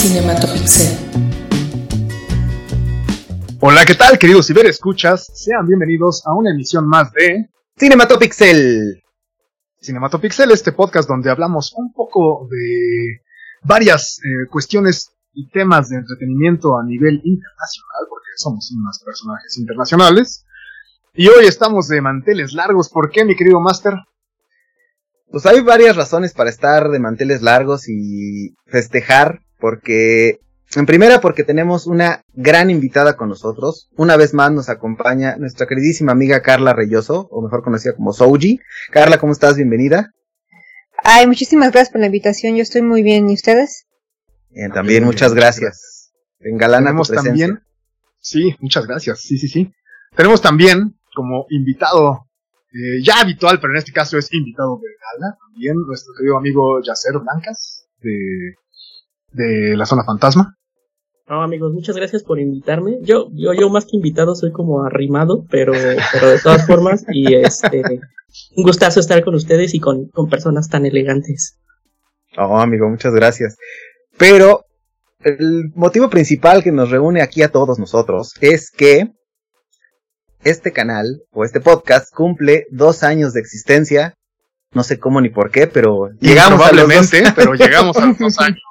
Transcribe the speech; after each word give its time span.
Cinematopixel. 0.00 0.96
Hola, 3.60 3.84
¿qué 3.84 3.94
tal, 3.94 4.18
queridos 4.18 4.46
ciberescuchas? 4.46 5.26
Sean 5.34 5.66
bienvenidos 5.66 6.26
a 6.26 6.32
una 6.32 6.52
emisión 6.52 6.88
más 6.88 7.12
de 7.12 7.50
Cinematopixel. 7.76 9.02
Cinematopixel, 9.78 10.52
este 10.52 10.72
podcast 10.72 11.06
donde 11.06 11.30
hablamos 11.30 11.74
un 11.76 11.92
poco 11.92 12.48
de 12.50 13.20
varias 13.62 14.20
eh, 14.20 14.48
cuestiones 14.50 15.12
y 15.34 15.50
temas 15.50 15.90
de 15.90 15.96
entretenimiento 15.98 16.78
a 16.78 16.82
nivel 16.82 17.20
internacional, 17.22 18.06
porque 18.08 18.30
somos 18.36 18.72
unos 18.74 19.02
personajes 19.04 19.58
internacionales. 19.58 20.46
Y 21.12 21.28
hoy 21.28 21.44
estamos 21.44 21.88
de 21.88 22.00
manteles 22.00 22.54
largos. 22.54 22.88
¿Por 22.88 23.10
qué, 23.10 23.26
mi 23.26 23.36
querido 23.36 23.60
Master? 23.60 23.92
Pues 25.30 25.44
hay 25.44 25.60
varias 25.60 25.94
razones 25.94 26.32
para 26.32 26.48
estar 26.48 26.88
de 26.88 27.00
manteles 27.00 27.42
largos 27.42 27.86
y 27.86 28.54
festejar, 28.64 29.42
porque 29.60 30.40
en 30.76 30.86
primera 30.86 31.20
porque 31.20 31.42
tenemos 31.42 31.86
una 31.86 32.24
gran 32.32 32.70
invitada 32.70 33.16
con 33.16 33.28
nosotros. 33.28 33.88
Una 33.96 34.16
vez 34.16 34.34
más 34.34 34.52
nos 34.52 34.68
acompaña 34.68 35.36
nuestra 35.36 35.66
queridísima 35.66 36.12
amiga 36.12 36.42
Carla 36.42 36.72
Reyoso, 36.72 37.28
o 37.30 37.42
mejor 37.42 37.62
conocida 37.62 37.94
como 37.94 38.12
Souji. 38.12 38.60
Carla, 38.90 39.18
¿cómo 39.18 39.32
estás? 39.32 39.56
Bienvenida. 39.56 40.12
Ay, 41.02 41.26
muchísimas 41.26 41.72
gracias 41.72 41.90
por 41.90 42.00
la 42.00 42.06
invitación. 42.06 42.56
Yo 42.56 42.62
estoy 42.62 42.82
muy 42.82 43.02
bien. 43.02 43.28
¿Y 43.30 43.34
ustedes? 43.34 43.86
Bien, 44.50 44.70
también 44.70 45.04
muchas 45.04 45.34
gracias. 45.34 46.12
Engalana 46.38 46.86
Tenemos 46.86 47.08
tu 47.08 47.14
presencia. 47.14 47.46
también. 47.46 47.66
Sí, 48.20 48.54
muchas 48.60 48.86
gracias. 48.86 49.20
Sí, 49.20 49.38
sí, 49.38 49.48
sí. 49.48 49.72
Tenemos 50.14 50.40
también 50.40 50.98
como 51.14 51.46
invitado 51.50 52.26
eh, 52.72 53.02
ya 53.02 53.20
habitual, 53.20 53.58
pero 53.60 53.72
en 53.72 53.78
este 53.78 53.92
caso 53.92 54.18
es 54.18 54.32
invitado 54.32 54.78
de 54.80 54.88
gala, 55.00 55.36
también 55.48 55.74
nuestro 55.86 56.14
querido 56.16 56.36
amigo 56.36 56.80
Yacer 56.80 57.18
Blancas 57.18 57.88
de, 58.00 58.54
de 59.32 59.76
la 59.76 59.86
zona 59.86 60.04
fantasma. 60.04 60.56
No, 61.28 61.42
amigos, 61.42 61.72
muchas 61.72 61.94
gracias 61.94 62.24
por 62.24 62.40
invitarme. 62.40 62.98
Yo, 63.02 63.28
yo, 63.32 63.52
yo 63.54 63.70
más 63.70 63.84
que 63.84 63.96
invitado 63.96 64.34
soy 64.34 64.50
como 64.50 64.82
arrimado, 64.82 65.44
pero, 65.48 65.72
pero 66.12 66.28
de 66.28 66.40
todas 66.40 66.66
formas, 66.66 67.04
y 67.12 67.34
este, 67.34 67.82
un 68.56 68.64
gustazo 68.64 68.98
estar 68.98 69.22
con 69.22 69.36
ustedes 69.36 69.74
y 69.74 69.78
con, 69.78 70.08
con 70.08 70.28
personas 70.28 70.68
tan 70.68 70.86
elegantes. 70.86 71.56
Oh, 72.36 72.58
amigo, 72.58 72.88
muchas 72.88 73.14
gracias. 73.14 73.56
Pero 74.18 74.64
el 75.22 75.70
motivo 75.74 76.10
principal 76.10 76.62
que 76.62 76.72
nos 76.72 76.90
reúne 76.90 77.22
aquí 77.22 77.42
a 77.42 77.50
todos 77.50 77.78
nosotros 77.78 78.32
es 78.40 78.70
que 78.70 79.12
este 80.42 80.72
canal 80.72 81.22
o 81.32 81.44
este 81.44 81.60
podcast 81.60 82.12
cumple 82.14 82.66
dos 82.70 83.02
años 83.02 83.34
de 83.34 83.40
existencia. 83.40 84.14
No 84.72 84.84
sé 84.84 84.98
cómo 84.98 85.20
ni 85.20 85.30
por 85.30 85.50
qué, 85.50 85.66
pero 85.66 86.10
llegamos 86.20 86.60
a 86.60 86.72
los 86.72 86.88
dos, 86.88 87.08
Probablemente, 87.10 87.32
pero 87.34 87.54
llegamos 87.54 87.96
a 87.96 88.06
los 88.06 88.18
dos 88.18 88.38
años. 88.40 88.62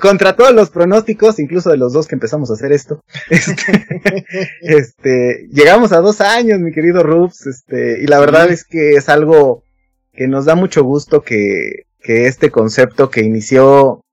contra 0.00 0.36
todos 0.36 0.52
los 0.52 0.68
pronósticos, 0.70 1.38
incluso 1.38 1.70
de 1.70 1.78
los 1.78 1.94
dos 1.94 2.06
que 2.06 2.16
empezamos 2.16 2.50
a 2.50 2.54
hacer 2.54 2.72
esto. 2.72 3.02
Este, 3.30 4.26
este, 4.60 5.48
llegamos 5.50 5.92
a 5.92 6.00
dos 6.00 6.20
años, 6.20 6.60
mi 6.60 6.72
querido 6.72 7.02
Rups, 7.02 7.46
este, 7.46 8.02
y 8.02 8.06
la 8.06 8.20
verdad 8.20 8.50
es 8.50 8.64
que 8.64 8.92
es 8.92 9.08
algo 9.08 9.64
que 10.12 10.28
nos 10.28 10.44
da 10.44 10.54
mucho 10.54 10.84
gusto 10.84 11.22
que, 11.22 11.86
que 12.00 12.26
este 12.26 12.50
concepto 12.50 13.10
que 13.10 13.22
inició 13.22 14.04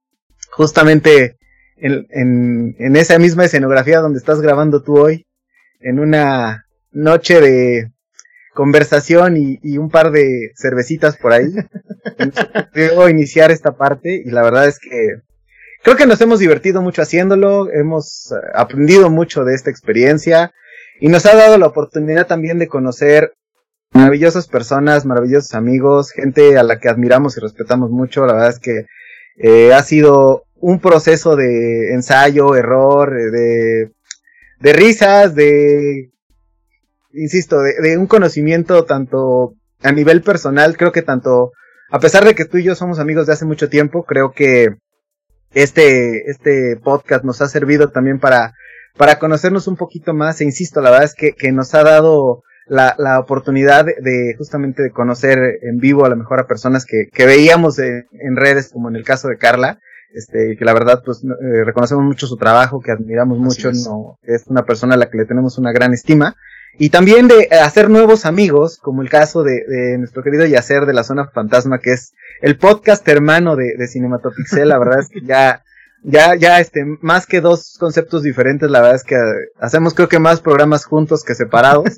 justamente 0.52 1.38
en, 1.76 2.08
en, 2.12 2.76
en 2.80 2.96
esa 2.96 3.20
misma 3.20 3.46
escenografía 3.46 4.00
donde 4.00 4.20
estás 4.20 4.40
grabando 4.42 4.82
tú 4.84 4.98
hoy, 4.98 5.26
en 5.82 6.00
una 6.00 6.66
noche 6.92 7.42
de 7.42 7.92
conversación 8.54 9.38
y, 9.38 9.60
y 9.64 9.78
un 9.78 9.90
par 9.90 10.12
de 10.12 10.52
cervecitas 10.56 11.18
por 11.18 11.34
ahí, 11.34 11.54
debo 12.74 13.10
iniciar 13.10 13.52
esta 13.52 13.78
parte 13.78 14.22
y 14.24 14.30
la 14.30 14.44
verdad 14.44 14.68
es 14.68 14.80
que 14.80 15.22
creo 15.84 15.96
que 15.96 16.06
nos 16.06 16.22
hemos 16.22 16.40
divertido 16.40 16.82
mucho 16.82 17.02
haciéndolo, 17.02 17.72
hemos 17.72 18.32
eh, 18.32 18.36
aprendido 18.54 19.10
mucho 19.10 19.44
de 19.44 19.56
esta 19.56 19.70
experiencia 19.70 20.54
y 21.00 21.08
nos 21.08 21.26
ha 21.26 21.36
dado 21.36 21.58
la 21.58 21.68
oportunidad 21.68 22.28
también 22.28 22.60
de 22.60 22.68
conocer 22.68 23.34
maravillosas 23.94 24.48
personas, 24.48 25.06
maravillosos 25.06 25.54
amigos, 25.54 26.12
gente 26.12 26.58
a 26.58 26.64
la 26.64 26.80
que 26.80 26.90
admiramos 26.90 27.38
y 27.38 27.42
respetamos 27.42 27.90
mucho. 27.90 28.26
La 28.26 28.34
verdad 28.34 28.50
es 28.50 28.60
que 28.60 28.86
eh, 29.38 29.74
ha 29.74 29.84
sido 29.84 30.44
un 30.56 30.80
proceso 30.80 31.36
de 31.36 31.94
ensayo, 31.94 32.56
error, 32.56 33.18
eh, 33.18 33.32
de, 33.32 33.92
de 34.60 34.74
risas, 34.74 35.36
de, 35.36 36.12
insisto, 37.14 37.62
de, 37.62 37.74
de 37.82 37.98
un 37.98 38.08
conocimiento 38.08 38.86
tanto 38.86 39.54
a 39.82 39.92
nivel 39.92 40.22
personal, 40.22 40.78
creo 40.78 40.92
que 40.92 41.02
tanto, 41.02 41.52
a 41.90 42.00
pesar 42.00 42.24
de 42.26 42.36
que 42.36 42.46
tú 42.46 42.58
y 42.58 42.64
yo 42.64 42.76
somos 42.76 43.00
amigos 43.00 43.28
de 43.28 43.34
hace 43.34 43.46
mucho 43.46 43.70
tiempo, 43.70 44.04
creo 44.04 44.32
que 44.32 44.76
este, 45.54 46.30
este 46.30 46.78
podcast 46.78 47.24
nos 47.24 47.42
ha 47.42 47.48
servido 47.48 47.90
también 47.90 48.20
para, 48.20 48.54
para 48.98 49.20
conocernos 49.20 49.68
un 49.68 49.76
poquito 49.76 50.14
más, 50.14 50.42
e 50.42 50.46
insisto, 50.46 50.82
la 50.82 50.92
verdad 50.92 51.06
es 51.06 51.16
que, 51.16 51.34
que 51.34 51.52
nos 51.52 51.74
ha 51.76 51.84
dado 51.84 52.44
la, 52.68 52.96
la 52.98 53.20
oportunidad 53.20 53.86
de, 53.86 53.96
de 54.02 54.36
justamente 54.38 54.84
de 54.84 54.92
conocer 54.92 55.40
en 55.62 55.78
vivo 55.78 56.06
a 56.06 56.10
lo 56.10 56.16
mejor 56.16 56.40
a 56.40 56.48
personas 56.48 56.86
que, 56.86 57.08
que 57.12 57.26
veíamos 57.26 57.80
en, 57.80 58.06
en 58.12 58.36
redes, 58.36 58.70
como 58.72 58.90
en 58.90 58.96
el 58.96 59.04
caso 59.04 59.28
de 59.28 59.38
Carla, 59.38 59.80
este, 60.14 60.56
que 60.58 60.66
la 60.66 60.74
verdad, 60.74 61.02
pues, 61.06 61.24
eh, 61.24 61.64
reconocemos 61.66 62.04
mucho 62.04 62.28
su 62.28 62.38
trabajo, 62.38 62.82
que 62.82 62.92
admiramos 62.92 63.38
mucho, 63.40 63.70
es. 63.70 63.86
no, 63.86 64.18
es 64.24 64.46
una 64.48 64.64
persona 64.64 64.96
a 64.96 64.98
la 64.98 65.10
que 65.10 65.18
le 65.18 65.26
tenemos 65.26 65.58
una 65.58 65.72
gran 65.72 65.94
estima, 65.94 66.36
y 66.78 66.90
también 66.90 67.28
de 67.28 67.48
eh, 67.52 67.56
hacer 67.60 67.90
nuevos 67.90 68.26
amigos, 68.26 68.78
como 68.78 69.02
el 69.02 69.10
caso 69.10 69.44
de, 69.44 69.64
de 69.68 69.98
nuestro 69.98 70.24
querido 70.24 70.46
Yacer 70.46 70.86
de 70.86 70.94
la 70.94 71.04
Zona 71.04 71.28
Fantasma, 71.28 71.80
que 71.80 71.94
es 71.94 72.14
el 72.42 72.58
podcast 72.58 73.08
hermano 73.08 73.56
de, 73.56 73.76
de 73.78 73.88
Cinematopixel, 73.88 74.70
la 74.70 74.80
verdad 74.80 75.00
es 75.00 75.10
que 75.10 75.22
ya, 75.22 75.64
ya, 76.04 76.36
ya, 76.36 76.60
este, 76.60 76.84
más 77.02 77.28
que 77.28 77.42
dos 77.42 77.78
conceptos 77.80 78.24
diferentes, 78.24 78.70
la 78.70 78.82
verdad 78.82 78.96
es 78.96 79.04
que 79.04 79.16
eh, 79.16 79.50
hacemos 79.60 79.94
creo 79.94 80.10
que 80.10 80.20
más 80.20 80.42
programas 80.42 80.86
juntos 80.86 81.24
que 81.24 81.36
separados. 81.36 81.98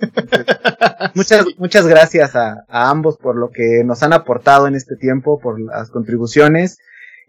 muchas, 1.16 1.46
muchas 1.58 1.88
gracias 1.88 2.36
a, 2.36 2.66
a 2.68 2.90
ambos 2.90 3.18
por 3.18 3.38
lo 3.38 3.52
que 3.52 3.84
nos 3.86 4.04
han 4.04 4.14
aportado 4.14 4.68
en 4.68 4.76
este 4.76 4.96
tiempo, 4.96 5.40
por 5.40 5.62
las 5.62 5.90
contribuciones. 5.92 6.78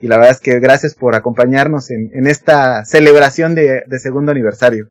Y 0.00 0.08
la 0.08 0.16
verdad 0.16 0.32
es 0.32 0.40
que 0.40 0.58
gracias 0.58 0.94
por 0.94 1.14
acompañarnos 1.14 1.90
en, 1.90 2.10
en 2.14 2.26
esta 2.26 2.84
celebración 2.84 3.54
de, 3.54 3.84
de 3.86 3.98
segundo 4.00 4.32
aniversario. 4.32 4.88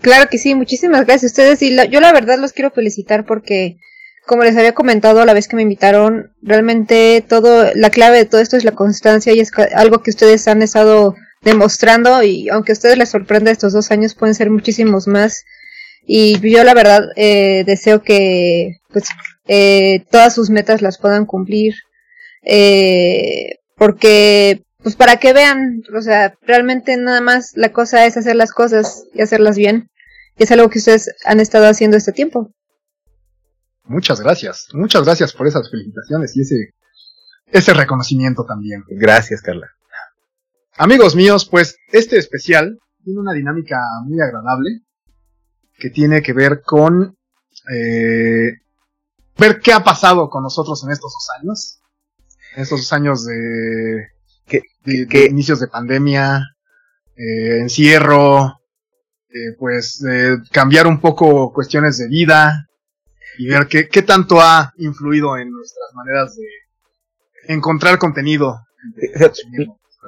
Claro 0.00 0.28
que 0.30 0.38
sí, 0.38 0.54
muchísimas 0.54 1.04
gracias 1.06 1.24
a 1.24 1.32
ustedes. 1.32 1.62
Y 1.62 1.70
la- 1.70 1.84
yo 1.84 2.00
la 2.00 2.12
verdad 2.12 2.38
los 2.38 2.52
quiero 2.52 2.70
felicitar 2.70 3.24
porque, 3.26 3.78
como 4.26 4.44
les 4.44 4.56
había 4.56 4.74
comentado 4.74 5.24
la 5.24 5.34
vez 5.34 5.48
que 5.48 5.56
me 5.56 5.62
invitaron, 5.62 6.32
realmente 6.42 7.24
todo, 7.28 7.70
la 7.74 7.90
clave 7.90 8.18
de 8.18 8.24
todo 8.24 8.40
esto 8.40 8.56
es 8.56 8.64
la 8.64 8.72
constancia 8.72 9.32
y 9.32 9.40
es 9.40 9.50
algo 9.74 10.02
que 10.02 10.10
ustedes 10.10 10.46
han 10.48 10.62
estado 10.62 11.14
demostrando 11.42 12.22
y 12.22 12.48
aunque 12.48 12.72
a 12.72 12.74
ustedes 12.74 12.98
les 12.98 13.08
sorprenda 13.10 13.50
estos 13.50 13.72
dos 13.72 13.90
años 13.90 14.14
pueden 14.14 14.34
ser 14.34 14.50
muchísimos 14.50 15.06
más. 15.08 15.44
Y 16.06 16.38
yo 16.48 16.64
la 16.64 16.74
verdad 16.74 17.02
eh, 17.16 17.64
deseo 17.66 18.02
que 18.02 18.78
pues 18.92 19.04
eh, 19.46 20.04
todas 20.10 20.34
sus 20.34 20.48
metas 20.50 20.80
las 20.82 20.98
puedan 20.98 21.26
cumplir. 21.26 21.74
Eh, 22.44 23.56
porque 23.76 24.62
pues 24.82 24.96
para 24.96 25.16
que 25.16 25.32
vean, 25.32 25.82
o 25.96 26.00
sea, 26.00 26.34
realmente 26.42 26.96
nada 26.96 27.20
más 27.20 27.52
la 27.54 27.72
cosa 27.72 28.06
es 28.06 28.16
hacer 28.16 28.36
las 28.36 28.52
cosas 28.52 29.04
y 29.12 29.22
hacerlas 29.22 29.56
bien. 29.56 29.90
Y 30.36 30.44
es 30.44 30.52
algo 30.52 30.70
que 30.70 30.78
ustedes 30.78 31.14
han 31.24 31.40
estado 31.40 31.66
haciendo 31.66 31.96
este 31.96 32.12
tiempo. 32.12 32.52
Muchas 33.84 34.20
gracias. 34.20 34.68
Muchas 34.72 35.04
gracias 35.04 35.32
por 35.32 35.46
esas 35.46 35.68
felicitaciones 35.70 36.36
y 36.36 36.42
ese, 36.42 36.74
ese 37.46 37.74
reconocimiento 37.74 38.44
también. 38.44 38.84
Gracias, 38.88 39.42
Carla. 39.42 39.68
Amigos 40.76 41.16
míos, 41.16 41.48
pues 41.50 41.76
este 41.90 42.18
especial 42.18 42.78
tiene 43.02 43.18
una 43.18 43.32
dinámica 43.32 43.80
muy 44.04 44.20
agradable 44.20 44.82
que 45.76 45.90
tiene 45.90 46.22
que 46.22 46.32
ver 46.32 46.62
con 46.62 47.16
eh, 47.74 48.60
ver 49.36 49.60
qué 49.60 49.72
ha 49.72 49.82
pasado 49.82 50.30
con 50.30 50.44
nosotros 50.44 50.84
en 50.84 50.92
estos 50.92 51.12
dos 51.12 51.28
años. 51.40 51.80
En 52.54 52.62
estos 52.62 52.80
dos 52.80 52.92
años 52.92 53.24
de, 53.24 54.06
Que- 54.48 54.62
de- 54.84 55.00
de 55.00 55.06
que- 55.06 55.26
inicios 55.26 55.60
de 55.60 55.68
pandemia, 55.68 56.42
eh, 57.16 57.60
encierro, 57.60 58.54
eh, 59.28 59.54
pues 59.58 60.02
eh, 60.10 60.36
cambiar 60.50 60.86
un 60.86 61.00
poco 61.00 61.52
cuestiones 61.52 61.98
de 61.98 62.08
vida 62.08 62.66
y 63.38 63.46
ver 63.48 63.66
qué, 63.68 63.88
qué 63.88 64.02
tanto 64.02 64.40
ha 64.40 64.72
influido 64.78 65.36
en 65.36 65.50
nuestras 65.50 65.90
maneras 65.94 66.34
de 66.36 67.54
encontrar 67.54 67.98
contenido. 67.98 68.58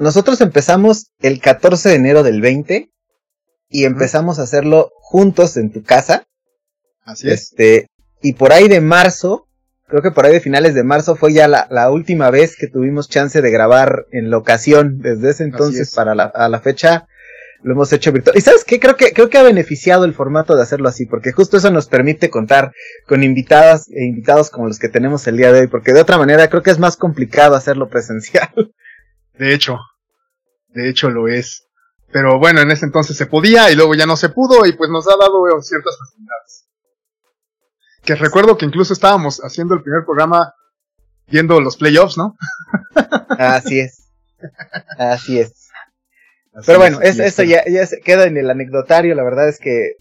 Nosotros 0.00 0.40
empezamos 0.40 1.10
el 1.20 1.40
14 1.40 1.90
de 1.90 1.94
enero 1.96 2.22
del 2.22 2.40
20 2.40 2.90
y 3.68 3.84
empezamos 3.84 4.38
a 4.38 4.42
hacerlo 4.42 4.90
juntos 4.96 5.56
en 5.56 5.70
tu 5.72 5.82
casa. 5.82 6.24
Así 7.04 7.28
es. 7.28 7.42
Este, 7.42 7.86
y 8.22 8.34
por 8.34 8.52
ahí 8.52 8.68
de 8.68 8.80
marzo, 8.80 9.46
creo 9.90 10.02
que 10.02 10.10
por 10.10 10.24
ahí 10.24 10.32
de 10.32 10.40
finales 10.40 10.74
de 10.74 10.84
marzo 10.84 11.16
fue 11.16 11.32
ya 11.32 11.48
la, 11.48 11.66
la 11.70 11.90
última 11.90 12.30
vez 12.30 12.56
que 12.56 12.68
tuvimos 12.68 13.08
chance 13.08 13.42
de 13.42 13.50
grabar 13.50 14.06
en 14.12 14.30
locación. 14.30 14.98
Desde 15.00 15.30
ese 15.30 15.44
entonces 15.44 15.88
es. 15.88 15.94
para 15.94 16.14
la, 16.14 16.24
a 16.24 16.48
la 16.48 16.60
fecha 16.60 17.06
lo 17.62 17.74
hemos 17.74 17.92
hecho 17.92 18.12
virtual. 18.12 18.36
Y 18.36 18.40
sabes 18.40 18.64
qué, 18.64 18.80
creo 18.80 18.96
que, 18.96 19.12
creo 19.12 19.28
que 19.28 19.38
ha 19.38 19.42
beneficiado 19.42 20.04
el 20.04 20.14
formato 20.14 20.56
de 20.56 20.62
hacerlo 20.62 20.88
así, 20.88 21.06
porque 21.06 21.32
justo 21.32 21.58
eso 21.58 21.70
nos 21.70 21.88
permite 21.88 22.30
contar 22.30 22.72
con 23.06 23.22
invitadas 23.22 23.88
e 23.90 24.04
invitados 24.04 24.50
como 24.50 24.68
los 24.68 24.78
que 24.78 24.88
tenemos 24.88 25.26
el 25.26 25.36
día 25.36 25.52
de 25.52 25.60
hoy, 25.60 25.66
porque 25.66 25.92
de 25.92 26.00
otra 26.00 26.18
manera 26.18 26.48
creo 26.48 26.62
que 26.62 26.70
es 26.70 26.78
más 26.78 26.96
complicado 26.96 27.54
hacerlo 27.54 27.88
presencial. 27.88 28.48
De 29.38 29.54
hecho, 29.54 29.78
de 30.74 30.90
hecho 30.90 31.08
lo 31.08 31.26
es. 31.26 31.66
Pero 32.12 32.38
bueno, 32.38 32.60
en 32.60 32.70
ese 32.70 32.84
entonces 32.84 33.16
se 33.16 33.24
podía 33.24 33.70
y 33.70 33.74
luego 33.74 33.94
ya 33.94 34.04
no 34.04 34.16
se 34.16 34.28
pudo 34.28 34.66
y 34.66 34.72
pues 34.72 34.90
nos 34.90 35.08
ha 35.08 35.16
dado 35.16 35.40
ciertas 35.62 35.96
facilidades. 35.98 36.59
Que 38.10 38.16
recuerdo 38.16 38.58
que 38.58 38.66
incluso 38.66 38.92
estábamos 38.92 39.38
haciendo 39.38 39.72
el 39.76 39.82
primer 39.82 40.04
programa 40.04 40.52
viendo 41.28 41.60
los 41.60 41.76
playoffs, 41.76 42.18
¿no? 42.18 42.34
Así 43.38 43.78
es. 43.78 44.10
Así 44.98 45.38
es. 45.38 45.68
Pero 46.66 46.80
bueno, 46.80 47.00
eso 47.02 47.44
ya, 47.44 47.62
ya 47.68 47.86
queda 48.04 48.24
en 48.24 48.36
el 48.36 48.50
anecdotario. 48.50 49.14
La 49.14 49.22
verdad 49.22 49.48
es 49.48 49.60
que 49.60 49.92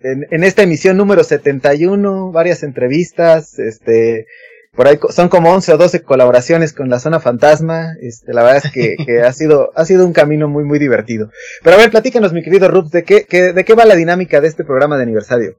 en, 0.00 0.26
en, 0.32 0.42
esta 0.42 0.64
emisión 0.64 0.96
número 0.96 1.22
71, 1.22 2.32
varias 2.32 2.64
entrevistas, 2.64 3.60
este, 3.60 4.26
por 4.74 4.88
ahí 4.88 4.98
son 5.10 5.28
como 5.28 5.52
11 5.54 5.74
o 5.74 5.78
12 5.78 6.02
colaboraciones 6.02 6.72
con 6.72 6.90
la 6.90 6.98
zona 6.98 7.20
fantasma. 7.20 7.94
Este, 8.00 8.32
la 8.32 8.42
verdad 8.42 8.62
es 8.64 8.72
que, 8.72 8.96
que 9.06 9.20
ha 9.20 9.32
sido, 9.32 9.70
ha 9.76 9.84
sido 9.84 10.04
un 10.04 10.12
camino 10.12 10.48
muy, 10.48 10.64
muy 10.64 10.80
divertido. 10.80 11.30
Pero 11.62 11.76
a 11.76 11.78
ver, 11.78 11.92
platícanos, 11.92 12.32
mi 12.32 12.42
querido 12.42 12.66
Rups, 12.66 12.90
¿de 12.90 13.04
qué, 13.04 13.24
qué, 13.24 13.52
de 13.52 13.64
qué 13.64 13.74
va 13.74 13.84
la 13.84 13.94
dinámica 13.94 14.40
de 14.40 14.48
este 14.48 14.64
programa 14.64 14.96
de 14.96 15.04
aniversario? 15.04 15.58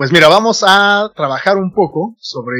Pues 0.00 0.12
mira, 0.12 0.28
vamos 0.28 0.64
a 0.66 1.12
trabajar 1.14 1.58
un 1.58 1.74
poco 1.74 2.16
sobre, 2.18 2.56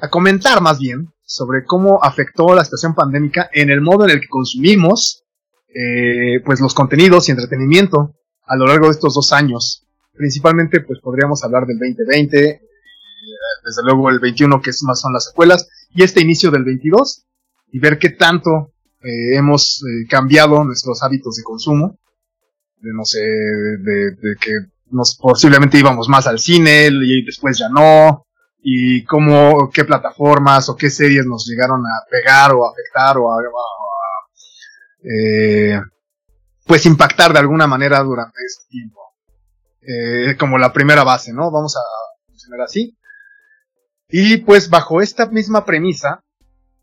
a 0.00 0.10
comentar 0.10 0.60
más 0.60 0.80
bien, 0.80 1.12
sobre 1.22 1.64
cómo 1.64 2.02
afectó 2.02 2.56
la 2.56 2.64
situación 2.64 2.96
pandémica 2.96 3.48
en 3.52 3.70
el 3.70 3.80
modo 3.80 4.02
en 4.02 4.10
el 4.10 4.20
que 4.20 4.26
consumimos, 4.26 5.22
eh, 5.68 6.40
pues 6.44 6.60
los 6.60 6.74
contenidos 6.74 7.28
y 7.28 7.30
entretenimiento 7.30 8.16
a 8.48 8.56
lo 8.56 8.66
largo 8.66 8.86
de 8.86 8.94
estos 8.94 9.14
dos 9.14 9.32
años. 9.32 9.86
Principalmente, 10.12 10.80
pues 10.80 10.98
podríamos 10.98 11.44
hablar 11.44 11.66
del 11.66 11.78
2020, 11.78 12.36
desde 13.64 13.82
luego 13.84 14.10
el 14.10 14.18
21 14.18 14.60
que 14.60 14.70
es 14.70 14.82
más 14.82 15.00
son 15.00 15.12
las 15.12 15.26
secuelas, 15.26 15.68
y 15.94 16.02
este 16.02 16.20
inicio 16.20 16.50
del 16.50 16.64
22, 16.64 17.26
y 17.70 17.78
ver 17.78 17.96
qué 17.96 18.10
tanto 18.10 18.72
eh, 19.04 19.36
hemos 19.36 19.84
eh, 19.84 20.08
cambiado 20.08 20.64
nuestros 20.64 21.00
hábitos 21.04 21.36
de 21.36 21.44
consumo, 21.44 22.00
de 22.78 22.92
no 22.92 23.04
sé, 23.04 23.20
de, 23.20 24.36
que 24.40 24.50
nos 24.90 25.16
posiblemente 25.16 25.78
íbamos 25.78 26.08
más 26.08 26.26
al 26.26 26.38
cine 26.38 26.88
y 26.90 27.24
después 27.24 27.58
ya 27.58 27.68
no, 27.68 28.26
y 28.62 29.04
cómo, 29.04 29.70
qué 29.72 29.84
plataformas 29.84 30.68
o 30.68 30.76
qué 30.76 30.90
series 30.90 31.26
nos 31.26 31.46
llegaron 31.46 31.80
a 31.86 32.04
pegar 32.10 32.52
o 32.52 32.66
afectar 32.66 33.16
o 33.18 33.32
a, 33.32 33.38
eh, 35.02 35.80
pues 36.66 36.86
impactar 36.86 37.32
de 37.32 37.38
alguna 37.38 37.66
manera 37.66 38.00
durante 38.00 38.38
este 38.46 38.68
tiempo. 38.68 39.00
como 40.38 40.58
la 40.58 40.72
primera 40.72 41.04
base, 41.04 41.32
¿no? 41.32 41.50
Vamos 41.50 41.76
a 41.76 41.80
funcionar 42.26 42.60
así. 42.62 42.96
Y 44.08 44.38
pues 44.38 44.68
bajo 44.68 45.00
esta 45.00 45.26
misma 45.26 45.64
premisa, 45.64 46.22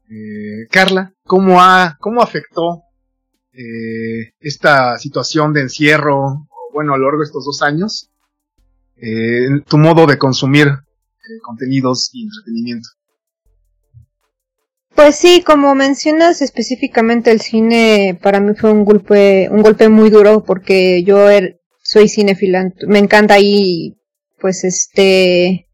eh, 0.09 0.67
Carla, 0.71 1.13
¿cómo, 1.25 1.61
ha, 1.61 1.97
cómo 1.99 2.21
afectó 2.21 2.83
eh, 3.51 4.31
esta 4.39 4.97
situación 4.97 5.51
de 5.51 5.61
encierro, 5.61 6.47
bueno, 6.77 6.93
a 6.93 6.97
lo 6.97 7.05
largo 7.05 7.21
de 7.21 7.25
estos 7.25 7.43
dos 7.43 7.63
años, 7.63 8.11
eh, 8.97 9.47
tu 9.67 9.79
modo 9.79 10.05
de 10.05 10.19
consumir 10.19 10.67
contenidos 11.41 12.11
y 12.13 12.25
entretenimiento? 12.25 12.87
Pues 14.93 15.15
sí, 15.15 15.41
como 15.43 15.73
mencionas 15.73 16.43
específicamente 16.43 17.31
el 17.31 17.41
cine, 17.41 18.19
para 18.21 18.39
mí 18.39 18.53
fue 18.55 18.71
un 18.71 18.85
golpe, 18.85 19.49
un 19.49 19.63
golpe 19.63 19.89
muy 19.89 20.11
duro 20.11 20.43
porque 20.43 21.03
yo 21.03 21.27
er, 21.31 21.59
soy 21.81 22.09
cinefila, 22.09 22.71
me 22.87 22.99
encanta 22.99 23.33
ahí, 23.33 23.97
pues 24.39 24.63
este, 24.63 25.67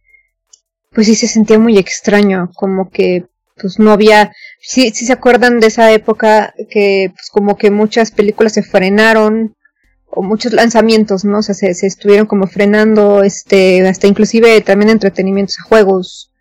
pues 0.94 1.08
sí 1.08 1.16
se 1.16 1.28
sentía 1.28 1.60
muy 1.60 1.78
extraño, 1.78 2.50
como 2.56 2.90
que 2.90 3.26
pues 3.62 3.78
no 3.78 3.92
había, 3.92 4.32
sí, 4.62 4.92
sí 4.92 5.06
se 5.06 5.12
acuerdan 5.12 5.60
de 5.60 5.68
esa 5.68 5.92
época 5.92 6.54
que 6.70 7.12
pues 7.14 7.30
como 7.30 7.58
que 7.58 7.72
muchas 7.72 8.12
películas 8.12 8.54
se 8.54 8.64
frenaron 8.64 9.54
o 10.15 10.21
muchos 10.21 10.54
lanzamientos, 10.54 11.25
¿no? 11.25 11.39
O 11.39 11.42
sea, 11.42 11.56
se, 11.56 11.74
se 11.74 11.88
estuvieron 11.88 12.27
como 12.27 12.48
frenando, 12.48 13.24
este, 13.24 13.86
hasta 13.88 14.07
inclusive 14.07 14.62
también 14.62 14.92
entretenimientos 14.92 15.57
a 15.60 15.68
juegos. 15.68 16.31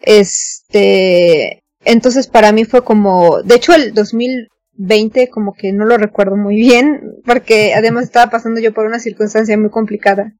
Este, 0.00 1.62
entonces 1.84 2.26
para 2.26 2.52
mí 2.52 2.64
fue 2.64 2.84
como, 2.84 3.42
de 3.42 3.54
hecho 3.54 3.72
el 3.72 3.94
2020 3.94 5.28
como 5.28 5.54
que 5.54 5.72
no 5.72 5.84
lo 5.84 5.96
recuerdo 5.96 6.36
muy 6.36 6.56
bien, 6.56 7.20
porque 7.24 7.74
además 7.74 8.04
estaba 8.04 8.30
pasando 8.30 8.60
yo 8.60 8.74
por 8.74 8.86
una 8.86 8.98
circunstancia 8.98 9.56
muy 9.56 9.70
complicada 9.70 10.32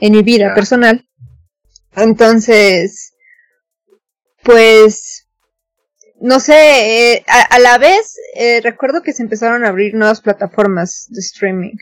en 0.00 0.12
mi 0.12 0.22
vida 0.22 0.54
personal. 0.54 1.04
Entonces, 1.96 3.14
pues, 4.44 5.26
no 6.20 6.38
sé, 6.38 7.14
eh, 7.14 7.24
a, 7.26 7.58
la 7.58 7.78
vez 7.78 8.16
eh, 8.36 8.60
recuerdo 8.62 9.02
que 9.02 9.12
se 9.12 9.22
empezaron 9.22 9.64
a 9.64 9.68
abrir 9.68 9.94
nuevas 9.94 10.20
plataformas 10.20 11.06
de 11.08 11.20
streaming. 11.20 11.74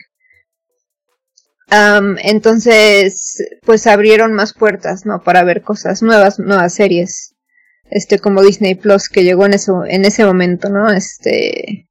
Entonces, 1.69 3.43
pues 3.65 3.87
abrieron 3.87 4.33
más 4.33 4.53
puertas, 4.53 5.05
¿no? 5.05 5.21
Para 5.23 5.43
ver 5.43 5.61
cosas 5.61 6.01
nuevas, 6.01 6.39
nuevas 6.39 6.73
series. 6.73 7.33
Este, 7.89 8.19
como 8.19 8.41
Disney 8.41 8.75
Plus, 8.75 9.09
que 9.09 9.23
llegó 9.23 9.45
en 9.45 9.53
eso, 9.53 9.85
en 9.85 10.05
ese 10.05 10.25
momento, 10.25 10.69
¿no? 10.69 10.91
Este. 10.91 11.87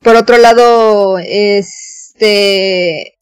por 0.00 0.16
otro 0.16 0.38
lado, 0.38 1.18
este 1.18 3.18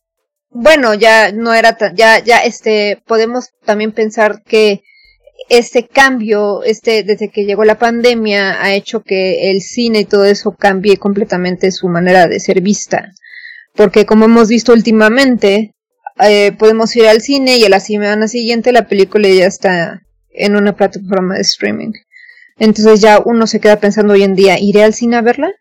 bueno, 0.59 0.94
ya 0.94 1.32
no 1.32 1.53
era 1.53 1.77
tan, 1.77 1.94
ya, 1.97 2.19
ya, 2.25 2.39
este, 2.39 3.03
podemos 3.06 3.50
también 3.67 3.93
pensar 3.93 4.43
que 4.43 4.81
este 5.50 5.87
cambio, 5.87 6.65
este, 6.65 7.03
desde 7.03 7.29
que 7.29 7.44
llegó 7.44 7.65
la 7.65 7.79
pandemia, 7.79 8.62
ha 8.62 8.75
hecho 8.75 9.03
que 9.03 9.50
el 9.50 9.61
cine 9.61 10.00
y 10.00 10.05
todo 10.06 10.25
eso 10.25 10.53
cambie 10.53 10.97
completamente 10.97 11.71
su 11.73 11.89
manera 11.89 12.27
de 12.27 12.41
ser 12.41 12.62
vista. 12.62 13.12
Porque 13.76 14.06
como 14.06 14.25
hemos 14.25 14.49
visto 14.49 14.73
últimamente, 14.73 15.75
eh, 16.20 16.52
podemos 16.52 16.94
ir 16.96 17.06
al 17.06 17.20
cine 17.20 17.58
y 17.58 17.64
a 17.64 17.69
la 17.69 17.81
semana 17.81 18.26
siguiente 18.28 18.73
la 18.73 18.88
película 18.88 19.28
ya 19.28 19.46
está 19.46 20.02
en 20.31 20.56
una 20.56 20.75
plataforma 20.75 21.34
de 21.34 21.43
streaming. 21.43 21.93
Entonces 22.58 23.00
ya 23.00 23.20
uno 23.25 23.46
se 23.46 23.61
queda 23.61 23.78
pensando 23.78 24.14
hoy 24.14 24.23
en 24.23 24.34
día, 24.34 24.58
¿iré 24.58 24.82
al 24.82 24.94
cine 24.94 25.17
a 25.17 25.23
verla? 25.23 25.52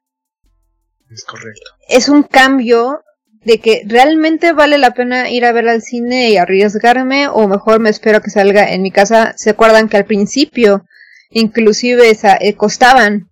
Es 1.11 1.25
correcto. 1.25 1.71
Es 1.89 2.09
un 2.09 2.23
cambio 2.23 3.01
de 3.43 3.59
que 3.59 3.83
realmente 3.85 4.53
vale 4.53 4.77
la 4.77 4.93
pena 4.93 5.29
ir 5.29 5.45
a 5.45 5.51
ver 5.51 5.67
al 5.67 5.81
cine 5.81 6.31
y 6.31 6.37
arriesgarme 6.37 7.27
o 7.27 7.47
mejor 7.47 7.79
me 7.79 7.89
espero 7.89 8.21
que 8.21 8.31
salga 8.31 8.73
en 8.73 8.81
mi 8.81 8.91
casa. 8.91 9.33
¿Se 9.37 9.51
acuerdan 9.51 9.87
que 9.87 9.97
al 9.97 10.05
principio 10.05 10.85
inclusive 11.29 12.09
esa, 12.09 12.37
eh, 12.39 12.55
costaban 12.55 13.29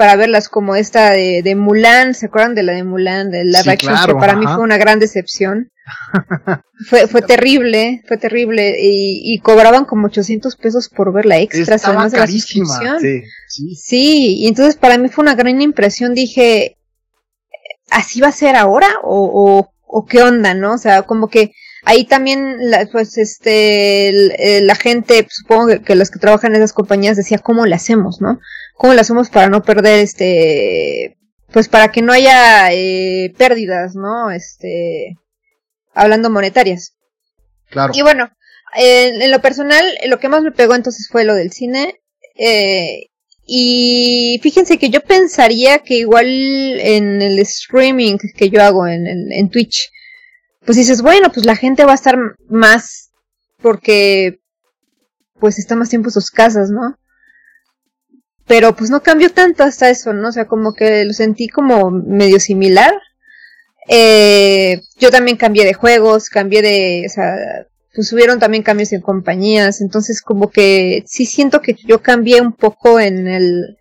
para 0.00 0.16
verlas 0.16 0.48
como 0.48 0.76
esta 0.76 1.10
de, 1.10 1.42
de, 1.44 1.54
Mulan? 1.54 2.14
¿Se 2.14 2.24
acuerdan 2.24 2.54
de 2.54 2.62
la 2.62 2.72
de 2.72 2.84
Mulan? 2.84 3.30
De 3.30 3.44
la 3.44 3.62
que 3.76 3.86
para 4.18 4.34
mí 4.34 4.46
fue 4.46 4.62
una 4.62 4.78
gran 4.78 4.98
decepción. 4.98 5.70
fue, 6.88 7.06
fue 7.06 7.20
terrible, 7.20 8.02
fue 8.08 8.16
terrible 8.16 8.76
y, 8.80 9.38
cobraban 9.40 9.84
como 9.84 10.06
800 10.06 10.56
pesos 10.56 10.88
por 10.88 11.12
verla 11.12 11.38
extra, 11.38 11.76
además 11.84 12.12
de 12.12 12.18
la 12.18 12.26
suscripción. 12.28 12.98
Sí, 12.98 13.24
sí. 13.46 13.74
sí, 13.74 14.36
y 14.38 14.48
entonces 14.48 14.76
para 14.76 14.96
mí 14.96 15.10
fue 15.10 15.20
una 15.20 15.34
gran 15.34 15.60
impresión. 15.60 16.14
Dije, 16.14 16.78
así 17.90 18.22
va 18.22 18.28
a 18.28 18.32
ser 18.32 18.56
ahora 18.56 18.88
o, 19.02 19.68
o, 19.86 20.06
qué 20.06 20.22
onda, 20.22 20.54
¿no? 20.54 20.72
O 20.72 20.78
sea, 20.78 21.02
como 21.02 21.28
que 21.28 21.52
ahí 21.84 22.06
también, 22.06 22.56
pues, 22.90 23.18
este, 23.18 24.62
la 24.62 24.76
gente, 24.76 25.26
supongo 25.28 25.82
que, 25.84 25.94
los 25.94 26.10
que 26.10 26.18
trabajan 26.18 26.54
en 26.54 26.62
esas 26.62 26.72
compañías 26.72 27.18
decía, 27.18 27.36
¿cómo 27.36 27.66
le 27.66 27.74
hacemos, 27.74 28.22
no? 28.22 28.40
¿Cómo 28.80 28.94
le 28.94 29.02
hacemos 29.02 29.28
para 29.28 29.50
no 29.50 29.62
perder, 29.62 29.98
este, 29.98 31.18
pues, 31.52 31.68
para 31.68 31.92
que 31.92 32.00
no 32.00 32.14
haya 32.14 32.72
eh, 32.72 33.30
pérdidas, 33.36 33.94
¿no? 33.94 34.30
Este, 34.30 35.18
hablando 35.92 36.30
monetarias. 36.30 36.94
Claro. 37.68 37.92
Y 37.94 38.00
bueno, 38.00 38.30
en 38.74 39.30
lo 39.30 39.42
personal, 39.42 39.84
lo 40.06 40.18
que 40.18 40.30
más 40.30 40.42
me 40.42 40.50
pegó 40.50 40.74
entonces 40.74 41.08
fue 41.12 41.24
lo 41.24 41.34
del 41.34 41.52
cine. 41.52 42.00
Eh, 42.36 43.10
y 43.44 44.40
fíjense 44.42 44.78
que 44.78 44.88
yo 44.88 45.02
pensaría 45.02 45.80
que 45.80 45.96
igual 45.96 46.26
en 46.26 47.20
el 47.20 47.38
streaming 47.40 48.16
que 48.34 48.48
yo 48.48 48.62
hago 48.62 48.86
en, 48.86 49.06
en, 49.06 49.50
Twitch, 49.50 49.90
pues 50.64 50.78
dices, 50.78 51.02
bueno, 51.02 51.30
pues 51.30 51.44
la 51.44 51.54
gente 51.54 51.84
va 51.84 51.92
a 51.92 51.96
estar 51.96 52.16
más 52.48 53.10
porque 53.60 54.40
pues 55.38 55.58
está 55.58 55.76
más 55.76 55.90
tiempo 55.90 56.08
en 56.08 56.12
sus 56.12 56.30
casas, 56.30 56.70
¿no? 56.70 56.96
Pero 58.50 58.74
pues 58.74 58.90
no 58.90 59.00
cambió 59.00 59.30
tanto 59.30 59.62
hasta 59.62 59.90
eso, 59.90 60.12
¿no? 60.12 60.30
O 60.30 60.32
sea, 60.32 60.48
como 60.48 60.74
que 60.74 61.04
lo 61.04 61.12
sentí 61.12 61.46
como 61.46 61.92
medio 61.92 62.40
similar. 62.40 62.92
Eh, 63.86 64.80
yo 64.98 65.12
también 65.12 65.36
cambié 65.36 65.64
de 65.64 65.72
juegos, 65.72 66.28
cambié 66.28 66.60
de, 66.60 67.04
o 67.06 67.08
sea, 67.08 67.36
pues 67.94 68.12
hubieron 68.12 68.40
también 68.40 68.64
cambios 68.64 68.92
en 68.92 69.02
compañías, 69.02 69.80
entonces 69.80 70.20
como 70.20 70.50
que 70.50 71.04
sí 71.06 71.26
siento 71.26 71.62
que 71.62 71.76
yo 71.86 72.02
cambié 72.02 72.40
un 72.40 72.52
poco 72.52 72.98
en 72.98 73.28
el 73.28 73.78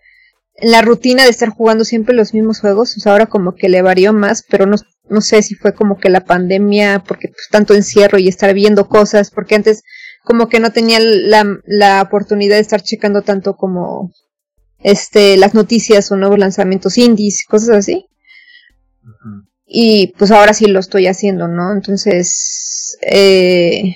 en 0.53 0.71
la 0.71 0.83
rutina 0.83 1.23
de 1.23 1.31
estar 1.31 1.49
jugando 1.49 1.83
siempre 1.83 2.13
los 2.13 2.35
mismos 2.35 2.59
juegos, 2.59 2.95
o 3.03 3.09
ahora 3.09 3.25
como 3.25 3.55
que 3.55 3.69
le 3.69 3.81
varió 3.81 4.13
más, 4.13 4.45
pero 4.47 4.67
no, 4.67 4.75
no 5.09 5.21
sé 5.21 5.41
si 5.41 5.55
fue 5.55 5.73
como 5.73 5.97
que 5.97 6.09
la 6.09 6.25
pandemia, 6.25 7.03
porque 7.07 7.29
pues 7.29 7.47
tanto 7.49 7.73
encierro 7.73 8.19
y 8.19 8.27
estar 8.27 8.53
viendo 8.53 8.87
cosas, 8.87 9.31
porque 9.31 9.55
antes 9.55 9.81
como 10.23 10.47
que 10.47 10.59
no 10.59 10.71
tenía 10.71 10.99
la, 10.99 11.43
la 11.65 12.03
oportunidad 12.03 12.57
de 12.57 12.61
estar 12.61 12.83
checando 12.83 13.23
tanto 13.23 13.55
como 13.55 14.11
este, 14.81 15.37
las 15.37 15.53
noticias 15.53 16.11
o 16.11 16.17
nuevos 16.17 16.39
lanzamientos 16.39 16.97
indies, 16.97 17.45
cosas 17.47 17.69
así. 17.69 18.05
Y 19.65 20.13
pues 20.17 20.31
ahora 20.31 20.53
sí 20.53 20.65
lo 20.65 20.79
estoy 20.79 21.07
haciendo, 21.07 21.47
¿no? 21.47 21.71
Entonces, 21.73 22.97
eh, 23.01 23.95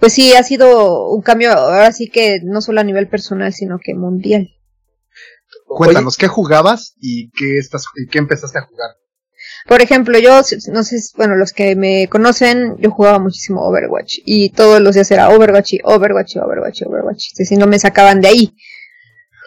pues 0.00 0.12
sí, 0.12 0.34
ha 0.34 0.42
sido 0.42 1.10
un 1.10 1.22
cambio 1.22 1.52
ahora 1.52 1.92
sí 1.92 2.08
que 2.08 2.40
no 2.42 2.60
solo 2.60 2.80
a 2.80 2.84
nivel 2.84 3.08
personal, 3.08 3.52
sino 3.52 3.78
que 3.78 3.94
mundial. 3.94 4.48
Cuéntanos, 5.66 6.16
¿qué 6.16 6.28
jugabas 6.28 6.94
y 7.00 7.30
qué, 7.30 7.58
estás, 7.58 7.84
y 7.94 8.08
qué 8.08 8.18
empezaste 8.18 8.58
a 8.58 8.62
jugar? 8.62 8.90
Por 9.66 9.82
ejemplo, 9.82 10.18
yo, 10.18 10.40
no 10.72 10.82
sé, 10.82 10.96
bueno, 11.16 11.36
los 11.36 11.52
que 11.52 11.76
me 11.76 12.08
conocen, 12.08 12.76
yo 12.78 12.90
jugaba 12.90 13.18
muchísimo 13.18 13.60
Overwatch 13.62 14.18
y 14.24 14.50
todos 14.50 14.80
los 14.80 14.94
días 14.94 15.10
era 15.10 15.28
Overwatch 15.28 15.74
y 15.74 15.80
Overwatch 15.84 16.36
y 16.36 16.38
Overwatch 16.38 16.80
y 16.80 16.84
Overwatch. 16.84 17.24
Si 17.34 17.56
no 17.56 17.66
me 17.66 17.78
sacaban 17.78 18.20
de 18.20 18.28
ahí. 18.28 18.56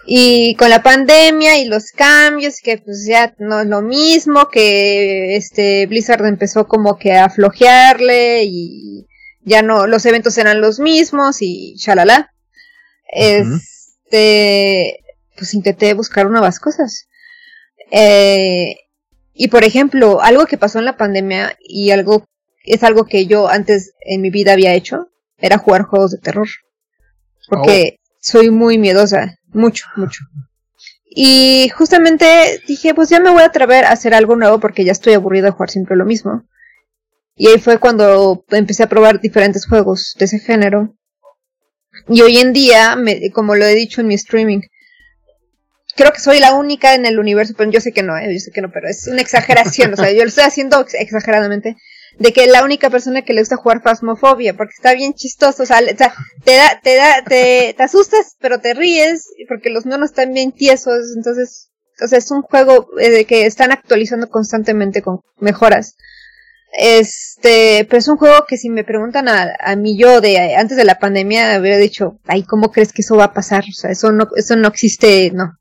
Y 0.06 0.56
con 0.56 0.70
la 0.70 0.82
pandemia 0.82 1.60
y 1.60 1.66
los 1.66 1.92
cambios, 1.92 2.60
que 2.62 2.80
pues 2.80 3.06
ya 3.08 3.36
no 3.38 3.62
es 3.62 3.68
lo 3.68 3.82
mismo, 3.82 4.50
que 4.50 5.36
este 5.36 5.86
Blizzard 5.86 6.26
empezó 6.26 6.68
como 6.68 6.98
que 6.98 7.14
a 7.14 7.30
flojearle 7.30 8.44
y 8.46 9.08
ya 9.44 9.62
no, 9.62 9.88
los 9.88 10.06
eventos 10.06 10.38
eran 10.38 10.62
los 10.62 10.80
mismos 10.80 11.42
y 11.42 11.76
shalala. 11.78 12.34
Este, 13.14 15.00
pues 15.36 15.54
intenté 15.54 15.94
buscar 15.94 16.30
nuevas 16.30 16.60
cosas. 16.60 17.08
Eh, 17.92 18.76
y 19.34 19.48
por 19.50 19.64
ejemplo, 19.64 20.22
algo 20.22 20.46
que 20.46 20.58
pasó 20.58 20.80
en 20.80 20.86
la 20.86 20.98
pandemia 20.98 21.58
y 21.60 21.92
algo, 21.92 22.26
es 22.64 22.84
algo 22.84 23.06
que 23.06 23.26
yo 23.26 23.48
antes 23.48 23.94
en 24.02 24.22
mi 24.22 24.30
vida 24.30 24.54
había 24.54 24.74
hecho, 24.74 25.10
era 25.38 25.58
jugar 25.58 25.84
juegos 25.84 26.12
de 26.12 26.20
terror. 26.20 26.48
Porque 27.50 27.98
oh. 27.98 28.02
soy 28.20 28.50
muy 28.50 28.78
miedosa, 28.78 29.40
mucho, 29.54 29.86
mucho. 29.96 30.26
Y 31.06 31.70
justamente 31.70 32.62
dije, 32.68 32.94
pues 32.94 33.10
ya 33.10 33.20
me 33.20 33.30
voy 33.30 33.42
a 33.42 33.48
atrever 33.48 33.86
a 33.86 33.92
hacer 33.92 34.14
algo 34.14 34.36
nuevo 34.36 34.60
porque 34.60 34.86
ya 34.86 34.94
estoy 34.94 35.14
aburrido 35.14 35.46
de 35.46 35.52
jugar 35.52 35.70
siempre 35.70 35.98
lo 35.98 36.06
mismo. 36.06 36.44
Y 37.36 37.48
ahí 37.48 37.60
fue 37.60 37.80
cuando 37.80 38.46
empecé 38.50 38.84
a 38.84 38.90
probar 38.90 39.20
diferentes 39.20 39.66
juegos 39.66 40.16
de 40.18 40.26
ese 40.26 40.40
género. 40.40 40.96
Y 42.08 42.22
hoy 42.22 42.38
en 42.38 42.54
día, 42.54 42.96
me, 42.96 43.32
como 43.32 43.56
lo 43.56 43.66
he 43.66 43.76
dicho 43.76 44.02
en 44.02 44.08
mi 44.08 44.14
streaming, 44.16 44.62
creo 45.96 46.12
que 46.12 46.20
soy 46.20 46.40
la 46.40 46.54
única 46.54 46.96
en 46.96 47.06
el 47.06 47.20
universo, 47.20 47.54
pero 47.58 47.70
yo 47.72 47.82
sé 47.82 47.92
que 47.92 48.04
no, 48.04 48.18
¿eh? 48.18 48.34
yo 48.34 48.40
sé 48.40 48.52
que 48.52 48.62
no, 48.62 48.72
pero 48.72 48.88
es 48.88 49.08
una 49.08 49.22
exageración, 49.22 49.94
o 49.94 49.98
sea, 49.98 50.12
yo 50.12 50.22
lo 50.22 50.30
estoy 50.30 50.46
haciendo 50.46 50.86
exageradamente, 50.94 51.76
de 52.20 52.34
que 52.34 52.48
la 52.48 52.64
única 52.64 52.90
persona 52.90 53.24
que 53.24 53.34
le 53.34 53.42
gusta 53.42 53.58
jugar 53.58 53.82
Phasmophobia, 53.82 54.56
porque 54.56 54.74
está 54.76 54.94
bien 54.94 55.14
chistoso, 55.14 55.64
o 55.64 55.66
sea, 55.66 55.80
te 55.80 55.94
da, 56.56 56.80
te 56.82 56.96
da, 56.96 57.24
te, 57.24 57.74
te 57.76 57.84
asustas, 57.84 58.36
pero 58.40 58.60
te 58.60 58.74
ríes, 58.74 59.28
porque 59.48 59.70
los 59.70 59.86
monos 59.86 60.10
están 60.10 60.34
bien 60.34 60.52
tiesos, 60.52 61.16
entonces, 61.16 61.70
o 62.04 62.08
sea, 62.08 62.18
es 62.18 62.32
un 62.32 62.42
juego 62.42 62.88
eh, 63.00 63.26
que 63.26 63.46
están 63.46 63.72
actualizando 63.72 64.30
constantemente 64.30 65.02
con 65.02 65.22
mejoras. 65.40 65.96
Este, 66.74 67.86
pero 67.90 67.98
es 68.00 68.08
un 68.08 68.16
juego 68.16 68.46
que 68.48 68.58
si 68.58 68.70
me 68.70 68.86
preguntan 68.86 69.28
a, 69.28 69.58
a 69.60 69.76
mí 69.76 69.98
yo 69.98 70.22
de 70.22 70.56
antes 70.56 70.78
de 70.78 70.86
la 70.86 71.00
pandemia, 71.00 71.54
habría 71.54 71.78
dicho, 71.78 72.20
ay, 72.28 72.44
¿cómo 72.44 72.72
crees 72.72 72.94
que 72.94 73.02
eso 73.02 73.18
va 73.18 73.26
a 73.26 73.34
pasar? 73.34 73.66
O 73.70 73.74
sea, 73.74 73.92
eso 73.92 74.12
no, 74.12 74.30
eso 74.38 74.56
no 74.56 74.70
existe, 74.70 75.32
no. 75.32 75.58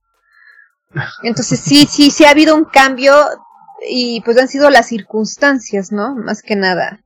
Entonces 1.23 1.61
sí, 1.61 1.87
sí, 1.91 2.11
sí 2.11 2.25
ha 2.25 2.31
habido 2.31 2.55
un 2.55 2.65
cambio 2.65 3.15
y 3.89 4.21
pues 4.23 4.39
han 4.39 4.49
sido 4.49 4.71
las 4.71 4.89
circunstancias, 4.89 5.93
¿no? 5.93 6.15
Más 6.15 6.43
que 6.43 6.57
nada. 6.57 7.03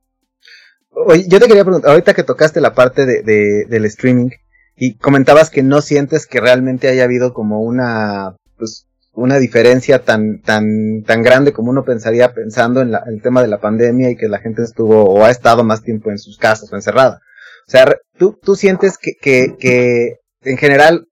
Oye, 0.89 1.25
yo 1.27 1.39
te 1.39 1.47
quería 1.47 1.63
preguntar, 1.63 1.91
ahorita 1.91 2.13
que 2.13 2.23
tocaste 2.23 2.61
la 2.61 2.73
parte 2.73 3.05
de, 3.05 3.21
de, 3.21 3.65
del 3.67 3.85
streaming 3.85 4.29
y 4.75 4.95
comentabas 4.97 5.49
que 5.49 5.63
no 5.63 5.81
sientes 5.81 6.25
que 6.25 6.39
realmente 6.39 6.87
haya 6.87 7.03
habido 7.03 7.33
como 7.33 7.61
una, 7.61 8.35
pues, 8.57 8.87
una 9.13 9.39
diferencia 9.39 10.03
tan, 10.03 10.41
tan, 10.41 11.03
tan 11.05 11.21
grande 11.21 11.53
como 11.53 11.71
uno 11.71 11.85
pensaría 11.85 12.33
pensando 12.33 12.81
en 12.81 12.93
el 12.93 13.21
tema 13.21 13.41
de 13.41 13.47
la 13.47 13.61
pandemia 13.61 14.09
y 14.09 14.15
que 14.15 14.27
la 14.27 14.39
gente 14.39 14.63
estuvo 14.63 15.05
o 15.05 15.23
ha 15.23 15.31
estado 15.31 15.63
más 15.63 15.81
tiempo 15.81 16.11
en 16.11 16.17
sus 16.17 16.37
casas 16.37 16.71
o 16.71 16.75
encerrada. 16.75 17.21
O 17.67 17.71
sea, 17.71 17.85
tú, 18.17 18.37
tú 18.41 18.55
sientes 18.55 18.97
que, 18.97 19.13
que, 19.19 19.55
que 19.59 20.19
en 20.43 20.57
general 20.57 21.07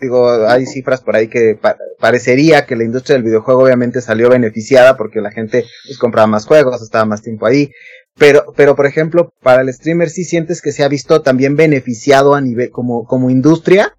digo, 0.00 0.46
hay 0.46 0.66
cifras 0.66 1.00
por 1.00 1.16
ahí 1.16 1.28
que 1.28 1.58
parecería 1.98 2.66
que 2.66 2.76
la 2.76 2.84
industria 2.84 3.14
del 3.14 3.24
videojuego 3.24 3.64
obviamente 3.64 4.00
salió 4.00 4.28
beneficiada 4.28 4.96
porque 4.96 5.20
la 5.20 5.30
gente 5.30 5.64
pues, 5.86 5.98
compraba 5.98 6.26
más 6.26 6.46
juegos, 6.46 6.82
estaba 6.82 7.04
más 7.04 7.22
tiempo 7.22 7.46
ahí. 7.46 7.70
Pero, 8.18 8.52
pero 8.56 8.76
por 8.76 8.86
ejemplo, 8.86 9.32
para 9.42 9.62
el 9.62 9.72
streamer 9.72 10.08
sí 10.08 10.24
sientes 10.24 10.62
que 10.62 10.72
se 10.72 10.82
ha 10.82 10.88
visto 10.88 11.22
también 11.22 11.56
beneficiado 11.56 12.34
a 12.34 12.40
nivel 12.40 12.70
como, 12.70 13.04
como 13.04 13.30
industria. 13.30 13.94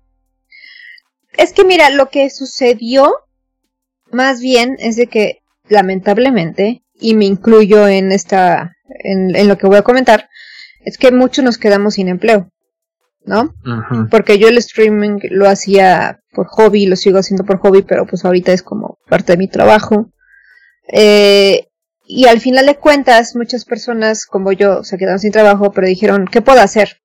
Es 1.34 1.54
que 1.54 1.64
mira, 1.64 1.90
lo 1.92 2.10
que 2.10 2.30
sucedió 2.30 3.14
más 4.12 4.40
bien 4.40 4.76
es 4.80 4.96
de 4.96 5.08
que 5.08 5.40
lamentablemente, 5.70 6.84
y 7.00 7.16
me 7.16 7.26
incluyo 7.26 7.88
en 7.88 8.12
esta, 8.12 8.74
en, 9.04 9.36
en 9.36 9.48
lo 9.48 9.58
que 9.58 9.68
voy 9.68 9.78
a 9.78 9.84
comentar, 9.84 10.30
es 10.84 10.98
que 10.98 11.12
muchos 11.12 11.44
nos 11.44 11.58
quedamos 11.58 11.96
sin 11.96 12.08
empleo. 12.08 12.50
¿No? 13.28 13.54
Porque 14.10 14.40
yo 14.40 14.48
el 14.48 14.58
streaming 14.58 15.20
lo 15.30 15.48
hacía 15.48 16.22
por 16.34 16.48
hobby, 16.48 16.86
lo 16.86 16.96
sigo 16.96 17.20
haciendo 17.20 17.44
por 17.44 17.60
hobby, 17.60 17.84
pero 17.84 18.08
pues 18.08 18.26
ahorita 18.26 18.54
es 18.54 18.64
como 18.64 18.98
parte 19.08 19.34
de 19.34 19.38
mi 19.38 19.48
trabajo. 19.48 20.12
Eh, 20.92 21.68
y 22.06 22.26
al 22.28 22.40
final 22.40 22.66
de 22.66 22.78
cuentas, 22.78 23.36
muchas 23.36 23.66
personas 23.66 24.26
como 24.26 24.54
yo 24.54 24.84
se 24.84 24.98
quedaron 24.98 25.20
sin 25.20 25.32
trabajo, 25.32 25.72
pero 25.72 25.88
dijeron, 25.88 26.26
¿qué 26.32 26.42
puedo 26.42 26.62
hacer? 26.62 27.02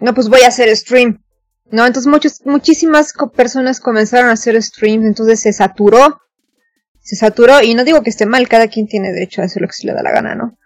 No, 0.00 0.14
pues 0.14 0.28
voy 0.28 0.40
a 0.42 0.48
hacer 0.48 0.74
stream. 0.76 1.22
¿No? 1.70 1.86
Entonces 1.86 2.08
muchos, 2.08 2.42
muchísimas 2.44 3.12
personas 3.34 3.80
comenzaron 3.80 4.30
a 4.30 4.34
hacer 4.34 4.60
streams, 4.62 5.04
entonces 5.04 5.40
se 5.40 5.52
saturó. 5.52 6.20
Se 7.00 7.14
saturó, 7.14 7.62
y 7.62 7.74
no 7.74 7.84
digo 7.84 8.02
que 8.02 8.10
esté 8.10 8.26
mal, 8.26 8.48
cada 8.48 8.66
quien 8.66 8.88
tiene 8.88 9.12
derecho 9.12 9.42
a 9.42 9.44
hacer 9.44 9.62
lo 9.62 9.68
que 9.68 9.74
se 9.74 9.86
le 9.86 9.94
da 9.94 10.02
la 10.02 10.10
gana, 10.10 10.34
¿no? 10.34 10.58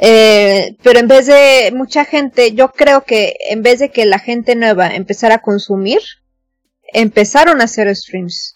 Eh, 0.00 0.76
pero 0.82 1.00
en 1.00 1.08
vez 1.08 1.26
de 1.26 1.72
mucha 1.74 2.04
gente, 2.04 2.52
yo 2.52 2.70
creo 2.70 3.04
que 3.04 3.34
en 3.50 3.62
vez 3.62 3.80
de 3.80 3.90
que 3.90 4.06
la 4.06 4.20
gente 4.20 4.54
nueva 4.54 4.94
empezara 4.94 5.36
a 5.36 5.42
consumir, 5.42 6.00
empezaron 6.92 7.60
a 7.60 7.64
hacer 7.64 7.94
streams. 7.94 8.54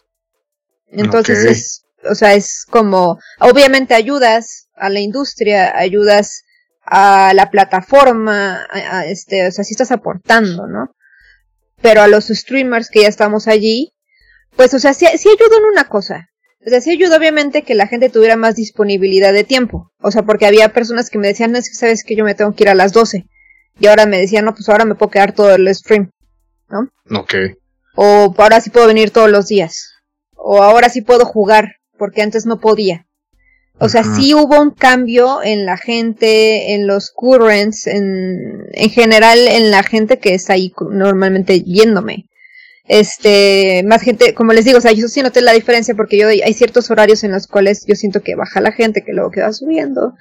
Entonces 0.89 1.45
es, 1.45 1.85
o 2.09 2.15
sea, 2.15 2.35
es 2.35 2.65
como, 2.69 3.19
obviamente 3.41 3.95
ayudas 3.95 4.69
a 4.77 4.89
la 4.89 5.01
industria, 5.01 5.77
ayudas 5.77 6.45
a 6.85 7.33
la 7.35 7.51
plataforma, 7.51 8.67
a, 8.71 9.07
este, 9.07 9.47
o 9.47 9.51
sea, 9.51 9.65
sí 9.65 9.75
estás 9.75 9.91
aportando, 9.91 10.67
¿no? 10.67 10.95
Pero 11.81 12.03
a 12.03 12.09
los 12.09 12.29
streamers 12.29 12.89
que 12.89 13.03
ya 13.03 13.09
estamos 13.09 13.49
allí, 13.49 13.93
pues, 14.57 14.75
o 14.75 14.79
sea, 14.79 14.95
sí, 14.95 15.07
sí 15.19 15.29
ayudan 15.29 15.65
una 15.65 15.89
cosa. 15.89 16.29
O 16.65 16.71
sea, 16.71 16.81
sí 16.81 16.91
ayudó 16.91 17.17
obviamente 17.17 17.63
que 17.63 17.75
la 17.75 17.89
gente 17.89 18.09
tuviera 18.09 18.37
más 18.37 18.55
disponibilidad 18.55 19.33
de 19.33 19.45
tiempo. 19.45 19.91
O 20.01 20.11
sea, 20.11 20.23
porque 20.23 20.47
había 20.47 20.73
personas 20.73 21.11
que 21.11 21.19
me 21.19 21.29
decían, 21.29 21.53
no 21.53 21.59
es 21.59 21.69
que 21.69 21.75
sabes 21.75 22.05
que 22.05 22.15
yo 22.15 22.25
me 22.25 22.35
tengo 22.35 22.55
que 22.55 22.65
ir 22.65 22.69
a 22.69 22.75
las 22.75 22.93
12. 22.93 23.27
Y 23.81 23.87
ahora 23.87 24.07
me 24.07 24.19
decían, 24.19 24.45
no, 24.45 24.55
pues 24.55 24.69
ahora 24.69 24.85
me 24.85 24.95
puedo 24.95 25.11
quedar 25.11 25.33
todo 25.33 25.55
el 25.55 25.75
stream. 25.75 26.11
¿No? 26.69 26.89
Ok. 27.19 27.35
O 27.97 28.35
ahora 28.39 28.61
sí 28.61 28.71
puedo 28.71 28.87
venir 28.87 29.11
todos 29.11 29.31
los 29.31 29.49
días. 29.49 29.93
O 30.37 30.63
ahora 30.63 30.89
sí 30.89 31.03
puedo 31.03 31.25
jugar, 31.25 31.77
porque 31.99 32.23
antes 32.23 32.47
no 32.47 32.61
podía. 32.61 33.07
O 33.79 33.89
sea, 33.89 34.05
sí 34.05 34.33
hubo 34.33 34.61
un 34.61 34.71
cambio 34.71 35.43
en 35.43 35.67
la 35.67 35.77
gente, 35.77 36.75
en 36.75 36.87
los 36.87 37.11
currents, 37.11 37.89
en, 37.89 38.67
en 38.71 38.91
general 38.91 39.39
en 39.49 39.73
la 39.73 39.83
gente 39.83 40.21
que 40.21 40.35
está 40.35 40.53
ahí 40.53 40.73
normalmente 40.91 41.63
yéndome 41.63 42.27
este, 42.89 43.85
más 43.87 44.03
gente, 44.03 44.35
como 44.35 44.53
les 44.53 44.65
digo, 44.65 44.79
o 44.79 44.81
sea, 44.81 44.93
yo 44.93 45.07
sí 45.09 45.23
noté 45.23 45.41
la 45.41 45.53
diferencia 45.53 45.95
porque 45.95 46.19
yo 46.19 46.29
hay 46.29 46.53
ciertos 46.53 46.91
horarios 46.91 47.23
en 47.23 47.33
los 47.33 47.47
cuales 47.47 47.85
yo 47.87 47.95
siento 47.95 48.23
que 48.23 48.35
baja 48.35 48.61
la 48.61 48.73
gente, 48.73 49.03
que 49.05 49.13
luego 49.13 49.31
queda 49.31 49.53
subiendo. 49.53 50.15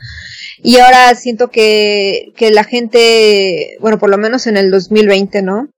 Y 0.61 0.77
ahora 0.77 1.13
siento 1.15 1.49
que, 1.49 2.33
que 2.35 2.51
la 2.51 2.63
gente, 2.63 3.77
bueno, 3.79 3.97
por 3.97 4.09
lo 4.09 4.17
menos 4.17 4.45
en 4.47 4.57
el 4.57 4.69
2020, 4.69 5.41
¿no? 5.41 5.69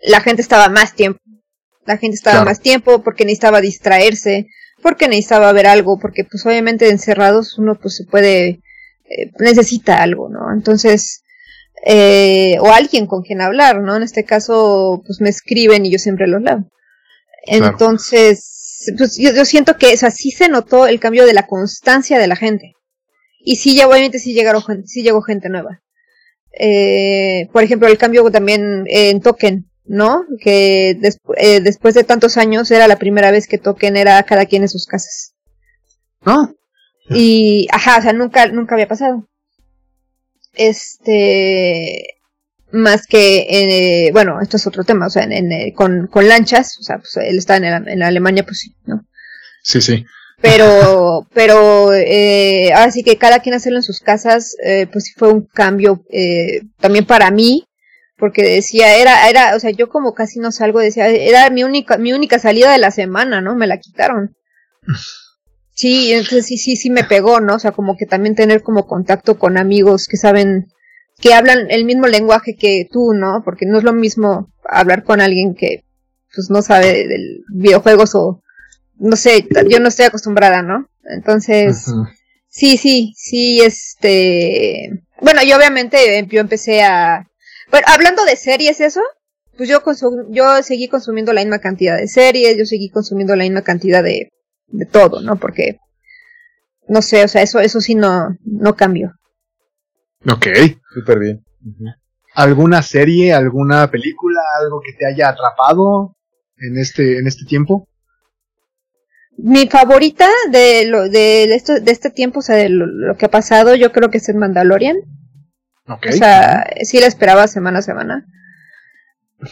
La 0.00 0.20
gente 0.20 0.40
estaba 0.40 0.68
más 0.68 0.94
tiempo. 0.94 1.20
La 1.84 1.96
gente 1.96 2.16
estaba 2.16 2.44
más 2.44 2.60
tiempo 2.60 3.02
porque 3.02 3.24
necesitaba 3.24 3.62
distraerse, 3.62 4.46
porque 4.82 5.08
necesitaba 5.08 5.52
ver 5.52 5.66
algo, 5.66 5.98
porque 5.98 6.24
pues 6.24 6.44
obviamente 6.44 6.90
encerrados 6.90 7.58
uno 7.58 7.76
pues 7.80 7.96
se 7.96 8.04
puede, 8.04 8.60
eh, 9.08 9.30
necesita 9.38 10.02
algo, 10.02 10.28
¿no? 10.28 10.52
Entonces, 10.52 11.22
eh, 11.84 12.56
o 12.60 12.72
alguien 12.72 13.06
con 13.06 13.22
quien 13.22 13.40
hablar, 13.40 13.80
¿no? 13.80 13.96
En 13.96 14.02
este 14.02 14.24
caso, 14.24 15.02
pues 15.06 15.20
me 15.20 15.28
escriben 15.28 15.86
y 15.86 15.90
yo 15.90 15.98
siempre 15.98 16.26
los 16.26 16.42
leo. 16.42 16.64
Entonces, 17.44 18.92
pues 18.96 19.16
yo, 19.16 19.44
siento 19.44 19.76
que, 19.76 19.94
o 19.94 19.96
sea, 19.96 20.10
sí 20.10 20.30
se 20.30 20.48
notó 20.48 20.86
el 20.86 21.00
cambio 21.00 21.26
de 21.26 21.32
la 21.32 21.46
constancia 21.46 22.18
de 22.18 22.26
la 22.26 22.36
gente. 22.36 22.72
Y 23.40 23.56
sí, 23.56 23.76
ya 23.76 23.88
obviamente 23.88 24.18
sí 24.18 24.34
llegaron, 24.34 24.62
sí 24.86 25.02
llegó 25.02 25.22
gente 25.22 25.48
nueva. 25.48 25.80
Eh, 26.58 27.48
por 27.52 27.62
ejemplo, 27.62 27.88
el 27.88 27.98
cambio 27.98 28.28
también 28.30 28.84
en 28.86 29.20
Token, 29.20 29.70
¿no? 29.84 30.24
Que 30.42 30.98
eh, 31.36 31.60
después 31.60 31.94
de 31.94 32.04
tantos 32.04 32.36
años 32.36 32.70
era 32.70 32.88
la 32.88 32.98
primera 32.98 33.30
vez 33.30 33.46
que 33.46 33.58
Token 33.58 33.96
era 33.96 34.22
cada 34.24 34.46
quien 34.46 34.62
en 34.62 34.68
sus 34.68 34.86
casas. 34.86 35.34
¿No? 36.24 36.54
Y, 37.10 37.68
ajá, 37.72 37.98
o 37.98 38.02
sea, 38.02 38.12
nunca, 38.12 38.48
nunca 38.48 38.74
había 38.74 38.88
pasado. 38.88 39.28
Este. 40.58 42.04
más 42.70 43.06
que, 43.06 43.46
eh, 43.48 44.10
bueno, 44.12 44.40
esto 44.42 44.58
es 44.58 44.66
otro 44.66 44.84
tema, 44.84 45.06
o 45.06 45.10
sea, 45.10 45.24
en, 45.24 45.52
eh, 45.52 45.72
con, 45.74 46.06
con, 46.08 46.28
lanchas, 46.28 46.76
o 46.78 46.82
sea, 46.82 46.98
pues 46.98 47.16
él 47.16 47.38
está 47.38 47.56
en, 47.56 47.64
en 47.64 48.02
Alemania, 48.02 48.44
pues 48.44 48.58
sí, 48.60 48.74
¿no? 48.84 49.06
Sí, 49.62 49.80
sí. 49.80 50.04
Pero, 50.40 51.26
pero, 51.34 51.92
eh, 51.92 52.72
ahora 52.74 52.90
sí 52.90 53.02
que 53.02 53.16
cada 53.16 53.40
quien 53.40 53.54
hacerlo 53.54 53.78
en 53.78 53.82
sus 53.82 54.00
casas, 54.00 54.56
eh, 54.64 54.86
pues 54.90 55.04
sí 55.04 55.12
fue 55.16 55.32
un 55.32 55.46
cambio 55.46 56.04
eh, 56.10 56.62
también 56.80 57.06
para 57.06 57.30
mí, 57.30 57.64
porque 58.16 58.42
decía, 58.42 58.96
era, 58.96 59.28
era, 59.28 59.54
o 59.56 59.60
sea, 59.60 59.70
yo 59.70 59.88
como 59.88 60.14
casi 60.14 60.40
no 60.40 60.50
salgo, 60.52 60.80
decía, 60.80 61.08
era 61.08 61.50
mi 61.50 61.64
única, 61.64 61.98
mi 61.98 62.12
única 62.12 62.38
salida 62.38 62.72
de 62.72 62.78
la 62.78 62.90
semana, 62.90 63.40
¿no? 63.40 63.54
Me 63.54 63.66
la 63.66 63.78
quitaron. 63.78 64.36
Sí, 65.78 66.12
entonces 66.12 66.44
sí, 66.44 66.58
sí, 66.58 66.74
sí 66.74 66.90
me 66.90 67.04
pegó, 67.04 67.38
¿no? 67.38 67.54
O 67.54 67.58
sea, 67.60 67.70
como 67.70 67.96
que 67.96 68.04
también 68.04 68.34
tener 68.34 68.64
como 68.64 68.88
contacto 68.88 69.38
con 69.38 69.56
amigos 69.56 70.08
que 70.08 70.16
saben, 70.16 70.72
que 71.20 71.34
hablan 71.34 71.70
el 71.70 71.84
mismo 71.84 72.08
lenguaje 72.08 72.56
que 72.56 72.88
tú, 72.90 73.12
¿no? 73.14 73.42
Porque 73.44 73.64
no 73.64 73.78
es 73.78 73.84
lo 73.84 73.92
mismo 73.92 74.52
hablar 74.64 75.04
con 75.04 75.20
alguien 75.20 75.54
que, 75.54 75.84
pues, 76.34 76.50
no 76.50 76.62
sabe 76.62 77.06
del 77.06 77.44
videojuegos 77.54 78.16
o, 78.16 78.42
no 78.96 79.14
sé, 79.14 79.46
yo 79.68 79.78
no 79.78 79.86
estoy 79.86 80.06
acostumbrada, 80.06 80.62
¿no? 80.62 80.88
Entonces, 81.04 81.86
sí, 82.48 82.76
sí, 82.76 83.14
sí, 83.16 83.60
este, 83.60 84.90
bueno, 85.20 85.42
yo 85.44 85.56
obviamente 85.56 86.26
yo 86.28 86.40
empecé 86.40 86.82
a, 86.82 87.28
bueno, 87.70 87.86
hablando 87.88 88.24
de 88.24 88.34
series, 88.34 88.80
eso, 88.80 89.02
pues 89.56 89.68
yo 89.68 89.80
yo 90.30 90.60
seguí 90.64 90.88
consumiendo 90.88 91.32
la 91.32 91.42
misma 91.42 91.60
cantidad 91.60 91.96
de 91.96 92.08
series, 92.08 92.58
yo 92.58 92.66
seguí 92.66 92.90
consumiendo 92.90 93.36
la 93.36 93.44
misma 93.44 93.62
cantidad 93.62 94.02
de, 94.02 94.32
de 94.68 94.86
todo, 94.86 95.20
¿no? 95.20 95.36
Porque, 95.36 95.78
no 96.88 97.02
sé, 97.02 97.24
o 97.24 97.28
sea, 97.28 97.42
eso, 97.42 97.60
eso 97.60 97.80
sí 97.80 97.94
no, 97.94 98.36
no 98.44 98.76
cambió. 98.76 99.12
Ok. 100.26 100.46
Súper 100.94 101.18
bien. 101.18 101.44
¿Alguna 102.34 102.82
serie, 102.82 103.32
alguna 103.32 103.90
película, 103.90 104.40
algo 104.60 104.80
que 104.80 104.92
te 104.92 105.06
haya 105.06 105.28
atrapado 105.28 106.16
en 106.56 106.78
este, 106.78 107.18
en 107.18 107.26
este 107.26 107.44
tiempo? 107.44 107.88
Mi 109.36 109.68
favorita 109.68 110.28
de 110.50 110.86
lo 110.86 111.08
de 111.08 111.44
esto 111.54 111.78
de 111.78 111.92
este 111.92 112.10
tiempo, 112.10 112.40
o 112.40 112.42
sea, 112.42 112.56
de 112.56 112.68
lo, 112.68 113.16
que 113.16 113.26
ha 113.26 113.30
pasado, 113.30 113.76
yo 113.76 113.92
creo 113.92 114.10
que 114.10 114.18
es 114.18 114.28
el 114.28 114.36
Mandalorian. 114.36 114.96
O 115.86 116.12
sea, 116.12 116.66
sí 116.82 117.00
la 117.00 117.06
esperaba 117.06 117.46
semana 117.46 117.78
a 117.78 117.82
semana. 117.82 118.26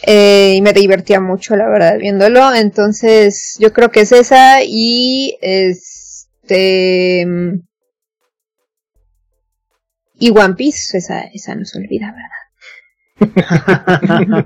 Eh, 0.05 0.55
y 0.57 0.61
me 0.61 0.73
divertía 0.73 1.21
mucho, 1.21 1.55
la 1.55 1.69
verdad, 1.69 1.97
viéndolo. 1.97 2.53
Entonces, 2.53 3.55
yo 3.59 3.71
creo 3.73 3.89
que 3.89 4.01
es 4.01 4.11
esa. 4.11 4.63
Y 4.63 5.37
este. 5.41 7.25
Y 10.19 10.31
One 10.31 10.55
Piece, 10.55 10.97
esa, 10.97 11.21
esa 11.33 11.55
no 11.55 11.63
se 11.63 11.77
olvida, 11.77 12.11
¿verdad? 12.11 12.29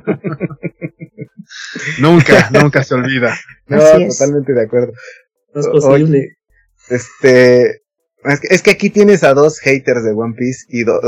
nunca, 2.00 2.50
nunca 2.52 2.84
se 2.84 2.94
olvida. 2.94 3.36
No, 3.68 3.80
totalmente 3.80 4.54
de 4.54 4.64
acuerdo. 4.64 4.94
No 5.54 5.62
es 5.62 5.68
posible. 5.68 6.38
este. 6.90 7.82
Es 8.50 8.62
que, 8.62 8.72
aquí 8.72 8.92
tienes 8.92 9.24
a 9.24 9.34
dos 9.34 9.60
haters 9.60 10.04
de 10.04 10.12
One 10.12 10.36
Piece 10.38 10.66
y 10.70 10.84
dos. 10.84 11.02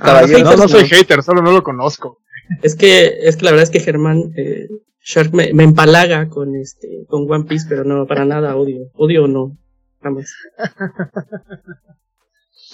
Ah, 0.00 0.22
no, 0.26 0.56
no 0.56 0.68
soy 0.68 0.88
hater, 0.88 1.22
solo 1.22 1.42
no 1.42 1.52
lo 1.52 1.62
conozco. 1.62 2.20
Es 2.62 2.76
que, 2.76 3.18
es 3.22 3.36
que 3.36 3.44
la 3.44 3.52
verdad 3.52 3.64
es 3.64 3.70
que 3.70 3.80
Germán 3.80 4.32
eh, 4.36 4.68
Shark 5.02 5.32
me, 5.32 5.50
empalaga 5.50 6.28
con 6.28 6.56
este, 6.56 7.04
con 7.08 7.30
One 7.30 7.44
Piece, 7.44 7.66
pero 7.68 7.84
no, 7.84 8.06
para 8.06 8.24
nada 8.24 8.56
odio. 8.56 8.90
Odio 8.94 9.24
o 9.24 9.28
no. 9.28 9.56
Vamos. 10.02 10.26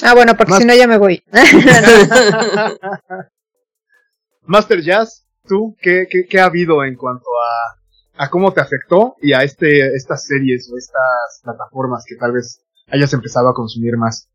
Ah, 0.02 0.14
bueno, 0.14 0.34
porque 0.34 0.54
si 0.54 0.64
no 0.64 0.74
ya 0.74 0.86
me 0.86 0.96
voy. 0.96 1.22
Master 4.44 4.80
Jazz, 4.80 5.26
¿tú 5.46 5.76
qué, 5.78 6.06
qué, 6.08 6.24
qué 6.24 6.40
ha 6.40 6.46
habido 6.46 6.82
en 6.84 6.96
cuanto 6.96 7.28
a 7.28 7.80
a 8.20 8.28
cómo 8.28 8.52
te 8.52 8.60
afectó 8.60 9.16
y 9.22 9.32
a 9.32 9.42
este, 9.42 9.94
estas 9.94 10.26
series 10.26 10.70
o 10.70 10.76
estas 10.76 11.40
plataformas 11.42 12.04
que 12.06 12.16
tal 12.16 12.32
vez 12.32 12.62
hayas 12.88 13.14
empezado 13.14 13.48
a 13.48 13.54
consumir 13.54 13.96
más. 13.96 14.28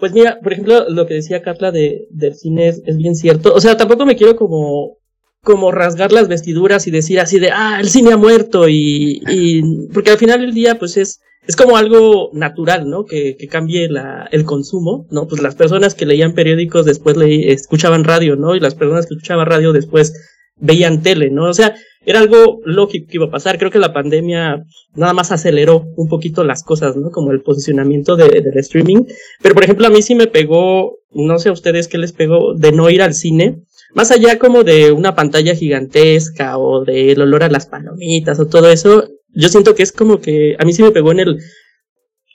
Pues 0.00 0.12
mira, 0.12 0.40
por 0.42 0.52
ejemplo, 0.52 0.88
lo 0.88 1.06
que 1.06 1.14
decía 1.14 1.42
Carla 1.42 1.70
de, 1.70 2.08
del 2.10 2.34
cine 2.34 2.68
es, 2.68 2.96
bien 2.96 3.14
cierto. 3.14 3.52
O 3.54 3.60
sea, 3.60 3.76
tampoco 3.76 4.06
me 4.06 4.16
quiero 4.16 4.34
como, 4.34 4.96
como 5.42 5.70
rasgar 5.70 6.10
las 6.10 6.26
vestiduras 6.26 6.86
y 6.86 6.90
decir 6.90 7.20
así 7.20 7.38
de, 7.38 7.50
ah, 7.50 7.78
el 7.80 7.88
cine 7.88 8.12
ha 8.12 8.16
muerto 8.16 8.68
y, 8.68 9.22
y 9.28 9.88
porque 9.92 10.10
al 10.10 10.18
final 10.18 10.40
del 10.40 10.54
día, 10.54 10.78
pues 10.78 10.96
es, 10.96 11.20
es 11.46 11.56
como 11.56 11.76
algo 11.76 12.30
natural, 12.32 12.88
¿no? 12.88 13.04
Que, 13.04 13.36
que 13.36 13.48
cambie 13.48 13.88
la, 13.88 14.28
el 14.32 14.44
consumo, 14.44 15.06
¿no? 15.10 15.26
Pues 15.26 15.42
las 15.42 15.54
personas 15.54 15.94
que 15.94 16.06
leían 16.06 16.34
periódicos 16.34 16.86
después 16.86 17.16
le, 17.16 17.52
escuchaban 17.52 18.04
radio, 18.04 18.36
¿no? 18.36 18.54
Y 18.54 18.60
las 18.60 18.74
personas 18.74 19.06
que 19.06 19.14
escuchaban 19.14 19.46
radio 19.46 19.72
después 19.72 20.14
veían 20.56 21.02
tele, 21.02 21.30
¿no? 21.30 21.44
O 21.44 21.54
sea, 21.54 21.74
era 22.04 22.18
algo 22.20 22.60
lógico 22.64 23.06
que 23.08 23.16
iba 23.18 23.26
a 23.26 23.30
pasar. 23.30 23.58
Creo 23.58 23.70
que 23.70 23.78
la 23.78 23.92
pandemia 23.92 24.64
nada 24.94 25.12
más 25.12 25.32
aceleró 25.32 25.84
un 25.96 26.08
poquito 26.08 26.44
las 26.44 26.62
cosas, 26.62 26.96
¿no? 26.96 27.10
Como 27.10 27.32
el 27.32 27.42
posicionamiento 27.42 28.16
de, 28.16 28.28
del 28.28 28.58
streaming. 28.58 29.04
Pero, 29.42 29.54
por 29.54 29.64
ejemplo, 29.64 29.86
a 29.86 29.90
mí 29.90 30.02
sí 30.02 30.14
me 30.14 30.26
pegó, 30.26 30.98
no 31.12 31.38
sé 31.38 31.50
a 31.50 31.52
ustedes 31.52 31.88
qué 31.88 31.98
les 31.98 32.12
pegó, 32.12 32.54
de 32.54 32.72
no 32.72 32.88
ir 32.90 33.02
al 33.02 33.14
cine. 33.14 33.62
Más 33.94 34.10
allá 34.10 34.38
como 34.38 34.64
de 34.64 34.92
una 34.92 35.14
pantalla 35.14 35.54
gigantesca 35.54 36.58
o 36.58 36.84
del 36.84 37.20
olor 37.20 37.42
a 37.42 37.50
las 37.50 37.66
palomitas 37.66 38.38
o 38.40 38.46
todo 38.46 38.70
eso, 38.70 39.08
yo 39.34 39.48
siento 39.48 39.74
que 39.74 39.82
es 39.82 39.92
como 39.92 40.20
que 40.20 40.56
a 40.58 40.64
mí 40.64 40.72
sí 40.72 40.82
me 40.82 40.92
pegó 40.92 41.12
en 41.12 41.20
el 41.20 41.38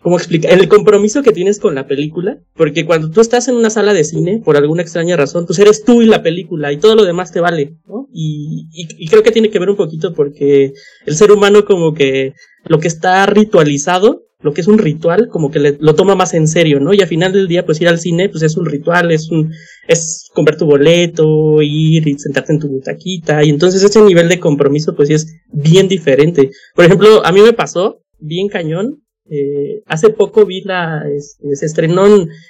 ¿cómo 0.05 0.17
explicar? 0.17 0.53
El 0.53 0.67
compromiso 0.67 1.23
que 1.23 1.31
tienes 1.31 1.59
con 1.59 1.73
la 1.73 1.87
película, 1.87 2.37
porque 2.53 2.85
cuando 2.85 3.09
tú 3.09 3.21
estás 3.21 3.47
en 3.47 3.55
una 3.55 3.71
sala 3.71 3.91
de 3.91 4.03
cine, 4.03 4.39
por 4.45 4.55
alguna 4.55 4.83
extraña 4.83 5.17
razón, 5.17 5.47
pues 5.47 5.57
eres 5.57 5.83
tú 5.83 6.03
y 6.03 6.05
la 6.05 6.21
película 6.21 6.71
y 6.71 6.77
todo 6.77 6.93
lo 6.93 7.05
demás 7.05 7.31
te 7.31 7.39
vale, 7.39 7.79
¿no? 7.87 8.07
Y, 8.13 8.67
y, 8.71 9.07
creo 9.07 9.23
que 9.23 9.31
tiene 9.31 9.49
que 9.49 9.57
ver 9.57 9.71
un 9.71 9.75
poquito 9.75 10.13
porque 10.13 10.73
el 11.07 11.15
ser 11.15 11.31
humano 11.31 11.65
como 11.65 11.95
que 11.95 12.33
lo 12.65 12.77
que 12.77 12.87
está 12.87 13.25
ritualizado, 13.25 14.27
lo 14.41 14.53
que 14.53 14.61
es 14.61 14.67
un 14.67 14.77
ritual, 14.77 15.27
como 15.27 15.49
que 15.49 15.75
lo 15.79 15.95
toma 15.95 16.13
más 16.13 16.35
en 16.35 16.47
serio, 16.47 16.79
¿no? 16.79 16.93
Y 16.93 17.01
al 17.01 17.07
final 17.07 17.33
del 17.33 17.47
día, 17.47 17.65
pues 17.65 17.81
ir 17.81 17.87
al 17.87 17.97
cine, 17.97 18.29
pues 18.29 18.43
es 18.43 18.57
un 18.57 18.67
ritual, 18.67 19.11
es 19.11 19.31
un, 19.31 19.53
es 19.87 20.29
comprar 20.35 20.55
tu 20.55 20.67
boleto, 20.67 21.63
ir 21.63 22.07
y 22.07 22.19
sentarte 22.19 22.53
en 22.53 22.59
tu 22.59 22.67
butaquita, 22.67 23.43
y 23.43 23.49
entonces 23.49 23.81
ese 23.81 24.03
nivel 24.03 24.29
de 24.29 24.39
compromiso, 24.39 24.95
pues 24.95 25.07
sí 25.07 25.15
es 25.15 25.35
bien 25.51 25.87
diferente. 25.87 26.51
Por 26.75 26.85
ejemplo, 26.85 27.25
a 27.25 27.31
mí 27.31 27.41
me 27.41 27.53
pasó, 27.53 28.03
bien 28.19 28.49
cañón, 28.49 29.01
eh, 29.29 29.81
hace 29.87 30.09
poco 30.09 30.45
vi 30.45 30.61
la, 30.61 31.03
se 31.19 31.65
estrenó, 31.65 32.05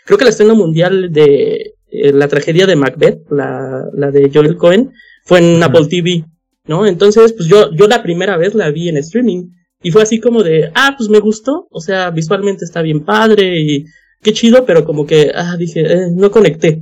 creo 0.05 0.17
que 0.17 0.25
la 0.25 0.29
estreno 0.29 0.55
mundial 0.55 1.11
de 1.11 1.75
eh, 1.87 2.11
la 2.13 2.27
tragedia 2.27 2.65
de 2.65 2.75
Macbeth, 2.75 3.29
la, 3.29 3.85
la 3.93 4.11
de 4.11 4.29
Joel 4.33 4.57
Cohen, 4.57 4.91
fue 5.23 5.39
en 5.39 5.63
Apple 5.63 5.87
TV, 5.89 6.25
¿no? 6.65 6.85
Entonces, 6.85 7.33
pues 7.33 7.47
yo, 7.47 7.71
yo 7.73 7.87
la 7.87 8.03
primera 8.03 8.37
vez 8.37 8.55
la 8.55 8.71
vi 8.71 8.89
en 8.89 8.97
streaming 8.97 9.49
y 9.81 9.91
fue 9.91 10.01
así 10.01 10.19
como 10.19 10.43
de, 10.43 10.71
ah, 10.75 10.95
pues 10.97 11.09
me 11.09 11.19
gustó, 11.19 11.67
o 11.69 11.79
sea, 11.79 12.09
visualmente 12.11 12.65
está 12.65 12.81
bien 12.81 13.05
padre 13.05 13.61
y 13.61 13.85
qué 14.21 14.33
chido, 14.33 14.65
pero 14.65 14.83
como 14.83 15.05
que, 15.05 15.31
ah, 15.33 15.55
dije, 15.57 15.81
eh, 15.81 16.11
no 16.11 16.31
conecté. 16.31 16.81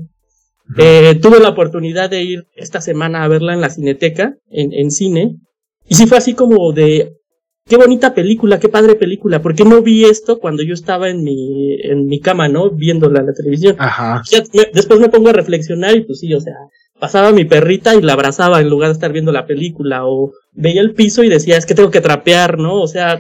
Eh, 0.78 1.20
tuve 1.22 1.40
la 1.40 1.50
oportunidad 1.50 2.10
de 2.10 2.24
ir 2.24 2.48
esta 2.56 2.82
semana 2.82 3.24
a 3.24 3.28
verla 3.28 3.54
en 3.54 3.62
la 3.62 3.70
cineteca, 3.70 4.36
en, 4.50 4.74
en 4.74 4.90
cine, 4.90 5.36
y 5.88 5.96
sí 5.96 6.08
fue 6.08 6.18
así 6.18 6.34
como 6.34 6.72
de, 6.72 7.18
qué 7.66 7.78
bonita 7.78 8.14
película, 8.14 8.60
qué 8.60 8.70
padre 8.70 8.96
película, 8.96 9.42
porque 9.42 9.64
no 9.66 9.82
vi 9.82 10.06
esto 10.06 10.40
cuando 10.40 10.64
yo 10.64 10.74
estaba 10.74 11.10
en 11.10 11.24
mi, 11.24 11.76
en 11.82 12.06
mi 12.06 12.20
cama, 12.20 12.48
¿no? 12.48 12.72
Viéndola 12.72 13.22
en 13.22 13.28
la 13.28 13.34
televisión. 13.34 13.76
Ajá. 13.80 14.22
después 14.74 15.00
me 15.00 15.10
pongo 15.10 15.30
a 15.30 15.34
reflexionar 15.34 15.96
y 15.96 16.02
pues 16.02 16.20
sí, 16.20 16.34
o 16.34 16.42
sea, 16.42 16.54
pasaba 17.00 17.32
mi 17.32 17.46
perrita 17.46 17.96
y 17.96 18.02
la 18.02 18.14
abrazaba 18.14 18.62
en 18.62 18.70
lugar 18.70 18.90
de 18.90 18.94
estar 18.94 19.12
viendo 19.12 19.32
la 19.32 19.46
película, 19.46 20.06
o 20.06 20.32
veía 20.52 20.82
el 20.82 20.94
piso 20.94 21.24
y 21.24 21.30
decía, 21.30 21.58
es 21.58 21.66
que 21.66 21.76
tengo 21.76 21.92
que 21.92 22.02
trapear, 22.02 22.60
¿no? 22.60 22.82
O 22.82 22.88
sea, 22.88 23.18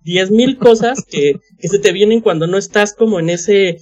diez 0.00 0.30
mil 0.30 0.58
cosas 0.58 1.04
que, 1.08 1.34
que 1.58 1.68
se 1.68 1.78
te 1.78 1.92
vienen 1.92 2.20
cuando 2.20 2.46
no 2.46 2.58
estás 2.58 2.94
como 2.94 3.20
en 3.20 3.30
ese, 3.30 3.78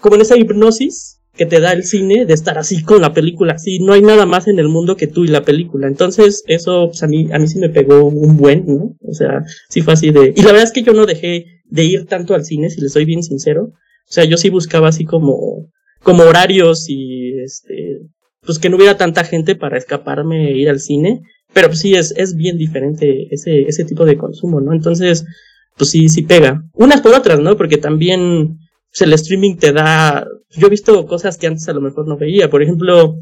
como 0.00 0.14
en 0.14 0.22
esa 0.22 0.36
hipnosis 0.36 1.17
que 1.38 1.46
te 1.46 1.60
da 1.60 1.72
el 1.72 1.84
cine 1.84 2.26
de 2.26 2.34
estar 2.34 2.58
así 2.58 2.82
con 2.82 3.00
la 3.00 3.14
película, 3.14 3.54
así, 3.54 3.78
no 3.78 3.92
hay 3.92 4.02
nada 4.02 4.26
más 4.26 4.48
en 4.48 4.58
el 4.58 4.68
mundo 4.68 4.96
que 4.96 5.06
tú 5.06 5.24
y 5.24 5.28
la 5.28 5.44
película. 5.44 5.86
Entonces, 5.86 6.42
eso 6.48 6.88
pues, 6.88 7.02
a 7.04 7.06
mí 7.06 7.28
a 7.32 7.38
mí 7.38 7.46
sí 7.46 7.60
me 7.60 7.70
pegó 7.70 8.04
un 8.06 8.36
buen, 8.36 8.66
¿no? 8.66 8.96
O 9.00 9.14
sea, 9.14 9.44
sí 9.70 9.80
fue 9.80 9.94
así 9.94 10.10
de 10.10 10.34
y 10.36 10.42
la 10.42 10.48
verdad 10.48 10.64
es 10.64 10.72
que 10.72 10.82
yo 10.82 10.92
no 10.92 11.06
dejé 11.06 11.46
de 11.64 11.84
ir 11.84 12.06
tanto 12.06 12.34
al 12.34 12.44
cine, 12.44 12.70
si 12.70 12.80
le 12.80 12.88
soy 12.88 13.04
bien 13.04 13.22
sincero. 13.22 13.70
O 13.70 14.12
sea, 14.12 14.24
yo 14.24 14.36
sí 14.36 14.50
buscaba 14.50 14.88
así 14.88 15.04
como 15.04 15.70
como 16.02 16.24
horarios 16.24 16.86
y 16.88 17.38
este 17.40 18.00
pues 18.44 18.58
que 18.58 18.68
no 18.68 18.76
hubiera 18.76 18.96
tanta 18.96 19.22
gente 19.22 19.54
para 19.54 19.78
escaparme 19.78 20.50
e 20.50 20.58
ir 20.58 20.68
al 20.68 20.80
cine, 20.80 21.20
pero 21.54 21.68
pues 21.68 21.78
sí 21.78 21.94
es 21.94 22.12
es 22.16 22.34
bien 22.34 22.58
diferente 22.58 23.28
ese 23.30 23.62
ese 23.62 23.84
tipo 23.84 24.04
de 24.04 24.18
consumo, 24.18 24.60
¿no? 24.60 24.72
Entonces, 24.72 25.24
pues 25.76 25.90
sí 25.90 26.08
sí 26.08 26.22
pega. 26.22 26.64
Unas 26.74 27.00
por 27.00 27.14
otras, 27.14 27.38
¿no? 27.38 27.56
Porque 27.56 27.76
también 27.76 28.58
pues, 28.90 29.02
el 29.02 29.12
streaming 29.12 29.56
te 29.56 29.72
da, 29.72 30.26
yo 30.50 30.66
he 30.66 30.70
visto 30.70 31.06
cosas 31.06 31.38
que 31.38 31.46
antes 31.46 31.68
a 31.68 31.72
lo 31.72 31.80
mejor 31.80 32.06
no 32.06 32.16
veía, 32.16 32.50
por 32.50 32.62
ejemplo, 32.62 33.16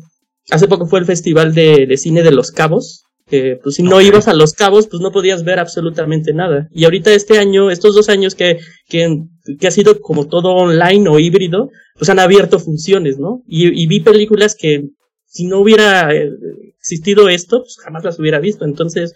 hace 0.51 0.69
poco 0.69 0.87
fue 0.87 1.01
el 1.01 1.07
festival 1.07 1.55
de, 1.55 1.97
cine 1.97 2.23
de 2.23 2.33
Los 2.33 2.51
Cabos, 2.51 3.05
que 3.27 3.59
pues 3.61 3.75
si 3.75 3.83
no 3.83 4.01
ibas 4.01 4.29
a 4.29 4.35
Los 4.35 4.53
Cabos, 4.53 4.87
pues 4.87 5.01
no 5.03 5.11
podías 5.11 5.43
ver 5.43 5.59
absolutamente 5.59 6.33
nada. 6.33 6.69
Y 6.71 6.85
ahorita 6.85 7.13
este 7.13 7.39
año, 7.39 7.71
estos 7.71 7.95
dos 7.95 8.09
años 8.09 8.37
que, 8.37 8.61
que, 8.89 9.25
que 9.59 9.67
ha 9.67 9.73
sido 9.73 10.01
como 10.01 10.29
todo 10.29 10.51
online 10.51 11.09
o 11.09 11.19
híbrido, 11.19 11.71
pues 11.99 12.09
han 12.09 12.21
abierto 12.21 12.61
funciones, 12.61 13.19
¿no? 13.19 13.43
Y, 13.49 13.83
y 13.83 13.87
vi 13.89 14.01
películas 14.01 14.55
que 14.55 14.85
si 15.25 15.47
no 15.47 15.61
hubiera 15.61 16.15
eh, 16.15 16.31
existido 16.79 17.29
esto, 17.29 17.61
pues 17.61 17.77
jamás 17.83 18.05
las 18.05 18.19
hubiera 18.19 18.39
visto. 18.39 18.65
Entonces, 18.65 19.13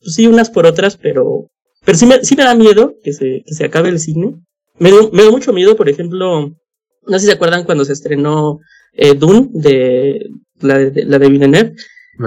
pues 0.00 0.14
sí, 0.14 0.26
unas 0.26 0.50
por 0.50 0.66
otras, 0.66 0.96
pero, 0.96 1.50
pero 1.84 1.98
sí 1.98 2.06
me, 2.06 2.24
sí 2.24 2.36
me 2.36 2.44
da 2.44 2.54
miedo 2.54 2.94
que 3.02 3.12
se, 3.12 3.42
que 3.44 3.54
se 3.54 3.64
acabe 3.64 3.88
el 3.88 3.98
cine. 3.98 4.34
Me, 4.78 4.90
me 5.12 5.24
da 5.24 5.30
mucho 5.30 5.52
miedo, 5.52 5.76
por 5.76 5.88
ejemplo, 5.88 6.54
no 7.06 7.18
sé 7.18 7.20
si 7.20 7.26
se 7.26 7.32
acuerdan 7.32 7.64
cuando 7.64 7.84
se 7.84 7.92
estrenó 7.92 8.60
eh, 8.92 9.14
Dune 9.14 9.48
de 9.52 10.30
la 10.60 10.78
de, 10.78 11.04
la 11.04 11.18
de 11.18 11.28
Villeneuve, 11.28 11.74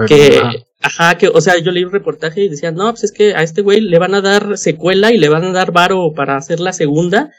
que, 0.06 0.40
ajá, 0.80 1.18
que, 1.18 1.28
o 1.28 1.40
sea, 1.40 1.58
yo 1.58 1.72
leí 1.72 1.84
un 1.84 1.92
reportaje 1.92 2.44
y 2.44 2.48
decían, 2.48 2.74
no, 2.74 2.90
pues 2.90 3.04
es 3.04 3.12
que 3.12 3.34
a 3.34 3.42
este 3.42 3.62
güey 3.62 3.80
le 3.80 3.98
van 3.98 4.14
a 4.14 4.20
dar 4.20 4.56
secuela 4.56 5.12
y 5.12 5.18
le 5.18 5.28
van 5.28 5.44
a 5.44 5.52
dar 5.52 5.72
varo 5.72 6.12
para 6.14 6.36
hacer 6.36 6.60
la 6.60 6.72
segunda, 6.72 7.30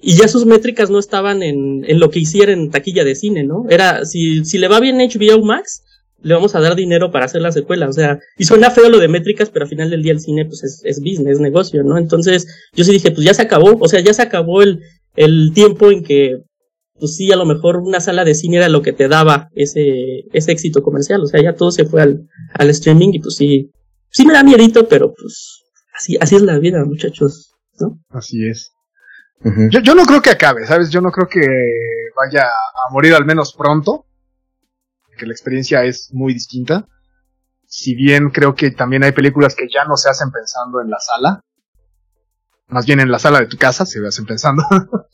y 0.00 0.14
ya 0.16 0.28
sus 0.28 0.46
métricas 0.46 0.90
no 0.90 0.98
estaban 0.98 1.42
en, 1.42 1.84
en 1.86 2.00
lo 2.00 2.10
que 2.10 2.20
hiciera 2.20 2.52
en 2.52 2.70
taquilla 2.70 3.04
de 3.04 3.14
cine, 3.14 3.44
¿no? 3.44 3.66
Era, 3.68 4.04
si, 4.04 4.44
si 4.44 4.58
le 4.58 4.68
va 4.68 4.80
bien 4.80 4.98
HBO 4.98 5.44
Max, 5.44 5.82
le 6.22 6.34
vamos 6.34 6.54
a 6.54 6.60
dar 6.60 6.74
dinero 6.74 7.10
para 7.10 7.26
hacer 7.26 7.42
la 7.42 7.52
secuela, 7.52 7.88
o 7.88 7.92
sea, 7.92 8.18
y 8.38 8.44
suena 8.44 8.70
feo 8.70 8.88
lo 8.88 8.98
de 8.98 9.08
métricas, 9.08 9.50
pero 9.50 9.64
al 9.64 9.68
final 9.68 9.90
del 9.90 10.02
día 10.02 10.12
el 10.12 10.20
cine, 10.20 10.44
pues 10.44 10.64
es, 10.64 10.80
es 10.84 11.00
business, 11.00 11.34
es 11.34 11.40
negocio, 11.40 11.82
¿no? 11.84 11.98
Entonces, 11.98 12.46
yo 12.74 12.84
sí 12.84 12.92
dije, 12.92 13.10
pues 13.10 13.24
ya 13.24 13.34
se 13.34 13.42
acabó, 13.42 13.78
o 13.78 13.88
sea, 13.88 14.00
ya 14.00 14.14
se 14.14 14.22
acabó 14.22 14.62
el, 14.62 14.80
el 15.14 15.52
tiempo 15.54 15.90
en 15.90 16.02
que 16.02 16.42
pues 16.98 17.16
sí, 17.16 17.30
a 17.32 17.36
lo 17.36 17.44
mejor 17.44 17.76
una 17.76 18.00
sala 18.00 18.24
de 18.24 18.34
cine 18.34 18.56
era 18.56 18.68
lo 18.68 18.82
que 18.82 18.92
te 18.92 19.08
daba 19.08 19.48
ese, 19.54 20.24
ese 20.32 20.52
éxito 20.52 20.82
comercial. 20.82 21.22
O 21.22 21.26
sea, 21.26 21.42
ya 21.42 21.54
todo 21.54 21.70
se 21.70 21.84
fue 21.84 22.02
al, 22.02 22.28
al 22.54 22.70
streaming 22.70 23.10
y 23.12 23.20
pues 23.20 23.36
sí, 23.36 23.70
sí 24.10 24.26
me 24.26 24.32
da 24.32 24.42
miedito, 24.42 24.88
pero 24.88 25.12
pues 25.12 25.62
así, 25.94 26.16
así 26.20 26.36
es 26.36 26.42
la 26.42 26.58
vida, 26.58 26.84
muchachos, 26.84 27.54
¿no? 27.80 27.98
Así 28.10 28.46
es. 28.48 28.72
yo, 29.70 29.80
yo 29.80 29.94
no 29.94 30.04
creo 30.06 30.22
que 30.22 30.30
acabe, 30.30 30.66
¿sabes? 30.66 30.90
Yo 30.90 31.00
no 31.00 31.10
creo 31.10 31.28
que 31.28 31.40
vaya 32.16 32.44
a 32.44 32.92
morir 32.92 33.14
al 33.14 33.26
menos 33.26 33.54
pronto. 33.56 34.06
Que 35.16 35.26
la 35.26 35.32
experiencia 35.32 35.84
es 35.84 36.10
muy 36.12 36.32
distinta. 36.34 36.86
Si 37.66 37.94
bien 37.94 38.30
creo 38.30 38.54
que 38.54 38.70
también 38.70 39.02
hay 39.04 39.12
películas 39.12 39.54
que 39.54 39.66
ya 39.72 39.84
no 39.84 39.96
se 39.96 40.08
hacen 40.10 40.30
pensando 40.30 40.80
en 40.80 40.90
la 40.90 40.98
sala. 41.00 41.40
Más 42.68 42.86
bien 42.86 43.00
en 43.00 43.10
la 43.10 43.18
sala 43.18 43.40
de 43.40 43.46
tu 43.46 43.56
casa 43.56 43.86
se 43.86 44.04
hacen 44.06 44.26
pensando. 44.26 44.62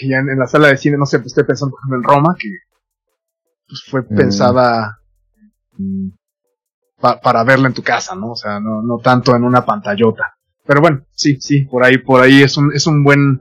que 0.00 0.08
ya 0.08 0.18
en, 0.18 0.38
la 0.38 0.46
sala 0.46 0.68
de 0.68 0.76
cine, 0.76 0.96
no 0.96 1.06
sé, 1.06 1.18
pues 1.18 1.28
estoy 1.28 1.44
pensando 1.44 1.72
por 1.72 1.80
ejemplo 1.80 1.96
en 1.98 2.04
Roma, 2.04 2.36
que 2.38 2.48
pues 3.68 3.82
fue 3.90 4.02
Mm. 4.02 4.16
pensada 4.16 4.98
mm, 5.72 6.08
pa- 7.00 7.20
para 7.20 7.42
verla 7.44 7.68
en 7.68 7.74
tu 7.74 7.82
casa, 7.82 8.14
¿no? 8.14 8.32
O 8.32 8.36
sea, 8.36 8.60
no, 8.60 8.82
no 8.82 8.98
tanto 8.98 9.34
en 9.34 9.44
una 9.44 9.64
pantallota. 9.64 10.34
Pero 10.66 10.80
bueno, 10.80 11.02
sí, 11.12 11.38
sí, 11.40 11.62
por 11.64 11.84
ahí, 11.84 11.98
por 11.98 12.20
ahí 12.22 12.42
es 12.42 12.56
un, 12.56 12.72
es 12.74 12.86
un 12.86 13.02
buen, 13.02 13.40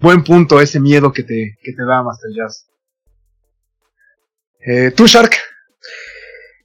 buen 0.00 0.22
punto 0.24 0.60
ese 0.60 0.80
miedo 0.80 1.12
que 1.12 1.24
te, 1.24 1.56
que 1.62 1.72
te 1.72 1.84
da 1.84 2.02
Master 2.02 2.30
Jazz. 2.34 2.68
Eh, 4.60 4.92
tú, 4.94 5.06
Shark, 5.06 5.34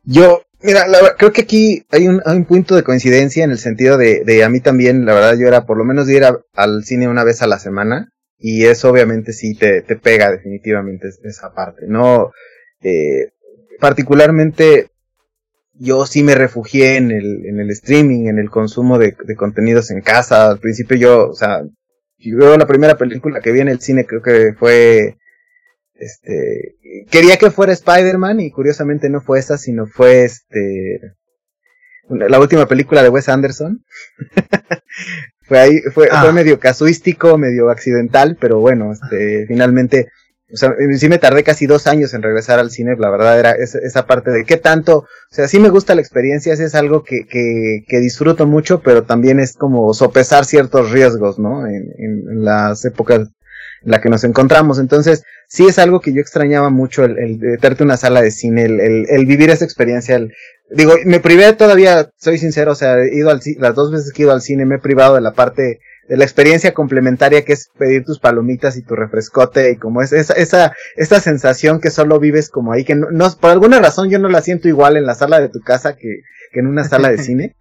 Yo, 0.03 0.43
mira, 0.61 0.87
la 0.87 1.15
creo 1.17 1.31
que 1.31 1.41
aquí 1.41 1.85
hay 1.91 2.07
un, 2.07 2.21
hay 2.25 2.35
un 2.37 2.45
punto 2.45 2.75
de 2.75 2.83
coincidencia 2.83 3.43
en 3.43 3.51
el 3.51 3.57
sentido 3.57 3.97
de, 3.97 4.23
de 4.25 4.43
a 4.43 4.49
mí 4.49 4.59
también, 4.59 5.05
la 5.05 5.13
verdad, 5.13 5.37
yo 5.37 5.47
era 5.47 5.65
por 5.65 5.77
lo 5.77 5.85
menos 5.85 6.09
ir 6.09 6.23
al 6.53 6.83
cine 6.83 7.07
una 7.07 7.23
vez 7.23 7.41
a 7.41 7.47
la 7.47 7.59
semana 7.59 8.09
y 8.37 8.65
eso 8.65 8.89
obviamente 8.89 9.31
sí 9.33 9.55
te, 9.55 9.81
te 9.81 9.95
pega 9.95 10.31
definitivamente 10.31 11.07
es- 11.07 11.19
esa 11.23 11.53
parte, 11.53 11.85
¿no? 11.87 12.31
Eh, 12.81 13.29
particularmente 13.79 14.89
yo 15.73 16.05
sí 16.05 16.23
me 16.23 16.35
refugié 16.35 16.97
en 16.97 17.11
el, 17.11 17.45
en 17.47 17.59
el 17.59 17.69
streaming, 17.71 18.27
en 18.27 18.39
el 18.39 18.49
consumo 18.49 18.99
de, 18.99 19.15
de 19.25 19.35
contenidos 19.35 19.91
en 19.91 20.01
casa. 20.01 20.49
Al 20.51 20.59
principio 20.59 20.97
yo, 20.97 21.29
o 21.29 21.33
sea, 21.33 21.63
yo 22.17 22.57
la 22.57 22.67
primera 22.67 22.97
película 22.97 23.41
que 23.41 23.51
vi 23.51 23.61
en 23.61 23.69
el 23.69 23.81
cine 23.81 24.05
creo 24.05 24.21
que 24.21 24.53
fue 24.57 25.17
este 25.95 26.75
quería 27.11 27.37
que 27.37 27.51
fuera 27.51 27.73
Spider-Man 27.73 28.39
y 28.39 28.51
curiosamente 28.51 29.09
no 29.09 29.21
fue 29.21 29.39
esa, 29.39 29.57
sino 29.57 29.85
fue 29.85 30.23
este 30.25 30.99
la 32.09 32.39
última 32.39 32.67
película 32.67 33.01
de 33.01 33.09
Wes 33.09 33.29
Anderson. 33.29 33.83
fue 35.47 35.59
ahí, 35.59 35.81
fue, 35.93 36.09
Ah. 36.11 36.21
fue 36.21 36.33
medio 36.33 36.59
casuístico, 36.59 37.37
medio 37.37 37.69
accidental, 37.69 38.37
pero 38.39 38.59
bueno, 38.59 38.91
este, 38.91 39.45
finalmente, 39.47 40.07
o 40.53 40.57
sea, 40.57 40.73
sí 40.97 41.09
me 41.09 41.17
tardé 41.17 41.43
casi 41.43 41.65
dos 41.65 41.87
años 41.87 42.13
en 42.13 42.21
regresar 42.21 42.59
al 42.59 42.71
cine, 42.71 42.95
la 42.97 43.09
verdad 43.09 43.39
era 43.39 43.51
esa, 43.51 43.79
esa 43.79 44.05
parte 44.05 44.31
de 44.31 44.43
qué 44.45 44.57
tanto, 44.57 44.97
o 44.99 45.07
sea, 45.31 45.47
sí 45.47 45.59
me 45.59 45.69
gusta 45.69 45.95
la 45.95 46.01
experiencia, 46.01 46.55
sí 46.55 46.63
es 46.63 46.75
algo 46.75 47.03
que, 47.03 47.25
que, 47.25 47.83
que 47.87 47.99
disfruto 47.99 48.45
mucho, 48.47 48.81
pero 48.81 49.03
también 49.03 49.39
es 49.39 49.53
como 49.55 49.93
sopesar 49.93 50.45
ciertos 50.45 50.91
riesgos, 50.91 51.39
¿no? 51.39 51.65
En, 51.67 51.87
en, 51.97 52.29
en 52.31 52.45
las 52.45 52.83
épocas 52.85 53.29
en 53.83 53.91
la 53.91 54.01
que 54.01 54.09
nos 54.09 54.23
encontramos. 54.23 54.79
Entonces, 54.79 55.23
sí 55.53 55.67
es 55.67 55.77
algo 55.77 55.99
que 56.01 56.13
yo 56.13 56.19
extrañaba 56.21 56.69
mucho, 56.71 57.03
el, 57.05 57.17
el 57.19 57.37
meterte 57.39 57.83
una 57.83 57.97
sala 57.97 58.21
de 58.21 58.31
cine, 58.31 58.63
el, 58.63 58.79
el, 58.79 59.05
el 59.09 59.25
vivir 59.25 59.49
esa 59.51 59.65
experiencia. 59.65 60.15
el- 60.15 60.33
digo, 60.71 60.93
me 61.05 61.19
privé 61.19 61.53
todavía, 61.53 62.09
soy 62.17 62.37
sincero, 62.39 62.71
o 62.71 62.75
sea, 62.75 62.97
he 62.97 63.15
ido 63.15 63.29
al 63.29 63.39
las 63.59 63.75
dos 63.75 63.91
veces 63.91 64.11
que 64.11 64.23
he 64.23 64.25
ido 64.25 64.33
al 64.33 64.41
cine 64.41 64.65
me 64.65 64.75
he 64.75 64.79
privado 64.79 65.15
de 65.15 65.21
la 65.21 65.33
parte 65.33 65.79
de 66.09 66.17
la 66.17 66.25
experiencia 66.25 66.73
complementaria 66.73 67.45
que 67.45 67.53
es 67.53 67.69
pedir 67.77 68.03
tus 68.03 68.19
palomitas 68.19 68.75
y 68.77 68.83
tu 68.83 68.95
refrescote 68.95 69.71
y 69.71 69.77
como 69.77 70.01
es 70.01 70.11
esa, 70.11 70.33
esa, 70.33 70.73
esa 70.97 71.19
sensación 71.21 71.79
que 71.79 71.91
solo 71.91 72.19
vives 72.19 72.49
como 72.49 72.73
ahí, 72.73 72.83
que 72.83 72.95
no, 72.95 73.07
no, 73.11 73.29
por 73.39 73.51
alguna 73.51 73.79
razón 73.79 74.09
yo 74.09 74.19
no 74.19 74.29
la 74.29 74.41
siento 74.41 74.67
igual 74.67 74.97
en 74.97 75.05
la 75.05 75.15
sala 75.15 75.39
de 75.39 75.49
tu 75.49 75.59
casa 75.61 75.95
que, 75.95 76.09
que 76.51 76.59
en 76.59 76.67
una 76.67 76.83
sala 76.83 77.09
de 77.09 77.17
cine. 77.27 77.55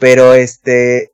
Pero 0.00 0.34
este, 0.34 1.10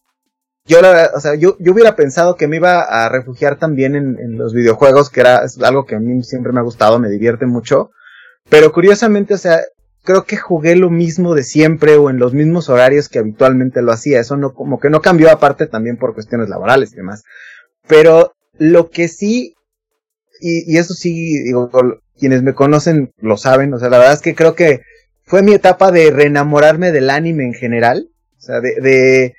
yo 0.71 0.81
la, 0.81 1.11
o 1.17 1.21
sea, 1.21 1.35
yo, 1.35 1.57
yo 1.59 1.73
hubiera 1.73 1.97
pensado 1.97 2.37
que 2.37 2.47
me 2.47 2.57
iba 2.57 2.83
a 2.83 3.09
refugiar 3.09 3.59
también 3.59 3.97
en, 3.97 4.39
los 4.39 4.55
videojuegos, 4.55 5.11
que 5.11 5.19
era 5.19 5.45
es 5.45 5.61
algo 5.61 5.85
que 5.85 5.97
a 5.97 5.99
mí 5.99 6.23
siempre 6.23 6.53
me 6.53 6.61
ha 6.61 6.63
gustado, 6.63 7.01
me 7.01 7.09
divierte 7.09 7.45
mucho. 7.45 7.91
Pero 8.49 8.71
curiosamente, 8.71 9.35
o 9.35 9.39
sea, 9.39 9.63
creo 10.05 10.23
que 10.23 10.37
jugué 10.37 10.77
lo 10.77 10.89
mismo 10.89 11.35
de 11.35 11.43
siempre 11.43 11.97
o 11.97 12.09
en 12.09 12.21
los 12.21 12.35
mismos 12.35 12.69
horarios 12.69 13.09
que 13.09 13.19
habitualmente 13.19 13.83
lo 13.83 13.91
hacía. 13.91 14.21
Eso 14.21 14.37
no, 14.37 14.55
como 14.55 14.79
que 14.79 14.91
no 14.91 15.03
cambió 15.03 15.33
aparte 15.33 15.67
también 15.67 15.97
por 15.97 16.15
cuestiones 16.15 16.49
laborales 16.49 16.93
y 16.93 16.97
demás. 16.97 17.25
Pero 17.89 18.35
lo 18.57 18.91
que 18.91 19.09
sí, 19.09 19.57
y, 20.41 20.79
eso 20.79 20.95
sí, 20.95 21.43
digo, 21.43 21.69
quienes 22.17 22.45
me 22.45 22.55
conocen 22.55 23.13
lo 23.19 23.37
saben, 23.39 23.75
o 23.75 23.81
sea, 23.81 23.91
la 23.91 23.99
verdad 23.99 24.15
es 24.15 24.23
que 24.23 24.37
creo 24.37 24.55
que 24.55 24.83
fue 25.25 25.43
mi 25.43 25.53
etapa 25.53 25.91
de 25.91 26.13
reenamorarme 26.13 26.93
del 26.93 27.11
anime 27.11 27.43
en 27.43 27.55
general. 27.55 28.09
O 28.39 28.41
sea, 28.41 28.61
de 28.61 29.35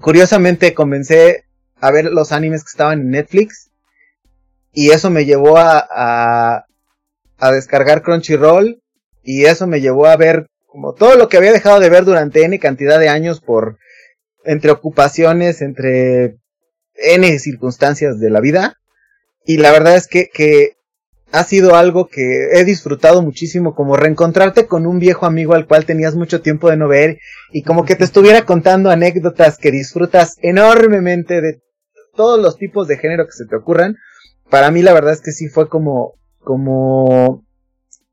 curiosamente 0.00 0.74
comencé 0.74 1.44
a 1.80 1.90
ver 1.90 2.06
los 2.06 2.32
animes 2.32 2.62
que 2.62 2.70
estaban 2.70 3.00
en 3.00 3.10
Netflix 3.10 3.70
y 4.72 4.90
eso 4.90 5.10
me 5.10 5.24
llevó 5.24 5.56
a, 5.58 5.86
a, 5.90 6.66
a 7.38 7.52
descargar 7.52 8.02
Crunchyroll 8.02 8.82
y 9.22 9.44
eso 9.44 9.66
me 9.66 9.80
llevó 9.80 10.06
a 10.06 10.16
ver 10.16 10.48
como 10.66 10.92
todo 10.92 11.16
lo 11.16 11.28
que 11.28 11.36
había 11.36 11.52
dejado 11.52 11.78
de 11.78 11.88
ver 11.88 12.04
durante 12.04 12.44
N 12.44 12.58
cantidad 12.58 12.98
de 12.98 13.08
años 13.08 13.40
por 13.40 13.78
entre 14.44 14.70
ocupaciones, 14.70 15.62
entre 15.62 16.36
N 16.94 17.38
circunstancias 17.38 18.18
de 18.18 18.30
la 18.30 18.40
vida. 18.40 18.78
Y 19.44 19.58
la 19.58 19.70
verdad 19.70 19.96
es 19.96 20.06
que, 20.08 20.28
que 20.32 20.76
ha 21.34 21.42
sido 21.42 21.74
algo 21.74 22.06
que 22.06 22.50
he 22.52 22.64
disfrutado 22.64 23.20
muchísimo, 23.20 23.74
como 23.74 23.96
reencontrarte 23.96 24.68
con 24.68 24.86
un 24.86 25.00
viejo 25.00 25.26
amigo 25.26 25.54
al 25.54 25.66
cual 25.66 25.84
tenías 25.84 26.14
mucho 26.14 26.42
tiempo 26.42 26.70
de 26.70 26.76
no 26.76 26.86
ver 26.86 27.18
y 27.50 27.64
como 27.64 27.84
que 27.84 27.96
te 27.96 28.04
estuviera 28.04 28.44
contando 28.44 28.88
anécdotas 28.88 29.58
que 29.58 29.72
disfrutas 29.72 30.36
enormemente 30.42 31.40
de 31.40 31.60
todos 32.14 32.40
los 32.40 32.56
tipos 32.56 32.86
de 32.86 32.98
género 32.98 33.26
que 33.26 33.32
se 33.32 33.46
te 33.46 33.56
ocurran. 33.56 33.96
Para 34.48 34.70
mí 34.70 34.82
la 34.82 34.92
verdad 34.92 35.12
es 35.12 35.22
que 35.22 35.32
sí 35.32 35.48
fue 35.48 35.68
como, 35.68 36.14
como 36.38 37.44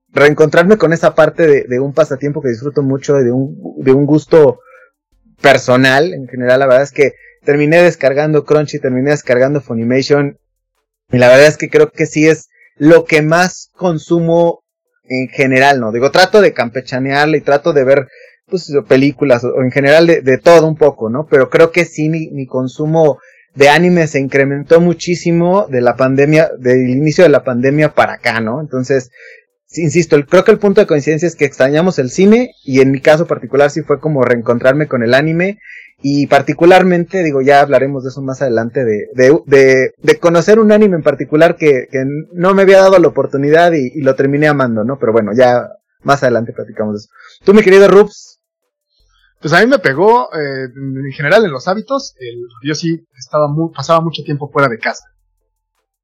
reencontrarme 0.09 0.77
con 0.77 0.91
esa 0.91 1.13
parte 1.13 1.67
de, 1.67 1.79
un 1.79 1.93
pasatiempo 1.93 2.41
que 2.41 2.49
disfruto 2.49 2.81
mucho, 2.81 3.13
de 3.13 3.31
un, 3.31 3.55
de 3.77 3.91
un 3.91 4.07
gusto 4.07 4.61
personal 5.41 6.11
en 6.15 6.27
general. 6.27 6.59
La 6.59 6.65
verdad 6.65 6.81
es 6.81 6.91
que 6.91 7.13
terminé 7.43 7.83
descargando 7.83 8.45
Crunchy, 8.45 8.79
terminé 8.79 9.11
descargando 9.11 9.61
Funimation 9.61 10.39
y 11.11 11.19
la 11.19 11.27
verdad 11.27 11.45
es 11.45 11.57
que 11.57 11.69
creo 11.69 11.91
que 11.91 12.07
sí 12.07 12.27
es 12.27 12.47
lo 12.77 13.05
que 13.05 13.21
más 13.21 13.69
consumo 13.75 14.63
en 15.03 15.27
general, 15.29 15.79
¿no? 15.79 15.91
Digo, 15.91 16.11
trato 16.11 16.41
de 16.41 16.53
campechanearle 16.53 17.37
y 17.37 17.41
trato 17.41 17.73
de 17.73 17.83
ver 17.83 18.07
pues 18.47 18.71
películas 18.87 19.43
o 19.43 19.61
en 19.61 19.71
general 19.71 20.07
de, 20.07 20.21
de 20.21 20.37
todo 20.37 20.67
un 20.67 20.75
poco, 20.75 21.09
¿no? 21.09 21.27
Pero 21.29 21.49
creo 21.49 21.71
que 21.71 21.85
sí 21.85 22.09
mi, 22.09 22.29
mi 22.31 22.45
consumo 22.45 23.17
de 23.55 23.69
anime 23.69 24.07
se 24.07 24.19
incrementó 24.19 24.79
muchísimo 24.79 25.67
de 25.67 25.81
la 25.81 25.95
pandemia, 25.95 26.51
del 26.57 26.89
inicio 26.89 27.23
de 27.23 27.29
la 27.29 27.43
pandemia 27.43 27.93
para 27.93 28.13
acá, 28.13 28.39
¿no? 28.39 28.61
Entonces, 28.61 29.11
insisto, 29.75 30.15
el- 30.15 30.25
creo 30.25 30.43
que 30.43 30.51
el 30.51 30.59
punto 30.59 30.81
de 30.81 30.87
coincidencia 30.87 31.27
es 31.27 31.35
que 31.35 31.45
extrañamos 31.45 31.99
el 31.99 32.09
cine 32.09 32.53
y 32.63 32.81
en 32.81 32.91
mi 32.91 33.01
caso 33.01 33.27
particular 33.27 33.69
sí 33.69 33.81
fue 33.81 33.99
como 33.99 34.23
reencontrarme 34.23 34.87
con 34.87 35.03
el 35.03 35.13
anime 35.13 35.59
y 36.01 36.27
particularmente, 36.27 37.23
digo, 37.23 37.41
ya 37.41 37.61
hablaremos 37.61 38.03
de 38.03 38.09
eso 38.09 38.21
más 38.21 38.41
adelante, 38.41 38.83
de, 38.83 39.07
de, 39.13 39.37
de, 39.45 39.93
de 40.01 40.19
conocer 40.19 40.59
un 40.59 40.71
anime 40.71 40.95
en 40.95 41.03
particular 41.03 41.55
que, 41.55 41.87
que 41.91 42.03
no 42.33 42.53
me 42.55 42.63
había 42.63 42.79
dado 42.79 42.97
la 42.99 43.07
oportunidad 43.07 43.71
y, 43.73 44.01
lo 44.01 44.15
terminé 44.15 44.47
amando, 44.47 44.83
¿no? 44.83 44.97
Pero 44.99 45.11
bueno, 45.13 45.31
ya 45.35 45.67
más 46.01 46.23
adelante 46.23 46.53
platicamos 46.53 46.93
de 46.95 46.97
eso. 46.99 47.09
Tú, 47.45 47.53
mi 47.53 47.61
querido 47.61 47.87
Rups, 47.87 48.39
Pues 49.41 49.53
a 49.53 49.59
mí 49.61 49.67
me 49.67 49.79
pegó, 49.79 50.29
eh, 50.35 50.65
en 50.75 51.11
general 51.13 51.43
en 51.45 51.51
los 51.51 51.67
hábitos, 51.67 52.13
el, 52.19 52.41
yo 52.63 52.75
sí 52.75 53.05
estaba 53.17 53.47
muy, 53.47 53.71
pasaba 53.73 53.99
mucho 54.01 54.23
tiempo 54.23 54.49
fuera 54.51 54.69
de 54.69 54.77
casa. 54.77 55.03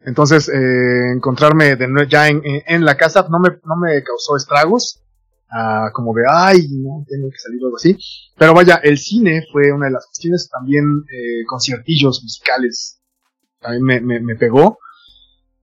Entonces, 0.01 0.49
eh, 0.49 1.11
encontrarme 1.13 1.75
de 1.75 2.07
ya 2.09 2.27
en, 2.29 2.85
la 2.85 2.95
casa 2.95 3.27
no 3.29 3.39
me, 3.39 3.49
no 3.63 3.75
me 3.75 4.03
causó 4.03 4.37
estragos, 4.37 5.03
ah, 5.51 5.89
como 5.93 6.13
de, 6.13 6.23
ay, 6.29 6.67
no, 6.69 7.03
tengo 7.07 7.29
que 7.29 7.39
salir 7.39 7.61
o 7.63 7.65
algo 7.65 7.77
así. 7.77 7.97
Pero 8.37 8.53
vaya, 8.53 8.75
el 8.75 8.97
cine 8.97 9.43
fue 9.51 9.71
una 9.71 9.87
de 9.87 9.93
las 9.93 10.05
cuestiones, 10.05 10.49
también 10.49 10.85
eh, 11.11 11.43
conciertillos 11.47 12.21
musicales, 12.23 13.01
me, 13.81 13.99
me, 13.99 14.19
me 14.19 14.35
pegó. 14.35 14.77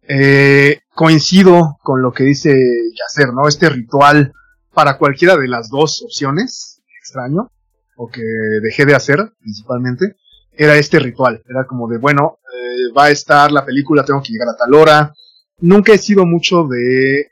Eh, 0.07 0.81
coincido 0.94 1.79
con 1.83 2.03
lo 2.03 2.12
que 2.12 2.25
dice 2.25 2.55
Yacer, 2.99 3.33
¿no? 3.33 3.49
Este 3.49 3.70
ritual 3.70 4.33
para 4.75 4.99
cualquiera 4.99 5.37
de 5.37 5.49
las 5.49 5.70
dos 5.70 6.03
opciones, 6.05 6.83
extraño, 7.01 7.51
o 7.97 8.09
que 8.09 8.23
dejé 8.62 8.85
de 8.85 8.94
hacer 8.94 9.33
principalmente, 9.40 10.16
era 10.57 10.77
este 10.77 10.99
ritual. 10.99 11.43
Era 11.49 11.67
como 11.67 11.88
de, 11.88 11.99
bueno, 11.99 12.38
eh, 12.43 12.93
va 12.97 13.05
a 13.05 13.11
estar 13.11 13.51
la 13.53 13.64
película, 13.64 14.05
tengo 14.05 14.23
que 14.23 14.33
llegar 14.33 14.49
a 14.49 14.57
tal 14.57 14.75
hora. 14.75 15.14
Nunca 15.59 15.93
he 15.93 15.99
sido 15.99 16.27
mucho 16.27 16.64
de 16.64 17.21
eh, 17.21 17.27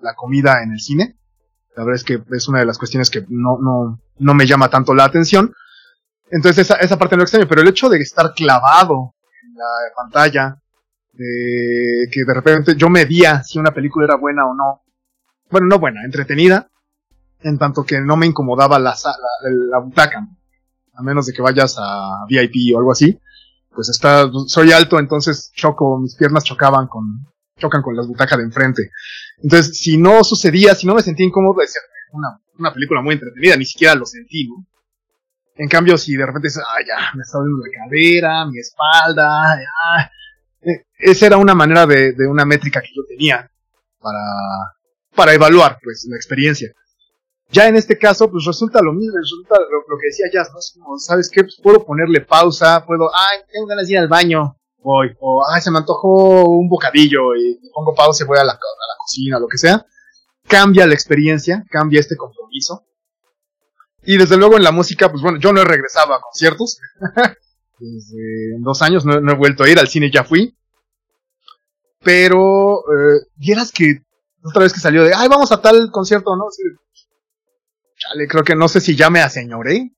la 0.00 0.14
comida 0.14 0.62
en 0.62 0.72
el 0.72 0.80
cine. 0.80 1.16
La 1.76 1.84
verdad 1.84 1.96
es 1.96 2.04
que 2.04 2.22
es 2.32 2.48
una 2.48 2.58
de 2.60 2.66
las 2.66 2.78
cuestiones 2.78 3.10
que 3.10 3.24
no, 3.28 3.58
no, 3.60 4.00
no 4.18 4.34
me 4.34 4.46
llama 4.46 4.68
tanto 4.68 4.94
la 4.94 5.04
atención. 5.04 5.54
Entonces 6.30 6.66
esa, 6.66 6.76
esa 6.76 6.98
parte 6.98 7.16
no 7.16 7.22
extraño, 7.22 7.48
pero 7.48 7.62
el 7.62 7.68
hecho 7.68 7.88
de 7.88 7.98
estar 7.98 8.32
clavado 8.34 9.14
en 9.42 9.54
la 9.54 9.94
pantalla, 9.96 10.60
de 11.12 12.08
que 12.12 12.24
de 12.24 12.34
repente 12.34 12.76
yo 12.76 12.88
medía 12.88 13.42
si 13.42 13.58
una 13.58 13.72
película 13.72 14.06
era 14.06 14.16
buena 14.16 14.46
o 14.46 14.54
no. 14.54 14.82
Bueno, 15.50 15.66
no 15.66 15.78
buena, 15.78 16.04
entretenida, 16.04 16.70
en 17.40 17.58
tanto 17.58 17.84
que 17.84 18.00
no 18.00 18.16
me 18.16 18.26
incomodaba 18.26 18.78
la, 18.78 18.94
la, 19.04 19.50
la 19.50 19.78
butaca, 19.78 20.28
a 21.00 21.02
menos 21.02 21.26
de 21.26 21.32
que 21.32 21.42
vayas 21.42 21.76
a 21.78 22.24
VIP 22.28 22.74
o 22.74 22.78
algo 22.78 22.92
así. 22.92 23.18
Pues 23.74 23.88
está, 23.88 24.30
soy 24.46 24.72
alto, 24.72 24.98
entonces 24.98 25.50
choco, 25.54 25.98
mis 25.98 26.14
piernas 26.16 26.44
chocaban 26.44 26.86
con, 26.88 27.26
chocan 27.56 27.82
con 27.82 27.96
las 27.96 28.06
butacas 28.06 28.38
de 28.38 28.44
enfrente. 28.44 28.90
Entonces, 29.42 29.78
si 29.78 29.96
no 29.96 30.22
sucedía, 30.24 30.74
si 30.74 30.86
no 30.86 30.94
me 30.94 31.02
sentía 31.02 31.26
incómodo, 31.26 31.60
decía, 31.60 31.80
una, 32.12 32.40
una 32.58 32.74
película 32.74 33.00
muy 33.00 33.14
entretenida, 33.14 33.56
ni 33.56 33.64
siquiera 33.64 33.94
lo 33.94 34.04
sentí. 34.04 34.48
En 35.54 35.68
cambio, 35.68 35.96
si 35.96 36.16
de 36.16 36.26
repente 36.26 36.48
dices, 36.48 36.62
ah, 36.66 36.80
ya, 36.86 37.14
me 37.14 37.22
está 37.22 37.38
doliendo 37.38 37.62
la 37.64 37.84
cadera, 37.84 38.46
mi 38.46 38.58
espalda, 38.58 39.56
ya, 39.56 40.10
esa 40.98 41.26
era 41.26 41.36
una 41.36 41.54
manera 41.54 41.86
de, 41.86 42.12
de, 42.12 42.26
una 42.26 42.44
métrica 42.44 42.82
que 42.82 42.90
yo 42.94 43.02
tenía 43.08 43.50
para, 43.98 44.20
para 45.14 45.32
evaluar 45.32 45.78
pues 45.82 46.06
la 46.08 46.16
experiencia. 46.16 46.72
Ya 47.52 47.66
en 47.66 47.76
este 47.76 47.98
caso, 47.98 48.30
pues 48.30 48.44
resulta 48.44 48.80
lo 48.80 48.92
mismo, 48.92 49.16
resulta 49.18 49.56
lo, 49.58 49.98
que 49.98 50.06
decía 50.06 50.26
Jazz, 50.32 50.50
¿no? 50.52 50.58
Es 50.60 50.72
como, 50.72 50.98
¿sabes 50.98 51.28
qué? 51.32 51.42
Pues 51.42 51.58
puedo 51.60 51.84
ponerle 51.84 52.20
pausa, 52.20 52.84
puedo, 52.86 53.10
ay, 53.12 53.38
tengo 53.52 53.66
ganas 53.66 53.88
de 53.88 53.94
ir 53.94 53.98
al 53.98 54.08
baño, 54.08 54.56
voy, 54.78 55.08
o 55.18 55.44
ay, 55.48 55.60
se 55.60 55.70
me 55.70 55.78
antojó 55.78 56.48
un 56.48 56.68
bocadillo 56.68 57.34
y 57.34 57.58
pongo 57.74 57.94
pausa 57.94 58.22
y 58.22 58.26
voy 58.26 58.38
a 58.38 58.44
la, 58.44 58.52
a 58.52 58.54
la 58.54 58.96
cocina, 58.98 59.38
lo 59.40 59.48
que 59.48 59.58
sea. 59.58 59.84
Cambia 60.46 60.86
la 60.86 60.94
experiencia, 60.94 61.64
cambia 61.68 62.00
este 62.00 62.16
compromiso. 62.16 62.84
Y 64.04 64.16
desde 64.16 64.36
luego 64.36 64.56
en 64.56 64.62
la 64.62 64.72
música, 64.72 65.10
pues 65.10 65.22
bueno, 65.22 65.38
yo 65.38 65.52
no 65.52 65.60
he 65.60 65.64
regresado 65.64 66.14
a 66.14 66.20
conciertos. 66.20 66.78
desde 67.80 68.58
dos 68.60 68.80
años 68.82 69.04
no, 69.04 69.20
no, 69.20 69.32
he 69.32 69.36
vuelto 69.36 69.64
a 69.64 69.68
ir, 69.68 69.78
al 69.78 69.88
cine 69.88 70.10
ya 70.10 70.24
fui. 70.24 70.56
Pero, 72.02 72.80
eh, 72.80 73.26
vieras 73.36 73.72
que 73.72 74.02
otra 74.42 74.62
vez 74.62 74.72
que 74.72 74.80
salió 74.80 75.04
de, 75.04 75.12
ay, 75.14 75.28
vamos 75.28 75.52
a 75.52 75.60
tal 75.60 75.90
concierto, 75.90 76.34
¿no? 76.36 76.46
Chale, 78.00 78.26
creo 78.26 78.42
que 78.42 78.56
no 78.56 78.66
sé 78.66 78.80
si 78.80 78.96
ya 78.96 79.10
me 79.10 79.20
aseñoré. 79.20 79.92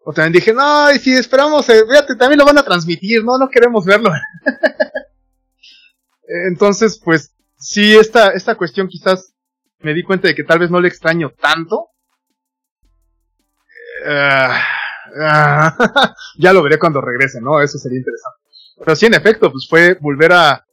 O 0.00 0.12
también 0.12 0.34
dije, 0.34 0.52
no, 0.52 0.92
y 0.92 0.98
si 0.98 1.14
esperamos, 1.14 1.66
eh, 1.70 1.82
fíjate, 1.88 2.14
también 2.16 2.38
lo 2.38 2.44
van 2.44 2.58
a 2.58 2.62
transmitir, 2.62 3.24
no, 3.24 3.38
no 3.38 3.48
queremos 3.48 3.86
verlo. 3.86 4.10
Entonces, 6.46 7.00
pues, 7.02 7.34
sí, 7.56 7.96
esta, 7.96 8.30
esta 8.30 8.54
cuestión 8.54 8.86
quizás 8.86 9.32
me 9.78 9.94
di 9.94 10.02
cuenta 10.02 10.28
de 10.28 10.34
que 10.34 10.44
tal 10.44 10.58
vez 10.58 10.70
no 10.70 10.80
le 10.80 10.88
extraño 10.88 11.32
tanto. 11.40 11.88
Uh, 14.06 15.20
uh, 15.20 15.70
ya 16.38 16.52
lo 16.52 16.62
veré 16.62 16.78
cuando 16.78 17.00
regrese, 17.00 17.40
¿no? 17.40 17.62
Eso 17.62 17.78
sería 17.78 17.98
interesante. 17.98 18.40
Pero 18.76 18.96
sí, 18.96 19.06
en 19.06 19.14
efecto, 19.14 19.50
pues 19.50 19.66
fue 19.68 19.94
volver 19.94 20.32
a, 20.32 20.66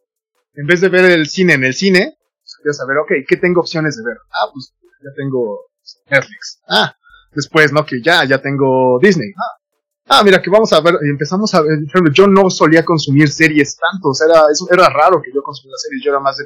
en 0.56 0.68
vez 0.68 0.82
de 0.82 0.90
ver 0.90 1.10
el 1.10 1.30
cine 1.30 1.54
en 1.54 1.64
el 1.64 1.74
cine, 1.74 2.18
pues 2.42 2.58
quería 2.58 2.74
saber, 2.74 2.98
ok, 2.98 3.12
¿qué 3.26 3.38
tengo 3.38 3.62
opciones 3.62 3.96
de 3.96 4.04
ver? 4.04 4.18
Ah, 4.32 4.50
pues 4.52 4.74
ya 4.82 5.10
tengo 5.16 5.71
Netflix. 6.10 6.60
Ah, 6.68 6.96
después, 7.34 7.72
¿no? 7.72 7.86
Que 7.86 8.02
ya, 8.02 8.26
ya 8.26 8.42
tengo 8.42 9.00
Disney. 9.02 9.32
Ah, 9.38 10.20
ah 10.20 10.24
mira, 10.24 10.42
que 10.42 10.50
vamos 10.50 10.72
a 10.74 10.82
ver, 10.82 10.96
empezamos 11.10 11.54
a 11.54 11.62
ver, 11.62 11.80
yo 12.14 12.28
no 12.28 12.50
solía 12.50 12.84
consumir 12.84 13.30
series 13.30 13.78
tanto, 13.78 14.10
o 14.10 14.14
sea, 14.14 14.28
era, 14.28 14.42
eso, 14.52 14.68
era 14.72 14.90
raro 14.90 15.22
que 15.22 15.32
yo 15.34 15.42
consumiera 15.42 15.78
series, 15.78 16.04
yo 16.04 16.12
era 16.12 16.20
más 16.20 16.38
de 16.38 16.46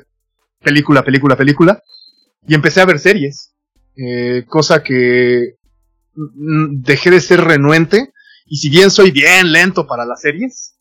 película, 0.61 1.03
película, 1.03 1.35
película, 1.35 1.83
y 2.47 2.53
empecé 2.53 2.81
a 2.81 2.85
ver 2.85 2.99
series, 2.99 3.53
eh, 3.95 4.45
cosa 4.47 4.83
que 4.83 5.55
dejé 6.13 7.11
de 7.11 7.21
ser 7.21 7.41
renuente, 7.41 8.11
y 8.45 8.57
si 8.57 8.69
bien 8.69 8.91
soy 8.91 9.11
bien 9.11 9.51
lento 9.51 9.87
para 9.87 10.05
las 10.05 10.21
series, 10.21 10.75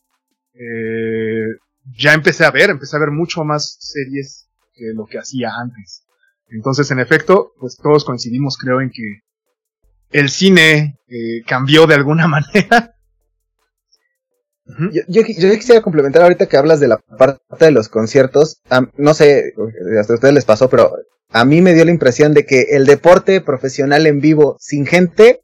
eh, 0.53 1.57
ya 1.97 2.13
empecé 2.13 2.45
a 2.45 2.51
ver, 2.51 2.69
empecé 2.69 2.95
a 2.95 2.99
ver 2.99 3.11
mucho 3.11 3.43
más 3.43 3.77
series 3.79 4.47
que 4.73 4.93
lo 4.93 5.05
que 5.05 5.17
hacía 5.17 5.51
antes. 5.55 6.04
Entonces, 6.49 6.89
en 6.91 6.99
efecto, 6.99 7.53
pues 7.59 7.77
todos 7.77 8.05
coincidimos, 8.05 8.57
creo, 8.57 8.81
en 8.81 8.91
que 8.91 9.21
el 10.11 10.29
cine 10.29 10.99
eh, 11.07 11.43
cambió 11.47 11.87
de 11.87 11.95
alguna 11.95 12.27
manera. 12.27 12.95
Yo, 15.07 15.23
quisiera 15.23 15.81
complementar 15.81 16.23
ahorita 16.23 16.47
que 16.47 16.57
hablas 16.57 16.79
de 16.79 16.87
la 16.87 16.97
parte 16.97 17.65
de 17.65 17.71
los 17.71 17.87
conciertos. 17.87 18.61
No 18.97 19.13
sé, 19.13 19.53
hasta 19.99 20.13
a 20.13 20.15
ustedes 20.15 20.33
les 20.33 20.45
pasó, 20.45 20.69
pero 20.69 20.95
a 21.29 21.45
mí 21.45 21.61
me 21.61 21.73
dio 21.73 21.85
la 21.85 21.91
impresión 21.91 22.33
de 22.33 22.45
que 22.45 22.61
el 22.71 22.85
deporte 22.85 23.41
profesional 23.41 24.07
en 24.07 24.21
vivo 24.21 24.57
sin 24.59 24.87
gente 24.87 25.41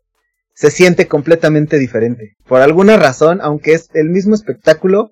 se 0.55 0.71
siente 0.71 1.07
completamente 1.07 1.77
diferente. 1.77 2.35
Por 2.47 2.61
alguna 2.61 2.97
razón, 2.97 3.41
aunque 3.41 3.73
es 3.73 3.89
el 3.93 4.09
mismo 4.09 4.33
espectáculo, 4.33 5.11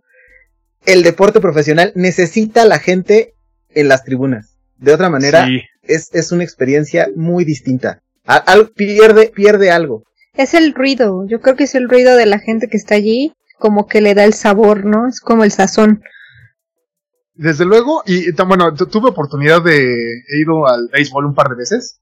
el 0.85 1.03
deporte 1.03 1.39
profesional 1.39 1.91
necesita 1.95 2.63
a 2.63 2.65
la 2.65 2.79
gente 2.79 3.35
en 3.69 3.87
las 3.87 4.03
tribunas. 4.03 4.58
De 4.79 4.93
otra 4.93 5.09
manera, 5.09 5.45
sí. 5.45 5.61
es, 5.83 6.09
es 6.13 6.31
una 6.31 6.43
experiencia 6.43 7.09
muy 7.15 7.45
distinta. 7.45 8.01
Al, 8.25 8.43
al, 8.45 8.69
pierde, 8.69 9.31
pierde 9.33 9.71
algo. 9.71 10.03
Es 10.33 10.53
el 10.53 10.73
ruido, 10.73 11.25
yo 11.27 11.41
creo 11.41 11.55
que 11.55 11.65
es 11.65 11.75
el 11.75 11.89
ruido 11.89 12.15
de 12.15 12.25
la 12.25 12.39
gente 12.39 12.67
que 12.69 12.77
está 12.77 12.95
allí, 12.95 13.33
como 13.57 13.87
que 13.87 13.99
le 14.01 14.15
da 14.15 14.23
el 14.23 14.33
sabor, 14.33 14.85
¿no? 14.85 15.07
Es 15.07 15.19
como 15.19 15.43
el 15.43 15.51
sazón. 15.51 16.01
Desde 17.33 17.65
luego, 17.65 18.03
y 18.05 18.31
bueno, 18.31 18.73
tuve 18.73 19.09
oportunidad 19.09 19.61
de, 19.61 19.77
he 19.77 20.41
ido 20.41 20.67
al 20.67 20.89
béisbol 20.91 21.25
un 21.25 21.35
par 21.35 21.49
de 21.49 21.55
veces, 21.55 21.99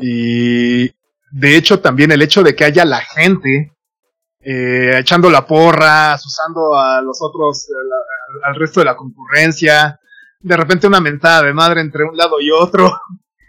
y 0.00 0.88
de 1.30 1.56
hecho 1.56 1.80
también 1.80 2.12
el 2.12 2.22
hecho 2.22 2.42
de 2.42 2.54
que 2.54 2.64
haya 2.64 2.84
la 2.84 3.00
gente 3.00 3.72
eh, 4.40 4.98
echando 4.98 5.30
la 5.30 5.46
porra, 5.46 6.14
usando 6.14 6.76
a 6.76 7.00
los 7.00 7.18
otros, 7.22 7.66
a 7.70 7.82
la, 7.84 8.50
al 8.50 8.60
resto 8.60 8.80
de 8.80 8.86
la 8.86 8.96
concurrencia, 8.96 10.00
de 10.42 10.56
repente 10.56 10.86
una 10.86 11.00
mentada 11.00 11.42
de 11.42 11.52
madre 11.52 11.80
entre 11.80 12.04
un 12.04 12.16
lado 12.16 12.40
y 12.40 12.50
otro. 12.50 12.92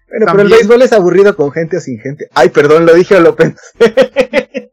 Bueno, 0.06 0.28
También. 0.28 0.48
pero 0.48 0.56
el 0.56 0.62
béisbol 0.62 0.82
es 0.84 0.94
aburrido 0.94 1.36
con 1.36 1.52
gente 1.52 1.78
o 1.78 1.80
sin 1.80 2.00
gente. 2.00 2.28
Ay, 2.36 2.50
perdón, 2.50 2.86
lo 2.86 2.94
dije 2.94 3.16
o 3.16 3.20
lo 3.20 3.36
pensé. 3.36 4.72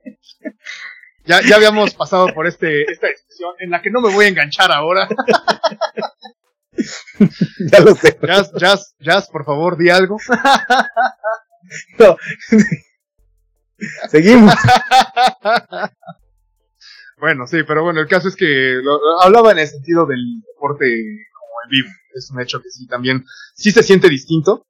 ya, 1.24 1.40
ya 1.40 1.56
habíamos 1.56 1.94
pasado 1.94 2.26
por 2.34 2.46
este, 2.46 2.82
esta 2.82 3.06
discusión 3.06 3.54
en 3.60 3.70
la 3.70 3.80
que 3.80 3.90
no 3.90 4.02
me 4.02 4.12
voy 4.12 4.26
a 4.26 4.28
enganchar 4.28 4.70
ahora. 4.70 5.08
ya 7.72 7.80
lo 7.80 7.94
sé. 7.94 8.18
Jazz, 8.22 8.52
Jazz, 8.54 8.94
Jazz, 8.98 9.30
por 9.30 9.46
favor, 9.46 9.78
di 9.78 9.88
algo. 9.88 10.18
no. 11.98 12.18
Seguimos. 14.10 14.52
bueno, 17.18 17.46
sí, 17.46 17.62
pero 17.66 17.82
bueno, 17.82 18.00
el 18.00 18.08
caso 18.08 18.28
es 18.28 18.36
que 18.36 18.78
lo, 18.82 19.22
hablaba 19.22 19.52
en 19.52 19.60
el 19.60 19.68
sentido 19.68 20.04
del 20.04 20.42
deporte 20.54 20.84
en 21.64 21.70
vivo. 21.70 21.88
Es 22.14 22.30
un 22.30 22.40
hecho 22.40 22.60
que 22.60 22.70
sí 22.70 22.86
también, 22.86 23.24
sí 23.54 23.70
se 23.72 23.82
siente 23.82 24.08
distinto. 24.08 24.66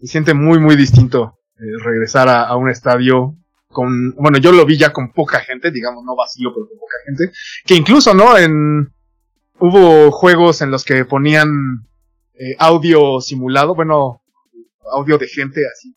Se 0.00 0.06
siente 0.08 0.34
muy, 0.34 0.58
muy 0.58 0.76
distinto 0.76 1.38
eh, 1.56 1.82
regresar 1.82 2.28
a, 2.28 2.44
a, 2.44 2.56
un 2.56 2.68
estadio 2.68 3.36
con, 3.68 4.14
bueno, 4.16 4.38
yo 4.38 4.52
lo 4.52 4.64
vi 4.66 4.76
ya 4.76 4.92
con 4.92 5.12
poca 5.12 5.40
gente, 5.40 5.70
digamos, 5.70 6.04
no 6.04 6.14
vacío, 6.16 6.50
pero 6.54 6.66
con 6.66 6.78
poca 6.78 6.96
gente. 7.06 7.36
Que 7.64 7.74
incluso, 7.74 8.14
¿no? 8.14 8.36
En, 8.36 8.92
hubo 9.58 10.10
juegos 10.10 10.62
en 10.62 10.70
los 10.70 10.84
que 10.84 11.04
ponían 11.04 11.86
eh, 12.34 12.56
audio 12.58 13.20
simulado, 13.20 13.74
bueno, 13.74 14.22
audio 14.92 15.18
de 15.18 15.28
gente 15.28 15.62
así 15.66 15.94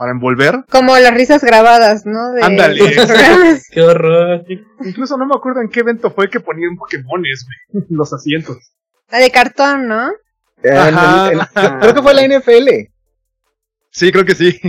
para 0.00 0.12
envolver. 0.12 0.64
Como 0.70 0.96
las 0.96 1.12
risas 1.12 1.44
grabadas, 1.44 2.06
¿no? 2.06 2.32
De... 2.32 2.42
Ándale. 2.42 2.80
Qué 3.70 3.82
horror. 3.82 4.46
Incluso 4.82 5.18
no 5.18 5.26
me 5.26 5.34
acuerdo 5.36 5.60
en 5.60 5.68
qué 5.68 5.80
evento 5.80 6.10
fue 6.10 6.30
que 6.30 6.40
ponían 6.40 6.74
Pokémones, 6.76 7.44
güey, 7.44 7.84
los 7.90 8.10
asientos. 8.10 8.72
La 9.10 9.18
de 9.18 9.30
cartón, 9.30 9.88
¿no? 9.88 10.10
Ajá, 10.64 11.32
en 11.32 11.38
el, 11.38 11.40
en, 11.40 11.80
creo 11.80 11.94
que 11.94 12.02
fue 12.02 12.14
la 12.14 12.26
NFL. 12.26 12.68
Sí, 13.90 14.12
creo 14.12 14.24
que 14.24 14.34
sí. 14.34 14.60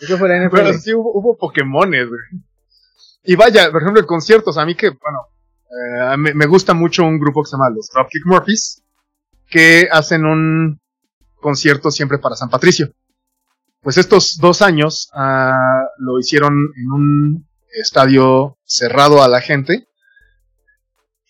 Eso 0.00 0.18
fue 0.18 0.28
la 0.28 0.46
NFL. 0.46 0.56
Pero 0.56 0.72
sí 0.74 0.94
hubo, 0.94 1.12
hubo 1.14 1.36
Pokémones, 1.36 2.08
güey. 2.08 2.20
Y 3.24 3.36
vaya, 3.36 3.70
por 3.70 3.82
ejemplo, 3.82 4.00
en 4.00 4.06
conciertos, 4.06 4.58
a 4.58 4.64
mí 4.64 4.74
que, 4.74 4.90
bueno, 4.90 5.28
eh, 5.70 6.16
me, 6.16 6.34
me 6.34 6.46
gusta 6.46 6.74
mucho 6.74 7.04
un 7.04 7.18
grupo 7.18 7.42
que 7.42 7.50
se 7.50 7.56
llama 7.56 7.70
los 7.70 7.88
Dropkick 7.88 8.26
Murphys, 8.26 8.82
que 9.48 9.88
hacen 9.90 10.24
un 10.24 10.80
concierto 11.40 11.90
siempre 11.90 12.18
para 12.18 12.36
San 12.36 12.50
Patricio. 12.50 12.92
Pues 13.82 13.98
estos 13.98 14.38
dos 14.38 14.62
años 14.62 15.10
ah, 15.12 15.84
lo 15.98 16.18
hicieron 16.18 16.72
en 16.76 16.90
un 16.90 17.48
estadio 17.74 18.56
cerrado 18.64 19.22
a 19.22 19.28
la 19.28 19.40
gente. 19.40 19.88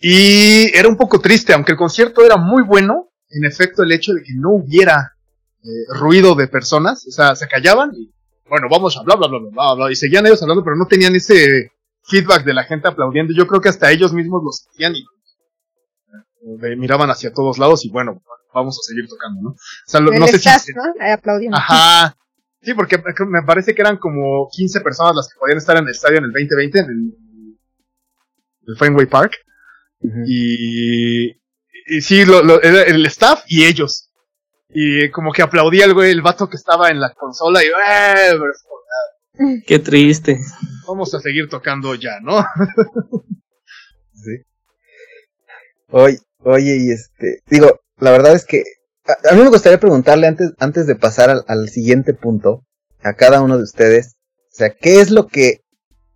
Y 0.03 0.77
era 0.77 0.89
un 0.89 0.97
poco 0.97 1.21
triste, 1.21 1.53
aunque 1.55 1.73
el 1.73 1.79
concierto 1.79 2.25
era 2.25 2.37
muy 2.37 2.65
bueno, 2.65 3.11
en 3.31 3.45
efecto 3.45 3.83
el 3.85 3.93
hecho 3.93 4.13
de 4.13 4.23
que 4.23 4.35
no 4.35 4.51
hubiera 4.51 5.13
eh, 5.63 5.99
ruido 6.01 6.35
de 6.35 6.49
personas, 6.49 7.07
o 7.07 7.11
sea, 7.13 7.37
se 7.37 7.47
callaban 7.47 7.93
y 7.95 8.13
bueno, 8.49 8.67
vamos 8.71 8.97
a 8.99 9.03
bla 9.03 9.15
bla 9.15 9.29
bla 9.29 9.39
bla 9.51 9.75
bla 9.75 9.91
y 9.93 9.95
seguían 9.97 10.27
ellos 10.27 10.43
hablando, 10.43 10.65
pero 10.65 10.77
no 10.77 10.87
tenían 10.87 11.15
ese 11.15 11.71
feedback 12.03 12.45
de 12.45 12.53
la 12.53 12.65
gente 12.65 12.89
aplaudiendo. 12.89 13.33
Yo 13.35 13.47
creo 13.47 13.61
que 13.61 13.69
hasta 13.69 13.91
ellos 13.93 14.13
mismos 14.13 14.43
lo 14.45 14.51
sentían 14.51 14.95
y 14.97 15.05
eh, 16.67 16.77
miraban 16.77 17.09
hacia 17.11 17.33
todos 17.33 17.59
lados 17.59 17.85
y 17.85 17.91
bueno, 17.91 18.21
vamos 18.53 18.77
a 18.79 18.83
seguir 18.87 19.09
tocando, 19.09 19.41
¿no? 19.41 19.51
O 19.51 19.57
sea, 19.87 20.01
lo- 20.01 20.11
no 20.19 20.27
sé 20.27 20.39
si 20.41 20.49
staff, 20.49 20.65
¿no? 20.75 21.13
Aplaudiendo. 21.15 21.57
Ajá. 21.57 22.17
Sí, 22.61 22.75
porque 22.75 22.99
me 23.27 23.43
parece 23.45 23.75
que 23.75 23.83
eran 23.83 23.97
como 23.99 24.49
15 24.53 24.81
personas 24.83 25.15
las 25.17 25.29
que 25.29 25.39
podían 25.39 25.59
estar 25.59 25.77
en 25.77 25.85
el 25.85 25.91
estadio 25.91 26.19
en 26.19 26.25
el 26.25 26.33
2020, 26.33 26.79
en 26.81 26.85
el, 26.87 27.59
el 28.67 28.77
Fenway 28.77 29.07
Park. 29.07 29.33
Y, 30.27 31.31
y 31.87 32.01
sí, 32.01 32.25
lo, 32.25 32.43
lo- 32.43 32.61
era 32.63 32.83
el 32.83 33.05
staff 33.07 33.43
y 33.47 33.65
ellos. 33.65 34.09
Y 34.75 35.11
como 35.11 35.33
que 35.33 35.43
aplaudía 35.43 35.85
el 35.85 35.95
güey, 35.95 36.11
el 36.11 36.23
vato 36.23 36.49
que 36.49 36.57
estaba 36.57 36.89
en 36.89 36.99
la 37.01 37.13
consola 37.15 37.63
y 37.63 37.67
"Eh, 37.67 39.61
Qué 39.67 39.79
triste. 39.79 40.39
vamos 40.87 41.15
a 41.15 41.21
seguir 41.21 41.49
tocando 41.49 41.95
ya, 41.95 42.21
¿no? 42.23 42.45
Sí. 44.15 44.37
Oye, 45.89 46.19
oye, 46.45 46.77
y 46.81 46.91
este, 46.93 47.41
digo, 47.49 47.81
la 47.99 48.13
verdad 48.13 48.35
es 48.35 48.45
que 48.45 48.63
a, 49.07 49.31
a 49.33 49.35
mí 49.35 49.43
me 49.43 49.49
gustaría 49.49 49.81
preguntarle 49.81 50.27
antes, 50.29 50.53
antes 50.59 50.87
de 50.87 50.95
pasar 50.95 51.29
al, 51.31 51.45
al 51.49 51.69
siguiente 51.69 52.15
punto, 52.15 52.65
a 53.03 53.15
cada 53.15 53.43
uno 53.43 53.57
de 53.57 53.65
ustedes, 53.65 54.15
o 54.53 54.55
sea, 54.55 54.71
¿qué 54.71 55.01
es 55.01 55.11
lo 55.11 55.27
que 55.27 55.61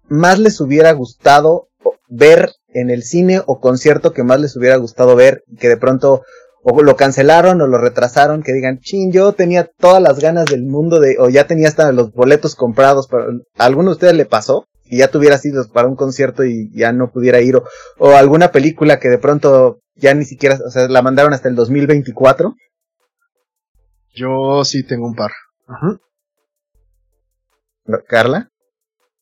más 0.09 0.38
les 0.38 0.61
hubiera 0.61 0.92
gustado 0.92 1.68
ver 2.09 2.53
en 2.81 2.91
el 2.91 3.03
cine 3.03 3.43
o 3.47 3.61
concierto 3.61 4.12
que 4.12 4.23
más 4.23 4.41
les 4.41 4.57
hubiera 4.57 4.77
gustado 4.77 5.17
ver 5.17 5.43
y 5.47 5.57
que 5.57 5.69
de 5.69 5.77
pronto 5.77 6.23
o 6.69 6.83
lo 6.83 6.97
cancelaron 6.97 7.61
o 7.61 7.69
lo 7.69 7.79
retrasaron, 7.79 8.43
que 8.43 8.53
digan, 8.53 8.81
chin, 8.81 9.12
yo 9.12 9.33
tenía 9.33 9.71
todas 9.79 10.03
las 10.03 10.19
ganas 10.19 10.47
del 10.47 10.65
mundo 10.65 10.99
de, 10.99 11.17
o 11.21 11.29
ya 11.29 11.47
tenía 11.47 11.69
hasta 11.69 11.93
los 11.93 12.12
boletos 12.12 12.57
comprados, 12.57 13.07
pero 13.09 13.27
¿a 13.57 13.65
alguno 13.65 13.91
de 13.91 13.95
ustedes 13.95 14.15
le 14.15 14.27
pasó? 14.27 14.67
Y 14.85 14.99
ya 14.99 15.09
tuviera 15.09 15.39
sido 15.39 15.65
para 15.73 15.87
un 15.87 15.95
concierto 15.95 16.45
y 16.45 16.71
ya 16.75 16.93
no 16.93 17.12
pudiera 17.12 17.41
ir, 17.41 17.55
o, 17.55 17.65
o 17.99 18.17
alguna 18.17 18.51
película 18.51 18.99
que 18.99 19.09
de 19.09 19.19
pronto 19.19 19.79
ya 19.95 20.12
ni 20.15 20.25
siquiera, 20.25 20.59
o 20.67 20.71
sea, 20.71 20.89
la 20.89 21.03
mandaron 21.03 21.33
hasta 21.33 21.49
el 21.49 21.55
2024. 21.55 22.55
Yo 24.15 24.65
sí 24.65 24.85
tengo 24.85 25.07
un 25.07 25.15
par. 25.15 25.31
Ajá. 25.69 26.01
Carla. 28.09 28.51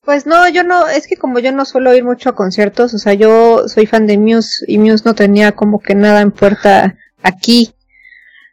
Pues 0.05 0.27
no, 0.27 0.47
yo 0.51 0.65
no, 0.65 0.87
es 0.87 1.07
que 1.07 1.17
como 1.17 1.39
yo 1.39 1.51
no 1.53 1.65
suelo 1.65 1.95
ir 1.95 2.05
mucho 2.05 2.29
a 2.29 2.35
conciertos, 2.35 2.93
o 2.93 2.99
sea, 2.99 3.15
yo 3.15 3.69
soy 3.69 3.87
fan 3.87 4.07
de 4.07 4.19
Muse 4.19 4.65
y 4.67 4.77
Muse 4.79 5.05
no 5.07 5.15
tenía 5.15 5.53
como 5.53 5.81
que 5.81 5.95
nada 5.95 6.21
en 6.21 6.31
puerta 6.31 6.99
aquí. 7.23 7.73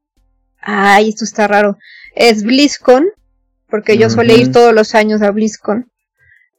ay, 0.60 1.10
esto 1.10 1.24
está 1.24 1.46
raro, 1.46 1.76
es 2.14 2.42
BlizzCon, 2.42 3.06
porque 3.68 3.98
yo 3.98 4.08
suele 4.08 4.34
ir 4.34 4.44
Ujú. 4.44 4.52
todos 4.52 4.72
los 4.72 4.94
años 4.94 5.20
a 5.20 5.30
BlizzCon. 5.30 5.90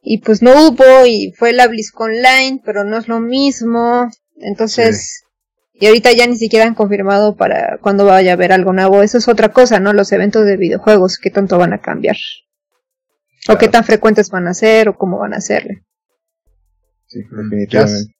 Y 0.00 0.18
pues 0.18 0.42
no 0.42 0.68
hubo, 0.68 1.06
y 1.06 1.32
fue 1.36 1.52
la 1.52 1.66
BlizzCon 1.66 2.12
Line, 2.12 2.62
pero 2.64 2.84
no 2.84 2.98
es 2.98 3.08
lo 3.08 3.18
mismo. 3.18 4.08
Entonces, 4.36 5.24
y 5.80 5.86
ahorita 5.86 6.12
ya 6.12 6.26
ni 6.26 6.36
siquiera 6.36 6.66
han 6.66 6.74
confirmado 6.74 7.36
para 7.36 7.78
cuando 7.78 8.04
vaya 8.04 8.32
a 8.32 8.34
haber 8.34 8.52
algo 8.52 8.72
nuevo. 8.72 9.02
Eso 9.02 9.18
es 9.18 9.28
otra 9.28 9.50
cosa, 9.50 9.78
¿no? 9.78 9.92
Los 9.92 10.10
eventos 10.12 10.44
de 10.44 10.56
videojuegos, 10.56 11.18
qué 11.18 11.30
tanto 11.30 11.56
van 11.56 11.72
a 11.72 11.80
cambiar. 11.80 12.16
O 13.48 13.56
qué 13.56 13.68
tan 13.68 13.84
frecuentes 13.84 14.30
van 14.30 14.48
a 14.48 14.54
ser, 14.54 14.88
o 14.88 14.96
cómo 14.96 15.18
van 15.18 15.34
a 15.34 15.38
hacerle. 15.38 15.84
Sí, 17.06 17.20
definitivamente. 17.20 18.12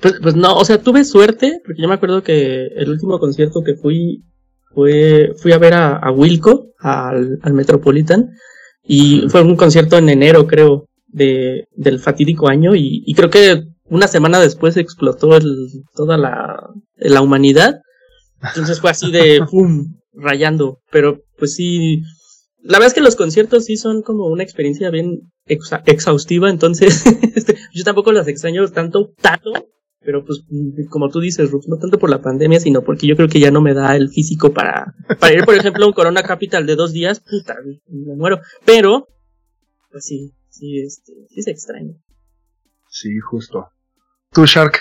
Pues, 0.00 0.14
pues 0.22 0.34
no, 0.34 0.54
o 0.54 0.64
sea, 0.64 0.78
tuve 0.78 1.04
suerte, 1.04 1.60
porque 1.64 1.82
yo 1.82 1.88
me 1.88 1.94
acuerdo 1.94 2.22
que 2.22 2.66
el 2.74 2.88
último 2.88 3.18
concierto 3.18 3.62
que 3.62 3.74
fui 3.74 4.24
fue, 4.74 5.32
fui 5.36 5.52
a 5.52 5.58
ver 5.58 5.74
a, 5.74 5.96
a 5.96 6.10
Wilco, 6.10 6.70
al, 6.78 7.38
al 7.42 7.52
Metropolitan, 7.52 8.30
y 8.82 9.28
fue 9.28 9.42
un 9.42 9.56
concierto 9.56 9.98
en 9.98 10.08
enero, 10.08 10.46
creo, 10.46 10.88
de, 11.06 11.68
del 11.72 12.00
fatídico 12.00 12.48
año, 12.48 12.74
y, 12.74 13.02
y 13.04 13.14
creo 13.14 13.28
que 13.28 13.64
una 13.90 14.08
semana 14.08 14.40
después 14.40 14.76
explotó 14.76 15.36
el, 15.36 15.44
toda 15.94 16.16
la, 16.16 16.56
la 16.96 17.20
humanidad, 17.20 17.80
entonces 18.42 18.80
fue 18.80 18.90
así 18.90 19.10
de, 19.12 19.42
¡pum!, 19.50 19.96
rayando, 20.14 20.78
pero 20.90 21.22
pues 21.38 21.54
sí, 21.54 22.02
la 22.62 22.78
verdad 22.78 22.88
es 22.88 22.94
que 22.94 23.00
los 23.00 23.16
conciertos 23.16 23.64
sí 23.66 23.76
son 23.76 24.02
como 24.02 24.26
una 24.28 24.42
experiencia 24.42 24.90
bien 24.90 25.20
exa- 25.46 25.82
exhaustiva, 25.86 26.48
entonces 26.50 27.04
este, 27.34 27.56
yo 27.74 27.84
tampoco 27.84 28.12
las 28.12 28.28
extraño 28.28 28.66
tanto, 28.68 29.10
tanto, 29.20 29.52
pero 30.02 30.24
pues 30.24 30.42
como 30.88 31.10
tú 31.10 31.20
dices, 31.20 31.50
Ruth, 31.50 31.64
no 31.66 31.76
tanto 31.76 31.98
por 31.98 32.08
la 32.10 32.22
pandemia, 32.22 32.60
sino 32.60 32.82
porque 32.82 33.06
yo 33.06 33.16
creo 33.16 33.28
que 33.28 33.40
ya 33.40 33.50
no 33.50 33.60
me 33.60 33.74
da 33.74 33.96
el 33.96 34.08
físico 34.08 34.52
para, 34.52 34.94
para 35.18 35.34
ir, 35.34 35.44
por 35.44 35.54
ejemplo, 35.54 35.84
a 35.84 35.88
un 35.88 35.92
Corona 35.92 36.22
Capital 36.22 36.64
de 36.66 36.76
dos 36.76 36.92
días, 36.92 37.20
puta, 37.20 37.56
me 37.88 38.14
muero, 38.16 38.40
pero, 38.64 39.08
pues 39.90 40.04
sí, 40.04 40.32
sí, 40.48 40.80
este, 40.80 41.12
sí 41.28 41.42
se 41.42 41.50
extraña. 41.50 41.92
Sí, 42.88 43.10
justo. 43.20 43.68
Tú, 44.32 44.46
Shark. 44.46 44.80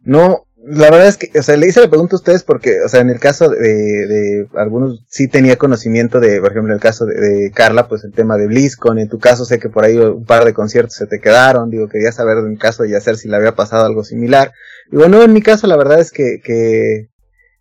No, 0.00 0.46
la 0.62 0.90
verdad 0.90 1.08
es 1.08 1.16
que, 1.16 1.38
o 1.38 1.42
sea, 1.42 1.56
le 1.56 1.68
hice 1.68 1.80
la 1.80 1.88
pregunta 1.88 2.16
a 2.16 2.18
ustedes 2.18 2.42
porque, 2.42 2.82
o 2.82 2.88
sea, 2.88 3.00
en 3.00 3.10
el 3.10 3.18
caso 3.18 3.48
de, 3.48 4.46
algunos 4.54 5.04
sí 5.08 5.28
tenía 5.28 5.56
conocimiento 5.56 6.20
de, 6.20 6.40
por 6.40 6.50
ejemplo, 6.50 6.72
en 6.72 6.76
el 6.76 6.80
caso 6.80 7.06
de, 7.06 7.50
Carla, 7.54 7.88
pues 7.88 8.04
el 8.04 8.12
tema 8.12 8.36
de 8.36 8.46
BlizzCon, 8.46 8.98
en 8.98 9.08
tu 9.08 9.18
caso 9.18 9.44
sé 9.44 9.58
que 9.58 9.68
por 9.68 9.84
ahí 9.84 9.96
un 9.96 10.24
par 10.24 10.44
de 10.44 10.54
conciertos 10.54 10.94
se 10.94 11.06
te 11.06 11.20
quedaron, 11.20 11.70
digo, 11.70 11.88
quería 11.88 12.12
saber 12.12 12.38
en 12.38 12.56
caso 12.56 12.82
de 12.82 12.96
hacer 12.96 13.16
si 13.16 13.28
le 13.28 13.36
había 13.36 13.54
pasado 13.54 13.84
algo 13.84 14.04
similar. 14.04 14.52
Digo, 14.90 15.08
no, 15.08 15.22
en 15.22 15.32
mi 15.32 15.42
caso 15.42 15.66
la 15.66 15.76
verdad 15.76 16.00
es 16.00 16.10
que, 16.10 16.40
que 16.42 17.08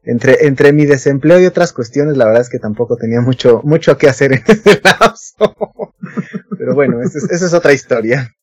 entre, 0.04 0.48
entre 0.48 0.74
mi 0.74 0.86
desempleo 0.86 1.40
y 1.40 1.46
otras 1.46 1.74
cuestiones, 1.74 2.18
la 2.18 2.26
verdad 2.26 2.42
es 2.42 2.50
que 2.50 2.60
tampoco 2.60 2.96
tenía 2.98 3.22
mucho, 3.22 3.62
mucho 3.64 3.98
que 3.98 4.10
hacer 4.10 4.34
en 4.34 4.44
ese 4.48 4.82
lapso. 4.84 5.56
Pero 6.58 6.74
bueno, 6.74 7.02
esa 7.02 7.18
es, 7.18 7.32
esa 7.32 7.46
es 7.46 7.54
otra 7.54 7.74
historia. 7.74 8.34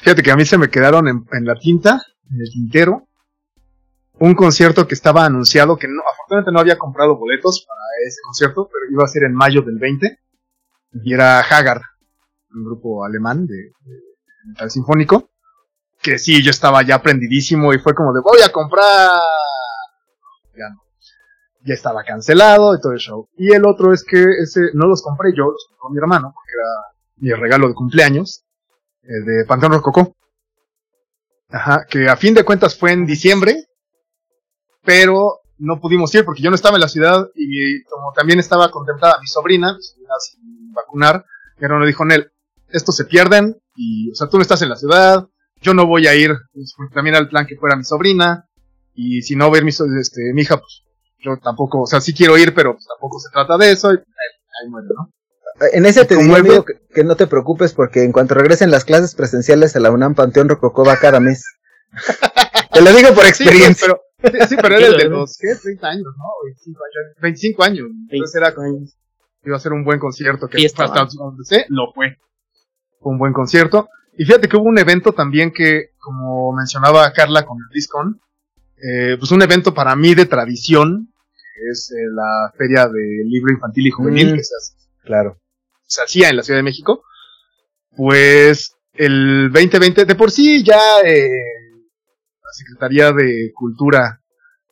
Fíjate 0.00 0.22
que 0.22 0.30
a 0.30 0.36
mí 0.36 0.44
se 0.44 0.58
me 0.58 0.68
quedaron 0.68 1.08
en, 1.08 1.26
en 1.32 1.44
la 1.44 1.54
tinta, 1.56 2.02
en 2.30 2.40
el 2.40 2.50
tintero, 2.50 3.08
un 4.18 4.34
concierto 4.34 4.86
que 4.86 4.94
estaba 4.94 5.24
anunciado, 5.24 5.76
que 5.76 5.88
no, 5.88 6.02
afortunadamente 6.10 6.52
no 6.52 6.60
había 6.60 6.78
comprado 6.78 7.16
boletos 7.16 7.64
para 7.66 7.80
ese 8.06 8.20
concierto, 8.24 8.68
pero 8.72 8.90
iba 8.90 9.04
a 9.04 9.08
ser 9.08 9.24
en 9.24 9.34
mayo 9.34 9.62
del 9.62 9.78
20, 9.78 10.18
y 11.04 11.12
era 11.12 11.40
Haggard, 11.40 11.82
un 12.54 12.64
grupo 12.64 13.04
alemán 13.04 13.46
de, 13.46 13.72
metal 14.46 14.70
sinfónico, 14.70 15.30
que 16.00 16.18
sí, 16.18 16.42
yo 16.42 16.50
estaba 16.50 16.82
ya 16.82 17.02
prendidísimo 17.02 17.72
y 17.74 17.78
fue 17.78 17.94
como 17.94 18.12
de 18.12 18.20
voy 18.20 18.40
a 18.42 18.52
comprar, 18.52 19.20
ya 20.56 20.68
no, 20.70 20.82
ya 21.64 21.74
estaba 21.74 22.04
cancelado 22.04 22.74
y 22.74 22.80
todo 22.80 22.92
el 22.92 22.98
show. 22.98 23.28
Y 23.36 23.52
el 23.52 23.66
otro 23.66 23.92
es 23.92 24.04
que 24.04 24.22
ese 24.42 24.70
no 24.74 24.86
los 24.86 25.02
compré 25.02 25.32
yo, 25.36 25.44
los 25.44 25.66
compró 25.68 25.90
mi 25.90 25.98
hermano, 25.98 26.32
porque 26.34 26.52
era 26.54 26.96
mi 27.16 27.42
regalo 27.42 27.68
de 27.68 27.74
cumpleaños, 27.74 28.45
el 29.08 29.24
de 29.24 29.44
Panteón 29.46 29.72
Rococó. 29.72 30.16
Ajá, 31.48 31.86
que 31.88 32.08
a 32.08 32.16
fin 32.16 32.34
de 32.34 32.44
cuentas 32.44 32.76
fue 32.76 32.92
en 32.92 33.06
diciembre, 33.06 33.66
pero 34.84 35.40
no 35.58 35.80
pudimos 35.80 36.14
ir 36.14 36.24
porque 36.24 36.42
yo 36.42 36.50
no 36.50 36.56
estaba 36.56 36.76
en 36.76 36.82
la 36.82 36.88
ciudad 36.88 37.28
y 37.34 37.82
como 37.84 38.12
también 38.12 38.38
estaba 38.38 38.70
contemplada 38.70 39.18
mi 39.20 39.26
sobrina, 39.26 39.76
sobrina 39.80 40.14
sin 40.20 40.72
vacunar, 40.72 41.24
mi 41.58 41.64
hermano 41.64 41.86
dijo, 41.86 42.04
Nel, 42.04 42.30
estos 42.68 42.96
se 42.96 43.04
pierden 43.04 43.56
y, 43.74 44.10
o 44.10 44.14
sea, 44.14 44.28
tú 44.28 44.36
no 44.36 44.42
estás 44.42 44.60
en 44.62 44.68
la 44.68 44.76
ciudad, 44.76 45.26
yo 45.60 45.74
no 45.74 45.86
voy 45.86 46.06
a 46.06 46.14
ir, 46.14 46.34
pues, 46.52 46.74
también 46.92 47.14
era 47.14 47.22
el 47.22 47.28
plan 47.28 47.46
que 47.46 47.56
fuera 47.56 47.76
mi 47.76 47.84
sobrina, 47.84 48.48
y 48.94 49.22
si 49.22 49.36
no 49.36 49.54
ir 49.56 49.64
mi, 49.64 49.70
este, 49.70 50.32
mi 50.34 50.42
hija, 50.42 50.56
pues 50.58 50.82
yo 51.18 51.36
tampoco, 51.38 51.82
o 51.82 51.86
sea, 51.86 52.00
sí 52.00 52.12
quiero 52.12 52.36
ir, 52.38 52.54
pero 52.54 52.74
pues, 52.74 52.86
tampoco 52.86 53.18
se 53.18 53.30
trata 53.30 53.56
de 53.56 53.72
eso, 53.72 53.92
y 53.92 53.96
eh, 53.96 54.04
ahí 54.62 54.70
muere, 54.70 54.88
¿no? 54.94 55.10
En 55.72 55.86
ese 55.86 56.04
te 56.04 56.14
Como 56.16 56.26
diría, 56.36 56.40
amigo, 56.40 56.64
que, 56.64 56.74
que 56.94 57.04
no 57.04 57.16
te 57.16 57.26
preocupes 57.26 57.72
porque 57.72 58.02
en 58.04 58.12
cuanto 58.12 58.34
regresen 58.34 58.70
las 58.70 58.84
clases 58.84 59.14
presenciales 59.14 59.74
a 59.76 59.80
la 59.80 59.90
UNAM 59.90 60.14
Panteón 60.14 60.48
Rococó 60.48 60.84
va 60.84 60.96
cada 60.98 61.18
mes. 61.20 61.44
te 62.72 62.80
lo 62.82 62.92
digo 62.92 63.14
por 63.14 63.24
Sí, 63.24 63.28
experiencia. 63.44 63.86
pero, 64.20 64.32
sí, 64.32 64.48
sí, 64.50 64.56
pero 64.60 64.76
era 64.76 64.86
el 64.88 64.96
de 64.98 65.04
los, 65.08 65.38
¿qué? 65.40 65.54
30 65.54 65.86
años, 65.88 66.04
¿no? 66.16 66.24
25 66.44 66.78
años. 66.84 67.16
25 67.22 67.62
años. 67.64 67.86
Entonces 68.10 68.34
era, 68.34 68.48
años. 68.48 68.96
iba 69.44 69.56
a 69.56 69.60
ser 69.60 69.72
un 69.72 69.84
buen 69.84 69.98
concierto, 69.98 70.46
que 70.48 70.58
Fiesta, 70.58 70.84
hasta 70.84 71.06
sé, 71.44 71.64
lo 71.70 71.92
fue. 71.94 72.16
Fue 73.00 73.12
un 73.12 73.18
buen 73.18 73.32
concierto. 73.32 73.88
Y 74.18 74.24
fíjate 74.24 74.48
que 74.48 74.56
hubo 74.56 74.64
un 74.64 74.78
evento 74.78 75.12
también 75.12 75.52
que, 75.52 75.90
como 75.98 76.52
mencionaba 76.52 77.10
Carla 77.12 77.44
con 77.46 77.58
el 77.58 77.64
BlizzCon, 77.70 78.20
eh, 78.76 79.16
pues 79.18 79.30
un 79.30 79.42
evento 79.42 79.72
para 79.72 79.94
mí 79.96 80.14
de 80.14 80.26
tradición, 80.26 81.12
que 81.32 81.70
es 81.70 81.90
eh, 81.92 82.10
la 82.14 82.52
Feria 82.56 82.88
de 82.88 83.22
Libro 83.24 83.52
Infantil 83.52 83.86
y 83.86 83.90
Juvenil, 83.90 84.32
Mm. 84.32 84.36
que 84.36 84.44
se, 84.44 84.54
hace- 84.54 84.76
Claro. 85.04 85.38
Se 85.86 86.02
hacía 86.02 86.28
en 86.28 86.36
la 86.36 86.42
Ciudad 86.42 86.58
de 86.58 86.64
México, 86.64 87.04
pues 87.96 88.76
el 88.94 89.50
2020, 89.52 90.04
de 90.04 90.14
por 90.14 90.30
sí 90.30 90.62
ya 90.62 91.00
eh, 91.04 91.28
la 92.42 92.52
Secretaría 92.52 93.12
de 93.12 93.52
Cultura 93.54 94.20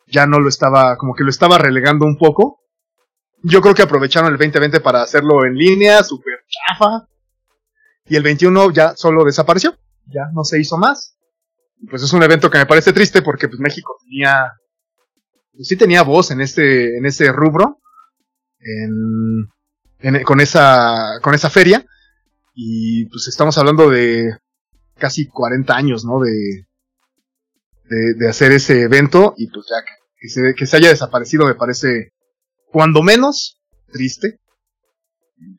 ya 0.07 0.27
no 0.27 0.39
lo 0.39 0.49
estaba, 0.49 0.97
como 0.97 1.15
que 1.15 1.25
lo 1.25 1.31
estaba 1.31 1.59
relegando 1.59 2.05
un 2.05 2.17
poco. 2.17 2.61
Yo 3.43 3.61
creo 3.61 3.75
que 3.75 3.83
aprovecharon 3.83 4.33
el 4.33 4.39
2020 4.39 4.81
para 4.81 5.03
hacerlo 5.03 5.45
en 5.45 5.55
línea, 5.55 6.03
súper 6.03 6.45
chafa. 6.49 7.09
Y 8.07 8.17
el 8.17 8.23
21 8.23 8.71
ya 8.71 8.95
solo 8.97 9.25
desapareció. 9.25 9.77
Ya 10.07 10.23
no 10.33 10.45
se 10.45 10.61
hizo 10.61 10.77
más. 10.79 11.17
Pues 11.89 12.03
es 12.03 12.12
un 12.12 12.23
evento 12.23 12.51
que 12.51 12.59
me 12.59 12.67
parece 12.67 12.93
triste 12.93 13.23
porque 13.23 13.49
pues 13.49 13.61
México 13.61 13.97
tenía, 14.05 14.53
pues 15.53 15.69
sí 15.69 15.77
tenía 15.77 16.03
voz 16.03 16.31
en 16.31 16.41
este, 16.41 16.97
en 16.97 17.07
ese 17.07 17.33
rubro. 17.33 17.81
En, 18.61 19.49
en- 20.01 20.22
con 20.24 20.40
esa, 20.40 21.18
con 21.22 21.34
esa 21.34 21.51
feria. 21.51 21.84
Y 22.55 23.07
pues 23.07 23.26
estamos 23.28 23.59
hablando 23.59 23.90
de 23.90 24.30
casi 24.97 25.26
40 25.26 25.74
años, 25.76 26.05
¿no? 26.05 26.20
De, 26.20 26.66
de, 27.88 28.14
de 28.14 28.28
hacer 28.28 28.53
ese 28.53 28.82
evento 28.82 29.34
y 29.36 29.49
pues 29.51 29.66
ya 29.68 29.84
que, 30.20 30.28
se, 30.28 30.55
que 30.55 30.66
se 30.66 30.76
haya 30.76 30.88
desaparecido 30.88 31.47
me 31.47 31.55
parece 31.55 32.12
cuando 32.70 33.03
menos 33.03 33.61
triste. 33.92 34.38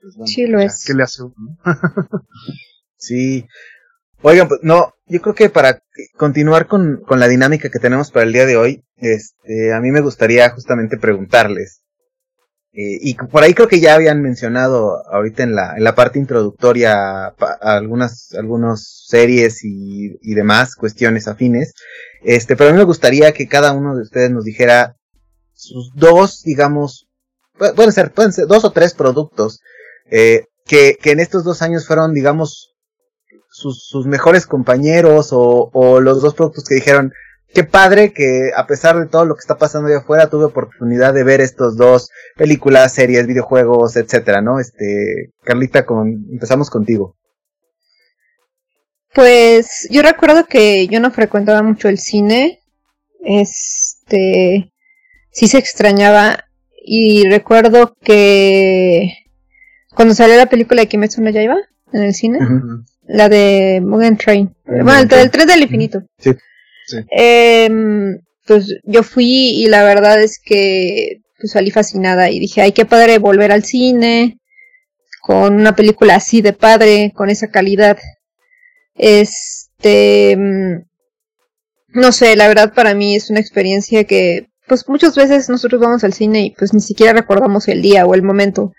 Pues, 0.01 0.15
bueno, 0.15 0.27
Sí, 0.27 0.47
lo 0.47 0.59
ya, 0.59 0.65
es. 0.65 0.83
¿Qué 0.86 0.93
le 0.93 1.03
hace 1.03 1.23
uno? 1.23 1.36
Sí. 2.97 3.45
Oigan, 4.23 4.47
pues 4.47 4.61
no, 4.63 4.93
yo 5.05 5.21
creo 5.21 5.36
que 5.36 5.49
para 5.51 5.79
continuar 6.17 6.65
con, 6.67 7.01
con 7.05 7.19
la 7.19 7.27
dinámica 7.27 7.69
que 7.69 7.77
tenemos 7.77 8.09
para 8.09 8.25
el 8.25 8.33
día 8.33 8.45
de 8.47 8.57
hoy, 8.57 8.83
este, 8.95 9.73
a 9.73 9.79
mí 9.81 9.91
me 9.91 10.01
gustaría 10.01 10.49
justamente 10.49 10.97
preguntarles, 10.97 11.83
eh, 12.78 12.97
y 13.01 13.15
por 13.15 13.43
ahí 13.43 13.53
creo 13.53 13.67
que 13.69 13.80
ya 13.80 13.95
habían 13.95 14.21
mencionado 14.21 15.01
ahorita 15.09 15.43
en 15.43 15.55
la, 15.55 15.76
en 15.78 15.84
la 15.84 15.95
parte 15.95 16.19
introductoria 16.19 17.28
algunas, 17.61 18.34
algunas 18.34 19.05
series 19.07 19.63
y, 19.63 20.17
y 20.21 20.34
demás 20.34 20.76
cuestiones 20.76 21.28
afines, 21.28 21.73
este, 22.23 22.55
pero 22.55 22.69
a 22.69 22.73
mí 22.73 22.78
me 22.80 22.84
gustaría 22.84 23.32
que 23.32 23.47
cada 23.47 23.71
uno 23.71 23.95
de 23.95 24.01
ustedes 24.01 24.30
nos 24.32 24.43
dijera 24.43 24.97
sus 25.53 25.91
dos, 25.95 26.41
digamos, 26.43 27.07
pu- 27.57 27.73
pueden 27.76 27.93
ser, 27.93 28.11
pueden 28.11 28.34
ser 28.34 28.47
dos 28.47 28.65
o 28.65 28.71
tres 28.71 28.93
productos, 28.93 29.61
eh, 30.11 30.45
que, 30.65 30.97
que 31.01 31.11
en 31.11 31.19
estos 31.19 31.43
dos 31.43 31.61
años 31.61 31.88
fueron, 31.88 32.13
digamos, 32.13 32.73
sus, 33.49 33.88
sus 33.88 34.05
mejores 34.05 34.45
compañeros 34.47 35.30
o, 35.32 35.69
o 35.71 36.01
los 36.01 36.21
dos 36.21 36.34
productos 36.34 36.65
que 36.65 36.76
dijeron, 36.76 37.13
qué 37.56 37.64
padre 37.64 38.12
que 38.12 38.51
a 38.56 38.68
pesar 38.68 38.99
de 38.99 39.08
todo 39.08 39.24
lo 39.24 39.34
que 39.34 39.39
está 39.39 39.58
pasando 39.58 39.88
allá 39.88 39.99
afuera, 39.99 40.30
tuve 40.30 40.43
oportunidad 40.43 41.14
de 41.14 41.24
ver 41.24 41.39
estos 41.39 41.78
dos 41.78 42.10
películas, 42.36 42.93
series, 42.93 43.26
videojuegos, 43.26 43.95
etcétera, 43.95 44.41
¿no? 44.41 44.60
Este, 44.60 45.32
Carlita, 45.41 45.86
con, 45.86 46.26
empezamos 46.32 46.70
contigo. 46.70 47.16
Pues 49.14 49.88
yo 49.89 50.01
recuerdo 50.01 50.45
que 50.45 50.88
yo 50.88 50.99
no 50.99 51.12
frecuentaba 51.12 51.64
mucho 51.64 51.88
el 51.88 51.97
cine. 51.97 52.60
Este, 53.24 54.74
sí 55.32 55.47
se 55.47 55.58
extrañaba. 55.58 56.43
Y 56.88 57.28
recuerdo 57.30 57.95
que 58.03 59.14
cuando 59.95 60.14
salió 60.14 60.36
la 60.36 60.47
película 60.47 60.82
de 60.82 60.88
Kimetsu 60.88 61.22
no 61.22 61.30
Yaiba 61.30 61.56
en 61.93 62.03
el 62.03 62.14
cine, 62.14 62.39
la 63.08 63.30
de 63.30 63.82
Mugen 63.82 64.18
Train, 64.18 64.53
bueno, 64.66 64.99
el, 64.99 65.14
el 65.14 65.32
tren 65.32 65.47
del 65.47 65.64
infinito. 65.64 66.03
Sí. 66.20 66.36
Em, 67.09 68.19
pues 68.45 68.75
yo 68.83 69.03
fui 69.03 69.53
y 69.55 69.67
la 69.67 69.83
verdad 69.83 70.21
es 70.21 70.39
que 70.39 71.21
pues 71.39 71.51
salí 71.51 71.71
fascinada 71.71 72.29
y 72.29 72.39
dije, 72.39 72.61
ay, 72.61 72.71
qué 72.71 72.86
padre 72.86 73.17
volver 73.17 73.51
al 73.51 73.63
cine 73.63 74.39
con 75.21 75.55
una 75.55 75.75
película 75.75 76.15
así 76.15 76.41
de 76.41 76.53
padre, 76.53 77.11
con 77.15 77.29
esa 77.29 77.49
calidad. 77.49 77.97
Este, 78.93 80.38
mm, 80.38 80.83
no 81.99 82.11
sé, 82.11 82.36
la 82.36 82.47
verdad 82.47 82.73
para 82.73 82.93
mí 82.93 83.15
es 83.15 83.29
una 83.31 83.39
experiencia 83.39 84.03
que, 84.03 84.49
pues 84.67 84.88
muchas 84.88 85.15
veces 85.15 85.49
nosotros 85.49 85.81
vamos 85.81 86.03
al 86.03 86.13
cine 86.13 86.45
y 86.45 86.51
pues 86.51 86.73
ni 86.73 86.81
siquiera 86.81 87.13
recordamos 87.13 87.67
el 87.67 87.81
día 87.81 88.05
o 88.05 88.13
el 88.13 88.21
momento. 88.23 88.71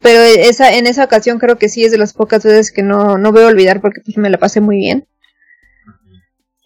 Pero 0.00 0.20
esa, 0.20 0.74
en 0.74 0.86
esa 0.86 1.04
ocasión 1.04 1.38
creo 1.38 1.58
que 1.58 1.68
sí 1.68 1.84
es 1.84 1.92
de 1.92 1.98
las 1.98 2.12
pocas 2.12 2.42
veces 2.44 2.72
que 2.72 2.82
no, 2.82 3.18
no 3.18 3.32
voy 3.32 3.42
a 3.42 3.46
olvidar 3.46 3.80
porque 3.80 4.00
pues 4.04 4.16
me 4.16 4.30
la 4.30 4.38
pasé 4.38 4.60
muy 4.60 4.76
bien. 4.78 5.06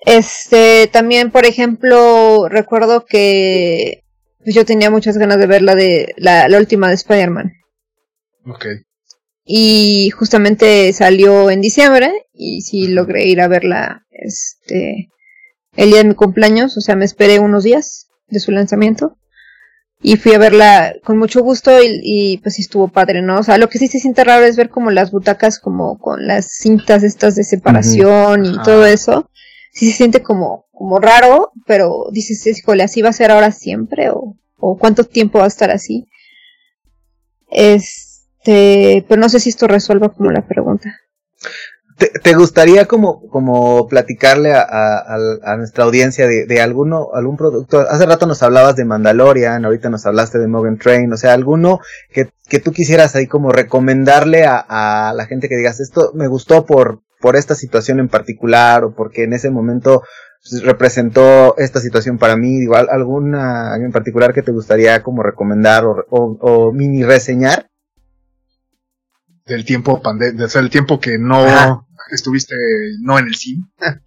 Este, 0.06 0.86
también, 0.86 1.32
por 1.32 1.44
ejemplo, 1.44 2.48
recuerdo 2.48 3.04
que 3.04 4.04
pues, 4.42 4.54
yo 4.54 4.64
tenía 4.64 4.88
muchas 4.88 5.18
ganas 5.18 5.38
de 5.38 5.48
ver 5.48 5.62
la 5.62 5.74
de 5.74 6.14
la, 6.16 6.48
la 6.48 6.58
última 6.58 6.88
de 6.88 6.94
Spider-Man. 6.94 7.52
Ok. 8.46 8.66
Y 9.44 10.10
justamente 10.10 10.92
salió 10.92 11.50
en 11.50 11.60
diciembre 11.60 12.26
y 12.32 12.62
sí 12.62 12.86
logré 12.86 13.26
ir 13.26 13.40
a 13.40 13.48
verla 13.48 14.06
este 14.10 15.08
el 15.74 15.90
día 15.90 15.98
de 15.98 16.08
mi 16.08 16.14
cumpleaños, 16.14 16.76
o 16.78 16.80
sea, 16.80 16.96
me 16.96 17.04
esperé 17.04 17.38
unos 17.38 17.64
días 17.64 18.06
de 18.28 18.40
su 18.40 18.50
lanzamiento 18.50 19.18
y 20.00 20.16
fui 20.16 20.32
a 20.32 20.38
verla 20.38 20.94
con 21.04 21.18
mucho 21.18 21.42
gusto 21.42 21.82
y, 21.82 22.00
y, 22.02 22.38
pues 22.38 22.54
sí 22.54 22.62
estuvo 22.62 22.88
padre, 22.88 23.22
¿no? 23.22 23.40
O 23.40 23.42
sea, 23.42 23.58
lo 23.58 23.68
que 23.68 23.78
sí 23.78 23.88
se 23.88 23.98
siente 23.98 24.24
raro 24.24 24.44
es 24.46 24.56
ver 24.56 24.70
como 24.70 24.90
las 24.90 25.10
butacas 25.10 25.58
como 25.58 25.98
con 25.98 26.26
las 26.26 26.46
cintas 26.46 27.02
estas 27.02 27.34
de 27.34 27.44
separación 27.44 28.44
y 28.46 28.62
todo 28.62 28.86
eso. 28.86 29.30
Sí 29.76 29.90
se 29.90 29.96
siente 29.98 30.22
como 30.22 30.64
como 30.72 30.98
raro, 30.98 31.52
pero 31.66 32.06
dices, 32.10 32.46
híjole, 32.46 32.82
así 32.82 33.02
va 33.02 33.10
a 33.10 33.12
ser 33.12 33.30
ahora 33.30 33.52
siempre 33.52 34.10
o 34.10 34.36
o 34.58 34.78
cuánto 34.78 35.04
tiempo 35.04 35.38
va 35.38 35.44
a 35.44 35.48
estar 35.48 35.70
así. 35.70 36.06
Este, 37.50 39.04
pero 39.08 39.20
no 39.20 39.28
sé 39.28 39.40
si 39.40 39.50
esto 39.50 39.66
resuelva 39.66 40.08
como 40.10 40.30
la 40.30 40.46
pregunta. 40.46 40.94
¿Te, 41.98 42.08
te 42.08 42.34
gustaría 42.34 42.84
como, 42.86 43.26
como 43.28 43.86
platicarle 43.88 44.52
a, 44.52 44.60
a- 44.62 45.16
a- 45.42 45.56
nuestra 45.56 45.84
audiencia 45.84 46.26
de, 46.26 46.44
de 46.44 46.60
alguno, 46.60 47.08
algún 47.14 47.36
producto? 47.38 47.80
Hace 47.80 48.04
rato 48.04 48.26
nos 48.26 48.42
hablabas 48.42 48.76
de 48.76 48.84
Mandalorian, 48.84 49.64
ahorita 49.64 49.88
nos 49.88 50.04
hablaste 50.04 50.38
de 50.38 50.46
Mugen 50.46 50.78
Train, 50.78 51.10
o 51.12 51.16
sea, 51.16 51.32
alguno 51.32 51.80
que, 52.12 52.28
que 52.48 52.58
tú 52.60 52.72
quisieras 52.72 53.14
ahí 53.16 53.26
como 53.26 53.50
recomendarle 53.50 54.44
a, 54.44 54.58
a 55.08 55.14
la 55.14 55.24
gente 55.26 55.48
que 55.48 55.56
digas, 55.56 55.80
esto 55.80 56.10
me 56.14 56.28
gustó 56.28 56.66
por, 56.66 57.00
por 57.20 57.36
esta 57.36 57.54
situación 57.54 58.00
en 58.00 58.08
particular 58.08 58.84
o 58.84 58.94
porque 58.94 59.24
en 59.24 59.32
ese 59.32 59.50
momento 59.50 60.02
pues, 60.48 60.62
representó 60.62 61.56
esta 61.58 61.80
situación 61.80 62.18
para 62.18 62.36
mí, 62.36 62.58
igual 62.58 62.88
alguna 62.90 63.76
en 63.76 63.92
particular 63.92 64.32
que 64.32 64.42
te 64.42 64.52
gustaría 64.52 65.02
como 65.02 65.22
recomendar 65.22 65.84
o, 65.84 66.04
o, 66.10 66.38
o 66.40 66.72
mini 66.72 67.02
reseñar. 67.04 67.68
Del 69.44 69.64
tiempo 69.64 70.02
pande 70.02 70.34
el 70.54 70.70
tiempo 70.70 70.98
que 70.98 71.18
no 71.18 71.36
Ajá. 71.36 71.86
estuviste 72.10 72.54
no 73.00 73.18
en 73.18 73.26
el 73.26 73.34
cine. 73.34 73.64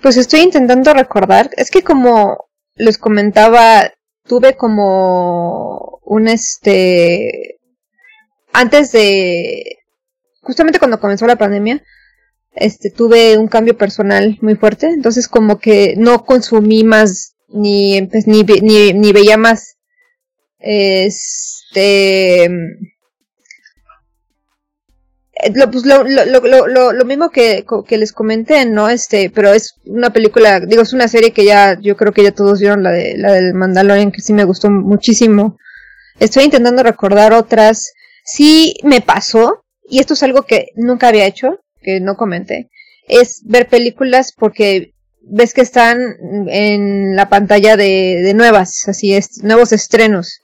Pues 0.00 0.16
estoy 0.16 0.42
intentando 0.42 0.94
recordar, 0.94 1.50
es 1.56 1.72
que 1.72 1.82
como 1.82 2.48
les 2.76 2.98
comentaba, 2.98 3.90
tuve 4.22 4.56
como 4.56 5.98
un 6.04 6.28
este 6.28 7.58
antes 8.52 8.92
de 8.92 9.77
justamente 10.40 10.78
cuando 10.78 11.00
comenzó 11.00 11.26
la 11.26 11.36
pandemia, 11.36 11.82
este 12.52 12.90
tuve 12.90 13.36
un 13.38 13.48
cambio 13.48 13.76
personal 13.76 14.38
muy 14.40 14.56
fuerte, 14.56 14.88
entonces 14.88 15.28
como 15.28 15.58
que 15.58 15.94
no 15.96 16.24
consumí 16.24 16.84
más 16.84 17.34
ni 17.48 18.02
pues, 18.02 18.26
ni, 18.26 18.42
ni 18.42 18.92
ni 18.92 19.12
veía 19.12 19.36
más 19.36 19.76
este 20.58 22.46
eh, 25.40 25.52
lo, 25.54 25.70
pues, 25.70 25.84
lo, 25.84 26.92
lo, 26.92 27.04
mismo 27.04 27.30
que, 27.30 27.64
que 27.86 27.96
les 27.96 28.12
comenté, 28.12 28.64
¿no? 28.66 28.88
Este, 28.88 29.30
pero 29.30 29.52
es 29.52 29.74
una 29.84 30.10
película, 30.12 30.58
digo, 30.60 30.82
es 30.82 30.92
una 30.92 31.06
serie 31.06 31.32
que 31.32 31.44
ya, 31.44 31.78
yo 31.80 31.96
creo 31.96 32.12
que 32.12 32.24
ya 32.24 32.32
todos 32.32 32.58
vieron 32.58 32.82
la 32.82 32.90
de, 32.90 33.16
la 33.16 33.32
del 33.32 33.54
Mandalorian, 33.54 34.10
que 34.10 34.20
sí 34.20 34.32
me 34.32 34.44
gustó 34.44 34.68
muchísimo. 34.68 35.56
Estoy 36.18 36.44
intentando 36.44 36.82
recordar 36.82 37.32
otras. 37.32 37.92
Sí 38.24 38.74
me 38.82 39.00
pasó, 39.00 39.64
y 39.88 39.98
esto 39.98 40.14
es 40.14 40.22
algo 40.22 40.42
que 40.42 40.68
nunca 40.76 41.08
había 41.08 41.26
hecho, 41.26 41.60
que 41.82 42.00
no 42.00 42.16
comenté, 42.16 42.70
es 43.06 43.42
ver 43.44 43.68
películas 43.68 44.32
porque 44.36 44.94
ves 45.22 45.54
que 45.54 45.60
están 45.60 45.98
en 46.48 47.16
la 47.16 47.28
pantalla 47.28 47.76
de, 47.76 48.20
de 48.22 48.34
nuevas, 48.34 48.88
así 48.88 49.14
es, 49.14 49.42
nuevos 49.42 49.72
estrenos. 49.72 50.40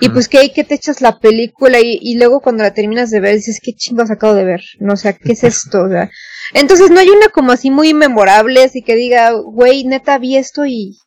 Y 0.00 0.10
pues 0.10 0.28
que 0.28 0.38
hay 0.38 0.52
que 0.52 0.62
te 0.62 0.76
echas 0.76 1.00
la 1.00 1.18
película 1.18 1.80
y, 1.80 1.98
y 2.00 2.16
luego 2.16 2.40
cuando 2.40 2.62
la 2.62 2.72
terminas 2.72 3.10
de 3.10 3.18
ver 3.18 3.34
dices, 3.34 3.58
¿qué 3.60 3.72
chingos 3.72 4.12
acabo 4.12 4.32
de 4.32 4.44
ver? 4.44 4.60
No, 4.78 4.92
o 4.92 4.96
sea, 4.96 5.12
¿qué 5.12 5.32
es 5.32 5.42
esto? 5.42 5.82
O 5.82 5.88
sea, 5.88 6.08
entonces 6.54 6.90
no 6.90 7.00
hay 7.00 7.10
una 7.10 7.30
como 7.30 7.50
así 7.50 7.68
muy 7.72 7.92
memorable, 7.92 8.62
así 8.62 8.82
que 8.82 8.94
diga, 8.94 9.32
güey, 9.32 9.82
neta 9.82 10.18
vi 10.18 10.36
esto 10.36 10.66
y 10.66 10.98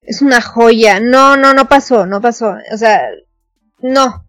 es 0.00 0.22
una 0.22 0.40
joya. 0.40 1.00
No, 1.00 1.36
no, 1.36 1.54
no 1.54 1.68
pasó, 1.68 2.06
no 2.06 2.20
pasó. 2.20 2.54
O 2.72 2.76
sea, 2.76 3.02
no, 3.80 4.24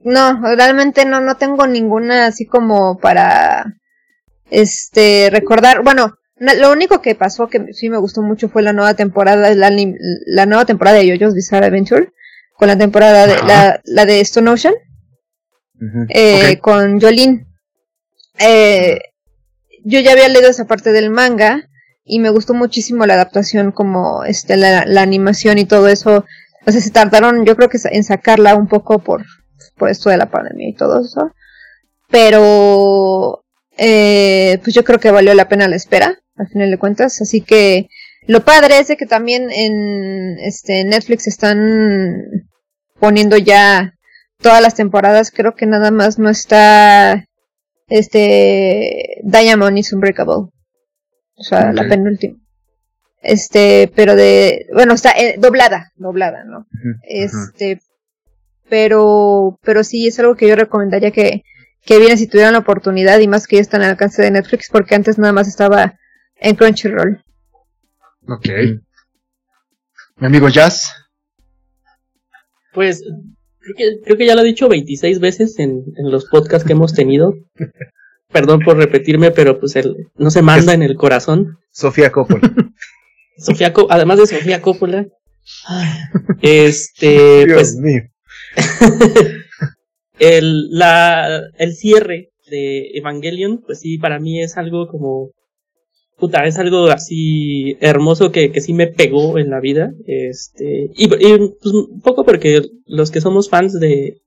no, 0.00 0.40
realmente 0.56 1.04
no, 1.04 1.20
no 1.20 1.36
tengo 1.36 1.66
ninguna 1.66 2.26
así 2.26 2.46
como 2.46 2.98
para, 2.98 3.78
este, 4.50 5.30
recordar. 5.30 5.82
Bueno, 5.82 6.14
lo 6.36 6.72
único 6.72 7.02
que 7.02 7.14
pasó 7.14 7.48
que 7.48 7.72
sí 7.72 7.90
me 7.90 7.98
gustó 7.98 8.22
mucho 8.22 8.48
fue 8.48 8.62
la 8.62 8.72
nueva 8.72 8.94
temporada, 8.94 9.54
la, 9.54 9.70
la 10.26 10.46
nueva 10.46 10.64
temporada 10.64 10.98
de 10.98 11.08
JoJo's 11.08 11.34
Bizarre 11.34 11.66
Adventure, 11.66 12.12
con 12.56 12.68
la 12.68 12.78
temporada 12.78 13.26
de 13.26 13.36
la, 13.42 13.80
la, 13.84 14.04
de 14.04 14.20
Stone 14.20 14.50
Ocean, 14.50 14.74
eh, 16.08 16.58
con 16.60 17.00
Jolene. 17.00 17.46
Eh, 18.38 19.00
yo 19.84 20.00
ya 20.00 20.12
había 20.12 20.28
leído 20.28 20.48
esa 20.48 20.66
parte 20.66 20.92
del 20.92 21.10
manga 21.10 21.68
y 22.04 22.20
me 22.20 22.30
gustó 22.30 22.54
muchísimo 22.54 23.06
la 23.06 23.14
adaptación 23.14 23.72
como 23.72 24.24
este 24.24 24.56
la, 24.56 24.84
la 24.86 25.02
animación 25.02 25.58
y 25.58 25.66
todo 25.66 25.88
eso. 25.88 26.24
O 26.66 26.72
sea, 26.72 26.80
se 26.80 26.90
tardaron 26.90 27.44
yo 27.44 27.56
creo 27.56 27.68
que 27.68 27.78
en 27.90 28.04
sacarla 28.04 28.54
un 28.54 28.68
poco 28.68 28.98
por, 29.00 29.24
por 29.76 29.88
esto 29.88 30.10
de 30.10 30.16
la 30.16 30.30
pandemia 30.30 30.68
y 30.68 30.74
todo 30.74 31.00
eso. 31.00 31.32
Pero 32.10 33.44
eh, 33.76 34.58
pues 34.62 34.74
yo 34.74 34.84
creo 34.84 34.98
que 34.98 35.10
valió 35.10 35.34
la 35.34 35.48
pena 35.48 35.68
la 35.68 35.76
espera, 35.76 36.18
al 36.36 36.48
final 36.48 36.70
de 36.70 36.78
cuentas. 36.78 37.20
Así 37.20 37.40
que 37.40 37.88
lo 38.26 38.44
padre 38.44 38.78
es 38.78 38.88
de 38.88 38.96
que 38.96 39.06
también 39.06 39.50
en 39.50 40.38
este 40.40 40.84
Netflix 40.84 41.26
están 41.26 42.48
poniendo 42.98 43.36
ya 43.36 43.94
todas 44.40 44.62
las 44.62 44.74
temporadas. 44.74 45.30
Creo 45.30 45.54
que 45.54 45.66
nada 45.66 45.90
más 45.90 46.18
no 46.18 46.28
está 46.28 47.24
este 47.88 49.20
Diamond 49.22 49.78
is 49.78 49.92
Unbreakable. 49.92 50.50
O 51.36 51.42
sea, 51.42 51.72
la 51.72 51.88
penúltima. 51.88 52.36
Este, 53.22 53.90
pero 53.94 54.16
de, 54.16 54.66
bueno, 54.72 54.94
está 54.94 55.12
eh, 55.12 55.36
doblada, 55.38 55.92
doblada, 55.96 56.44
¿no? 56.44 56.66
Este, 57.02 57.80
pero, 58.68 59.58
pero 59.62 59.84
sí 59.84 60.06
es 60.06 60.18
algo 60.18 60.36
que 60.36 60.48
yo 60.48 60.56
recomendaría 60.56 61.10
que, 61.10 61.42
que 61.84 61.98
viene 61.98 62.16
si 62.16 62.26
tuvieran 62.26 62.52
la 62.52 62.60
oportunidad 62.60 63.18
y 63.18 63.28
más 63.28 63.46
que 63.46 63.56
ya 63.56 63.62
están 63.62 63.82
al 63.82 63.90
alcance 63.90 64.22
de 64.22 64.30
Netflix 64.30 64.68
porque 64.70 64.94
antes 64.94 65.18
nada 65.18 65.32
más 65.32 65.48
estaba 65.48 65.98
en 66.36 66.56
Crunchyroll. 66.56 67.22
Ok. 68.28 68.48
Mi 70.16 70.26
amigo 70.26 70.48
Jazz. 70.48 70.92
Pues 72.74 73.02
creo 73.58 73.74
que, 73.76 74.00
creo 74.04 74.16
que 74.16 74.26
ya 74.26 74.34
lo 74.34 74.42
he 74.42 74.44
dicho 74.44 74.68
26 74.68 75.20
veces 75.20 75.58
en, 75.58 75.84
en 75.96 76.10
los 76.10 76.26
podcasts 76.26 76.66
que 76.66 76.72
hemos 76.72 76.92
tenido. 76.92 77.34
Perdón 78.30 78.60
por 78.60 78.76
repetirme, 78.76 79.30
pero 79.30 79.58
pues 79.58 79.74
el, 79.76 80.10
no 80.16 80.30
se 80.30 80.42
manda 80.42 80.74
en 80.74 80.82
el 80.82 80.96
corazón. 80.96 81.58
Sofía 81.70 82.12
Coppola. 82.12 82.52
Sofía 83.38 83.72
además 83.88 84.18
de 84.18 84.26
Sofía 84.26 84.60
Coppola. 84.60 85.06
Este, 86.42 87.46
Dios 87.46 87.56
pues, 87.56 87.76
mío. 87.76 88.02
el, 90.18 90.70
la, 90.70 91.42
el 91.58 91.74
cierre 91.74 92.30
de 92.50 92.90
Evangelion, 92.94 93.62
pues 93.64 93.80
sí, 93.80 93.98
para 93.98 94.18
mí 94.18 94.40
es 94.40 94.56
algo 94.56 94.88
como, 94.88 95.30
puta, 96.16 96.44
es 96.46 96.58
algo 96.58 96.86
así 96.86 97.76
hermoso 97.80 98.32
que, 98.32 98.50
que 98.50 98.60
sí 98.60 98.72
me 98.72 98.86
pegó 98.86 99.38
en 99.38 99.50
la 99.50 99.60
vida, 99.60 99.92
este, 100.06 100.90
y, 100.94 101.08
pues, 101.08 101.22
un 101.24 102.00
poco 102.02 102.24
porque 102.24 102.62
los 102.86 103.10
que 103.10 103.20
somos 103.20 103.48
fans 103.48 103.78
de, 103.78 104.20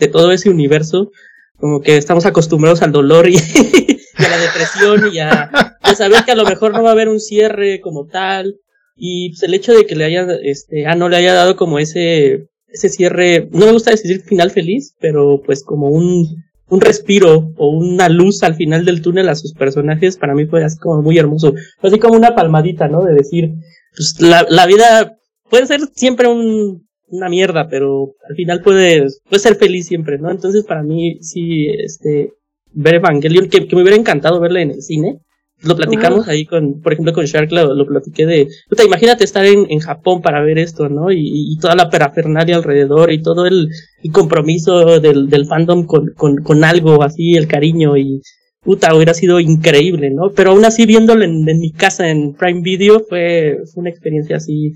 de 0.00 0.08
todo 0.08 0.32
ese 0.32 0.50
universo, 0.50 1.10
como 1.58 1.80
que 1.80 1.96
estamos 1.96 2.26
acostumbrados 2.26 2.82
al 2.82 2.92
dolor 2.92 3.28
y, 3.28 3.36
a 4.16 4.28
la 4.28 4.38
depresión 4.38 5.12
y 5.12 5.18
a, 5.18 5.42
a, 5.80 5.94
saber 5.94 6.24
que 6.24 6.32
a 6.32 6.36
lo 6.36 6.44
mejor 6.44 6.72
no 6.72 6.82
va 6.82 6.90
a 6.90 6.92
haber 6.92 7.08
un 7.08 7.20
cierre 7.20 7.80
como 7.80 8.06
tal, 8.06 8.56
y 8.96 9.30
pues 9.30 9.42
el 9.42 9.54
hecho 9.54 9.72
de 9.72 9.86
que 9.86 9.94
le 9.94 10.04
haya, 10.04 10.26
este, 10.42 10.86
ah, 10.86 10.94
no 10.94 11.08
le 11.08 11.16
haya 11.16 11.34
dado 11.34 11.56
como 11.56 11.78
ese, 11.78 12.48
ese 12.68 12.88
cierre, 12.88 13.48
no 13.52 13.66
me 13.66 13.72
gusta 13.72 13.90
decir 13.90 14.20
final 14.22 14.50
feliz, 14.50 14.94
pero 15.00 15.40
pues 15.44 15.64
como 15.64 15.88
un, 15.88 16.44
un 16.68 16.80
respiro 16.80 17.52
o 17.56 17.68
una 17.68 18.08
luz 18.08 18.42
al 18.42 18.54
final 18.54 18.84
del 18.84 19.02
túnel 19.02 19.28
a 19.28 19.34
sus 19.34 19.52
personajes, 19.54 20.16
para 20.16 20.34
mí 20.34 20.46
fue 20.46 20.64
así 20.64 20.78
como 20.78 21.02
muy 21.02 21.18
hermoso. 21.18 21.54
Así 21.80 21.98
como 21.98 22.16
una 22.16 22.34
palmadita, 22.34 22.88
¿no? 22.88 23.04
De 23.04 23.14
decir, 23.14 23.52
pues 23.96 24.16
la, 24.20 24.44
la 24.48 24.66
vida 24.66 25.16
puede 25.48 25.66
ser 25.66 25.80
siempre 25.94 26.28
un, 26.28 26.86
una 27.08 27.28
mierda, 27.28 27.68
pero 27.68 28.14
al 28.28 28.34
final 28.34 28.62
puede, 28.62 29.06
puede 29.28 29.40
ser 29.40 29.56
feliz 29.56 29.86
siempre, 29.86 30.18
¿no? 30.18 30.30
Entonces 30.30 30.64
para 30.64 30.82
mí 30.82 31.18
sí, 31.20 31.68
este, 31.68 32.32
ver 32.72 32.96
Evangelion, 32.96 33.48
que, 33.48 33.66
que 33.66 33.76
me 33.76 33.82
hubiera 33.82 33.98
encantado 33.98 34.40
verla 34.40 34.60
en 34.60 34.72
el 34.72 34.82
cine, 34.82 35.20
lo 35.66 35.76
platicamos 35.76 36.28
ahí 36.28 36.46
con, 36.46 36.80
por 36.80 36.92
ejemplo, 36.92 37.12
con 37.12 37.24
Shark, 37.24 37.50
lo, 37.52 37.74
lo 37.74 37.86
platiqué 37.86 38.26
de, 38.26 38.48
puta, 38.68 38.84
imagínate 38.84 39.24
estar 39.24 39.44
en, 39.44 39.66
en 39.68 39.80
Japón 39.80 40.22
para 40.22 40.42
ver 40.42 40.58
esto, 40.58 40.88
¿no? 40.88 41.10
Y, 41.12 41.52
y 41.52 41.58
toda 41.58 41.74
la 41.74 41.90
parafernalia 41.90 42.56
alrededor 42.56 43.12
y 43.12 43.22
todo 43.22 43.46
el, 43.46 43.68
el 44.02 44.12
compromiso 44.12 45.00
del, 45.00 45.28
del 45.28 45.46
fandom 45.46 45.86
con, 45.86 46.12
con, 46.16 46.36
con, 46.38 46.64
algo 46.64 47.02
así, 47.02 47.36
el 47.36 47.46
cariño 47.46 47.96
y, 47.96 48.20
puta, 48.60 48.94
hubiera 48.94 49.14
sido 49.14 49.40
increíble, 49.40 50.10
¿no? 50.10 50.32
Pero 50.34 50.50
aún 50.50 50.64
así 50.64 50.86
viéndolo 50.86 51.24
en, 51.24 51.48
en 51.48 51.58
mi 51.58 51.72
casa 51.72 52.08
en 52.08 52.34
Prime 52.34 52.62
Video 52.62 53.00
fue, 53.00 53.58
fue 53.72 53.82
una 53.82 53.90
experiencia 53.90 54.36
así, 54.36 54.72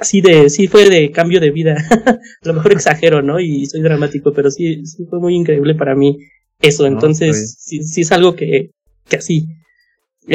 así 0.00 0.20
de, 0.20 0.50
sí 0.50 0.68
fue 0.68 0.88
de 0.88 1.10
cambio 1.10 1.40
de 1.40 1.50
vida. 1.50 1.76
a 2.42 2.48
lo 2.48 2.54
mejor 2.54 2.72
exagero, 2.72 3.22
¿no? 3.22 3.40
Y 3.40 3.66
soy 3.66 3.82
dramático, 3.82 4.32
pero 4.32 4.50
sí, 4.50 4.84
sí 4.86 5.04
fue 5.08 5.20
muy 5.20 5.34
increíble 5.34 5.74
para 5.74 5.94
mí 5.94 6.18
eso. 6.60 6.86
Entonces, 6.86 7.56
sí, 7.58 7.82
sí 7.82 8.02
es 8.02 8.12
algo 8.12 8.34
que, 8.34 8.70
que 9.08 9.16
así, 9.16 9.46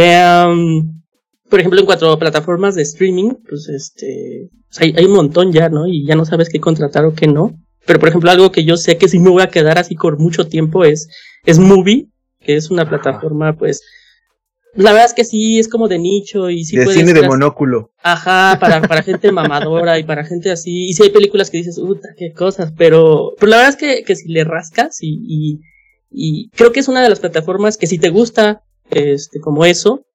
um, 0.01 1.01
por 1.49 1.59
ejemplo, 1.59 1.79
en 1.79 1.85
cuatro 1.85 2.17
plataformas 2.17 2.75
de 2.75 2.81
streaming, 2.81 3.35
pues 3.47 3.69
este, 3.69 4.49
pues 4.67 4.81
hay, 4.81 4.93
hay 4.97 5.05
un 5.05 5.13
montón 5.13 5.51
ya, 5.51 5.69
¿no? 5.69 5.87
Y 5.87 6.05
ya 6.05 6.15
no 6.15 6.25
sabes 6.25 6.49
qué 6.49 6.59
contratar 6.59 7.05
o 7.05 7.13
qué 7.13 7.27
no. 7.27 7.55
Pero 7.85 7.99
por 7.99 8.09
ejemplo, 8.09 8.31
algo 8.31 8.51
que 8.51 8.63
yo 8.63 8.77
sé 8.77 8.97
que 8.97 9.09
sí 9.09 9.19
me 9.19 9.29
voy 9.29 9.43
a 9.43 9.49
quedar 9.49 9.77
así 9.77 9.95
por 9.95 10.17
mucho 10.17 10.47
tiempo 10.47 10.83
es, 10.83 11.09
es 11.45 11.59
Movie, 11.59 12.07
que 12.39 12.55
es 12.55 12.71
una 12.71 12.87
plataforma, 12.87 13.55
pues, 13.55 13.81
la 14.75 14.91
verdad 14.91 15.05
es 15.05 15.13
que 15.13 15.25
sí, 15.25 15.59
es 15.59 15.67
como 15.67 15.87
de 15.87 15.99
nicho 15.99 16.49
y 16.49 16.65
sí 16.65 16.77
de 16.77 16.85
puedes 16.85 16.99
cine 16.99 17.13
de 17.13 17.27
monóculo. 17.27 17.91
Ajá, 18.01 18.57
para, 18.59 18.81
para 18.81 19.03
gente 19.03 19.31
mamadora 19.31 19.99
y 19.99 20.03
para 20.03 20.25
gente 20.25 20.49
así. 20.49 20.87
Y 20.87 20.93
sí 20.93 21.03
hay 21.03 21.09
películas 21.09 21.51
que 21.51 21.57
dices, 21.57 21.79
puta, 21.79 22.09
qué 22.17 22.33
cosas, 22.33 22.73
pero, 22.75 23.33
pero 23.39 23.51
la 23.51 23.57
verdad 23.57 23.73
es 23.73 23.75
que, 23.75 24.03
que 24.03 24.15
si 24.15 24.29
le 24.29 24.43
rascas 24.43 24.97
y, 25.01 25.19
y, 25.27 25.59
y 26.09 26.49
creo 26.49 26.71
que 26.71 26.79
es 26.79 26.87
una 26.87 27.03
de 27.03 27.09
las 27.09 27.19
plataformas 27.19 27.77
que 27.77 27.85
si 27.85 27.99
te 27.99 28.09
gusta 28.09 28.63
este, 28.89 29.39
como 29.39 29.65
eso, 29.65 30.05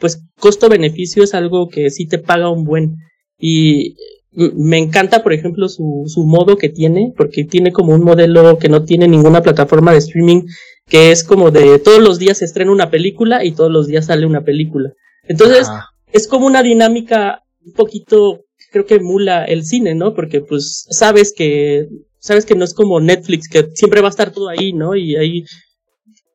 pues 0.00 0.22
costo-beneficio 0.38 1.22
es 1.22 1.34
algo 1.34 1.68
que 1.68 1.90
sí 1.90 2.06
te 2.06 2.18
paga 2.18 2.50
un 2.50 2.64
buen. 2.64 2.96
Y 3.38 3.96
me 4.32 4.78
encanta, 4.78 5.22
por 5.22 5.32
ejemplo, 5.32 5.68
su, 5.68 6.04
su 6.06 6.24
modo 6.24 6.56
que 6.56 6.68
tiene, 6.68 7.12
porque 7.16 7.44
tiene 7.44 7.72
como 7.72 7.94
un 7.94 8.04
modelo 8.04 8.58
que 8.58 8.68
no 8.68 8.84
tiene 8.84 9.08
ninguna 9.08 9.42
plataforma 9.42 9.92
de 9.92 9.98
streaming, 9.98 10.42
que 10.86 11.10
es 11.10 11.24
como 11.24 11.50
de 11.50 11.78
todos 11.78 12.00
los 12.00 12.18
días 12.18 12.38
se 12.38 12.44
estrena 12.44 12.72
una 12.72 12.90
película 12.90 13.44
y 13.44 13.52
todos 13.52 13.70
los 13.70 13.86
días 13.86 14.06
sale 14.06 14.26
una 14.26 14.44
película. 14.44 14.92
Entonces, 15.24 15.66
ah. 15.68 15.88
es 16.12 16.28
como 16.28 16.46
una 16.46 16.62
dinámica 16.62 17.42
un 17.64 17.72
poquito, 17.72 18.44
creo 18.70 18.86
que 18.86 18.96
emula 18.96 19.44
el 19.44 19.64
cine, 19.64 19.94
¿no? 19.94 20.14
Porque 20.14 20.40
pues 20.40 20.86
sabes 20.90 21.32
que, 21.36 21.88
sabes 22.18 22.46
que 22.46 22.54
no 22.54 22.64
es 22.64 22.74
como 22.74 23.00
Netflix, 23.00 23.48
que 23.48 23.68
siempre 23.74 24.00
va 24.00 24.08
a 24.08 24.10
estar 24.10 24.32
todo 24.32 24.48
ahí, 24.48 24.72
¿no? 24.72 24.94
Y 24.94 25.16
hay 25.16 25.44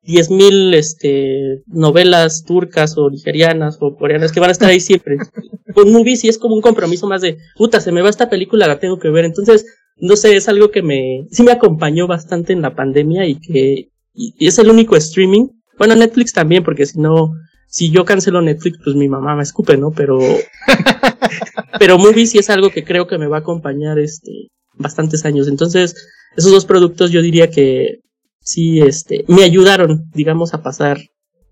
diez 0.04 0.30
mil 0.30 0.74
este, 0.74 1.62
novelas 1.68 2.44
turcas 2.44 2.98
o 2.98 3.10
nigerianas 3.10 3.78
o 3.80 3.96
coreanas 3.96 4.32
que 4.32 4.40
van 4.40 4.50
a 4.50 4.54
estar 4.54 4.70
ahí 4.70 4.80
siempre. 4.80 5.18
Con 5.74 5.92
Movie 5.92 6.18
sí 6.18 6.28
es 6.28 6.38
como 6.38 6.56
un 6.56 6.62
compromiso 6.62 7.08
más 7.08 7.22
de, 7.22 7.38
puta, 7.56 7.80
se 7.80 7.92
me 7.92 8.02
va 8.02 8.10
esta 8.10 8.30
película, 8.30 8.68
la 8.68 8.80
tengo 8.80 9.00
que 9.00 9.10
ver. 9.10 9.26
Entonces, 9.26 9.66
no 9.98 10.16
sé, 10.16 10.36
es 10.36 10.48
algo 10.48 10.70
que 10.70 10.84
me, 10.84 11.26
sí 11.32 11.44
me 11.44 11.52
acompañó 11.52 12.08
bastante 12.08 12.54
en 12.54 12.62
la 12.62 12.76
pandemia 12.76 13.26
y 13.26 13.40
que 13.40 13.90
y, 14.14 14.36
y 14.38 14.48
es 14.48 14.60
el 14.60 14.70
único 14.70 14.96
streaming. 14.96 15.48
Bueno, 15.78 15.96
Netflix 15.96 16.34
también, 16.34 16.64
porque 16.64 16.86
si 16.86 17.00
no, 17.00 17.34
si 17.68 17.90
yo 17.90 18.06
cancelo 18.06 18.42
Netflix, 18.42 18.78
pues 18.84 18.96
mi 18.96 19.10
mamá 19.10 19.36
me 19.36 19.42
escupe, 19.44 19.78
¿no? 19.78 19.92
Pero, 19.92 20.20
pero 21.80 21.98
Movie 21.98 22.28
sí 22.28 22.38
es 22.38 22.50
algo 22.52 22.70
que 22.70 22.84
creo 22.84 23.08
que 23.08 23.18
me 23.18 23.28
va 23.28 23.38
a 23.38 23.40
acompañar 23.40 23.98
este, 23.98 24.50
bastantes 24.76 25.26
años. 25.26 25.48
Entonces, 25.48 25.96
esos 26.38 26.52
dos 26.52 26.66
productos 26.66 27.10
yo 27.12 27.22
diría 27.22 27.50
que 27.50 28.02
sí, 28.44 28.82
este, 28.82 29.26
me 29.28 29.44
ayudaron, 29.44 30.10
digamos, 30.14 30.54
a 30.54 30.62
pasar, 30.62 31.00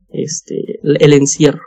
este, 0.10 0.80
el 0.84 1.14
encierro. 1.14 1.64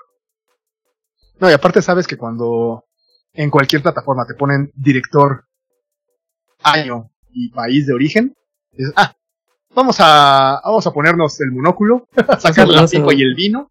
No, 1.41 1.51
y 1.51 1.53
aparte 1.53 1.83
sabes 1.83 2.07
que 2.07 2.16
cuando 2.16 2.85
en 3.33 3.51
cualquier 3.51 3.83
plataforma 3.83 4.27
te 4.27 4.35
ponen 4.35 4.70
director, 4.75 5.45
año 6.62 7.11
y 7.33 7.51
país 7.51 7.87
de 7.87 7.95
origen, 7.95 8.35
dices, 8.72 8.93
ah, 8.97 9.14
vamos 9.75 9.97
a, 9.99 10.61
vamos 10.64 10.87
a 10.87 10.93
ponernos 10.93 11.41
el 11.41 11.51
monóculo, 11.53 12.07
sacar 12.39 12.68
el 12.68 12.89
pico 12.89 13.12
y 13.12 13.22
el 13.22 13.35
vino. 13.35 13.70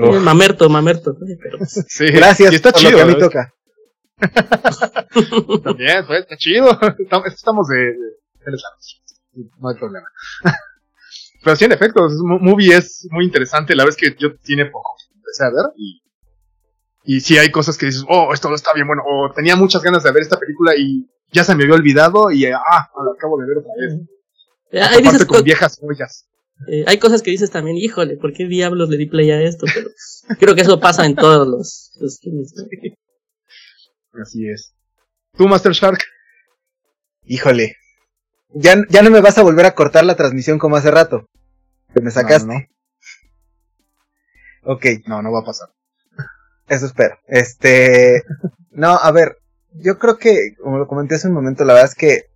oh. 0.00 0.12
Mamerto, 0.20 0.68
mamerto. 0.68 1.16
Pero... 1.42 1.58
Sí, 1.66 2.06
Gracias, 2.06 2.52
y 2.52 2.56
está 2.56 2.72
por 2.72 2.80
chido. 2.80 2.90
lo 2.92 2.96
que 2.96 3.02
a 3.02 3.06
mí 3.06 3.18
toca. 3.18 3.54
También, 5.62 6.06
pues, 6.06 6.20
está 6.20 6.36
chido. 6.36 6.78
Estamos 7.26 7.68
de, 7.68 7.76
de, 7.76 7.92
de 8.46 8.56
no 9.60 9.68
hay 9.68 9.76
problema. 9.76 10.06
Pero 11.44 11.56
sí, 11.56 11.64
en 11.64 11.72
efecto, 11.72 12.06
es, 12.06 12.14
movie 12.14 12.74
es 12.74 13.06
muy 13.10 13.24
interesante. 13.24 13.76
La 13.76 13.84
vez 13.84 13.96
que 13.96 14.16
yo 14.18 14.36
tiene 14.36 14.66
poco 14.66 14.96
empecé 15.14 15.44
a 15.44 15.50
ver 15.50 15.72
y, 15.76 16.02
y 17.04 17.20
sí 17.20 17.36
hay 17.36 17.50
cosas 17.50 17.76
que 17.76 17.86
dices, 17.86 18.04
oh, 18.08 18.32
esto 18.32 18.48
no 18.48 18.54
está 18.54 18.72
bien 18.74 18.86
bueno, 18.86 19.02
o 19.06 19.30
tenía 19.32 19.56
muchas 19.56 19.82
ganas 19.82 20.02
de 20.02 20.12
ver 20.12 20.22
esta 20.22 20.38
película 20.38 20.72
y 20.76 21.10
ya 21.32 21.44
se 21.44 21.54
me 21.54 21.64
había 21.64 21.74
olvidado 21.74 22.30
y 22.30 22.46
ah, 22.46 22.60
la 22.60 23.12
acabo 23.14 23.38
de 23.38 23.46
ver 23.46 23.58
otra 23.58 23.72
vez. 23.78 24.90
Ahí 24.90 25.02
dices, 25.02 25.24
con 25.26 25.42
viejas 25.44 25.78
joyas. 25.78 26.26
Eh, 26.68 26.84
hay 26.86 26.98
cosas 26.98 27.22
que 27.22 27.30
dices 27.30 27.50
también, 27.50 27.76
híjole, 27.76 28.16
¿por 28.16 28.32
qué 28.32 28.46
diablos 28.46 28.88
le 28.88 28.96
di 28.96 29.06
play 29.06 29.30
a 29.30 29.42
esto? 29.42 29.66
Pero 29.72 29.90
creo 30.38 30.54
que 30.54 30.62
eso 30.62 30.80
pasa 30.80 31.04
en 31.04 31.14
todos 31.14 31.46
los, 31.46 31.92
los 32.00 32.20
Así 34.22 34.48
es. 34.48 34.74
¿Tú, 35.36 35.48
Master 35.48 35.72
Shark? 35.72 36.00
Híjole. 37.24 37.76
Ya, 38.54 38.76
ya 38.88 39.02
no 39.02 39.10
me 39.10 39.20
vas 39.20 39.36
a 39.38 39.42
volver 39.42 39.66
a 39.66 39.74
cortar 39.74 40.04
la 40.04 40.16
transmisión 40.16 40.58
como 40.58 40.76
hace 40.76 40.90
rato. 40.90 41.28
Que 41.92 42.00
me 42.00 42.10
sacaste. 42.10 42.46
No, 42.46 42.54
no. 42.54 44.74
Ok. 44.74 44.86
No, 45.06 45.22
no 45.22 45.32
va 45.32 45.40
a 45.40 45.44
pasar. 45.44 45.68
Eso 46.68 46.86
espero. 46.86 47.16
Este. 47.26 48.22
no, 48.70 48.96
a 48.96 49.10
ver. 49.10 49.38
Yo 49.76 49.98
creo 49.98 50.18
que, 50.18 50.54
como 50.62 50.78
lo 50.78 50.86
comenté 50.86 51.16
hace 51.16 51.26
un 51.26 51.34
momento, 51.34 51.64
la 51.64 51.74
verdad 51.74 51.90
es 51.90 51.96
que 51.96 52.26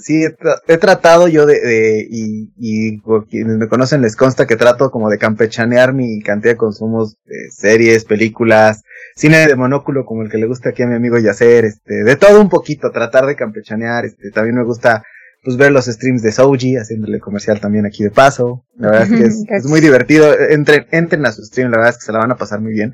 sí, 0.00 0.24
he, 0.24 0.78
tratado 0.78 1.28
yo 1.28 1.46
de, 1.46 2.06
y, 2.08 2.52
y 2.56 2.98
por 3.00 3.26
quienes 3.26 3.56
me 3.56 3.68
conocen 3.68 4.00
les 4.00 4.16
consta 4.16 4.46
que 4.46 4.56
trato 4.56 4.90
como 4.90 5.10
de 5.10 5.18
campechanear 5.18 5.92
mi 5.92 6.22
cantidad 6.22 6.52
de 6.52 6.58
consumos 6.58 7.16
de 7.24 7.50
series, 7.50 8.04
películas, 8.04 8.82
cine 9.14 9.46
de 9.46 9.56
monóculo 9.56 10.04
como 10.04 10.22
el 10.22 10.30
que 10.30 10.38
le 10.38 10.46
gusta 10.46 10.70
aquí 10.70 10.82
a 10.82 10.86
mi 10.86 10.94
amigo 10.94 11.18
Yacer, 11.18 11.64
este, 11.64 12.04
de 12.04 12.16
todo 12.16 12.40
un 12.40 12.48
poquito, 12.48 12.90
tratar 12.90 13.26
de 13.26 13.36
campechanear, 13.36 14.06
este, 14.06 14.30
también 14.30 14.56
me 14.56 14.64
gusta 14.64 15.02
pues 15.42 15.56
ver 15.56 15.72
los 15.72 15.86
streams 15.86 16.22
de 16.22 16.30
Soji, 16.30 16.76
haciéndole 16.76 17.18
comercial 17.18 17.60
también 17.60 17.84
aquí 17.84 18.04
de 18.04 18.10
paso, 18.10 18.64
la 18.76 18.90
verdad 18.90 19.12
es 19.12 19.18
que 19.18 19.26
es, 19.26 19.44
es 19.48 19.64
muy 19.66 19.80
divertido, 19.80 20.32
entren, 20.38 20.86
entren 20.90 21.26
a 21.26 21.32
su 21.32 21.44
stream, 21.44 21.70
la 21.70 21.78
verdad 21.78 21.94
es 21.94 21.98
que 21.98 22.06
se 22.06 22.12
la 22.12 22.20
van 22.20 22.30
a 22.30 22.36
pasar 22.36 22.60
muy 22.60 22.72
bien, 22.72 22.92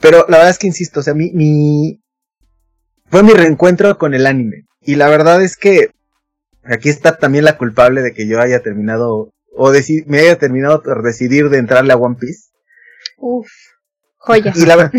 pero 0.00 0.26
la 0.28 0.38
verdad 0.38 0.50
es 0.50 0.58
que 0.58 0.66
insisto, 0.66 1.00
o 1.00 1.02
sea, 1.02 1.14
mi, 1.14 1.30
mi, 1.32 2.02
fue 3.06 3.22
mi 3.22 3.32
reencuentro 3.32 3.96
con 3.96 4.12
el 4.14 4.26
anime, 4.26 4.66
y 4.80 4.96
la 4.96 5.08
verdad 5.08 5.40
es 5.42 5.56
que 5.56 5.90
aquí 6.64 6.88
está 6.88 7.16
también 7.16 7.44
la 7.44 7.56
culpable 7.56 8.02
de 8.02 8.12
que 8.12 8.26
yo 8.26 8.40
haya 8.40 8.60
terminado, 8.60 9.32
o 9.54 9.72
me 10.06 10.18
haya 10.18 10.38
terminado 10.38 10.82
por 10.82 11.04
decidir 11.04 11.48
de 11.48 11.58
entrarle 11.58 11.92
a 11.92 11.96
One 11.96 12.16
Piece. 12.18 12.48
Uf, 13.18 13.46
joya. 14.16 14.52
Y 14.56 14.66
la, 14.66 14.90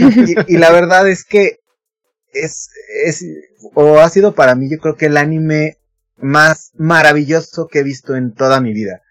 y, 0.47 0.57
la 0.57 0.72
verdad 0.72 1.09
es 1.09 1.26
que 1.26 1.57
es, 2.32 2.70
es, 3.03 3.26
o 3.74 3.97
ha 3.97 4.09
sido 4.09 4.34
para 4.34 4.55
mí, 4.55 4.70
yo 4.70 4.78
creo 4.78 4.95
que 4.95 5.07
el 5.07 5.18
anime 5.18 5.78
más 6.18 6.72
maravilloso 6.76 7.68
que 7.68 7.80
he 7.80 7.84
visto 7.84 8.16
en 8.16 8.34
toda 8.34 8.61
mi 8.61 8.74
vida. 8.74 9.01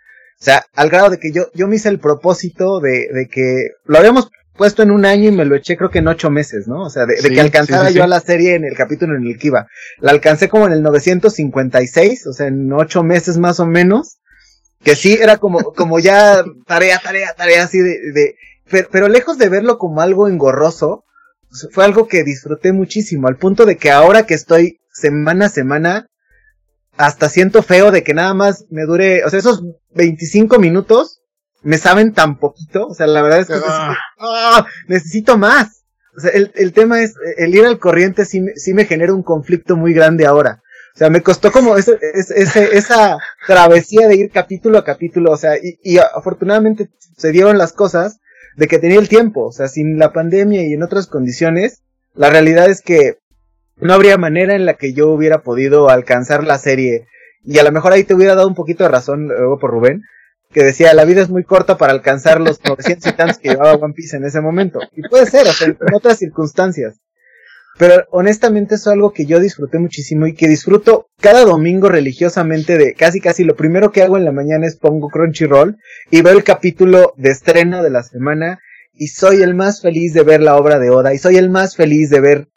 O 0.40 0.44
sea, 0.44 0.64
al 0.74 0.90
grado 0.90 1.10
de 1.10 1.18
que 1.18 1.30
yo, 1.32 1.46
yo 1.54 1.68
me 1.68 1.76
hice 1.76 1.88
el 1.88 2.00
propósito 2.00 2.80
de, 2.80 3.08
de 3.12 3.28
que 3.30 3.70
lo 3.84 3.98
habíamos 3.98 4.28
puesto 4.56 4.82
en 4.82 4.90
un 4.90 5.04
año 5.04 5.28
y 5.28 5.32
me 5.32 5.44
lo 5.44 5.54
eché 5.54 5.76
creo 5.76 5.90
que 5.90 6.00
en 6.00 6.08
ocho 6.08 6.30
meses, 6.30 6.66
¿no? 6.68 6.82
O 6.82 6.90
sea, 6.90 7.06
de, 7.06 7.16
que 7.16 7.40
alcanzara 7.40 7.90
yo 7.90 8.04
a 8.04 8.08
la 8.08 8.20
serie 8.20 8.54
en 8.54 8.64
el 8.64 8.76
capítulo 8.76 9.16
en 9.16 9.26
el 9.26 9.38
que 9.38 9.48
iba. 9.48 9.66
La 9.98 10.10
alcancé 10.10 10.48
como 10.48 10.66
en 10.66 10.72
el 10.72 10.82
956, 10.82 12.26
o 12.26 12.32
sea, 12.32 12.48
en 12.48 12.72
ocho 12.72 13.02
meses 13.02 13.38
más 13.38 13.60
o 13.60 13.66
menos. 13.66 14.18
Que 14.82 14.96
sí, 14.96 15.16
era 15.20 15.36
como, 15.36 15.72
como 15.74 16.00
ya 16.00 16.44
tarea, 16.66 16.98
tarea, 16.98 17.34
tarea, 17.34 17.62
así 17.62 17.78
de, 17.78 18.12
de 18.12 18.34
pero, 18.68 18.88
pero 18.90 19.08
lejos 19.08 19.38
de 19.38 19.48
verlo 19.48 19.78
como 19.78 20.00
algo 20.00 20.26
engorroso, 20.26 21.04
fue 21.70 21.84
algo 21.84 22.08
que 22.08 22.24
disfruté 22.24 22.72
muchísimo, 22.72 23.28
al 23.28 23.36
punto 23.36 23.64
de 23.64 23.76
que 23.76 23.90
ahora 23.90 24.24
que 24.24 24.34
estoy 24.34 24.80
semana 24.92 25.46
a 25.46 25.50
semana, 25.50 26.06
hasta 26.96 27.28
siento 27.28 27.62
feo 27.62 27.90
de 27.90 28.02
que 28.02 28.14
nada 28.14 28.34
más 28.34 28.66
me 28.70 28.82
dure, 28.82 29.24
o 29.24 29.30
sea, 29.30 29.38
esos 29.38 29.62
25 29.94 30.58
minutos 30.58 31.20
me 31.62 31.78
saben 31.78 32.12
tan 32.12 32.38
poquito, 32.38 32.88
o 32.88 32.94
sea, 32.94 33.06
la 33.06 33.22
verdad 33.22 33.40
es 33.40 33.46
que 33.46 33.54
ah. 33.64 33.96
¡ah! 34.18 34.66
necesito, 34.88 35.38
más. 35.38 35.84
O 36.16 36.20
sea, 36.20 36.30
el, 36.32 36.52
el, 36.56 36.72
tema 36.72 37.00
es, 37.00 37.14
el 37.38 37.54
ir 37.54 37.64
al 37.64 37.78
corriente 37.78 38.24
sí, 38.24 38.44
sí 38.56 38.74
me 38.74 38.84
genera 38.84 39.14
un 39.14 39.22
conflicto 39.22 39.76
muy 39.76 39.94
grande 39.94 40.26
ahora. 40.26 40.62
O 40.94 40.98
sea, 40.98 41.08
me 41.08 41.22
costó 41.22 41.50
como 41.50 41.78
ese, 41.78 41.98
ese, 42.12 42.76
esa 42.76 43.16
travesía 43.46 44.08
de 44.08 44.16
ir 44.16 44.30
capítulo 44.30 44.76
a 44.76 44.84
capítulo, 44.84 45.32
o 45.32 45.36
sea, 45.38 45.56
y, 45.56 45.78
y 45.82 45.98
afortunadamente 45.98 46.90
se 47.16 47.32
dieron 47.32 47.56
las 47.56 47.72
cosas 47.72 48.18
de 48.56 48.68
que 48.68 48.78
tenía 48.78 48.98
el 48.98 49.08
tiempo, 49.08 49.46
o 49.46 49.52
sea, 49.52 49.68
sin 49.68 49.98
la 49.98 50.12
pandemia 50.12 50.62
y 50.66 50.74
en 50.74 50.82
otras 50.82 51.06
condiciones, 51.06 51.82
la 52.14 52.28
realidad 52.28 52.68
es 52.68 52.82
que 52.82 53.21
no 53.82 53.94
habría 53.94 54.16
manera 54.16 54.54
en 54.54 54.64
la 54.64 54.74
que 54.74 54.92
yo 54.92 55.10
hubiera 55.10 55.42
podido 55.42 55.90
alcanzar 55.90 56.44
la 56.44 56.58
serie. 56.58 57.06
Y 57.44 57.58
a 57.58 57.64
lo 57.64 57.72
mejor 57.72 57.92
ahí 57.92 58.04
te 58.04 58.14
hubiera 58.14 58.34
dado 58.34 58.48
un 58.48 58.54
poquito 58.54 58.84
de 58.84 58.90
razón 58.90 59.26
luego 59.28 59.58
por 59.58 59.70
Rubén, 59.70 60.02
que 60.52 60.62
decía, 60.62 60.94
la 60.94 61.04
vida 61.04 61.22
es 61.22 61.30
muy 61.30 61.44
corta 61.44 61.76
para 61.76 61.92
alcanzar 61.92 62.40
los 62.40 62.62
900 62.64 63.10
y 63.10 63.16
tantos 63.16 63.38
que 63.38 63.50
llevaba 63.50 63.74
One 63.74 63.94
Piece 63.94 64.16
en 64.16 64.24
ese 64.24 64.40
momento. 64.40 64.80
Y 64.94 65.08
puede 65.08 65.26
ser, 65.26 65.46
o 65.46 65.52
sea, 65.52 65.68
en 65.68 65.94
otras 65.94 66.18
circunstancias. 66.18 67.00
Pero 67.78 68.04
honestamente 68.10 68.74
eso 68.74 68.90
es 68.90 68.94
algo 68.94 69.12
que 69.12 69.24
yo 69.24 69.40
disfruté 69.40 69.78
muchísimo 69.78 70.26
y 70.26 70.34
que 70.34 70.46
disfruto 70.46 71.08
cada 71.20 71.44
domingo 71.44 71.88
religiosamente 71.88 72.76
de 72.76 72.94
casi 72.94 73.20
casi 73.20 73.44
lo 73.44 73.56
primero 73.56 73.92
que 73.92 74.02
hago 74.02 74.18
en 74.18 74.26
la 74.26 74.32
mañana 74.32 74.66
es 74.66 74.76
pongo 74.76 75.08
Crunchyroll 75.08 75.78
y 76.10 76.20
veo 76.20 76.36
el 76.36 76.44
capítulo 76.44 77.14
de 77.16 77.30
estreno 77.30 77.82
de 77.82 77.88
la 77.88 78.02
semana 78.02 78.60
y 78.92 79.08
soy 79.08 79.40
el 79.42 79.54
más 79.54 79.80
feliz 79.80 80.12
de 80.12 80.22
ver 80.22 80.42
la 80.42 80.56
obra 80.56 80.78
de 80.78 80.90
Oda 80.90 81.14
y 81.14 81.18
soy 81.18 81.36
el 81.36 81.48
más 81.48 81.74
feliz 81.74 82.10
de 82.10 82.20
ver 82.20 82.48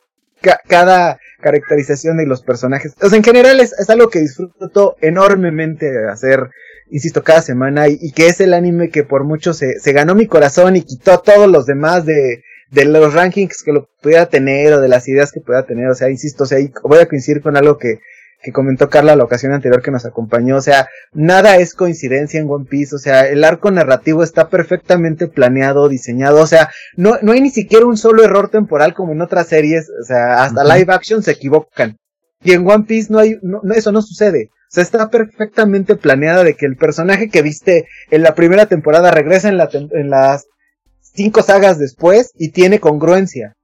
cada 0.67 1.19
caracterización 1.41 2.17
de 2.17 2.25
los 2.25 2.41
personajes. 2.41 2.93
O 3.01 3.09
sea, 3.09 3.17
en 3.17 3.23
general 3.23 3.59
es, 3.59 3.73
es 3.73 3.89
algo 3.89 4.09
que 4.09 4.19
disfruto 4.19 4.95
enormemente 5.01 6.07
hacer 6.09 6.49
insisto, 6.89 7.23
cada 7.23 7.41
semana 7.41 7.87
y, 7.87 8.11
que 8.11 8.27
es 8.27 8.39
el 8.41 8.53
anime 8.53 8.89
que 8.89 9.03
por 9.03 9.23
mucho 9.23 9.53
se, 9.53 9.79
se 9.79 9.91
ganó 9.91 10.15
mi 10.15 10.27
corazón 10.27 10.75
y 10.75 10.81
quitó 10.81 11.13
a 11.13 11.21
todos 11.21 11.49
los 11.49 11.65
demás 11.65 12.05
de, 12.05 12.43
de 12.71 12.85
los 12.85 13.13
rankings 13.13 13.63
que 13.63 13.73
lo 13.73 13.89
pudiera 14.01 14.27
tener 14.27 14.73
o 14.73 14.81
de 14.81 14.87
las 14.87 15.07
ideas 15.07 15.31
que 15.31 15.41
pueda 15.41 15.65
tener. 15.65 15.87
O 15.87 15.95
sea, 15.95 16.09
insisto, 16.09 16.43
o 16.43 16.47
sea, 16.47 16.59
voy 16.83 16.99
a 16.99 17.07
coincidir 17.07 17.41
con 17.41 17.57
algo 17.57 17.77
que, 17.77 17.99
que 18.45 18.51
comentó 18.51 18.91
Carla 18.91 19.15
la 19.15 19.23
ocasión 19.23 19.53
anterior 19.53 19.81
que 19.81 19.89
nos 19.89 20.05
acompañó. 20.05 20.57
O 20.57 20.61
sea, 20.61 20.87
nada 21.13 21.57
es 21.57 21.73
coincidencia 21.73 22.39
en 22.39 22.47
One 22.47 22.67
Piece. 22.69 22.95
O 22.95 22.99
sea, 22.99 23.27
el 23.27 23.43
arco 23.43 23.71
narrativo 23.71 24.21
está 24.21 24.49
perfectamente 24.49 25.27
planeado, 25.27 25.89
diseñado. 25.89 26.41
O 26.41 26.45
sea, 26.45 26.69
no, 26.95 27.17
no 27.23 27.31
hay 27.31 27.41
ni 27.41 27.49
siquiera 27.49 27.87
un 27.87 27.97
solo 27.97 28.23
error 28.23 28.49
temporal 28.49 28.93
como 28.93 29.13
en 29.13 29.21
otras 29.21 29.47
series. 29.47 29.89
O 29.89 30.03
sea, 30.03 30.43
hasta 30.43 30.63
live 30.63 30.93
action 30.93 31.23
se 31.23 31.31
equivocan. 31.31 31.97
Y 32.43 32.51
en 32.51 32.69
One 32.69 32.85
Piece 32.87 33.11
no 33.11 33.17
hay, 33.17 33.39
no, 33.41 33.61
eso 33.73 33.91
no 33.91 34.03
sucede. 34.03 34.49
O 34.51 34.75
sea, 34.75 34.83
está 34.83 35.09
perfectamente 35.09 35.95
planeada 35.95 36.43
de 36.43 36.53
que 36.53 36.67
el 36.67 36.75
personaje 36.75 37.29
que 37.29 37.41
viste 37.41 37.87
en 38.11 38.21
la 38.21 38.35
primera 38.35 38.67
temporada 38.67 39.09
regresa 39.09 39.49
en, 39.49 39.57
la 39.57 39.69
en 39.73 40.11
las 40.11 40.45
cinco 41.01 41.41
sagas 41.41 41.79
después 41.79 42.31
y 42.35 42.51
tiene 42.51 42.79
congruencia. 42.79 43.55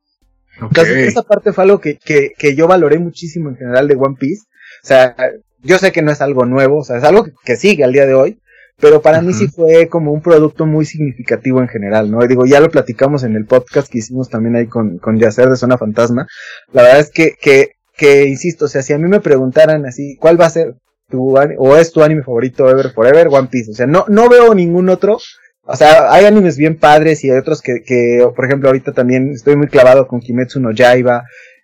Entonces, 0.59 1.07
esa 1.09 1.21
parte 1.21 1.53
fue 1.53 1.65
algo 1.65 1.79
que, 1.79 1.97
que, 1.97 2.31
que, 2.37 2.55
yo 2.55 2.67
valoré 2.67 2.99
muchísimo 2.99 3.49
en 3.49 3.57
general 3.57 3.87
de 3.87 3.95
One 3.95 4.15
Piece. 4.19 4.43
O 4.83 4.87
sea, 4.87 5.15
yo 5.61 5.77
sé 5.77 5.91
que 5.91 6.01
no 6.01 6.11
es 6.11 6.21
algo 6.21 6.45
nuevo, 6.45 6.79
o 6.79 6.83
sea, 6.83 6.97
es 6.97 7.03
algo 7.03 7.25
que, 7.43 7.55
sigue 7.55 7.83
al 7.83 7.93
día 7.93 8.05
de 8.05 8.13
hoy, 8.13 8.39
pero 8.79 9.01
para 9.01 9.21
mí 9.21 9.33
sí 9.33 9.47
fue 9.47 9.87
como 9.87 10.11
un 10.11 10.21
producto 10.21 10.65
muy 10.65 10.85
significativo 10.85 11.61
en 11.61 11.67
general, 11.67 12.09
¿no? 12.09 12.23
Y 12.23 12.27
digo, 12.27 12.45
ya 12.45 12.59
lo 12.59 12.71
platicamos 12.71 13.23
en 13.23 13.35
el 13.35 13.45
podcast 13.45 13.91
que 13.91 13.99
hicimos 13.99 14.29
también 14.29 14.55
ahí 14.55 14.67
con, 14.67 14.97
con 14.97 15.19
Yacer 15.19 15.49
de 15.49 15.55
Zona 15.55 15.77
Fantasma. 15.77 16.27
La 16.73 16.81
verdad 16.81 16.99
es 16.99 17.11
que, 17.11 17.35
que, 17.39 17.73
que, 17.95 18.25
insisto, 18.25 18.65
o 18.65 18.67
sea, 18.67 18.81
si 18.81 18.93
a 18.93 18.97
mí 18.97 19.07
me 19.07 19.19
preguntaran 19.19 19.85
así, 19.85 20.17
¿cuál 20.19 20.39
va 20.39 20.47
a 20.47 20.51
ser 20.51 20.75
tu, 21.09 21.37
o 21.37 21.77
es 21.77 21.91
tu 21.91 22.01
anime 22.01 22.23
favorito 22.23 22.69
ever 22.69 22.91
forever, 22.91 23.27
One 23.29 23.49
Piece? 23.51 23.71
O 23.71 23.75
sea, 23.75 23.85
no, 23.85 24.05
no 24.07 24.29
veo 24.29 24.55
ningún 24.55 24.89
otro 24.89 25.19
o 25.63 25.75
sea, 25.75 26.11
hay 26.11 26.25
animes 26.25 26.57
bien 26.57 26.77
padres 26.77 27.23
y 27.23 27.29
hay 27.29 27.37
otros 27.37 27.61
que, 27.61 27.83
que, 27.85 28.27
por 28.35 28.45
ejemplo, 28.45 28.69
ahorita 28.69 28.93
también 28.93 29.31
estoy 29.31 29.55
muy 29.55 29.67
clavado 29.67 30.07
con 30.07 30.19
Kimetsu 30.19 30.59
no 30.59 30.71
Yaiba. 30.71 31.23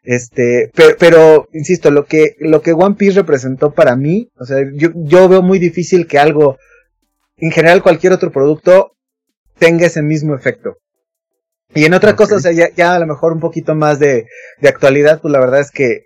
Este, 0.10 0.72
pero, 0.74 0.96
pero, 0.98 1.50
insisto, 1.52 1.92
lo 1.92 2.06
que, 2.06 2.38
lo 2.40 2.62
que 2.62 2.72
One 2.72 2.96
Piece 2.96 3.20
representó 3.20 3.74
para 3.74 3.98
mí, 3.98 4.32
o 4.38 4.46
sea, 4.46 4.60
yo, 4.74 4.92
yo 4.96 5.28
veo 5.28 5.42
muy 5.42 5.60
difícil 5.60 6.08
que 6.08 6.18
algo, 6.18 6.58
en 7.36 7.52
general 7.52 7.84
cualquier 7.84 8.14
otro 8.14 8.32
producto, 8.32 8.94
tenga 9.60 9.86
ese 9.86 10.02
mismo 10.02 10.34
efecto. 10.34 10.78
Y 11.76 11.84
en 11.84 11.94
otra 11.94 12.16
cosa, 12.16 12.36
o 12.36 12.40
sea, 12.40 12.54
ya, 12.54 12.70
ya, 12.74 12.96
a 12.96 13.00
lo 13.00 13.06
mejor 13.06 13.34
un 13.34 13.42
poquito 13.42 13.76
más 13.76 14.00
de, 14.00 14.28
de 14.62 14.70
actualidad, 14.70 15.20
pues 15.20 15.34
la 15.34 15.42
verdad 15.42 15.60
es 15.60 15.72
que 15.72 16.04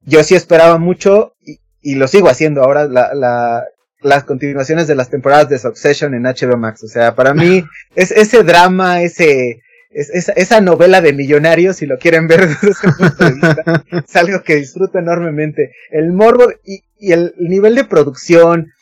yo 0.00 0.24
sí 0.24 0.34
esperaba 0.34 0.78
mucho 0.78 1.36
y, 1.40 1.60
y 1.80 1.94
lo 1.94 2.08
sigo 2.08 2.28
haciendo 2.28 2.64
ahora, 2.64 2.88
la, 2.88 3.14
la, 3.14 3.64
las 4.00 4.24
continuaciones 4.24 4.88
de 4.88 4.96
las 4.96 5.10
temporadas 5.10 5.48
de 5.48 5.60
Succession 5.60 6.14
en 6.14 6.24
HBO 6.24 6.56
Max. 6.56 6.82
O 6.82 6.88
sea, 6.88 7.14
para 7.14 7.32
mí 7.32 7.62
es 7.94 8.10
ese 8.10 8.42
drama, 8.42 9.02
ese, 9.02 9.60
es, 9.94 10.28
esa, 10.28 10.60
novela 10.60 11.00
de 11.00 11.12
millonarios, 11.12 11.76
si 11.76 11.86
lo 11.86 11.98
quieren 11.98 12.26
ver 12.26 12.48
desde 12.48 12.70
ese 12.70 12.88
punto 12.98 13.24
de 13.24 13.32
vista, 13.32 13.84
es 14.06 14.16
algo 14.16 14.42
que 14.42 14.56
disfruto 14.56 14.98
enormemente. 14.98 15.70
El 15.90 16.12
morbo 16.12 16.50
y, 16.64 16.82
y 16.98 17.12
el 17.12 17.34
nivel 17.38 17.74
de 17.76 17.84
producción, 17.84 18.72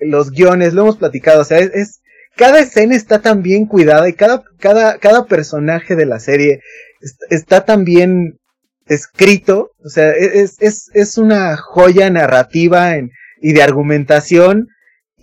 los 0.00 0.30
guiones, 0.30 0.74
lo 0.74 0.82
hemos 0.82 0.96
platicado. 0.98 1.40
O 1.40 1.44
sea, 1.44 1.58
es, 1.58 2.00
cada 2.36 2.60
escena 2.60 2.94
está 2.94 3.20
tan 3.20 3.42
bien 3.42 3.66
cuidada 3.66 4.08
y 4.08 4.12
cada, 4.12 4.42
cada, 4.58 4.98
cada 4.98 5.26
personaje 5.26 5.96
de 5.96 6.06
la 6.06 6.20
serie 6.20 6.60
está 7.30 7.64
tan 7.64 7.84
bien 7.84 8.38
escrito. 8.86 9.70
O 9.84 9.88
sea, 9.88 10.10
es, 10.10 10.56
es, 10.60 10.90
es 10.92 11.18
una 11.18 11.56
joya 11.56 12.10
narrativa 12.10 12.96
y 13.40 13.52
de 13.52 13.62
argumentación. 13.62 14.68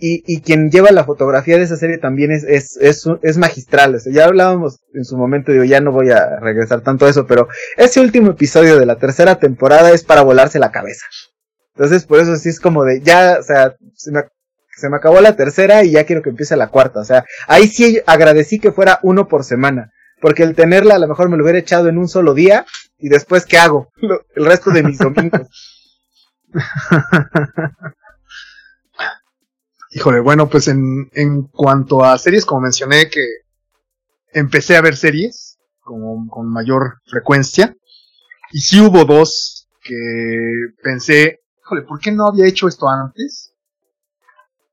Y, 0.00 0.22
y 0.26 0.40
quien 0.42 0.70
lleva 0.70 0.92
la 0.92 1.04
fotografía 1.04 1.56
de 1.56 1.64
esa 1.64 1.76
serie 1.76 1.98
también 1.98 2.30
es, 2.30 2.44
es, 2.44 2.76
es, 2.80 3.04
es 3.22 3.36
magistral. 3.36 3.98
Ya 4.12 4.26
hablábamos 4.26 4.80
en 4.94 5.04
su 5.04 5.16
momento, 5.16 5.50
digo, 5.50 5.64
ya 5.64 5.80
no 5.80 5.90
voy 5.90 6.10
a 6.10 6.38
regresar 6.38 6.82
tanto 6.82 7.06
a 7.06 7.10
eso, 7.10 7.26
pero 7.26 7.48
ese 7.76 8.00
último 8.00 8.30
episodio 8.30 8.78
de 8.78 8.86
la 8.86 8.96
tercera 8.96 9.40
temporada 9.40 9.90
es 9.90 10.04
para 10.04 10.22
volarse 10.22 10.60
la 10.60 10.70
cabeza. 10.70 11.04
Entonces, 11.74 12.06
por 12.06 12.20
eso 12.20 12.36
sí 12.36 12.48
es 12.48 12.60
como 12.60 12.84
de, 12.84 13.00
ya, 13.00 13.38
o 13.40 13.42
sea, 13.42 13.74
se 13.94 14.10
me, 14.12 14.22
Se 14.76 14.88
me 14.88 14.96
acabó 14.96 15.20
la 15.20 15.34
tercera 15.36 15.82
y 15.82 15.92
ya 15.92 16.04
quiero 16.04 16.22
que 16.22 16.30
empiece 16.30 16.56
la 16.56 16.68
cuarta. 16.68 17.00
O 17.00 17.04
sea, 17.04 17.24
ahí 17.48 17.66
sí 17.66 18.00
agradecí 18.06 18.60
que 18.60 18.72
fuera 18.72 19.00
uno 19.02 19.26
por 19.26 19.44
semana. 19.44 19.90
Porque 20.20 20.42
el 20.42 20.54
tenerla 20.54 20.96
a 20.96 20.98
lo 20.98 21.08
mejor 21.08 21.28
me 21.28 21.36
lo 21.36 21.44
hubiera 21.44 21.58
echado 21.58 21.88
en 21.88 21.98
un 21.98 22.08
solo 22.08 22.34
día 22.34 22.66
y 22.98 23.08
después 23.08 23.46
¿qué 23.46 23.58
hago? 23.58 23.90
el 24.34 24.46
resto 24.46 24.70
de 24.70 24.82
mis 24.82 24.98
domingos. 24.98 25.48
Híjole, 29.98 30.20
bueno, 30.20 30.48
pues 30.48 30.68
en, 30.68 31.10
en 31.12 31.48
cuanto 31.48 32.04
a 32.04 32.16
series, 32.18 32.46
como 32.46 32.60
mencioné 32.60 33.10
que 33.10 33.26
empecé 34.32 34.76
a 34.76 34.80
ver 34.80 34.94
series 34.94 35.58
con, 35.80 36.28
con 36.28 36.48
mayor 36.48 37.00
frecuencia. 37.04 37.74
Y 38.52 38.60
sí 38.60 38.80
hubo 38.80 39.04
dos 39.04 39.68
que 39.82 40.52
pensé, 40.84 41.40
híjole, 41.60 41.82
¿por 41.82 41.98
qué 41.98 42.12
no 42.12 42.28
había 42.28 42.46
hecho 42.46 42.68
esto 42.68 42.88
antes? 42.88 43.52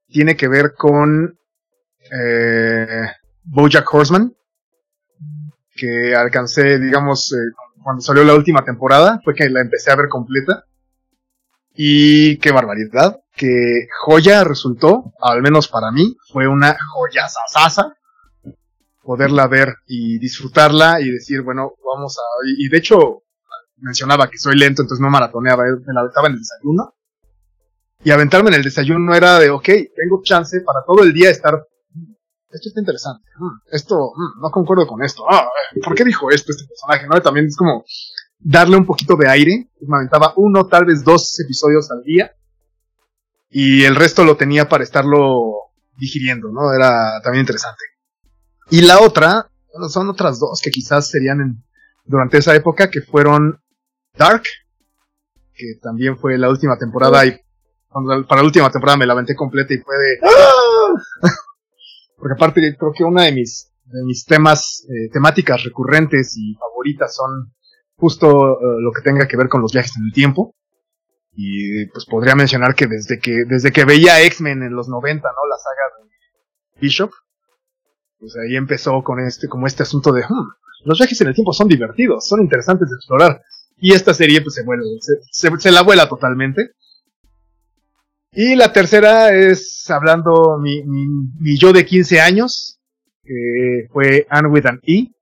Tiene 0.09 0.38
que 0.38 0.47
ver 0.47 0.76
con 0.78 1.39
eh, 2.11 3.07
Bojack 3.45 3.91
Horseman, 3.91 4.32
que 5.76 6.13
alcancé, 6.13 6.78
digamos, 6.78 7.34
eh, 7.34 7.51
cuando 7.84 8.03
salió 8.03 8.23
la 8.23 8.36
última 8.36 8.63
temporada, 8.63 9.19
fue 9.23 9.34
que 9.34 9.49
la 9.49 9.61
empecé 9.61 9.89
a 9.89 9.95
ver 9.95 10.07
completa. 10.07 10.65
Y 11.76 12.38
qué 12.38 12.51
barbaridad, 12.51 13.19
qué 13.36 13.88
joya 14.01 14.43
resultó, 14.43 15.13
al 15.21 15.41
menos 15.41 15.67
para 15.67 15.91
mí, 15.91 16.15
fue 16.32 16.47
una 16.47 16.78
joya 16.93 17.28
sasasa 17.28 17.95
poderla 19.05 19.47
ver 19.47 19.76
y 19.86 20.17
disfrutarla 20.17 20.99
y 20.99 21.11
decir, 21.11 21.43
bueno, 21.43 21.73
vamos 21.86 22.17
a... 22.17 22.23
Y, 22.57 22.67
de 22.67 22.78
hecho, 22.78 23.21
mencionaba 23.78 24.30
que 24.30 24.38
soy 24.38 24.57
lento, 24.57 24.82
entonces 24.82 25.01
no 25.01 25.09
maratoneaba, 25.09 25.63
me 25.63 25.93
la 25.93 26.01
aventaba 26.01 26.28
en 26.28 26.34
el 26.34 26.39
desayuno. 26.39 26.95
Y 28.03 28.11
aventarme 28.11 28.49
en 28.49 28.55
el 28.55 28.63
desayuno 28.63 29.15
era 29.15 29.39
de, 29.39 29.49
ok, 29.51 29.65
tengo 29.65 30.21
chance 30.23 30.59
para 30.61 30.80
todo 30.86 31.03
el 31.03 31.13
día 31.13 31.30
estar... 31.30 31.53
Esto 32.49 32.69
está 32.69 32.80
interesante. 32.80 33.28
Mm, 33.38 33.76
esto, 33.76 33.95
mm, 34.15 34.41
no 34.41 34.49
concuerdo 34.49 34.88
con 34.88 35.03
esto. 35.03 35.26
Ah, 35.30 35.47
¿Por 35.84 35.93
qué 35.93 36.03
dijo 36.05 36.32
esto 36.32 36.51
este 36.51 36.65
personaje? 36.67 37.07
¿No? 37.07 37.21
también 37.21 37.47
es 37.47 37.57
como 37.57 37.84
darle 38.39 38.77
un 38.77 38.86
poquito 38.86 39.15
de 39.15 39.29
aire. 39.29 39.69
Me 39.81 39.97
aventaba 39.97 40.33
uno, 40.38 40.67
tal 40.67 40.86
vez 40.86 41.03
dos 41.03 41.39
episodios 41.39 41.89
al 41.91 42.03
día. 42.03 42.36
Y 43.49 43.83
el 43.83 43.95
resto 43.95 44.23
lo 44.23 44.38
tenía 44.38 44.67
para 44.67 44.83
estarlo 44.83 45.71
digiriendo, 45.97 46.49
¿no? 46.51 46.73
Era 46.73 47.21
también 47.23 47.41
interesante. 47.41 47.83
Y 48.69 48.81
la 48.81 48.99
otra, 48.99 49.49
bueno, 49.71 49.89
son 49.89 50.09
otras 50.09 50.39
dos 50.39 50.59
que 50.61 50.71
quizás 50.71 51.09
serían 51.09 51.41
en, 51.41 51.63
durante 52.03 52.38
esa 52.38 52.55
época, 52.55 52.89
que 52.89 53.01
fueron 53.01 53.61
Dark, 54.17 54.43
que 55.53 55.75
también 55.81 56.17
fue 56.17 56.38
la 56.38 56.49
última 56.49 56.77
temporada 56.77 57.25
y 57.25 57.39
cuando, 57.88 58.27
para 58.27 58.41
la 58.41 58.47
última 58.47 58.69
temporada 58.69 58.97
me 58.97 59.05
la 59.05 59.13
aventé 59.13 59.36
completa 59.36 59.73
y 59.73 59.77
fue 59.77 59.95
de... 59.95 60.19
¡Ah! 60.23 61.29
Porque 62.17 62.33
aparte 62.33 62.75
creo 62.77 62.91
que 62.93 63.03
una 63.03 63.23
de 63.23 63.33
mis, 63.33 63.71
de 63.86 64.03
mis 64.03 64.25
temas, 64.25 64.86
eh, 64.89 65.09
temáticas 65.11 65.63
recurrentes 65.63 66.36
y 66.38 66.55
favoritas 66.55 67.15
son 67.15 67.53
justo 67.97 68.59
eh, 68.59 68.81
lo 68.81 68.91
que 68.91 69.01
tenga 69.01 69.27
que 69.27 69.37
ver 69.37 69.49
con 69.49 69.61
los 69.61 69.71
viajes 69.71 69.95
en 69.97 70.05
el 70.05 70.13
tiempo. 70.13 70.55
Y 71.33 71.85
pues 71.87 72.05
podría 72.05 72.35
mencionar 72.35 72.75
que 72.75 72.87
desde 72.87 73.19
que, 73.19 73.43
desde 73.45 73.71
que 73.71 73.83
veía 73.83 74.21
X-Men 74.21 74.63
en 74.63 74.75
los 74.75 74.87
90, 74.87 75.27
¿no? 75.27 75.49
La 75.49 75.57
saga 75.57 76.05
de 76.05 76.81
Bishop, 76.81 77.11
pues 78.19 78.35
ahí 78.37 78.55
empezó 78.55 79.03
con 79.03 79.19
este, 79.19 79.47
como 79.47 79.67
este 79.67 79.83
asunto 79.83 80.13
de, 80.13 80.21
hmm, 80.21 80.49
los 80.85 80.99
viajes 80.99 81.19
en 81.21 81.27
el 81.27 81.33
tiempo 81.33 81.51
son 81.51 81.67
divertidos, 81.67 82.27
son 82.27 82.41
interesantes 82.41 82.89
de 82.89 82.95
explorar. 82.95 83.41
Y 83.77 83.93
esta 83.93 84.13
serie 84.13 84.41
pues 84.41 84.55
se, 84.55 84.63
vuela, 84.63 84.83
se, 85.31 85.71
la 85.71 85.81
vuela 85.81 86.07
totalmente. 86.07 86.71
Y 88.31 88.55
la 88.55 88.71
tercera 88.71 89.33
es 89.33 89.89
hablando 89.89 90.57
mi, 90.59 90.83
mi, 90.83 91.57
yo 91.57 91.73
de 91.73 91.85
15 91.85 92.21
años, 92.21 92.79
que 93.23 93.87
fue 93.91 94.27
Anne 94.29 94.49
with 94.49 94.65
an 94.65 94.79
E, 94.83 95.14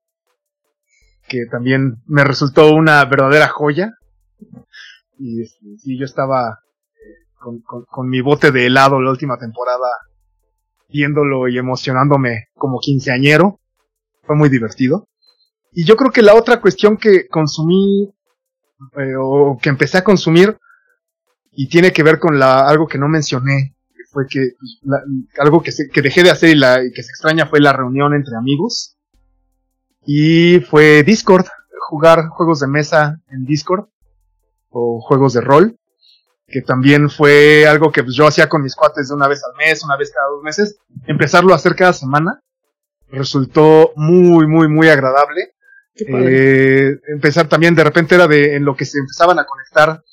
que 1.34 1.48
también 1.48 1.96
me 2.06 2.24
resultó 2.24 2.72
una 2.76 3.04
verdadera 3.06 3.48
joya. 3.48 3.92
Y, 5.18 5.42
y 5.84 6.00
yo 6.00 6.06
estaba 6.06 6.60
eh, 6.94 7.62
con, 7.66 8.08
mi 8.08 8.22
bote 8.22 8.52
de 8.52 8.68
helado 8.68 9.02
la 9.02 9.10
última 9.10 9.38
temporada 9.40 9.88
viéndolo 10.90 11.48
y 11.48 11.58
emocionándome 11.58 12.50
como 12.54 12.80
quinceañero. 12.80 13.60
Fue 14.22 14.36
muy 14.36 14.50
divertido. 14.50 15.08
Y 15.72 15.86
yo 15.86 15.96
creo 15.96 16.12
que 16.12 16.22
la 16.22 16.36
otra 16.36 16.62
cuestión 16.62 16.98
que 16.98 17.28
consumí 17.28 18.14
eh, 18.96 19.16
o 19.20 19.58
que 19.60 19.70
empecé 19.70 19.98
a 19.98 20.04
consumir 20.04 20.56
y 21.52 21.68
tiene 21.68 21.92
que 21.92 22.04
ver 22.04 22.20
con 22.20 22.38
la, 22.38 22.68
algo 22.68 22.88
que 22.88 23.00
no 23.00 23.08
mencioné, 23.08 23.76
fue 24.12 24.26
que 24.30 24.52
pues, 24.60 25.02
algo 25.40 25.64
que, 25.64 25.72
que 25.92 26.02
dejé 26.04 26.22
de 26.22 26.30
hacer 26.30 26.50
y, 26.52 26.56
la, 26.56 26.84
y 26.84 26.92
que 26.92 27.02
se 27.02 27.10
extraña 27.10 27.48
fue 27.48 27.60
la 27.60 27.74
reunión 27.74 28.14
entre 28.14 28.36
amigos. 28.38 28.93
Y 30.06 30.60
fue 30.60 31.04
Discord, 31.04 31.46
jugar 31.90 32.28
juegos 32.30 32.60
de 32.60 32.68
mesa 32.68 33.20
en 33.30 33.46
Discord 33.46 33.88
o 34.70 35.02
juegos 35.02 35.34
de 35.34 35.42
rol 35.42 35.78
que 36.54 36.62
también 36.62 37.10
fue 37.10 37.66
algo 37.68 37.92
que 37.92 38.04
pues, 38.04 38.16
yo 38.16 38.28
hacía 38.28 38.48
con 38.48 38.62
mis 38.62 38.76
cuates 38.76 39.10
de 39.10 39.16
una 39.16 39.28
vez 39.28 39.42
al 39.44 39.56
mes, 39.58 39.84
una 39.84 39.98
vez 39.98 40.12
cada 40.12 40.28
dos 40.28 40.44
meses, 40.44 40.78
empezarlo 41.08 41.52
a 41.52 41.56
hacer 41.56 41.76
cada 41.76 41.94
semana, 41.94 42.42
resultó 43.08 43.92
muy, 43.96 44.48
muy, 44.48 44.68
muy 44.68 44.88
agradable. 44.88 45.56
Eh, 45.96 47.00
empezar 47.08 47.50
también, 47.50 47.76
de 47.76 47.84
repente 47.84 48.16
era 48.16 48.28
de, 48.28 48.56
en 48.56 48.66
lo 48.66 48.76
que 48.76 48.86
se 48.86 49.00
empezaban 49.00 49.40
a 49.40 49.46
conectar 49.46 50.04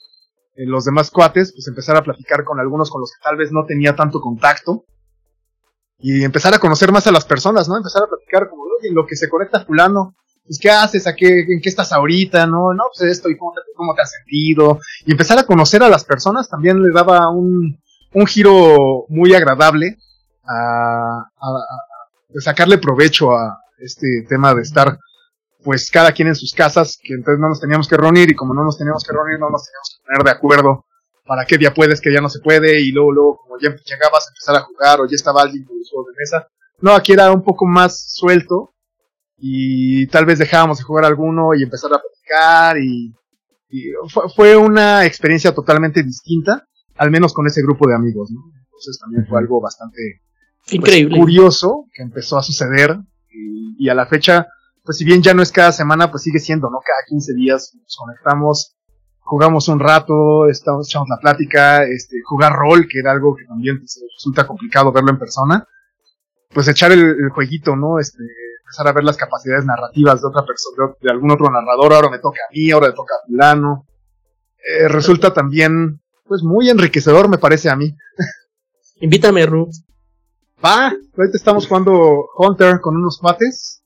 eh, 0.57 0.67
los 0.67 0.87
demás 0.87 1.11
cuates, 1.11 1.53
pues 1.53 1.69
empezar 1.69 1.97
a 1.97 2.03
platicar 2.03 2.43
con 2.45 2.59
algunos 2.59 2.91
con 2.91 3.03
los 3.03 3.13
que 3.13 3.23
tal 3.23 3.37
vez 3.37 3.53
no 3.53 3.67
tenía 3.67 3.95
tanto 3.95 4.21
contacto. 4.21 4.85
Y 5.99 6.25
empezar 6.25 6.55
a 6.55 6.59
conocer 6.59 6.91
más 6.91 7.07
a 7.07 7.13
las 7.13 7.27
personas, 7.27 7.69
¿no? 7.69 7.77
Empezar 7.77 8.03
a 8.03 8.07
platicar 8.07 8.49
como, 8.49 8.65
lo 8.91 9.07
que 9.07 9.17
se 9.17 9.29
conecta 9.29 9.65
fulano, 9.65 10.15
pues, 10.47 10.59
¿qué 10.61 10.71
haces? 10.71 11.07
¿A 11.07 11.15
qué, 11.15 11.47
¿En 11.49 11.61
qué 11.61 11.69
estás 11.69 11.93
ahorita? 11.93 12.47
No, 12.47 12.75
no, 12.75 12.85
pues 12.93 13.11
esto, 13.11 13.31
¿y 13.31 13.37
cómo 13.37 13.53
te, 13.53 13.61
cómo 13.77 13.95
te 13.95 14.03
has 14.03 14.11
sentido? 14.11 14.81
Y 15.07 15.13
empezar 15.13 15.39
a 15.39 15.45
conocer 15.45 15.83
a 15.83 15.89
las 15.89 16.05
personas 16.05 16.49
también 16.49 16.83
le 16.83 16.91
daba 16.91 17.31
un, 17.31 17.79
un 18.13 18.27
giro 18.27 19.07
muy 19.09 19.35
agradable 19.35 19.97
a, 20.45 21.25
sacarle 22.39 22.79
provecho 22.79 23.33
a 23.33 23.61
este 23.79 24.25
tema 24.29 24.55
de 24.55 24.63
estar 24.63 24.99
pues 25.63 25.91
cada 25.91 26.13
quien 26.13 26.29
en 26.29 26.35
sus 26.35 26.55
casas, 26.55 26.99
que 27.01 27.15
entonces 27.15 27.39
no 27.39 27.49
nos 27.49 27.61
teníamos 27.61 27.87
que 27.87 27.97
reunir 27.97 28.31
y 28.31 28.35
como 28.35 28.55
no 28.55 28.65
nos 28.65 28.79
teníamos 28.79 29.05
que 29.05 29.13
reunir 29.13 29.39
no 29.39 29.51
nos 29.51 29.67
teníamos 29.67 29.95
que 29.95 30.07
poner 30.07 30.25
de 30.25 30.31
acuerdo 30.31 30.87
para 31.27 31.45
qué 31.45 31.59
día 31.59 31.75
puedes, 31.75 32.01
qué 32.01 32.11
día 32.11 32.21
no 32.21 32.31
se 32.31 32.41
puede 32.41 32.81
y 32.81 32.93
luego, 32.93 33.13
luego 33.13 33.37
como 33.37 33.59
ya 33.61 33.69
llegabas 33.71 34.27
a 34.27 34.31
empezar 34.31 34.57
a 34.57 34.63
jugar 34.63 35.01
o 35.01 35.07
ya 35.07 35.17
estaba 35.17 35.43
alguien 35.43 35.65
con 35.65 35.79
los 35.79 35.91
juegos 35.91 36.09
de 36.09 36.19
mesa. 36.19 36.49
No, 36.81 36.93
aquí 36.93 37.13
era 37.13 37.31
un 37.33 37.43
poco 37.43 37.67
más 37.67 38.13
suelto 38.15 38.75
y 39.37 40.07
tal 40.09 40.27
vez 40.27 40.39
dejábamos 40.39 40.79
de 40.79 40.85
jugar 40.85 41.05
alguno 41.05 41.55
y 41.55 41.63
empezar 41.63 41.91
a 41.93 42.01
platicar 42.01 42.79
y, 42.79 43.15
fue, 44.35 44.57
una 44.57 45.07
experiencia 45.07 45.55
totalmente 45.55 46.03
distinta, 46.03 46.67
al 46.97 47.11
menos 47.11 47.33
con 47.33 47.47
ese 47.47 47.63
grupo 47.63 47.89
de 47.89 47.95
amigos, 47.95 48.31
¿no? 48.33 48.41
Entonces 48.65 48.99
también 49.01 49.27
fue 49.29 49.39
algo 49.39 49.61
bastante 49.61 50.23
pues, 50.65 50.75
Increíble. 50.75 51.19
curioso 51.19 51.87
que 51.95 52.03
empezó 52.03 52.37
a 52.37 52.43
suceder 52.43 52.99
y, 53.79 53.89
a 53.89 53.95
la 53.95 54.07
fecha, 54.07 54.49
pues 54.85 54.99
si 54.99 55.05
bien 55.05 55.23
ya 55.23 55.35
no 55.35 55.43
es 55.43 55.53
cada 55.53 55.73
semana, 55.73 56.11
pues 56.11 56.25
sigue 56.25 56.41
siendo, 56.41 56.69
¿no? 56.69 56.79
Cada 56.85 56.99
15 57.09 57.35
días 57.35 57.73
nos 57.81 57.97
conectamos, 57.97 58.77
jugamos 59.21 59.69
un 59.69 59.79
rato, 59.79 60.49
estamos, 60.49 60.89
echamos 60.89 61.09
la 61.09 61.19
plática, 61.19 61.85
este, 61.85 62.17
jugar 62.25 62.53
rol, 62.53 62.89
que 62.89 62.99
era 62.99 63.13
algo 63.13 63.37
que 63.37 63.45
también 63.45 63.79
pues, 63.79 64.03
resulta 64.17 64.47
complicado 64.47 64.93
verlo 64.93 65.11
en 65.11 65.19
persona, 65.19 65.67
pues 66.53 66.69
echar 66.69 66.93
el, 66.93 67.01
el 67.01 67.31
jueguito, 67.31 67.77
¿no? 67.77 67.99
Este, 67.99 68.23
empezar 68.71 68.87
a 68.87 68.93
ver 68.93 69.03
las 69.03 69.17
capacidades 69.17 69.65
narrativas 69.65 70.21
de 70.21 70.29
otra 70.29 70.45
persona, 70.45 70.95
de, 71.01 71.11
algún 71.11 71.31
otro 71.33 71.51
narrador, 71.51 71.93
ahora 71.93 72.09
me 72.09 72.21
toca 72.21 72.39
a 72.49 72.53
mí, 72.53 72.71
ahora 72.71 72.89
le 72.89 72.95
toca 72.95 73.15
a 73.15 73.27
fulano. 73.27 73.87
Eh, 74.65 74.87
resulta 74.89 75.33
también, 75.33 76.01
pues 76.25 76.45
muy 76.45 76.71
enriquecedor 76.71 77.29
me 77.29 77.39
parece 77.39 77.69
a 77.69 77.75
mí. 77.75 77.97
Invítame, 79.01 79.45
Ruth. 79.45 79.75
Va, 80.65 80.93
ahorita 81.17 81.37
estamos 81.37 81.67
jugando 81.67 82.29
Hunter 82.37 82.81
con 82.81 82.97
unos 82.97 83.19
cuates. 83.19 83.83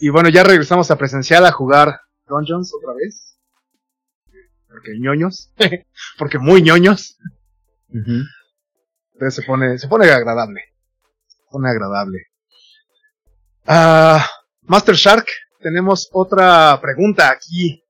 Y 0.00 0.08
bueno, 0.08 0.30
ya 0.30 0.42
regresamos 0.42 0.90
a 0.90 0.96
presencial 0.96 1.44
a 1.44 1.52
jugar 1.52 2.00
Dungeons 2.26 2.72
otra 2.74 2.94
vez. 2.94 3.36
Porque 4.68 4.98
ñoños. 4.98 5.52
porque 6.18 6.38
muy 6.38 6.62
ñoños. 6.62 7.18
Entonces 7.90 9.34
se 9.34 9.42
pone, 9.42 9.76
se 9.76 9.88
pone 9.88 10.10
agradable. 10.10 10.62
Pone 11.50 11.70
agradable. 11.70 12.18
Ah, 13.66 14.26
Master 14.62 14.94
Shark, 14.94 15.26
tenemos 15.60 16.08
otra 16.12 16.78
pregunta 16.80 17.30
aquí 17.30 17.84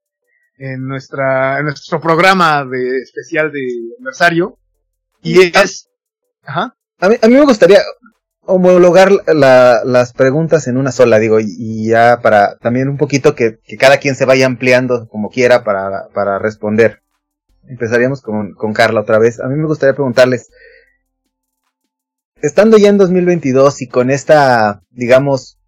en 0.56 0.86
nuestra 0.86 1.58
en 1.58 1.66
nuestro 1.66 2.00
programa 2.00 2.64
de 2.64 2.98
especial 2.98 3.52
de 3.52 3.60
aniversario 3.96 4.58
y 5.22 5.56
es 5.56 5.88
ajá. 6.44 6.74
A 7.00 7.08
mí, 7.08 7.16
a 7.22 7.28
mí 7.28 7.34
me 7.34 7.44
gustaría 7.44 7.80
homologar 8.48 9.10
las 9.26 10.12
preguntas 10.14 10.66
en 10.68 10.78
una 10.78 10.90
sola, 10.90 11.18
digo, 11.18 11.38
y, 11.38 11.88
ya 11.88 12.20
para 12.22 12.56
también 12.56 12.88
un 12.88 12.96
poquito 12.96 13.34
que, 13.34 13.58
cada 13.78 13.98
quien 13.98 14.14
se 14.14 14.24
vaya 14.24 14.46
ampliando 14.46 15.06
como 15.08 15.28
quiera 15.28 15.64
para, 15.64 16.08
para 16.14 16.38
responder. 16.38 17.02
Empezaríamos 17.68 18.22
con, 18.22 18.54
con 18.54 18.72
Carla 18.72 19.02
otra 19.02 19.18
vez. 19.18 19.38
A 19.38 19.48
mí 19.48 19.56
me 19.56 19.66
gustaría 19.66 19.94
preguntarles, 19.94 20.48
estando 22.42 22.76
ya 22.78 22.88
en 22.88 22.98
2022 22.98 23.82
y 23.82 23.88
con 23.88 24.10
esta, 24.10 24.80
digamos, 24.90 25.58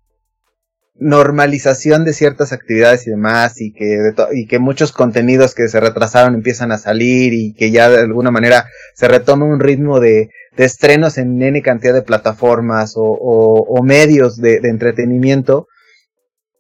normalización 0.95 2.05
de 2.05 2.13
ciertas 2.13 2.53
actividades 2.53 3.07
y 3.07 3.11
demás 3.11 3.61
y 3.61 3.73
que, 3.73 4.13
y 4.33 4.47
que 4.47 4.59
muchos 4.59 4.93
contenidos 4.93 5.55
que 5.55 5.69
se 5.69 5.81
retrasaron 5.81 6.35
empiezan 6.35 6.73
a 6.73 6.79
salir 6.79 7.33
y 7.33 7.55
que 7.55 7.71
ya 7.71 7.89
de 7.89 8.01
alguna 8.01 8.31
manera 8.31 8.67
se 8.95 9.09
retoma 9.09 9.47
un 9.47 9.61
ritmo 9.61 9.99
de, 9.99 10.29
de 10.57 10.65
estrenos 10.65 11.17
en 11.19 11.41
N 11.41 11.63
cantidad 11.63 11.95
de 11.95 12.03
plataformas 12.03 12.95
o, 12.97 13.83
medios 13.83 14.37
de, 14.37 14.61
entretenimiento, 14.65 15.67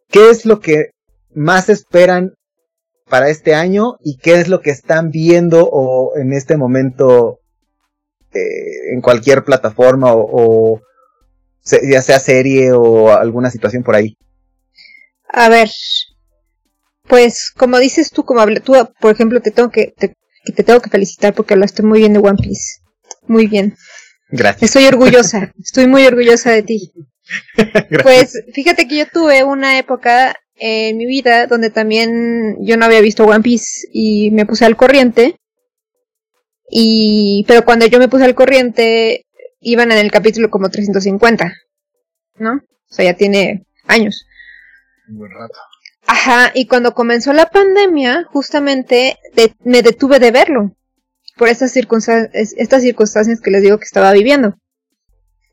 ¿qué 0.09 0.31
es 0.31 0.47
lo 0.47 0.61
que 0.61 0.91
más 1.35 1.69
esperan 1.69 2.33
para 3.09 3.29
este 3.29 3.55
año 3.55 3.97
y 4.01 4.17
qué 4.17 4.35
es 4.41 4.49
lo 4.49 4.61
que 4.61 4.71
están 4.71 5.11
viendo 5.11 5.69
o 5.71 6.17
en 6.17 6.33
este 6.33 6.57
momento 6.57 7.40
eh, 8.33 8.93
en 8.93 9.01
cualquier 9.01 9.45
plataforma 9.45 10.13
o, 10.13 10.27
o 10.33 10.81
ya 11.83 12.03
sea 12.03 12.19
serie 12.19 12.73
o 12.73 13.13
alguna 13.13 13.51
situación 13.51 13.83
por 13.83 13.95
ahí? 13.95 14.17
A 15.29 15.49
ver, 15.49 15.71
pues 17.07 17.53
como 17.57 17.79
dices 17.79 18.11
tú, 18.11 18.25
como 18.25 18.45
tú, 18.63 18.75
por 19.01 19.13
ejemplo, 19.13 19.41
te 19.41 19.51
tengo 19.51 19.71
que 19.71 19.93
te, 19.97 20.15
te 20.55 20.63
tengo 20.65 20.81
que 20.81 20.91
felicitar 20.91 21.35
porque 21.35 21.55
hablaste 21.55 21.83
muy 21.83 22.01
bien 22.01 22.13
de 22.13 22.21
One 22.21 22.39
Piece. 22.41 22.81
Muy 23.27 23.47
bien. 23.47 23.77
Gracias. 24.29 24.63
Estoy 24.63 24.87
orgullosa, 24.87 25.53
estoy 25.63 25.87
muy 25.87 26.07
orgullosa 26.07 26.51
de 26.53 26.63
ti. 26.63 26.93
Pues 28.03 28.43
fíjate 28.53 28.89
que 28.89 28.97
yo 28.97 29.07
tuve 29.07 29.45
una 29.45 29.79
época 29.79 30.35
en 30.57 30.97
mi 30.97 31.07
vida 31.07 31.47
donde 31.47 31.71
también 31.71 32.57
yo 32.61 32.77
no 32.77 32.85
había 32.85 33.01
visto 33.01 33.25
One 33.25 33.43
Piece 33.43 33.89
y 33.93 34.31
me 34.31 34.47
puse 34.47 34.65
al 34.65 34.77
corriente. 34.77 35.37
Y 36.71 37.45
pero 37.49 37.65
cuando 37.65 37.87
yo 37.87 37.99
me 37.99 38.09
puse 38.09 38.25
al 38.25 38.35
corriente 38.35 39.27
iban 39.61 39.93
en 39.93 39.99
el 39.99 40.11
capítulo 40.11 40.51
como 40.51 40.71
350, 40.71 41.53
¿no? 42.37 42.55
O 42.55 42.95
sea, 42.95 43.05
ya 43.05 43.15
tiene 43.15 43.67
años. 43.87 44.27
Un 45.09 45.19
buen 45.19 45.33
rato. 45.33 45.59
Ajá, 46.07 46.51
y 46.55 46.67
cuando 46.67 46.95
comenzó 46.95 47.33
la 47.33 47.51
pandemia, 47.51 48.25
justamente 48.33 49.19
me 49.65 49.83
detuve 49.83 50.19
de 50.19 50.31
verlo 50.31 50.75
por 51.37 51.49
estas 51.49 51.73
circunstancias, 51.73 52.55
estas 52.57 52.83
circunstancias 52.83 53.41
que 53.41 53.51
les 53.51 53.63
digo 53.63 53.79
que 53.79 53.85
estaba 53.85 54.13
viviendo. 54.13 54.57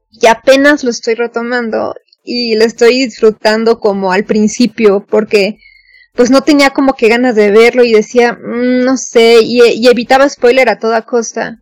Y 0.09 0.27
apenas 0.27 0.83
lo 0.83 0.89
estoy 0.89 1.15
retomando 1.15 1.95
y 2.23 2.55
lo 2.55 2.63
estoy 2.63 3.05
disfrutando 3.05 3.79
como 3.79 4.11
al 4.11 4.25
principio 4.25 5.05
porque 5.05 5.59
pues 6.17 6.31
no 6.31 6.41
tenía 6.41 6.71
como 6.71 6.95
que 6.95 7.07
ganas 7.07 7.35
de 7.35 7.51
verlo 7.51 7.83
y 7.83 7.93
decía, 7.93 8.33
mm, 8.33 8.83
no 8.83 8.97
sé, 8.97 9.37
y, 9.41 9.61
y, 9.61 9.87
evitaba 9.87 10.27
spoiler 10.27 10.67
a 10.67 10.79
toda 10.79 11.03
costa. 11.03 11.61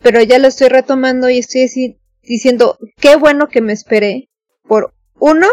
Pero 0.00 0.22
ya 0.22 0.38
lo 0.38 0.46
estoy 0.46 0.68
retomando 0.68 1.30
y 1.30 1.38
estoy 1.38 1.64
así 1.64 1.98
diciendo, 2.22 2.78
qué 3.00 3.16
bueno 3.16 3.48
que 3.48 3.62
me 3.62 3.72
esperé 3.72 4.28
por 4.64 4.92
uno, 5.18 5.48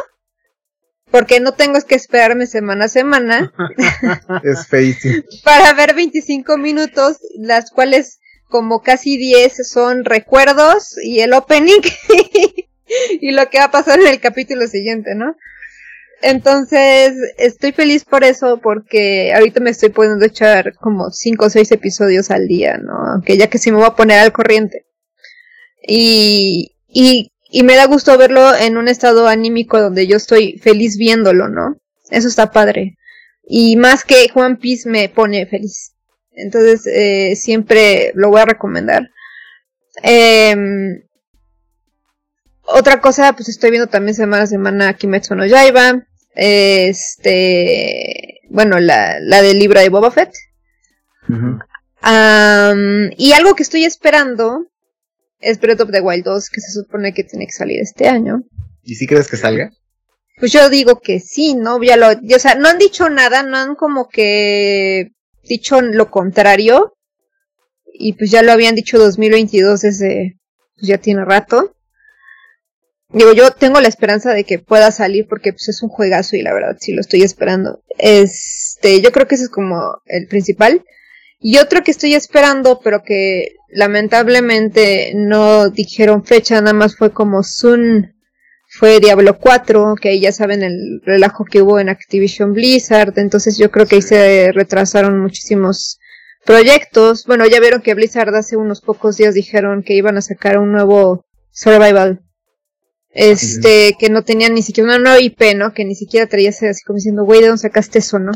porque 1.09 1.39
no 1.39 1.53
tengo 1.53 1.79
que 1.87 1.95
esperarme 1.95 2.47
semana 2.47 2.85
a 2.85 2.89
semana. 2.89 3.53
es 4.43 4.67
feísimo. 4.67 5.23
Para 5.45 5.73
ver 5.73 5.95
25 5.95 6.57
minutos, 6.57 7.19
las 7.37 7.71
cuales 7.71 8.19
como 8.49 8.81
casi 8.81 9.17
10 9.17 9.67
son 9.67 10.03
recuerdos 10.03 10.97
y 11.01 11.21
el 11.21 11.33
opening 11.33 11.81
y 13.21 13.31
lo 13.31 13.49
que 13.49 13.59
va 13.59 13.65
a 13.65 13.71
pasar 13.71 14.01
en 14.01 14.07
el 14.07 14.19
capítulo 14.19 14.67
siguiente, 14.67 15.15
¿no? 15.15 15.37
Entonces, 16.22 17.13
estoy 17.38 17.72
feliz 17.72 18.05
por 18.05 18.24
eso, 18.24 18.59
porque 18.61 19.34
ahorita 19.34 19.59
me 19.59 19.70
estoy 19.70 19.89
pudiendo 19.89 20.26
echar 20.26 20.74
como 20.76 21.11
5 21.11 21.45
o 21.45 21.49
6 21.49 21.72
episodios 21.72 22.32
al 22.32 22.47
día, 22.47 22.78
¿no? 22.78 22.93
Aunque 23.13 23.38
ya 23.38 23.47
que 23.47 23.57
sí 23.57 23.72
me 23.72 23.78
voy 23.78 23.86
a 23.88 23.95
poner 23.95 24.20
al 24.20 24.32
corriente. 24.32 24.86
Y, 25.88 26.76
y, 26.88 27.32
y 27.51 27.63
me 27.63 27.76
da 27.76 27.86
gusto 27.86 28.18
verlo 28.18 28.55
en 28.55 28.78
un 28.78 28.88
estado 28.88 29.28
anímico 29.28 29.80
donde 29.80 30.07
yo 30.07 30.18
estoy 30.18 30.57
feliz 30.57 30.97
viéndolo, 30.97 31.49
¿no? 31.49 31.78
Eso 32.09 32.28
está 32.28 32.51
padre. 32.51 32.97
Y 33.47 33.76
más 33.76 34.03
que 34.03 34.30
Juan 34.30 34.57
Piece 34.57 34.89
me 34.89 35.09
pone 35.09 35.45
feliz. 35.45 35.93
Entonces, 36.32 36.88
eh, 36.88 37.36
siempre 37.36 38.11
lo 38.16 38.30
voy 38.30 38.41
a 38.41 38.45
recomendar. 38.45 39.09
Eh, 40.03 40.55
otra 42.68 43.01
cosa, 43.01 43.34
pues 43.34 43.49
estoy 43.49 43.72
viendo 43.72 43.88
también 43.88 44.16
semana 44.16 44.43
a 44.43 44.47
semana 44.47 44.93
Kimetsu 44.93 45.36
no 45.36 45.45
Yaiba. 45.45 46.05
Este, 46.36 47.61
bueno, 48.49 48.80
la, 48.80 49.20
la 49.20 49.41
del 49.41 49.59
libro 49.59 49.80
de 49.80 49.89
Boba 49.89 50.11
Fett. 50.11 50.34
y 53.18 53.32
algo 53.34 53.55
que 53.55 53.63
estoy 53.63 53.86
esperando 53.86 54.68
es 55.39 55.59
Breath 55.59 55.82
of 55.82 55.91
the 55.91 56.01
Wild 56.01 56.26
2, 56.26 56.49
que 56.49 56.61
se 56.61 56.72
supone 56.72 57.13
que 57.13 57.24
tiene 57.24 57.45
que 57.45 57.51
salir 57.51 57.80
este 57.80 58.07
año. 58.07 58.43
¿Y 58.84 58.95
si 58.95 59.07
crees 59.07 59.28
que 59.28 59.38
salga? 59.38 59.72
Pues 60.38 60.51
yo 60.51 60.70
digo 60.70 60.99
que 60.99 61.20
sí, 61.20 61.55
¿no? 61.55 61.82
Ya 61.82 61.95
lo, 61.97 62.07
o 62.09 62.39
sea, 62.39 62.55
no 62.55 62.68
han 62.68 62.78
dicho 62.78 63.09
nada, 63.09 63.43
no 63.43 63.57
han 63.57 63.76
como 63.76 64.09
que 64.09 65.11
dicho 65.43 65.82
lo 65.82 66.09
contrario. 66.11 66.93
Y 67.93 68.13
pues 68.13 68.32
ya 68.32 68.41
lo 68.41 68.51
habían 68.51 68.76
dicho 68.76 68.97
2022 68.99 69.82
desde, 69.82 70.38
pues 70.76 70.88
ya 70.88 70.97
tiene 70.97 71.24
rato. 71.24 71.74
Digo, 73.16 73.32
yo 73.32 73.51
tengo 73.51 73.80
la 73.80 73.88
esperanza 73.88 74.34
de 74.34 74.43
que 74.43 74.59
pueda 74.59 74.91
salir 74.91 75.26
porque 75.30 75.53
pues, 75.53 75.70
es 75.70 75.82
un 75.82 75.88
juegazo 75.88 76.36
y 76.36 76.41
la 76.41 76.53
verdad 76.53 76.76
sí 76.78 76.91
lo 76.91 76.99
estoy 76.99 77.22
esperando. 77.22 77.82
Este, 77.97 78.99
yo 78.99 79.13
creo 79.13 79.26
que 79.26 79.36
ese 79.36 79.45
es 79.45 79.49
como 79.49 80.01
el 80.05 80.28
principal. 80.28 80.84
Y 81.39 81.57
otro 81.59 81.82
que 81.82 81.91
estoy 81.91 82.13
esperando, 82.13 82.82
pero 82.84 83.03
que 83.03 83.55
lamentablemente 83.70 85.13
no 85.16 85.70
dijeron 85.70 86.26
fecha, 86.26 86.59
nada 86.59 86.74
más 86.74 86.97
fue 86.97 87.13
como 87.13 87.41
Sun, 87.41 88.13
fue 88.68 88.99
Diablo 88.99 89.38
4, 89.39 89.95
que 89.95 90.09
ahí 90.09 90.20
ya 90.20 90.34
saben 90.34 90.61
el 90.61 91.01
relajo 91.05 91.45
que 91.45 91.61
hubo 91.61 91.80
en 91.80 91.88
Activision 91.88 92.51
Blizzard, 92.51 93.18
entonces 93.18 93.57
yo 93.57 93.72
creo 93.72 93.86
que 93.86 93.95
ahí 93.95 94.01
se 94.01 94.51
retrasaron 94.51 95.22
muchísimos 95.22 95.99
proyectos. 96.45 97.26
Bueno, 97.26 97.45
ya 97.47 97.61
vieron 97.61 97.82
que 97.82 97.93
Blizzard 97.93 98.36
hace 98.36 98.57
unos 98.57 98.82
pocos 98.82 99.16
días 99.16 99.34
dijeron 99.34 99.84
que 99.84 99.93
iban 99.93 100.18
a 100.18 100.22
sacar 100.22 100.57
un 100.57 100.74
nuevo 100.74 101.26
Survival 101.51 102.24
este, 103.16 103.95
que 103.97 104.09
no 104.09 104.24
tenían 104.24 104.53
ni 104.53 104.61
siquiera 104.61 104.89
una 104.89 104.99
nueva 104.99 105.22
IP, 105.22 105.55
¿no? 105.55 105.74
Que 105.74 105.86
ni 105.86 105.95
siquiera 105.95 106.28
traía 106.28 106.49
así 106.49 106.84
como 106.86 106.97
diciendo, 106.97 107.24
güey, 107.24 107.39
¿de 107.39 107.47
dónde 107.47 107.61
sacaste 107.61 107.99
eso, 107.99 108.20
no? 108.20 108.34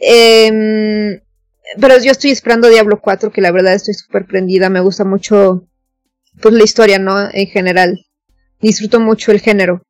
Eh, 0.00 1.20
pero 1.80 1.98
yo 1.98 2.12
estoy 2.12 2.30
esperando 2.30 2.68
Diablo 2.68 3.00
4, 3.00 3.32
que 3.32 3.40
la 3.40 3.50
verdad 3.50 3.74
estoy 3.74 3.94
súper 3.94 4.24
prendida, 4.24 4.70
me 4.70 4.80
gusta 4.80 5.04
mucho, 5.04 5.68
pues 6.40 6.54
la 6.54 6.62
historia, 6.62 7.00
¿no? 7.00 7.28
En 7.32 7.46
general. 7.48 8.06
Disfruto 8.60 9.00
mucho 9.00 9.32
el 9.32 9.40
género. 9.40 9.82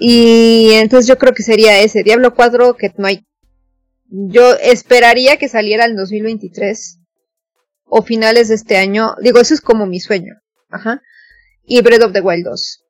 Y 0.00 0.70
entonces 0.72 1.06
yo 1.06 1.18
creo 1.18 1.34
que 1.34 1.42
sería 1.42 1.80
ese, 1.80 2.02
Diablo 2.02 2.34
4, 2.34 2.74
que 2.76 2.92
no 2.96 3.06
hay... 3.06 3.26
Yo 4.08 4.54
esperaría 4.54 5.36
que 5.36 5.48
saliera 5.48 5.84
en 5.84 5.96
2023 5.96 6.98
o 7.84 8.02
finales 8.02 8.48
de 8.48 8.54
este 8.54 8.78
año. 8.78 9.14
Digo, 9.22 9.38
eso 9.38 9.52
es 9.52 9.60
como 9.60 9.86
mi 9.86 10.00
sueño. 10.00 10.34
Ajá. 10.70 11.02
Y 11.64 11.80
Breath 11.82 12.02
of 12.02 12.12
the 12.12 12.20
Wild 12.20 12.44
2. 12.44 12.81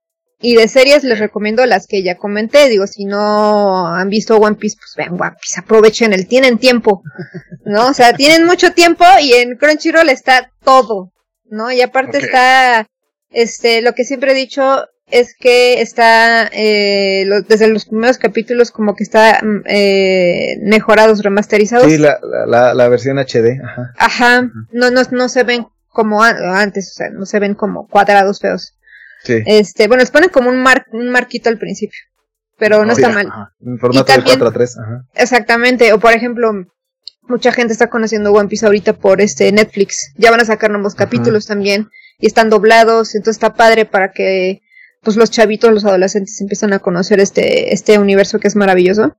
Y 0.42 0.56
de 0.56 0.68
series 0.68 1.04
les 1.04 1.20
recomiendo 1.20 1.64
las 1.66 1.86
que 1.86 2.02
ya 2.02 2.16
comenté. 2.16 2.68
Digo, 2.68 2.86
si 2.86 3.04
no 3.04 3.86
han 3.86 4.08
visto 4.08 4.36
One 4.36 4.56
Piece, 4.56 4.76
pues 4.76 4.94
vean 4.96 5.20
One 5.20 5.36
Piece, 5.40 5.60
aprovechen 5.60 6.12
el, 6.12 6.26
tienen 6.26 6.58
tiempo, 6.58 7.02
¿no? 7.64 7.88
O 7.88 7.94
sea, 7.94 8.12
tienen 8.12 8.44
mucho 8.44 8.72
tiempo 8.72 9.04
y 9.20 9.32
en 9.34 9.56
Crunchyroll 9.56 10.08
está 10.08 10.50
todo, 10.64 11.12
¿no? 11.44 11.70
Y 11.70 11.80
aparte 11.80 12.18
está, 12.18 12.86
este, 13.30 13.82
lo 13.82 13.94
que 13.94 14.04
siempre 14.04 14.32
he 14.32 14.34
dicho 14.34 14.84
es 15.06 15.36
que 15.38 15.80
está, 15.80 16.48
eh, 16.52 17.24
desde 17.46 17.68
los 17.68 17.84
primeros 17.84 18.18
capítulos 18.18 18.70
como 18.70 18.96
que 18.96 19.04
está 19.04 19.40
mm, 19.42 19.62
eh, 19.66 20.56
mejorados, 20.62 21.22
remasterizados. 21.22 21.86
Sí, 21.86 21.98
la, 21.98 22.18
la, 22.46 22.74
la 22.74 22.88
versión 22.88 23.18
HD, 23.18 23.60
ajá. 23.62 23.92
Ajá, 23.96 24.50
no, 24.72 24.90
no, 24.90 25.02
no 25.10 25.28
se 25.28 25.44
ven 25.44 25.66
como 25.88 26.22
antes, 26.22 26.90
o 26.90 26.94
sea, 26.94 27.10
no 27.10 27.26
se 27.26 27.38
ven 27.38 27.54
como 27.54 27.86
cuadrados 27.86 28.40
feos. 28.40 28.74
Este, 29.24 29.88
bueno, 29.88 30.00
les 30.02 30.10
ponen 30.10 30.30
como 30.30 30.50
un, 30.50 30.62
mar, 30.62 30.86
un 30.92 31.10
marquito 31.10 31.48
al 31.48 31.58
principio, 31.58 31.98
pero 32.58 32.84
no 32.84 32.92
está 32.92 33.08
mal. 33.10 33.28
En 33.60 33.78
formato 33.78 34.12
de 34.12 34.22
4 34.22 34.46
a 34.46 34.52
3, 34.52 34.78
ajá. 34.78 35.04
Exactamente, 35.14 35.92
o 35.92 36.00
por 36.00 36.12
ejemplo, 36.12 36.52
mucha 37.22 37.52
gente 37.52 37.72
está 37.72 37.88
conociendo 37.88 38.32
One 38.32 38.48
Piece 38.48 38.66
ahorita 38.66 38.94
por 38.94 39.20
este 39.20 39.50
Netflix. 39.52 40.12
Ya 40.16 40.30
van 40.30 40.40
a 40.40 40.44
sacar 40.44 40.70
nuevos 40.70 40.94
capítulos 40.94 41.46
también 41.46 41.88
y 42.18 42.26
están 42.26 42.50
doblados, 42.50 43.14
entonces 43.14 43.36
está 43.36 43.54
padre 43.54 43.84
para 43.84 44.12
que 44.12 44.62
pues 45.02 45.16
los 45.16 45.30
chavitos, 45.30 45.72
los 45.72 45.84
adolescentes 45.84 46.40
empiezan 46.40 46.72
a 46.72 46.78
conocer 46.78 47.18
este 47.20 47.74
este 47.74 47.98
universo 47.98 48.38
que 48.38 48.48
es 48.48 48.56
maravilloso. 48.56 49.16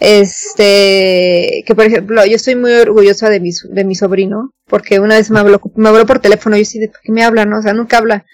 Este, 0.00 1.62
que 1.66 1.74
por 1.74 1.84
ejemplo, 1.84 2.24
yo 2.24 2.34
estoy 2.34 2.56
muy 2.56 2.72
orgullosa 2.72 3.28
de 3.28 3.38
mi, 3.38 3.50
de 3.68 3.84
mi 3.84 3.94
sobrino, 3.94 4.54
porque 4.66 4.98
una 4.98 5.16
vez 5.16 5.30
me 5.30 5.40
habló, 5.40 5.60
me 5.76 5.90
habló 5.90 6.06
por 6.06 6.20
teléfono 6.20 6.56
y 6.56 6.60
yo 6.60 6.64
sí, 6.64 6.78
¿de 6.78 6.90
qué 7.02 7.12
me 7.12 7.22
habla? 7.22 7.44
No? 7.44 7.58
O 7.58 7.62
sea, 7.62 7.74
nunca 7.74 7.98
habla 7.98 8.24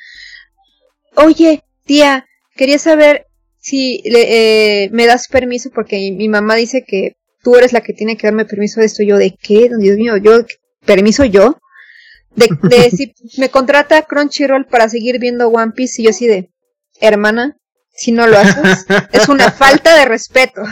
oye, 1.16 1.64
tía, 1.84 2.26
quería 2.54 2.78
saber 2.78 3.26
si 3.58 4.02
eh, 4.04 4.88
me 4.92 5.06
das 5.06 5.28
permiso 5.28 5.70
porque 5.74 6.12
mi 6.12 6.28
mamá 6.28 6.54
dice 6.54 6.84
que 6.86 7.16
tú 7.42 7.56
eres 7.56 7.72
la 7.72 7.80
que 7.80 7.92
tiene 7.92 8.16
que 8.16 8.26
darme 8.26 8.44
permiso 8.44 8.80
de 8.80 8.86
esto. 8.86 9.02
Yo, 9.02 9.16
¿de 9.18 9.36
qué? 9.40 9.70
Dios 9.78 9.96
mío, 9.96 10.16
yo, 10.16 10.44
permiso 10.84 11.24
yo. 11.24 11.58
De, 12.34 12.48
de 12.62 12.90
si 12.90 13.14
me 13.38 13.48
contrata 13.48 14.02
Crunchyroll 14.02 14.66
para 14.66 14.88
seguir 14.88 15.18
viendo 15.18 15.48
One 15.48 15.72
Piece 15.72 16.02
y 16.02 16.04
yo 16.04 16.10
así 16.10 16.26
de, 16.26 16.50
hermana, 17.00 17.56
si 17.92 18.12
no 18.12 18.26
lo 18.26 18.38
haces, 18.38 18.86
es 19.12 19.28
una 19.28 19.50
falta 19.52 19.96
de 19.96 20.04
respeto. 20.04 20.62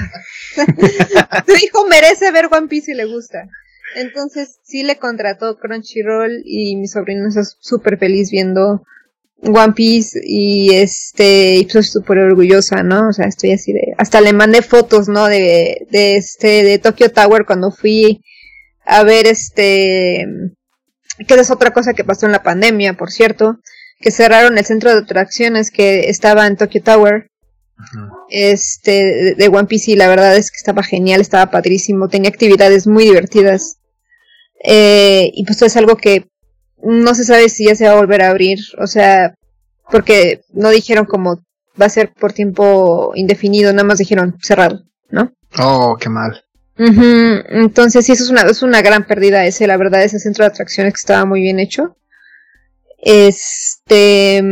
tu 1.46 1.52
hijo 1.54 1.86
merece 1.86 2.30
ver 2.30 2.48
One 2.50 2.68
Piece 2.68 2.92
y 2.92 2.94
le 2.94 3.06
gusta. 3.06 3.48
Entonces 3.96 4.58
sí 4.62 4.82
le 4.82 4.98
contrató 4.98 5.58
Crunchyroll 5.58 6.42
y 6.44 6.76
mi 6.76 6.86
sobrino 6.86 7.28
está 7.28 7.42
súper 7.44 7.98
feliz 7.98 8.30
viendo 8.30 8.84
One 9.44 9.72
Piece 9.74 10.20
y 10.22 10.74
este, 10.74 11.56
y 11.56 11.64
pues 11.66 11.90
súper 11.90 12.18
orgullosa, 12.18 12.82
¿no? 12.82 13.08
O 13.08 13.12
sea, 13.12 13.26
estoy 13.26 13.52
así 13.52 13.72
de, 13.72 13.94
hasta 13.98 14.20
le 14.20 14.32
mandé 14.32 14.62
fotos, 14.62 15.08
¿no? 15.08 15.26
De, 15.26 15.86
de 15.90 16.16
este, 16.16 16.62
de 16.62 16.78
Tokyo 16.78 17.10
Tower 17.10 17.44
cuando 17.46 17.70
fui 17.70 18.22
a 18.86 19.02
ver 19.02 19.26
este, 19.26 20.26
que 21.26 21.34
es 21.34 21.50
otra 21.50 21.72
cosa 21.72 21.94
que 21.94 22.04
pasó 22.04 22.26
en 22.26 22.32
la 22.32 22.42
pandemia, 22.42 22.94
por 22.94 23.10
cierto, 23.10 23.58
que 24.00 24.10
cerraron 24.10 24.58
el 24.58 24.64
centro 24.64 24.90
de 24.92 25.00
atracciones 25.00 25.70
que 25.70 26.08
estaba 26.08 26.46
en 26.46 26.56
Tokyo 26.56 26.82
Tower. 26.82 27.28
Este, 28.30 29.34
de 29.34 29.48
One 29.48 29.66
Piece 29.66 29.90
y 29.90 29.96
la 29.96 30.08
verdad 30.08 30.36
es 30.36 30.52
que 30.52 30.58
estaba 30.58 30.84
genial, 30.84 31.20
estaba 31.20 31.50
padrísimo, 31.50 32.08
tenía 32.08 32.30
actividades 32.30 32.86
muy 32.86 33.04
divertidas. 33.04 33.78
Eh, 34.62 35.30
y 35.34 35.44
pues 35.44 35.60
es 35.62 35.76
algo 35.76 35.96
que 35.96 36.28
no 36.84 37.14
se 37.14 37.24
sabe 37.24 37.48
si 37.48 37.66
ya 37.66 37.74
se 37.74 37.86
va 37.86 37.92
a 37.92 37.96
volver 37.96 38.22
a 38.22 38.30
abrir, 38.30 38.58
o 38.78 38.86
sea, 38.86 39.34
porque 39.90 40.42
no 40.52 40.70
dijeron 40.70 41.04
como 41.06 41.42
va 41.80 41.86
a 41.86 41.90
ser 41.90 42.12
por 42.12 42.32
tiempo 42.32 43.12
indefinido, 43.14 43.72
nada 43.72 43.84
más 43.84 43.98
dijeron 43.98 44.36
cerrado, 44.42 44.84
¿no? 45.10 45.32
Oh, 45.58 45.96
qué 45.98 46.08
mal. 46.08 46.44
Entonces 46.76 48.04
sí, 48.04 48.12
eso 48.12 48.24
es 48.24 48.30
una, 48.30 48.42
es 48.42 48.62
una 48.62 48.82
gran 48.82 49.06
pérdida 49.06 49.46
ese, 49.46 49.66
la 49.66 49.76
verdad, 49.76 50.02
ese 50.02 50.18
centro 50.18 50.44
de 50.44 50.48
atracciones 50.48 50.92
que 50.92 50.98
estaba 50.98 51.24
muy 51.24 51.40
bien 51.40 51.60
hecho. 51.60 51.96
Este... 52.98 54.42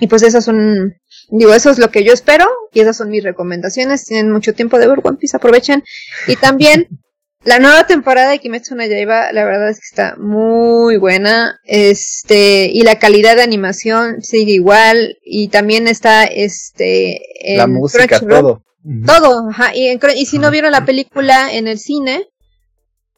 Y 0.00 0.06
pues 0.08 0.22
esas 0.22 0.44
son, 0.44 0.96
digo, 1.30 1.54
eso 1.54 1.70
es 1.70 1.78
lo 1.78 1.90
que 1.90 2.02
yo 2.02 2.12
espero 2.12 2.46
y 2.72 2.80
esas 2.80 2.96
son 2.96 3.10
mis 3.10 3.22
recomendaciones. 3.22 4.04
Tienen 4.04 4.32
mucho 4.32 4.52
tiempo 4.52 4.78
de 4.78 4.88
ver 4.88 4.98
One 5.00 5.16
Piece, 5.16 5.36
aprovechen. 5.36 5.84
Y 6.26 6.34
también 6.36 6.88
la 7.44 7.58
nueva 7.58 7.86
temporada 7.86 8.30
de 8.30 8.38
Kimetsu 8.38 8.76
no 8.76 8.86
Yaiba, 8.86 9.32
la 9.32 9.44
verdad 9.44 9.68
es 9.68 9.78
que 9.78 9.86
está 9.90 10.16
muy 10.16 10.96
buena. 10.96 11.58
Este, 11.64 12.70
y 12.72 12.82
la 12.82 12.98
calidad 12.98 13.36
de 13.36 13.42
animación 13.42 14.22
sigue 14.22 14.52
igual. 14.52 15.18
Y 15.24 15.48
también 15.48 15.88
está, 15.88 16.24
este, 16.24 17.20
la 17.56 17.66
música, 17.66 18.20
todo. 18.20 18.62
Todo, 19.06 19.48
ajá. 19.50 19.74
Y, 19.74 19.98
y 20.16 20.26
si 20.26 20.38
no 20.38 20.50
vieron 20.50 20.72
la 20.72 20.84
película 20.84 21.52
en 21.52 21.66
el 21.66 21.78
cine, 21.78 22.28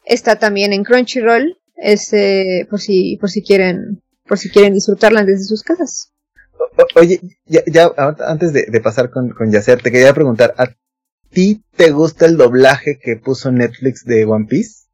está 0.05 0.37
también 0.37 0.73
en 0.73 0.83
Crunchyroll. 0.83 1.57
Este, 1.77 2.65
por 2.69 2.79
si, 2.79 3.17
por 3.17 3.29
si 3.29 3.43
quieren, 3.43 4.01
por 4.27 4.39
si 4.39 4.49
quieren 4.49 4.73
disfrutarla 4.73 5.23
desde 5.23 5.43
sus 5.43 5.61
casas. 5.61 6.11
oye, 6.95 7.19
ya, 7.45 7.61
ya 7.67 7.91
antes 8.25 8.53
de, 8.53 8.65
de 8.69 8.81
pasar 8.81 9.11
con, 9.11 9.29
con 9.29 9.51
Yacer, 9.51 9.83
te 9.83 9.91
quería 9.91 10.13
preguntar, 10.13 10.55
¿a 10.57 10.67
ti 11.31 11.63
te 11.75 11.91
gusta 11.91 12.25
el 12.25 12.37
doblaje 12.37 12.99
que 13.01 13.17
puso 13.17 13.51
Netflix 13.51 14.03
de 14.05 14.25
One 14.25 14.45
Piece? 14.49 14.85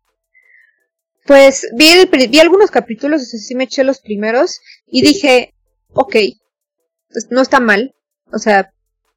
Pues 1.26 1.68
vi, 1.78 1.86
vi 2.30 2.40
algunos 2.40 2.72
capítulos, 2.72 3.22
o 3.22 3.26
sea, 3.26 3.40
sí 3.40 3.56
me 3.56 3.66
eché 3.66 3.84
los 3.84 4.02
primeros 4.02 4.60
y 4.88 5.02
dije, 5.02 5.54
ok, 5.94 6.16
pues 7.10 7.28
no 7.30 7.42
está 7.42 7.60
mal, 7.60 7.94
o 8.32 8.40
sea, 8.40 8.72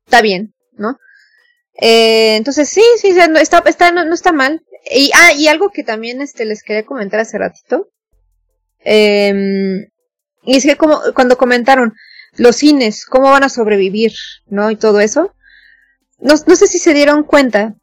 está 0.05 0.21
bien, 0.21 0.55
¿no? 0.73 0.99
Eh, 1.81 2.37
entonces 2.37 2.69
sí, 2.69 2.85
sí, 3.01 3.12
no 3.31 3.39
está, 3.39 3.62
está, 3.67 3.91
no, 3.91 4.12
está 4.12 4.33
mal. 4.33 4.62
Y, 4.95 5.11
ah, 5.15 5.33
y 5.33 5.49
algo 5.49 5.71
que 5.71 5.83
también 5.83 6.21
este, 6.21 6.45
les 6.45 6.62
quería 6.62 6.85
comentar 6.85 7.21
hace 7.21 7.39
ratito. 7.39 7.89
Eh, 8.85 9.89
y 10.43 10.57
es 10.57 10.65
que 10.65 10.77
como, 10.77 11.01
cuando 11.15 11.39
comentaron 11.39 11.95
los 12.37 12.57
cines, 12.57 13.07
cómo 13.07 13.31
van 13.31 13.45
a 13.45 13.49
sobrevivir, 13.49 14.12
¿no? 14.47 14.71
Y 14.71 14.77
todo 14.77 15.01
eso 15.01 15.35
no, 16.19 16.35
no 16.47 16.57
sé 16.57 16.67
si 16.67 16.79
se 16.79 16.95
dieron 16.95 17.25
cuenta 17.25 17.75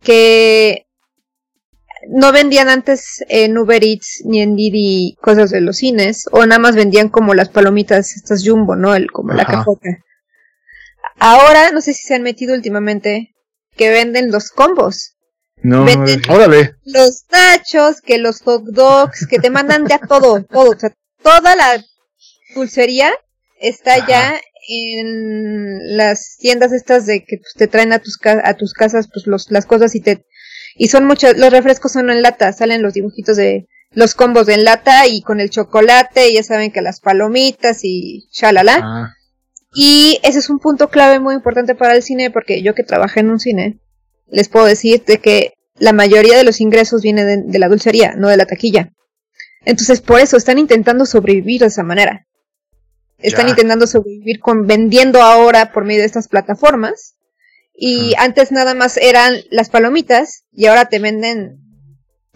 que 0.00 0.86
no 2.08 2.32
vendían 2.32 2.68
antes 2.68 3.24
en 3.28 3.56
Uber 3.56 3.82
Eats 3.82 4.22
ni 4.24 4.42
en 4.42 4.56
Didi 4.56 5.16
cosas 5.20 5.50
de 5.50 5.60
los 5.60 5.78
cines, 5.78 6.26
o 6.32 6.44
nada 6.46 6.58
más 6.58 6.76
vendían 6.76 7.08
como 7.08 7.34
las 7.34 7.48
palomitas, 7.48 8.16
estas 8.16 8.42
jumbo, 8.46 8.76
¿no? 8.76 8.94
El, 8.94 9.10
como 9.10 9.32
la 9.32 9.44
cajota. 9.44 9.88
Ahora, 11.18 11.70
no 11.70 11.80
sé 11.80 11.94
si 11.94 12.06
se 12.06 12.14
han 12.14 12.22
metido 12.22 12.54
últimamente, 12.54 13.34
que 13.76 13.90
venden 13.90 14.30
los 14.30 14.50
combos. 14.50 15.16
No, 15.62 15.84
venden 15.84 16.22
órale. 16.28 16.74
Los 16.84 17.24
nachos, 17.30 18.00
que 18.02 18.18
los 18.18 18.42
hot 18.42 18.64
dogs, 18.64 19.26
que 19.26 19.38
te 19.38 19.50
mandan 19.50 19.86
ya 19.86 19.98
todo, 19.98 20.44
todo. 20.44 20.70
O 20.70 20.78
sea, 20.78 20.92
toda 21.22 21.56
la 21.56 21.82
dulcería 22.54 23.12
está 23.60 24.06
ya 24.06 24.38
en 24.68 25.96
las 25.96 26.36
tiendas 26.38 26.72
estas 26.72 27.06
de 27.06 27.24
que 27.24 27.38
pues, 27.38 27.54
te 27.56 27.66
traen 27.66 27.92
a 27.92 27.98
tus 27.98 28.18
a 28.24 28.54
tus 28.54 28.72
casas 28.72 29.08
pues 29.12 29.26
los, 29.26 29.50
las 29.50 29.66
cosas 29.66 29.94
y 29.94 30.00
te 30.00 30.24
y 30.76 30.88
son 30.88 31.04
muchos 31.06 31.36
los 31.36 31.50
refrescos 31.50 31.92
son 31.92 32.10
en 32.10 32.22
lata 32.22 32.52
salen 32.52 32.82
los 32.82 32.94
dibujitos 32.94 33.36
de 33.36 33.66
los 33.92 34.14
combos 34.14 34.48
en 34.48 34.64
lata 34.64 35.06
y 35.06 35.22
con 35.22 35.40
el 35.40 35.50
chocolate 35.50 36.30
y 36.30 36.34
ya 36.34 36.42
saben 36.42 36.72
que 36.72 36.82
las 36.82 37.00
palomitas 37.00 37.80
y 37.84 38.28
shalala. 38.32 38.80
Ah. 38.82 39.14
y 39.72 40.18
ese 40.22 40.38
es 40.38 40.50
un 40.50 40.58
punto 40.58 40.88
clave 40.88 41.20
muy 41.20 41.34
importante 41.34 41.74
para 41.74 41.94
el 41.94 42.02
cine 42.02 42.30
porque 42.30 42.62
yo 42.62 42.74
que 42.74 42.82
trabajé 42.82 43.20
en 43.20 43.30
un 43.30 43.40
cine 43.40 43.78
les 44.26 44.48
puedo 44.48 44.66
decir 44.66 45.04
de 45.04 45.18
que 45.18 45.54
la 45.76 45.92
mayoría 45.92 46.36
de 46.36 46.44
los 46.44 46.60
ingresos 46.60 47.02
viene 47.02 47.24
de, 47.24 47.42
de 47.44 47.58
la 47.58 47.68
dulcería 47.68 48.14
no 48.16 48.28
de 48.28 48.36
la 48.36 48.46
taquilla. 48.46 48.90
Entonces 49.64 50.00
por 50.00 50.20
eso 50.20 50.36
están 50.36 50.58
intentando 50.58 51.06
sobrevivir 51.06 51.60
de 51.60 51.66
esa 51.66 51.82
manera 51.82 52.26
están 53.24 53.48
intentando 53.48 53.86
sobrevivir 53.86 54.40
con 54.40 54.66
vendiendo 54.66 55.22
ahora 55.22 55.72
por 55.72 55.84
medio 55.84 56.00
de 56.00 56.06
estas 56.06 56.28
plataformas. 56.28 57.16
Y 57.76 58.14
antes 58.18 58.52
nada 58.52 58.74
más 58.74 58.96
eran 58.98 59.34
las 59.50 59.68
palomitas 59.68 60.44
y 60.52 60.66
ahora 60.66 60.84
te 60.84 61.00
venden 61.00 61.58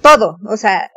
todo. 0.01 0.39
O 0.49 0.57
sea, 0.57 0.91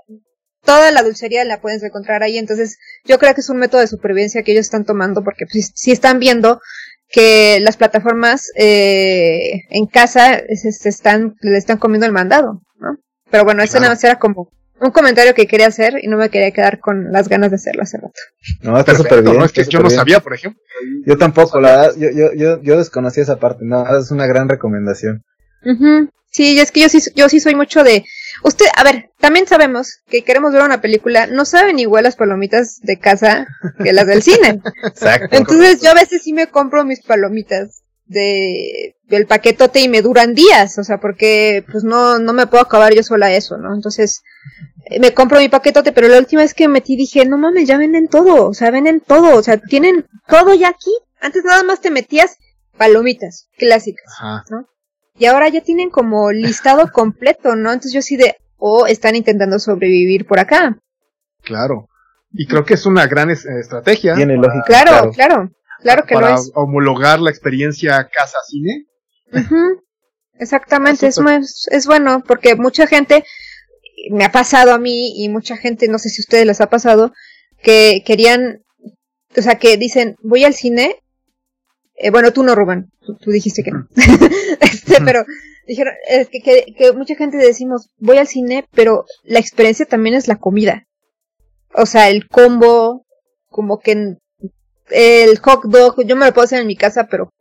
toda 0.64 0.92
la 0.92 1.04
dulcería 1.04 1.44
la 1.44 1.62
puedes 1.62 1.84
encontrar 1.84 2.24
ahí. 2.24 2.38
Entonces, 2.38 2.78
yo 3.06 3.20
creo 3.20 3.36
que 3.36 3.42
es 3.42 3.50
un 3.50 3.58
método 3.58 3.82
de 3.82 3.88
supervivencia 3.88 4.44
que 4.44 4.54
ellos 4.54 4.66
están 4.66 4.86
tomando 4.86 5.24
porque 5.24 5.46
pues, 5.52 5.72
si, 5.76 5.92
están 5.92 6.20
viendo 6.20 6.60
que 7.10 7.60
las 7.60 7.78
plataformas 7.78 8.50
eh, 8.56 9.64
en 9.70 9.86
casa 9.86 10.42
se, 10.56 10.89
están, 10.89 11.36
le 11.42 11.58
están 11.58 11.78
comiendo 11.78 12.06
el 12.06 12.14
mandado, 12.14 12.62
¿no? 12.80 12.98
Pero 13.30 13.44
bueno, 13.44 13.62
eso 13.62 13.80
nada 13.80 13.94
más 13.94 14.04
era 14.04 14.18
como 14.18 14.50
un 14.82 14.92
comentario 14.92 15.36
que 15.36 15.46
quería 15.46 15.68
hacer 15.68 15.96
y 16.02 16.08
no 16.08 16.18
me 16.18 16.30
quería 16.30 16.52
quedar 16.52 16.80
con 16.80 17.12
las 17.12 17.30
ganas 17.30 17.52
de 17.52 17.58
hacerlo 17.58 17.84
hace 17.84 17.98
rato. 17.98 18.20
No, 18.62 18.78
está 18.78 18.96
súper 18.96 19.22
bien. 19.22 19.38
No, 19.38 19.46
es 19.46 19.52
que 19.52 19.64
yo 19.64 19.80
no 19.80 19.90
sabía, 19.90 20.20
por 20.20 20.34
ejemplo. 20.34 20.60
Yo 21.06 21.18
tampoco, 21.18 21.60
la 21.62 21.70
verdad, 21.70 21.94
yo, 21.98 22.10
yo, 22.10 22.34
yo, 22.36 22.62
yo 22.64 22.78
desconocía 22.78 23.22
esa 23.24 23.40
parte, 23.40 23.64
no, 23.64 23.86
es 23.96 24.10
una 24.10 24.26
gran 24.26 24.50
recomendación. 24.50 25.24
Sí, 26.32 26.60
es 26.60 26.72
que 26.72 26.80
yo 26.80 26.90
sí, 26.90 27.00
yo 27.16 27.30
sí 27.30 27.40
soy 27.40 27.56
mucho 27.56 27.84
de... 27.84 28.06
Usted, 28.44 28.66
a 28.76 28.84
ver, 28.84 29.12
también 29.20 29.46
sabemos 29.46 30.00
que 30.10 30.24
queremos 30.24 30.52
ver 30.52 30.64
una 30.64 30.82
película, 30.82 31.28
no 31.28 31.46
saben 31.46 31.78
igual 31.78 32.06
las 32.06 32.16
palomitas 32.16 32.80
de 32.82 32.98
casa 32.98 33.46
que 33.84 33.94
las 33.94 34.08
del 34.08 34.24
cine. 34.24 34.62
Exacto. 34.84 35.36
Entonces 35.36 35.82
yo 35.82 35.92
a 35.92 35.96
veces 35.96 36.24
sí 36.24 36.34
me 36.34 36.48
compro 36.48 36.84
mis 36.86 37.04
palomitas 37.04 37.81
de 38.12 38.95
del 39.03 39.26
paquetote 39.26 39.82
y 39.82 39.89
me 39.89 40.01
duran 40.01 40.34
días, 40.34 40.78
o 40.78 40.84
sea, 40.84 40.99
porque 40.99 41.66
pues 41.72 41.84
no 41.84 42.20
no 42.20 42.34
me 42.34 42.47
puedo 42.47 42.64
acabar 42.64 42.93
yo 42.93 43.03
sola 43.03 43.32
eso, 43.34 43.57
¿no? 43.57 43.74
Entonces 43.74 44.22
me 44.99 45.14
compro 45.14 45.39
mi 45.39 45.49
paquetote, 45.49 45.91
pero 45.91 46.07
la 46.07 46.18
última 46.18 46.41
vez 46.41 46.53
que 46.53 46.68
me 46.68 46.76
metí 46.76 46.95
dije, 46.95 47.26
no 47.26 47.38
mames, 47.38 47.68
ya 47.68 47.78
venden 47.78 48.07
todo, 48.07 48.47
o 48.47 48.53
sea, 48.53 48.72
venden 48.72 48.99
todo, 48.99 49.38
o 49.38 49.43
sea, 49.43 49.57
tienen 49.57 50.05
todo 50.28 50.53
ya 50.53 50.70
aquí. 50.70 50.91
Antes 51.20 51.43
nada 51.43 51.64
más 51.64 51.82
te 51.82 51.91
metías 51.91 52.38
palomitas 52.78 53.47
clásicas, 53.57 54.14
¿no? 54.49 54.68
Y 55.18 55.26
ahora 55.26 55.49
ya 55.49 55.62
tienen 55.62 55.89
como 55.89 56.32
listado 56.32 56.88
completo, 56.93 57.55
¿no? 57.55 57.72
Entonces 57.72 57.93
yo 57.93 58.01
sí 58.01 58.18
de, 58.18 58.36
o 58.57 58.88
están 58.88 59.16
intentando 59.16 59.59
sobrevivir 59.59 60.26
por 60.26 60.39
acá. 60.39 60.78
Claro. 61.43 61.88
Y 62.34 62.47
creo 62.47 62.64
que 62.64 62.76
es 62.76 62.86
una 62.86 63.07
gran 63.07 63.30
estrategia. 63.30 64.16
Tiene 64.16 64.38
lógica. 64.38 64.64
Claro, 64.66 65.12
claro, 65.12 65.12
claro, 65.12 65.51
que 66.08 66.16
lo 66.16 66.28
es. 66.28 66.52
homologar 66.56 67.20
la 67.20 67.30
experiencia 67.30 68.08
casa-cine. 68.08 68.88
Exactamente, 70.40 71.08
es, 71.08 71.20
es 71.70 71.86
bueno 71.86 72.24
porque 72.28 72.56
mucha 72.56 72.88
gente 72.88 73.24
me 74.10 74.26
ha 74.26 74.32
pasado 74.32 74.74
a 74.74 74.80
mí 74.80 75.24
y 75.24 75.30
mucha 75.30 75.58
gente, 75.58 75.88
no 75.88 76.00
sé 76.00 76.10
si 76.10 76.22
a 76.22 76.26
ustedes 76.26 76.46
les 76.46 76.62
ha 76.62 76.70
pasado, 76.70 77.14
que 77.62 78.04
querían, 78.06 78.64
o 79.38 79.42
sea, 79.42 79.56
que 79.60 79.78
dicen, 79.78 80.16
voy 80.24 80.44
al 80.44 80.54
cine, 80.54 80.96
eh, 81.96 82.10
bueno, 82.10 82.34
tú 82.34 82.44
no, 82.44 82.56
Rubén, 82.56 82.92
tú, 83.02 83.32
dijiste 83.32 83.64
que 83.64 83.72
no, 83.72 83.88
este, 84.62 85.02
pero 85.06 85.24
dijeron, 85.68 85.94
es 86.08 86.30
que, 86.30 86.42
que, 86.42 86.92
mucha 86.94 87.16
gente 87.16 87.38
decimos, 87.38 87.90
voy 87.98 88.18
al 88.18 88.28
cine, 88.28 88.66
pero 88.72 89.06
la 89.24 89.40
experiencia 89.40 89.86
también 89.86 90.16
es 90.16 90.28
la 90.28 90.38
comida. 90.38 90.88
O 91.74 91.86
sea, 91.86 92.10
el 92.10 92.28
combo, 92.28 93.06
como 93.48 93.80
que 93.80 94.18
el 94.92 95.38
hot 95.39 95.64
dog, 95.66 96.04
yo 96.06 96.16
me 96.16 96.26
lo 96.26 96.34
puedo 96.34 96.46
hacer 96.46 96.62
en 96.62 96.68
mi 96.68 96.76
casa, 96.76 97.08
pero 97.10 97.32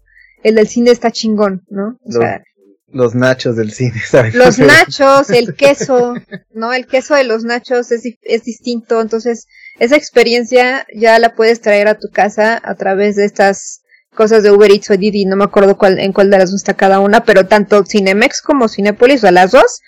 el 0.42 0.54
del 0.54 0.68
cine 0.68 0.90
está 0.90 1.10
chingón, 1.10 1.62
¿no? 1.68 1.98
O 2.04 2.12
sea, 2.12 2.42
Los 2.88 3.14
nachos 3.14 3.56
del 3.56 3.72
cine, 3.72 4.00
¿sabes? 4.06 4.34
Los 4.34 4.58
nachos, 4.58 5.30
el 5.30 5.54
queso, 5.54 6.14
¿no? 6.52 6.72
El 6.72 6.86
queso 6.86 7.14
de 7.14 7.24
los 7.24 7.44
nachos 7.44 7.92
es, 7.92 8.02
es 8.22 8.44
distinto, 8.44 9.00
entonces 9.00 9.46
esa 9.78 9.96
experiencia 9.96 10.86
ya 10.94 11.18
la 11.18 11.34
puedes 11.34 11.60
traer 11.60 11.88
a 11.88 11.98
tu 11.98 12.08
casa 12.10 12.60
a 12.62 12.74
través 12.74 13.16
de 13.16 13.24
estas 13.24 13.82
cosas 14.14 14.42
de 14.42 14.50
Uber 14.50 14.70
Eats 14.70 14.90
o 14.90 14.96
Didi, 14.96 15.24
no 15.24 15.36
me 15.36 15.44
acuerdo 15.44 15.76
cuál, 15.76 15.98
en 15.98 16.12
cuál 16.12 16.30
de 16.30 16.38
las 16.38 16.50
dos 16.50 16.60
está 16.60 16.74
cada 16.74 17.00
una, 17.00 17.24
pero 17.24 17.46
tanto 17.46 17.84
Cinemex 17.84 18.42
como 18.42 18.68
Cinepolis, 18.68 19.24
o 19.24 19.30
las 19.30 19.52
dos, 19.52 19.80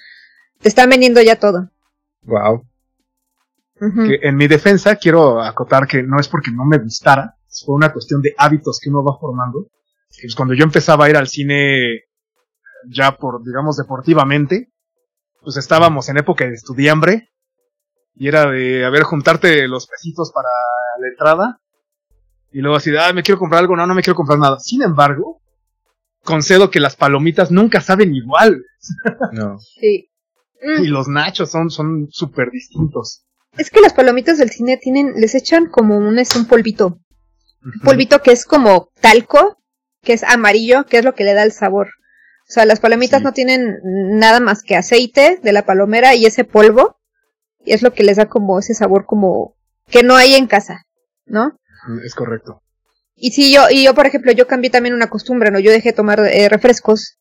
te 0.60 0.68
están 0.68 0.90
vendiendo 0.90 1.20
ya 1.20 1.36
todo. 1.36 1.70
Wow. 2.22 2.64
que 3.78 4.20
en 4.22 4.36
mi 4.36 4.46
defensa 4.46 4.94
quiero 4.94 5.42
acotar 5.42 5.88
que 5.88 6.04
no 6.04 6.20
es 6.20 6.28
porque 6.28 6.52
no 6.52 6.64
me 6.64 6.78
gustara, 6.78 7.34
fue 7.64 7.74
una 7.74 7.92
cuestión 7.92 8.22
de 8.22 8.34
hábitos 8.36 8.80
que 8.82 8.90
uno 8.90 9.05
va 9.05 9.18
formando. 9.18 9.68
Pues 10.20 10.34
cuando 10.34 10.55
yo 10.55 10.64
empezaba 10.64 11.07
a 11.07 11.11
ir 11.11 11.16
al 11.16 11.28
cine 11.28 12.03
ya 12.88 13.16
por, 13.16 13.42
digamos, 13.44 13.76
deportivamente, 13.76 14.72
pues 15.40 15.57
estábamos 15.57 16.09
en 16.09 16.18
época 16.18 16.44
de 16.44 16.55
estudiambre 16.55 17.30
y 18.14 18.28
era 18.28 18.50
de, 18.50 18.84
a 18.84 18.90
ver, 18.90 19.03
juntarte 19.03 19.66
los 19.68 19.86
pesitos 19.86 20.32
para 20.32 20.48
la 21.00 21.09
entrada 21.09 21.61
y 22.53 22.61
luego 22.61 22.76
así 22.76 22.90
de, 22.90 22.98
ah, 22.98 23.12
me 23.12 23.22
quiero 23.22 23.38
comprar 23.38 23.61
algo, 23.61 23.76
no, 23.76 23.86
no 23.86 23.94
me 23.94 24.03
quiero 24.03 24.16
comprar 24.16 24.38
nada. 24.38 24.59
Sin 24.61 24.82
embargo, 24.82 25.40
concedo 26.22 26.70
que 26.70 26.80
las 26.80 26.96
palomitas 26.96 27.50
nunca 27.50 27.80
saben 27.80 28.14
igual. 28.14 28.62
No. 29.32 29.59
Sí. 29.59 30.11
Y 30.61 30.86
los 30.86 31.09
nachos 31.09 31.50
son 31.50 31.70
son 31.70 32.09
súper 32.11 32.50
distintos. 32.50 33.24
Es 33.57 33.70
que 33.70 33.80
las 33.80 33.92
palomitas 33.92 34.38
del 34.38 34.50
cine 34.50 34.76
tienen, 34.76 35.14
les 35.16 35.34
echan 35.34 35.66
como 35.66 35.98
un, 35.98 36.18
es 36.18 36.34
un 36.36 36.46
polvito. 36.46 37.00
Un 37.64 37.80
polvito 37.84 38.22
que 38.22 38.32
es 38.32 38.44
como 38.44 38.90
talco, 39.00 39.58
que 40.02 40.12
es 40.12 40.24
amarillo, 40.24 40.84
que 40.86 40.98
es 40.98 41.04
lo 41.04 41.14
que 41.14 41.24
le 41.24 41.34
da 41.34 41.42
el 41.42 41.52
sabor. 41.52 41.88
O 42.48 42.52
sea, 42.52 42.64
las 42.66 42.80
palomitas 42.80 43.20
Sí. 43.20 43.24
no 43.24 43.32
tienen 43.32 43.78
nada 43.84 44.40
más 44.40 44.62
que 44.62 44.76
aceite 44.76 45.38
de 45.42 45.52
la 45.52 45.64
palomera 45.64 46.14
y 46.14 46.26
ese 46.26 46.44
polvo. 46.44 46.96
Y 47.64 47.72
es 47.72 47.82
lo 47.82 47.92
que 47.92 48.02
les 48.02 48.16
da 48.16 48.26
como 48.26 48.58
ese 48.58 48.74
sabor 48.74 49.06
como 49.06 49.54
que 49.88 50.02
no 50.02 50.16
hay 50.16 50.34
en 50.34 50.48
casa, 50.48 50.82
¿no? 51.26 51.56
Es 52.04 52.14
correcto. 52.14 52.62
Y 53.14 53.30
sí, 53.30 53.52
yo, 53.52 53.70
y 53.70 53.84
yo, 53.84 53.94
por 53.94 54.06
ejemplo, 54.06 54.32
yo 54.32 54.48
cambié 54.48 54.70
también 54.70 54.94
una 54.94 55.08
costumbre, 55.08 55.50
¿no? 55.52 55.60
Yo 55.60 55.70
dejé 55.70 55.90
de 55.90 55.96
tomar 55.96 56.18
eh, 56.20 56.48
refrescos. 56.48 57.18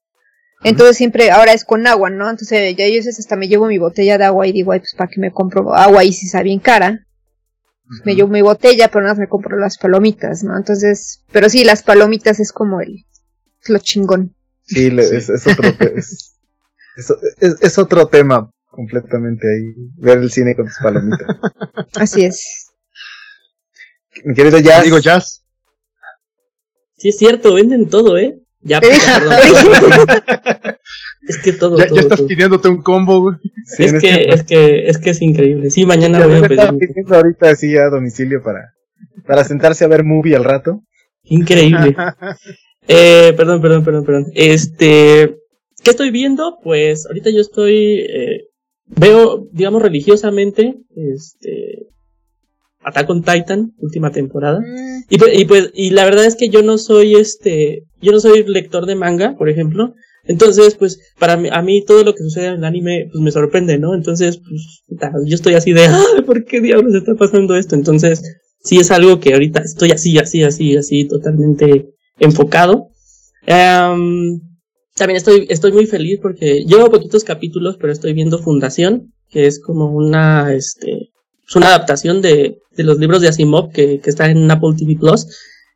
Entonces 0.63 0.97
siempre, 0.97 1.31
ahora 1.31 1.53
es 1.53 1.65
con 1.65 1.85
agua, 1.87 2.09
¿no? 2.09 2.29
Entonces 2.29 2.75
ya 2.75 2.87
yo 2.87 2.99
hasta 3.07 3.35
me 3.35 3.47
llevo 3.47 3.67
mi 3.67 3.77
botella 3.77 4.17
de 4.17 4.25
agua 4.25 4.47
y 4.47 4.51
digo, 4.51 4.71
ay, 4.71 4.79
pues 4.79 4.93
para 4.95 5.09
que 5.09 5.19
me 5.19 5.31
compro 5.31 5.73
agua 5.75 6.03
y 6.03 6.13
si 6.13 6.25
está 6.25 6.41
bien 6.43 6.59
cara. 6.59 7.05
Me 8.05 8.15
llevo 8.15 8.29
mi 8.29 8.41
botella, 8.41 8.87
pero 8.87 9.01
nada 9.01 9.13
más 9.13 9.19
me 9.19 9.27
compro 9.27 9.57
las 9.57 9.77
palomitas, 9.77 10.43
¿no? 10.43 10.55
Entonces, 10.57 11.23
pero 11.31 11.49
sí, 11.49 11.63
las 11.63 11.83
palomitas 11.83 12.39
es 12.39 12.51
como 12.53 12.79
el, 12.81 13.05
lo 13.67 13.79
chingón. 13.79 14.33
Sí, 14.63 14.89
le- 14.91 15.05
Sí. 15.07 15.15
Es, 15.17 15.29
es 15.29 15.47
otro 15.47 15.69
es, 15.95 16.35
es- 16.95 17.13
es- 17.39 17.61
es 17.61 17.77
otro 17.77 18.07
tema 18.07 18.49
completamente 18.69 19.45
ahí. 19.47 19.73
Ver 19.97 20.19
el 20.19 20.31
cine 20.31 20.55
con 20.55 20.65
tus 20.67 20.77
palomitas. 20.81 21.27
Así 21.95 22.23
es. 22.23 22.67
Mi 24.23 24.33
querido 24.33 24.59
Jazz. 24.59 24.83
Digo 24.83 24.99
jazz. 24.99 25.43
Sí, 26.97 27.09
es 27.09 27.17
cierto, 27.17 27.53
venden 27.55 27.89
todo, 27.89 28.17
¿eh? 28.17 28.39
Ya, 28.61 28.79
perdón. 28.79 29.33
es 31.27 31.37
que 31.39 31.53
todo, 31.53 31.77
Ya, 31.77 31.85
todo, 31.87 31.95
ya 31.95 32.01
estás 32.01 32.17
todo. 32.19 32.27
pidiéndote 32.27 32.67
un 32.69 32.81
combo, 32.81 33.21
güey. 33.21 33.35
Sí, 33.65 33.83
Es 33.83 33.93
que, 33.93 34.09
este- 34.09 34.33
es 34.33 34.43
que, 34.43 34.87
es 34.89 34.97
que 34.97 35.09
es 35.11 35.21
increíble. 35.21 35.69
Sí, 35.69 35.85
mañana 35.85 36.19
Ya 36.19 36.27
voy 36.27 36.37
a 36.37 36.47
pedir. 36.47 36.77
pidiendo 36.79 37.15
ahorita 37.15 37.49
así 37.49 37.75
a 37.77 37.89
domicilio 37.89 38.41
para, 38.43 38.73
para 39.25 39.43
sentarse 39.43 39.83
a 39.85 39.87
ver 39.87 40.03
movie 40.03 40.35
al 40.35 40.43
rato. 40.43 40.81
Increíble. 41.23 41.95
Eh, 42.87 43.33
perdón, 43.37 43.61
perdón, 43.61 43.83
perdón, 43.85 44.05
perdón. 44.05 44.25
Este, 44.33 45.37
¿qué 45.83 45.91
estoy 45.91 46.09
viendo? 46.09 46.57
Pues 46.63 47.05
ahorita 47.05 47.29
yo 47.29 47.39
estoy, 47.39 47.99
eh, 48.09 48.47
veo, 48.87 49.47
digamos, 49.51 49.83
religiosamente, 49.83 50.73
este, 50.95 51.85
Attack 52.83 53.07
on 53.11 53.21
Titan, 53.23 53.73
última 53.77 54.11
temporada. 54.11 54.59
Mm, 54.61 55.03
Y 55.09 55.17
pues, 55.19 55.39
y 55.39 55.45
pues, 55.45 55.69
y 55.75 55.91
la 55.91 56.05
verdad 56.05 56.25
es 56.25 56.35
que 56.35 56.49
yo 56.49 56.63
no 56.63 56.79
soy 56.79 57.15
este, 57.15 57.83
yo 58.01 58.11
no 58.11 58.19
soy 58.19 58.43
lector 58.47 58.87
de 58.87 58.95
manga, 58.95 59.35
por 59.37 59.47
ejemplo. 59.47 59.93
Entonces, 60.25 60.75
pues, 60.75 60.99
para 61.19 61.37
mí, 61.37 61.49
a 61.51 61.61
mí 61.61 61.83
todo 61.83 62.03
lo 62.03 62.13
que 62.13 62.23
sucede 62.23 62.47
en 62.47 62.53
el 62.53 62.63
anime, 62.63 63.07
pues 63.11 63.21
me 63.21 63.31
sorprende, 63.31 63.77
¿no? 63.79 63.95
Entonces, 63.95 64.37
pues, 64.37 64.83
yo 65.25 65.35
estoy 65.35 65.55
así 65.55 65.73
de. 65.73 65.87
¿por 66.25 66.45
qué 66.45 66.61
diablos 66.61 66.93
está 66.93 67.15
pasando 67.15 67.55
esto? 67.55 67.75
Entonces, 67.75 68.21
sí 68.63 68.77
es 68.77 68.91
algo 68.91 69.19
que 69.19 69.33
ahorita 69.33 69.61
estoy 69.61 69.91
así, 69.91 70.17
así, 70.17 70.43
así, 70.43 70.75
así, 70.77 71.07
totalmente 71.07 71.89
enfocado. 72.19 72.89
Em, 73.45 74.39
también 74.95 75.17
estoy, 75.17 75.47
estoy 75.49 75.71
muy 75.71 75.85
feliz 75.87 76.19
porque 76.21 76.63
llevo 76.65 76.91
poquitos 76.91 77.23
capítulos, 77.23 77.77
pero 77.79 77.91
estoy 77.91 78.13
viendo 78.13 78.39
Fundación, 78.39 79.13
que 79.29 79.47
es 79.47 79.59
como 79.59 79.91
una, 79.91 80.53
este, 80.53 81.09
es 81.47 81.55
una 81.55 81.67
adaptación 81.67 82.21
de, 82.21 82.59
de 82.75 82.83
los 82.83 82.99
libros 82.99 83.21
de 83.21 83.29
Asimov 83.29 83.71
que, 83.71 83.99
que 83.99 84.09
está 84.09 84.29
en 84.29 84.49
Apple 84.51 84.75
TV 84.77 84.97
Plus 84.99 85.27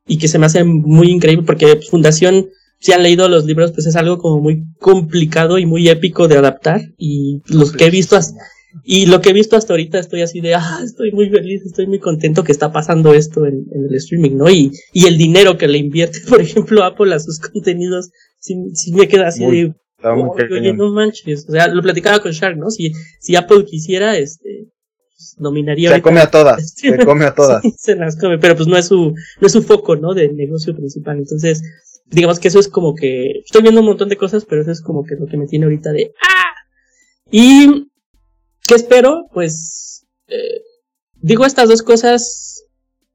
y 0.07 0.17
que 0.17 0.27
se 0.27 0.37
me 0.37 0.45
hace 0.45 0.63
muy 0.63 1.09
increíble 1.09 1.45
porque 1.45 1.79
Fundación, 1.89 2.49
si 2.79 2.91
han 2.91 3.03
leído 3.03 3.27
los 3.29 3.45
libros, 3.45 3.71
pues 3.71 3.87
es 3.87 3.95
algo 3.95 4.17
como 4.17 4.41
muy 4.41 4.63
complicado 4.79 5.57
y 5.57 5.65
muy 5.65 5.89
épico 5.89 6.27
de 6.27 6.37
adaptar 6.37 6.81
y 6.97 7.41
los 7.47 7.71
que 7.71 7.85
he 7.85 7.89
visto 7.89 8.15
hasta, 8.15 8.37
y 8.83 9.05
lo 9.05 9.21
que 9.21 9.29
he 9.29 9.33
visto 9.33 9.55
hasta 9.55 9.73
ahorita 9.73 9.99
estoy 9.99 10.21
así 10.21 10.41
de, 10.41 10.53
ah, 10.55 10.79
estoy 10.83 11.11
muy 11.13 11.29
feliz, 11.29 11.63
estoy 11.65 11.87
muy 11.87 11.99
contento 11.99 12.43
que 12.43 12.51
está 12.51 12.71
pasando 12.71 13.13
esto 13.13 13.45
en, 13.45 13.65
en 13.71 13.85
el 13.89 13.95
streaming, 13.95 14.35
¿no? 14.37 14.49
Y, 14.49 14.71
y 14.93 15.05
el 15.07 15.17
dinero 15.17 15.57
que 15.57 15.67
le 15.67 15.77
invierte, 15.77 16.19
por 16.29 16.41
ejemplo, 16.41 16.83
Apple 16.83 17.13
a 17.13 17.19
sus 17.19 17.39
contenidos, 17.39 18.09
sí, 18.39 18.55
sí 18.73 18.91
me 18.93 19.07
queda 19.07 19.27
así 19.29 19.43
Muy- 19.43 19.61
de, 19.61 19.73
muy 20.13 20.29
Oye, 20.51 20.73
no 20.73 20.91
manches. 20.91 21.47
O 21.49 21.51
sea, 21.51 21.67
lo 21.67 21.81
platicaba 21.81 22.19
con 22.19 22.31
Shark, 22.31 22.57
¿no? 22.57 22.69
Si, 22.69 22.91
si 23.19 23.35
Apple 23.35 23.65
quisiera, 23.65 24.17
este, 24.17 24.67
pues, 25.15 25.35
nominaría 25.39 25.89
Se 25.95 26.01
come 26.01 26.19
a 26.19 26.29
todas. 26.31 26.73
Se 26.75 26.97
come 27.03 27.25
a 27.25 27.33
todas. 27.33 27.61
Sí, 27.63 27.73
se 27.77 27.95
las 27.95 28.15
come, 28.17 28.37
pero 28.37 28.55
pues 28.55 28.67
no 28.67 28.77
es 28.77 28.85
su, 28.87 29.15
no 29.39 29.47
es 29.47 29.51
su 29.53 29.63
foco, 29.63 29.95
¿no? 29.95 30.13
De 30.13 30.31
negocio 30.31 30.75
principal. 30.75 31.17
Entonces, 31.17 31.61
digamos 32.05 32.39
que 32.39 32.47
eso 32.47 32.59
es 32.59 32.67
como 32.67 32.95
que, 32.95 33.41
estoy 33.45 33.61
viendo 33.61 33.81
un 33.81 33.87
montón 33.87 34.09
de 34.09 34.17
cosas, 34.17 34.45
pero 34.45 34.61
eso 34.61 34.71
es 34.71 34.81
como 34.81 35.03
que 35.03 35.15
lo 35.15 35.25
que 35.25 35.37
me 35.37 35.47
tiene 35.47 35.65
ahorita 35.65 35.91
de, 35.91 36.13
¡ah! 36.21 36.53
Y, 37.31 37.89
¿qué 38.67 38.75
espero? 38.75 39.25
Pues, 39.33 40.05
eh, 40.27 40.61
digo 41.15 41.45
estas 41.45 41.69
dos 41.69 41.81
cosas 41.81 42.63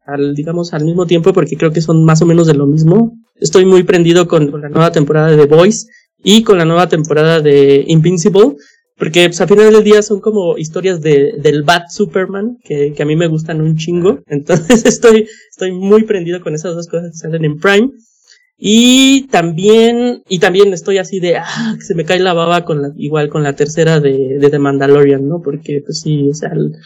al, 0.04 0.34
digamos, 0.34 0.72
al 0.74 0.84
mismo 0.84 1.06
tiempo 1.06 1.32
porque 1.32 1.56
creo 1.56 1.72
que 1.72 1.80
son 1.80 2.04
más 2.04 2.22
o 2.22 2.26
menos 2.26 2.46
de 2.46 2.54
lo 2.54 2.66
mismo. 2.66 3.16
Estoy 3.36 3.64
muy 3.64 3.82
prendido 3.84 4.26
con, 4.28 4.50
la 4.60 4.68
nueva 4.68 4.92
temporada 4.92 5.28
de 5.28 5.36
The 5.36 5.54
Voice 5.54 5.86
y 6.22 6.42
con 6.42 6.58
la 6.58 6.64
nueva 6.64 6.88
temporada 6.88 7.40
de 7.40 7.84
Invincible. 7.86 8.56
Porque 8.96 9.28
pues, 9.28 9.40
al 9.40 9.48
final 9.48 9.72
del 9.72 9.82
día 9.82 10.02
son 10.02 10.20
como 10.20 10.58
historias 10.58 11.00
de, 11.00 11.32
del 11.38 11.62
Bat 11.62 11.88
Superman, 11.88 12.58
que, 12.62 12.92
que 12.92 13.02
a 13.02 13.06
mí 13.06 13.16
me 13.16 13.28
gustan 13.28 13.62
un 13.62 13.76
chingo. 13.76 14.18
Entonces 14.26 14.84
estoy, 14.84 15.26
estoy 15.50 15.72
muy 15.72 16.04
prendido 16.04 16.40
con 16.42 16.54
esas 16.54 16.74
dos 16.74 16.86
cosas 16.86 17.12
que 17.12 17.16
salen 17.16 17.44
en 17.44 17.58
Prime. 17.58 17.90
Y 18.62 19.26
también, 19.28 20.22
y 20.28 20.38
también 20.38 20.74
estoy 20.74 20.98
así 20.98 21.18
de, 21.18 21.38
ah, 21.38 21.74
que 21.78 21.82
se 21.82 21.94
me 21.94 22.04
cae 22.04 22.20
la 22.20 22.34
baba 22.34 22.66
con 22.66 22.82
la, 22.82 22.92
igual 22.98 23.30
con 23.30 23.42
la 23.42 23.54
tercera 23.54 24.00
de, 24.00 24.36
de 24.38 24.50
The 24.50 24.58
Mandalorian, 24.58 25.26
¿no? 25.26 25.40
Porque 25.40 25.82
pues 25.82 26.00
sí, 26.00 26.28
o 26.28 26.34
sea, 26.34 26.50
el, 26.50 26.76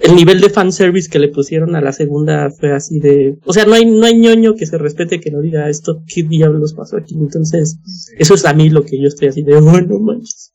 el 0.00 0.14
nivel 0.14 0.42
de 0.42 0.50
fanservice 0.50 1.08
que 1.08 1.18
le 1.18 1.28
pusieron 1.28 1.74
a 1.74 1.80
la 1.80 1.92
segunda 1.92 2.50
fue 2.50 2.72
así 2.72 3.00
de, 3.00 3.38
o 3.46 3.54
sea, 3.54 3.64
no 3.64 3.72
hay, 3.72 3.86
no 3.86 4.04
hay 4.04 4.18
ñoño 4.18 4.54
que 4.54 4.66
se 4.66 4.76
respete 4.76 5.18
que 5.18 5.30
no 5.30 5.40
diga 5.40 5.70
esto, 5.70 6.02
qué 6.06 6.24
diablos 6.24 6.74
pasó 6.74 6.98
aquí. 6.98 7.14
Entonces, 7.14 7.78
eso 8.18 8.34
es 8.34 8.44
a 8.44 8.52
mí 8.52 8.68
lo 8.68 8.84
que 8.84 9.00
yo 9.00 9.08
estoy 9.08 9.28
así 9.28 9.42
de, 9.42 9.56
oh, 9.56 9.80
no 9.80 9.98
manches. 10.00 10.52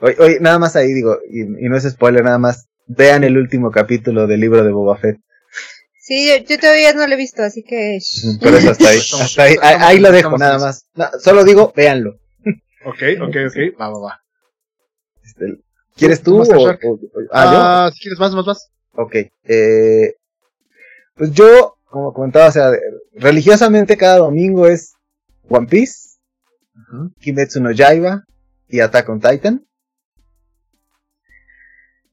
Oye, 0.00 0.14
oye, 0.20 0.38
nada 0.40 0.60
más 0.60 0.76
ahí 0.76 0.92
digo, 0.92 1.18
y, 1.28 1.40
y 1.40 1.68
no 1.68 1.76
es 1.76 1.82
spoiler, 1.82 2.22
nada 2.22 2.38
más. 2.38 2.68
Vean 2.86 3.24
el 3.24 3.36
último 3.36 3.72
capítulo 3.72 4.28
del 4.28 4.40
libro 4.40 4.62
de 4.62 4.70
Boba 4.70 4.96
Fett. 4.96 5.18
Sí, 6.08 6.26
yo, 6.26 6.36
yo 6.42 6.58
todavía 6.58 6.94
no 6.94 7.06
lo 7.06 7.12
he 7.12 7.16
visto, 7.18 7.42
así 7.42 7.62
que... 7.62 7.98
Por 8.40 8.54
eso 8.54 8.70
hasta 8.70 8.88
ahí. 8.88 8.98
Hasta 8.98 9.42
ahí, 9.42 9.56
ahí, 9.60 9.76
ahí 9.78 9.98
lo 9.98 10.10
dejo, 10.10 10.38
nada 10.38 10.58
más. 10.58 10.86
No, 10.94 11.06
solo 11.20 11.44
digo, 11.44 11.70
véanlo. 11.76 12.14
Ok, 12.86 13.02
ok, 13.20 13.36
ok. 13.48 13.78
Va, 13.78 13.90
va, 13.90 13.98
va. 14.00 14.20
Este, 15.22 15.44
¿Quieres 15.96 16.22
tú? 16.22 16.40
O- 16.40 16.44
Shark. 16.46 16.80
o- 16.86 16.92
o- 16.94 17.00
ah, 17.30 17.88
Ah, 17.88 17.90
si 17.92 18.00
quieres 18.00 18.18
más, 18.18 18.32
más, 18.34 18.46
más. 18.46 18.70
yo. 18.96 19.02
Ok. 19.02 19.16
Eh, 19.44 20.14
pues 21.14 21.30
yo, 21.32 21.76
como 21.84 22.14
comentaba, 22.14 22.46
o 22.48 22.52
sea, 22.52 22.70
religiosamente 23.12 23.98
cada 23.98 24.16
domingo 24.16 24.66
es 24.66 24.94
One 25.50 25.66
Piece, 25.66 26.16
Kimetsu 27.20 27.60
no 27.60 27.70
Yaiba 27.70 28.24
y 28.66 28.80
Attack 28.80 29.10
on 29.10 29.20
Titan. 29.20 29.66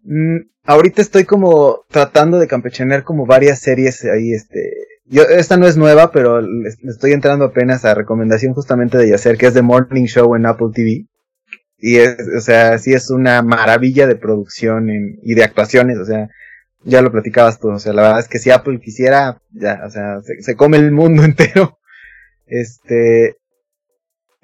Mm, 0.04 0.40
ahorita 0.66 1.02
estoy 1.02 1.26
como 1.26 1.86
tratando 1.90 2.40
de 2.40 2.48
campechanear 2.48 3.04
como 3.04 3.26
varias 3.26 3.60
series 3.60 4.04
ahí, 4.06 4.34
este, 4.34 4.72
yo, 5.06 5.24
esta 5.24 5.58
no 5.58 5.68
es 5.68 5.78
nueva, 5.78 6.12
pero 6.12 6.42
le 6.42 6.70
estoy 6.90 7.12
entrando 7.14 7.46
apenas 7.46 7.86
a 7.86 7.94
recomendación 7.94 8.54
justamente 8.54 8.98
de 8.98 9.10
Yacer, 9.10 9.38
que 9.38 9.48
es 9.48 9.54
The 9.54 9.62
Morning 9.62 10.06
Show 10.06 10.36
en 10.36 10.46
Apple 10.46 10.70
TV. 10.74 11.06
Y 11.78 11.98
es, 11.98 12.16
o 12.36 12.42
sea, 12.42 12.78
sí 12.80 12.94
es 12.94 13.10
una 13.12 13.42
maravilla 13.42 14.08
de 14.08 14.16
producción 14.16 14.90
en- 14.90 15.20
y 15.24 15.36
de 15.36 15.44
actuaciones, 15.44 15.98
o 16.00 16.06
sea, 16.06 16.30
ya 16.84 17.02
lo 17.02 17.12
platicabas 17.12 17.60
tú, 17.60 17.70
o 17.70 17.80
sea, 17.80 17.94
la 17.94 18.02
verdad 18.04 18.20
es 18.20 18.28
que 18.28 18.40
si 18.40 18.52
Apple 18.52 18.80
quisiera, 18.80 19.42
ya, 19.52 19.82
o 19.86 19.90
sea, 19.90 20.22
se, 20.24 20.42
se 20.42 20.56
come 20.56 20.78
el 20.78 20.92
mundo 20.92 21.24
entero. 21.26 21.78
Este, 22.48 23.36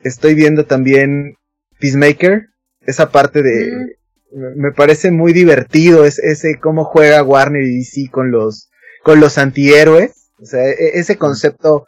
estoy 0.03 0.33
viendo 0.35 0.65
también 0.65 1.35
Peacemaker, 1.79 2.47
esa 2.81 3.11
parte 3.11 3.41
de... 3.43 3.95
Me 4.33 4.71
parece 4.71 5.11
muy 5.11 5.33
divertido 5.33 6.05
es, 6.05 6.19
ese 6.19 6.59
cómo 6.59 6.85
juega 6.85 7.23
Warner 7.23 7.63
y 7.63 7.77
DC 7.77 8.09
con 8.11 8.31
los, 8.31 8.69
con 9.03 9.19
los 9.19 9.37
antihéroes. 9.37 10.31
O 10.41 10.45
sea, 10.45 10.67
e, 10.67 10.99
ese 10.99 11.17
concepto 11.17 11.87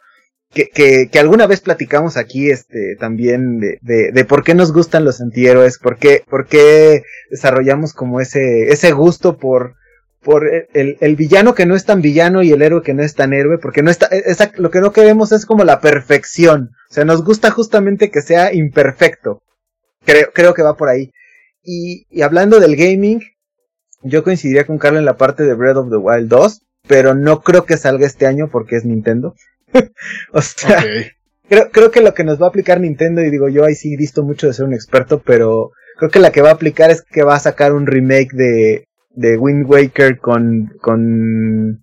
que, 0.54 0.68
que, 0.68 1.08
que, 1.10 1.18
alguna 1.18 1.46
vez 1.46 1.60
platicamos 1.60 2.16
aquí, 2.16 2.50
este, 2.50 2.96
también 2.96 3.58
de, 3.58 3.78
de, 3.82 4.24
por 4.24 4.44
qué 4.44 4.54
nos 4.54 4.72
gustan 4.72 5.04
los 5.04 5.20
antihéroes, 5.20 5.78
por 5.78 5.98
qué, 5.98 6.22
por 6.28 6.46
qué 6.46 7.02
desarrollamos 7.30 7.92
como 7.92 8.20
ese, 8.20 8.68
ese 8.68 8.92
gusto 8.92 9.36
por, 9.36 9.74
por 10.22 10.46
el, 10.72 10.96
el, 11.00 11.16
villano 11.16 11.54
que 11.54 11.66
no 11.66 11.74
es 11.74 11.84
tan 11.84 12.00
villano 12.00 12.42
y 12.42 12.52
el 12.52 12.62
héroe 12.62 12.82
que 12.82 12.94
no 12.94 13.02
es 13.02 13.14
tan 13.14 13.32
héroe, 13.32 13.58
porque 13.58 13.82
no 13.82 13.90
está, 13.90 14.06
esa, 14.06 14.52
lo 14.56 14.70
que 14.70 14.80
no 14.80 14.92
queremos 14.92 15.32
es 15.32 15.44
como 15.44 15.64
la 15.64 15.80
perfección. 15.80 16.70
O 16.88 16.94
sea, 16.94 17.04
nos 17.04 17.24
gusta 17.24 17.50
justamente 17.50 18.10
que 18.10 18.22
sea 18.22 18.54
imperfecto. 18.54 19.42
Creo, 20.04 20.30
creo 20.32 20.54
que 20.54 20.62
va 20.62 20.76
por 20.76 20.88
ahí. 20.88 21.10
Y, 21.64 22.06
y 22.10 22.22
hablando 22.22 22.60
del 22.60 22.76
gaming, 22.76 23.20
yo 24.02 24.22
coincidiría 24.22 24.66
con 24.66 24.78
Carlos 24.78 25.00
en 25.00 25.06
la 25.06 25.16
parte 25.16 25.44
de 25.44 25.54
Breath 25.54 25.78
of 25.78 25.90
the 25.90 25.96
Wild 25.96 26.28
2, 26.28 26.62
pero 26.86 27.14
no 27.14 27.40
creo 27.40 27.64
que 27.64 27.76
salga 27.76 28.06
este 28.06 28.26
año 28.26 28.48
porque 28.52 28.76
es 28.76 28.84
Nintendo. 28.84 29.34
o 30.32 30.42
sea, 30.42 30.84
creo, 31.48 31.70
creo 31.70 31.90
que 31.90 32.02
lo 32.02 32.14
que 32.14 32.24
nos 32.24 32.40
va 32.40 32.46
a 32.46 32.48
aplicar 32.50 32.80
Nintendo, 32.80 33.22
y 33.22 33.30
digo 33.30 33.48
yo 33.48 33.64
ahí 33.64 33.74
sí 33.74 33.96
visto 33.96 34.22
mucho 34.22 34.46
de 34.46 34.52
ser 34.52 34.66
un 34.66 34.74
experto, 34.74 35.22
pero 35.24 35.70
creo 35.96 36.10
que 36.10 36.18
la 36.18 36.32
que 36.32 36.42
va 36.42 36.50
a 36.50 36.54
aplicar 36.54 36.90
es 36.90 37.02
que 37.02 37.22
va 37.22 37.36
a 37.36 37.40
sacar 37.40 37.72
un 37.72 37.86
remake 37.86 38.34
de, 38.34 38.86
de 39.10 39.38
Wind 39.38 39.66
Waker 39.66 40.18
con, 40.18 40.72
con, 40.80 41.82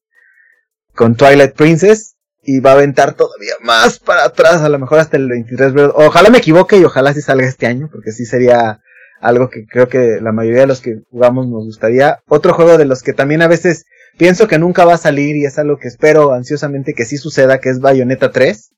con 0.94 1.16
Twilight 1.16 1.56
Princess 1.56 2.16
y 2.44 2.60
va 2.60 2.72
a 2.72 2.74
aventar 2.74 3.14
todavía 3.14 3.54
más 3.62 4.00
para 4.00 4.26
atrás, 4.26 4.62
a 4.62 4.70
lo 4.70 4.80
mejor 4.80 5.00
hasta 5.00 5.18
el 5.18 5.28
23. 5.28 5.74
Ojalá 5.94 6.30
me 6.30 6.40
equivoque 6.40 6.78
y 6.78 6.84
ojalá 6.84 7.14
sí 7.14 7.22
salga 7.22 7.48
este 7.48 7.68
año, 7.68 7.90
porque 7.92 8.12
sí 8.12 8.26
sería 8.26 8.82
algo 9.22 9.50
que 9.50 9.66
creo 9.66 9.88
que 9.88 10.20
la 10.22 10.32
mayoría 10.32 10.62
de 10.62 10.68
los 10.68 10.82
que 10.82 11.02
jugamos 11.10 11.48
nos 11.48 11.66
gustaría. 11.66 12.20
Otro 12.28 12.54
juego 12.54 12.78
de 12.78 12.86
los 12.86 13.04
que 13.04 13.14
también 13.14 13.42
a 13.42 13.48
veces 13.48 13.86
pienso 14.18 14.48
que 14.48 14.60
nunca 14.60 14.84
va 14.84 14.96
a 14.96 14.98
salir 14.98 15.38
y 15.38 15.46
es 15.46 15.58
algo 15.60 15.78
que 15.78 15.88
espero 15.88 16.34
ansiosamente 16.34 16.94
que 16.94 17.06
sí 17.06 17.18
suceda, 17.18 17.60
que 17.60 17.70
es 17.70 17.80
Bayonetta 17.80 18.32
3. 18.32 18.72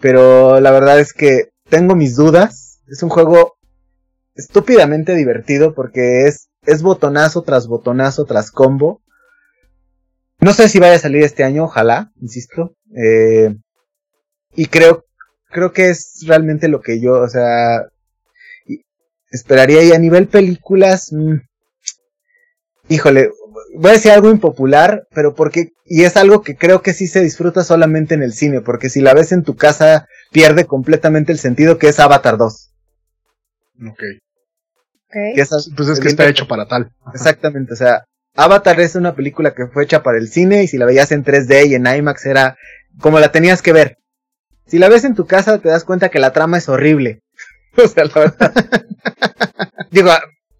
Pero 0.00 0.60
la 0.60 0.70
verdad 0.70 1.00
es 1.00 1.12
que 1.12 1.50
tengo 1.68 1.94
mis 1.96 2.16
dudas. 2.16 2.80
Es 2.86 3.02
un 3.02 3.08
juego 3.08 3.54
estúpidamente 4.34 5.14
divertido 5.14 5.74
porque 5.74 6.26
es, 6.26 6.48
es 6.64 6.82
botonazo 6.82 7.42
tras 7.42 7.66
botonazo 7.66 8.24
tras 8.24 8.50
combo. 8.50 9.02
No 10.40 10.52
sé 10.52 10.68
si 10.68 10.78
vaya 10.78 10.94
a 10.94 11.00
salir 11.00 11.22
este 11.22 11.44
año, 11.44 11.64
ojalá, 11.64 12.10
insisto. 12.20 12.74
Eh, 12.96 13.54
y 14.54 14.66
creo, 14.66 15.04
creo 15.50 15.72
que 15.72 15.90
es 15.90 16.24
realmente 16.26 16.68
lo 16.68 16.80
que 16.80 17.00
yo, 17.00 17.20
o 17.20 17.28
sea, 17.28 17.86
esperaría. 19.32 19.82
Y 19.82 19.92
a 19.92 19.98
nivel 19.98 20.28
películas, 20.28 21.08
mmm, 21.12 21.38
híjole, 22.88 23.30
voy 23.74 23.90
a 23.90 23.94
decir 23.94 24.12
algo 24.12 24.30
impopular, 24.30 25.06
pero 25.14 25.34
porque, 25.34 25.70
y 25.84 26.04
es 26.04 26.16
algo 26.16 26.42
que 26.42 26.56
creo 26.56 26.82
que 26.82 26.92
sí 26.92 27.06
se 27.06 27.20
disfruta 27.20 27.64
solamente 27.64 28.14
en 28.14 28.22
el 28.22 28.32
cine, 28.32 28.60
porque 28.60 28.88
si 28.88 29.00
la 29.00 29.14
ves 29.14 29.32
en 29.32 29.42
tu 29.42 29.56
casa 29.56 30.06
pierde 30.30 30.66
completamente 30.66 31.32
el 31.32 31.38
sentido 31.38 31.78
que 31.78 31.88
es 31.88 31.98
Avatar 31.98 32.36
2. 32.36 32.72
Ok. 33.88 33.92
okay. 33.92 35.32
Esas, 35.36 35.70
pues 35.76 35.88
es 35.88 36.00
que 36.00 36.08
está 36.08 36.28
hecho 36.28 36.46
para 36.46 36.66
tal. 36.66 36.92
Exactamente, 37.12 37.72
o 37.72 37.76
sea, 37.76 38.04
Avatar 38.34 38.80
es 38.80 38.94
una 38.94 39.14
película 39.14 39.54
que 39.54 39.66
fue 39.66 39.84
hecha 39.84 40.02
para 40.02 40.18
el 40.18 40.28
cine 40.28 40.62
y 40.62 40.68
si 40.68 40.78
la 40.78 40.86
veías 40.86 41.12
en 41.12 41.24
3D 41.24 41.68
y 41.68 41.74
en 41.74 41.86
IMAX 41.86 42.26
era 42.26 42.56
como 43.00 43.20
la 43.20 43.32
tenías 43.32 43.62
que 43.62 43.72
ver. 43.72 43.98
Si 44.66 44.78
la 44.78 44.88
ves 44.88 45.04
en 45.04 45.14
tu 45.14 45.26
casa 45.26 45.58
te 45.58 45.68
das 45.68 45.84
cuenta 45.84 46.08
que 46.08 46.18
la 46.18 46.32
trama 46.32 46.56
es 46.56 46.68
horrible. 46.68 47.20
o 47.84 47.88
sea, 47.88 48.04
la 48.04 48.14
verdad. 48.14 48.52
Digo, 49.90 50.10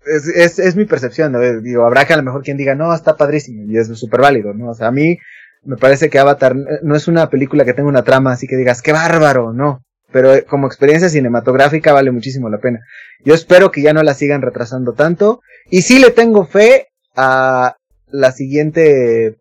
es, 0.07 0.29
es, 0.29 0.59
es, 0.59 0.77
mi 0.77 0.85
percepción, 0.85 1.33
¿no? 1.33 1.41
Digo, 1.61 1.85
habrá 1.85 2.05
que 2.05 2.13
a 2.13 2.17
lo 2.17 2.23
mejor 2.23 2.43
quien 2.43 2.57
diga, 2.57 2.75
no, 2.75 2.95
está 2.95 3.17
padrísimo, 3.17 3.65
y 3.71 3.79
es 3.79 3.89
súper 3.99 4.21
válido, 4.21 4.53
¿no? 4.55 4.71
O 4.71 4.75
sea, 4.75 4.89
a 4.89 4.93
mí 4.93 5.19
me 5.65 5.77
parece 5.77 6.11
que 6.11 6.19
Avatar 6.19 6.57
no 6.83 6.97
es 6.97 7.09
una 7.09 7.31
película 7.31 7.65
que 7.65 7.73
tenga 7.73 7.89
una 7.89 8.03
trama 8.03 8.33
así 8.33 8.47
que 8.47 8.57
digas, 8.57 8.83
qué 8.83 8.93
bárbaro, 8.93 9.53
no. 9.53 9.83
Pero 10.11 10.35
eh, 10.35 10.45
como 10.45 10.67
experiencia 10.67 11.09
cinematográfica 11.09 11.93
vale 11.93 12.11
muchísimo 12.11 12.51
la 12.51 12.59
pena. 12.59 12.81
Yo 13.25 13.35
espero 13.35 13.71
que 13.71 13.83
ya 13.83 13.93
no 13.93 14.03
la 14.03 14.15
sigan 14.15 14.43
retrasando 14.43 14.93
tanto. 14.93 15.41
Y 15.71 15.83
sí 15.83 15.99
le 15.99 16.11
tengo 16.11 16.45
fe 16.45 16.89
a 17.17 17.77
la 18.09 18.33
siguiente, 18.33 19.39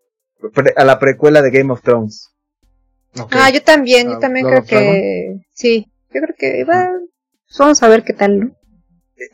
a 0.76 0.84
la 0.84 0.98
precuela 0.98 1.42
de 1.42 1.50
Game 1.50 1.72
of 1.72 1.82
Thrones. 1.82 2.30
Okay. 3.18 3.40
Ah, 3.42 3.50
yo 3.50 3.62
también, 3.62 4.08
yo 4.08 4.16
ah, 4.16 4.20
también 4.20 4.46
creo 4.46 4.64
que, 4.64 5.40
sí, 5.52 5.86
yo 6.14 6.22
creo 6.22 6.34
que 6.38 6.64
va, 6.64 6.88
vamos 7.58 7.82
a 7.82 7.88
ver 7.88 8.04
qué 8.04 8.12
tal, 8.12 8.38
¿no? 8.38 8.56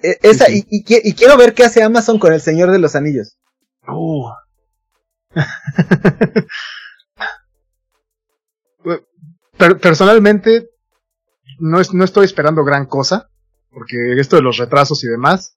E, 0.03 0.19
esa, 0.23 0.51
y, 0.51 0.65
y, 0.69 0.85
y, 0.87 1.15
quiero 1.15 1.37
ver 1.37 1.55
qué 1.55 1.65
hace 1.65 1.83
Amazon 1.83 2.19
con 2.19 2.33
el 2.33 2.41
Señor 2.41 2.71
de 2.71 2.79
los 2.79 2.95
Anillos. 2.95 3.37
Uh. 3.87 4.31
personalmente, 9.81 10.71
no, 11.59 11.81
es, 11.81 11.93
no 11.95 12.05
estoy 12.05 12.27
esperando 12.27 12.65
gran 12.65 12.87
cosa, 12.87 13.31
porque 13.71 14.13
esto 14.19 14.37
de 14.37 14.43
los 14.43 14.59
retrasos 14.59 15.03
y 15.05 15.09
demás, 15.09 15.57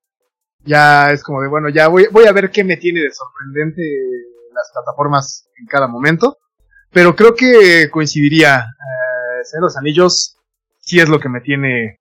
ya 0.64 1.12
es 1.12 1.24
como 1.24 1.42
de, 1.42 1.48
bueno, 1.48 1.70
ya 1.70 1.88
voy, 1.88 2.08
voy 2.12 2.26
a 2.26 2.32
ver 2.32 2.52
qué 2.52 2.64
me 2.64 2.78
tiene 2.78 3.02
de 3.02 3.12
sorprendente 3.12 3.82
las 4.54 4.72
plataformas 4.74 5.50
en 5.60 5.66
cada 5.66 5.88
momento, 5.88 6.38
pero 6.92 7.16
creo 7.16 7.34
que 7.36 7.90
coincidiría, 7.90 8.60
eh, 8.60 9.44
Señor 9.44 9.64
de 9.64 9.68
los 9.68 9.78
Anillos 9.78 10.38
sí 10.80 11.00
es 11.00 11.10
lo 11.10 11.20
que 11.20 11.30
me 11.30 11.42
tiene 11.42 12.00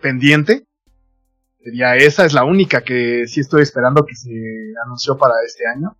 pendiente, 0.00 0.66
Sería 1.66 1.96
esa, 1.96 2.24
es 2.24 2.32
la 2.32 2.44
única 2.44 2.82
que 2.82 3.26
sí 3.26 3.40
estoy 3.40 3.62
esperando 3.62 4.06
que 4.06 4.14
se 4.14 4.30
anunció 4.84 5.18
para 5.18 5.34
este 5.44 5.66
año. 5.66 5.96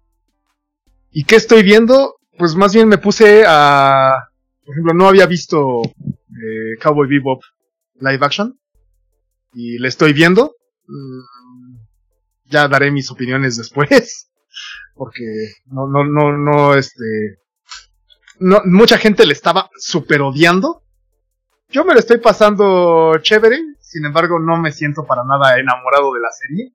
¿Y 1.10 1.24
qué 1.24 1.35
estoy 1.35 1.64
viendo? 1.64 2.14
Pues 2.39 2.55
más 2.55 2.73
bien 2.73 2.86
me 2.86 2.98
puse 2.98 3.43
a... 3.44 4.28
Por 4.64 4.74
ejemplo, 4.77 4.94
no 4.94 5.09
había 5.09 5.27
visto 5.27 5.82
eh, 5.82 6.78
Cowboy 6.81 7.09
Bebop 7.09 7.43
live 7.98 8.24
action. 8.24 8.56
Y 9.55 9.81
le 9.81 9.89
estoy 9.89 10.12
viendo. 10.12 10.55
Mm, 10.86 11.78
ya 12.44 12.68
daré 12.68 12.93
mis 12.93 13.10
opiniones 13.10 13.56
después. 13.56 14.31
Porque 14.94 15.24
no, 15.64 15.89
no, 15.89 16.05
no, 16.05 16.39
no, 16.39 16.77
este... 16.77 17.40
No, 18.39 18.62
mucha 18.66 18.98
gente 18.98 19.27
le 19.27 19.32
estaba 19.32 19.68
super 19.81 20.23
odiando. 20.23 20.85
Yo 21.70 21.85
me 21.85 21.93
lo 21.93 21.98
estoy 21.98 22.18
pasando 22.18 23.18
chévere. 23.20 23.60
Sin 23.97 24.05
embargo, 24.05 24.39
no 24.39 24.60
me 24.60 24.73
siento 24.73 25.06
para 25.06 25.24
nada 25.24 25.59
enamorado 25.59 26.12
de 26.12 26.20
la 26.20 26.28
serie. 26.31 26.70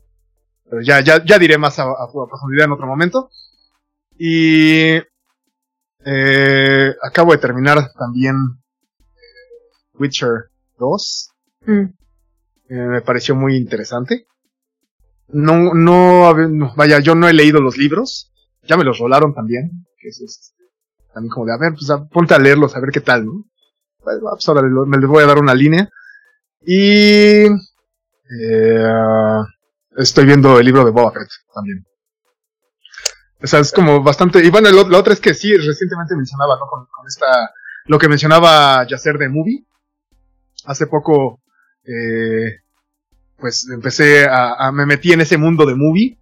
Pero 0.67 0.81
ya, 0.81 1.01
ya, 1.01 1.23
ya 1.23 1.37
diré 1.37 1.55
más 1.59 1.77
a, 1.77 1.85
profundidad 2.11 2.65
en 2.65 2.71
otro 2.71 2.87
momento. 2.87 3.29
Y 4.17 4.93
eh, 6.03 6.95
acabo 6.99 7.33
de 7.33 7.37
terminar 7.37 7.91
también 7.93 8.35
eh, 8.97 9.99
Witcher 9.99 10.49
2. 10.79 11.31
Mm. 11.67 11.81
Eh, 11.81 11.89
me 12.69 13.01
pareció 13.03 13.35
muy 13.35 13.55
interesante. 13.55 14.25
No, 15.27 15.75
no, 15.75 16.73
vaya, 16.75 17.01
yo 17.01 17.13
no 17.13 17.27
he 17.27 17.33
leído 17.33 17.61
los 17.61 17.77
libros. 17.77 18.33
Ya 18.63 18.77
me 18.77 18.83
los 18.83 18.97
rolaron 18.97 19.35
también. 19.35 19.85
Que 19.95 20.07
es 20.07 20.21
este, 20.21 20.63
también 21.13 21.29
como 21.31 21.45
de, 21.45 21.53
a 21.53 21.57
ver, 21.57 21.73
pues 21.73 21.87
ponte 22.11 22.33
a 22.33 22.39
leerlos, 22.39 22.75
a 22.75 22.79
ver 22.79 22.89
qué 22.89 23.01
tal, 23.01 23.27
¿no? 23.27 23.45
Pues, 23.99 24.17
pues 24.19 24.49
ahora 24.49 24.63
me 24.87 24.97
les 24.97 25.07
voy 25.07 25.21
a 25.21 25.27
dar 25.27 25.37
una 25.37 25.53
línea. 25.53 25.87
Y 26.63 27.45
eh, 27.45 29.43
estoy 29.97 30.25
viendo 30.25 30.59
el 30.59 30.65
libro 30.65 30.85
de 30.85 30.91
Boba 30.91 31.11
Fett 31.11 31.29
también. 31.53 31.85
O 33.43 33.47
sea, 33.47 33.59
es 33.59 33.71
como 33.71 34.03
bastante. 34.03 34.43
Y 34.43 34.49
bueno, 34.49 34.69
la 34.69 34.97
otra 34.97 35.13
es 35.13 35.19
que 35.19 35.33
sí, 35.33 35.55
recientemente 35.55 36.15
mencionaba, 36.15 36.57
¿no? 36.57 36.67
Con, 36.67 36.85
con 36.85 37.07
esta. 37.07 37.51
Lo 37.85 37.97
que 37.97 38.07
mencionaba 38.07 38.85
Yacer 38.85 39.17
de 39.17 39.29
Movie. 39.29 39.65
Hace 40.65 40.85
poco. 40.85 41.41
Eh, 41.83 42.59
pues 43.37 43.67
empecé 43.69 44.27
a, 44.29 44.71
Me 44.71 44.85
metí 44.85 45.11
en 45.11 45.21
ese 45.21 45.37
mundo 45.37 45.65
de 45.65 45.73
movie. 45.73 46.19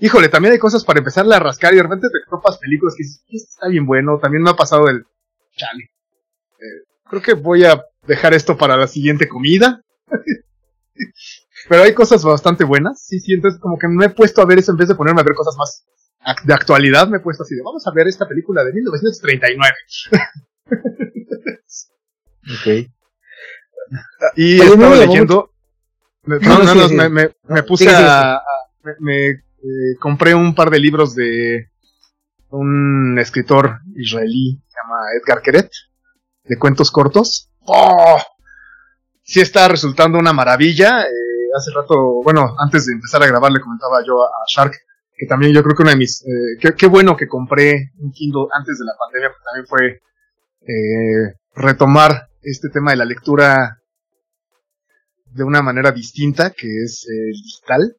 Híjole, 0.00 0.28
también 0.28 0.52
hay 0.52 0.58
cosas 0.58 0.84
para 0.84 0.98
empezarle 0.98 1.34
a 1.34 1.40
rascar 1.40 1.72
y 1.72 1.76
de 1.76 1.82
repente 1.82 2.08
te 2.08 2.30
topas 2.30 2.58
películas 2.58 2.94
que 2.96 3.04
dices, 3.04 3.48
está 3.50 3.68
bien 3.68 3.86
bueno. 3.86 4.18
También 4.18 4.42
me 4.42 4.50
ha 4.50 4.54
pasado 4.54 4.88
el. 4.88 5.06
Chale. 5.56 5.84
Eh, 6.60 6.84
creo 7.08 7.22
que 7.22 7.32
voy 7.32 7.64
a 7.64 7.82
dejar 8.08 8.34
esto 8.34 8.56
para 8.56 8.76
la 8.76 8.88
siguiente 8.88 9.28
comida. 9.28 9.82
Pero 11.68 11.82
hay 11.82 11.94
cosas 11.94 12.24
bastante 12.24 12.64
buenas, 12.64 13.04
sí, 13.06 13.20
sí, 13.20 13.34
entonces 13.34 13.60
como 13.60 13.78
que 13.78 13.86
me 13.88 14.06
he 14.06 14.10
puesto 14.10 14.40
a 14.42 14.46
ver 14.46 14.58
eso 14.58 14.72
en 14.72 14.78
vez 14.78 14.88
de 14.88 14.94
ponerme 14.94 15.20
a 15.20 15.24
ver 15.24 15.34
cosas 15.34 15.54
más 15.56 15.84
de 16.44 16.54
actualidad, 16.54 17.08
me 17.08 17.18
he 17.18 17.20
puesto 17.20 17.42
así 17.42 17.54
de, 17.54 17.62
vamos 17.62 17.86
a 17.86 17.92
ver 17.92 18.08
esta 18.08 18.26
película 18.26 18.64
de 18.64 18.72
1939. 18.72 19.74
ok. 22.54 22.90
Y 24.36 24.60
estaba 24.60 24.96
leyendo, 24.96 25.52
no, 26.24 26.38
no, 26.38 26.74
no, 26.74 26.88
me, 26.88 27.08
me, 27.08 27.30
me, 27.48 27.62
puse 27.62 27.88
a, 27.88 28.36
a, 28.36 28.42
me, 28.98 29.28
eh, 29.28 29.96
compré 30.00 30.34
un 30.34 30.54
par 30.54 30.70
de 30.70 30.78
libros 30.78 31.14
de 31.14 31.70
un 32.50 33.18
escritor 33.18 33.80
israelí, 33.96 34.62
se 34.68 34.76
llama 34.80 34.96
Edgar 35.20 35.42
Keret, 35.42 35.70
de 36.44 36.58
cuentos 36.58 36.90
cortos. 36.90 37.47
¡Oh! 37.68 38.18
sí 39.22 39.40
está 39.40 39.68
resultando 39.68 40.18
una 40.18 40.32
maravilla. 40.32 41.02
Eh, 41.02 41.48
hace 41.56 41.70
rato, 41.74 42.22
bueno, 42.22 42.54
antes 42.58 42.86
de 42.86 42.94
empezar 42.94 43.22
a 43.22 43.26
grabar 43.26 43.52
le 43.52 43.60
comentaba 43.60 44.02
yo 44.06 44.22
a, 44.22 44.28
Shark 44.48 44.74
que 45.18 45.26
también 45.26 45.52
yo 45.52 45.64
creo 45.64 45.74
que 45.74 45.82
una 45.82 45.90
de 45.90 45.96
mis, 45.96 46.22
eh, 46.22 46.72
qué 46.76 46.86
bueno 46.86 47.16
que 47.16 47.26
compré 47.26 47.90
un 47.98 48.12
Kindle 48.12 48.46
antes 48.52 48.78
de 48.78 48.84
la 48.84 48.92
pandemia, 48.96 49.30
porque 49.30 49.44
también 49.44 49.66
fue 49.66 50.00
eh, 50.62 51.34
retomar 51.56 52.28
este 52.40 52.68
tema 52.68 52.92
de 52.92 52.98
la 52.98 53.04
lectura 53.04 53.78
de 55.26 55.42
una 55.42 55.60
manera 55.60 55.90
distinta, 55.90 56.50
que 56.50 56.68
es 56.84 57.04
eh, 57.08 57.32
digital, 57.32 57.96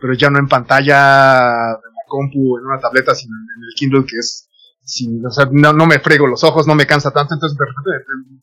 pero 0.00 0.14
ya 0.14 0.30
no 0.30 0.38
en 0.38 0.46
pantalla 0.46 0.96
de 0.96 1.90
la 1.90 2.04
compu, 2.06 2.58
en 2.58 2.66
una 2.66 2.78
tableta, 2.78 3.16
sino 3.16 3.34
en 3.34 3.64
el 3.64 3.74
Kindle, 3.74 4.04
que 4.06 4.18
es 4.18 4.48
sin, 4.90 5.24
o 5.24 5.30
sea, 5.30 5.48
no, 5.50 5.72
no, 5.72 5.86
me 5.86 6.00
frego 6.00 6.26
los 6.26 6.42
ojos, 6.42 6.66
no 6.66 6.74
me 6.74 6.86
cansa 6.86 7.12
tanto, 7.12 7.34
entonces 7.34 7.56
de 7.56 7.64
repente 7.64 7.90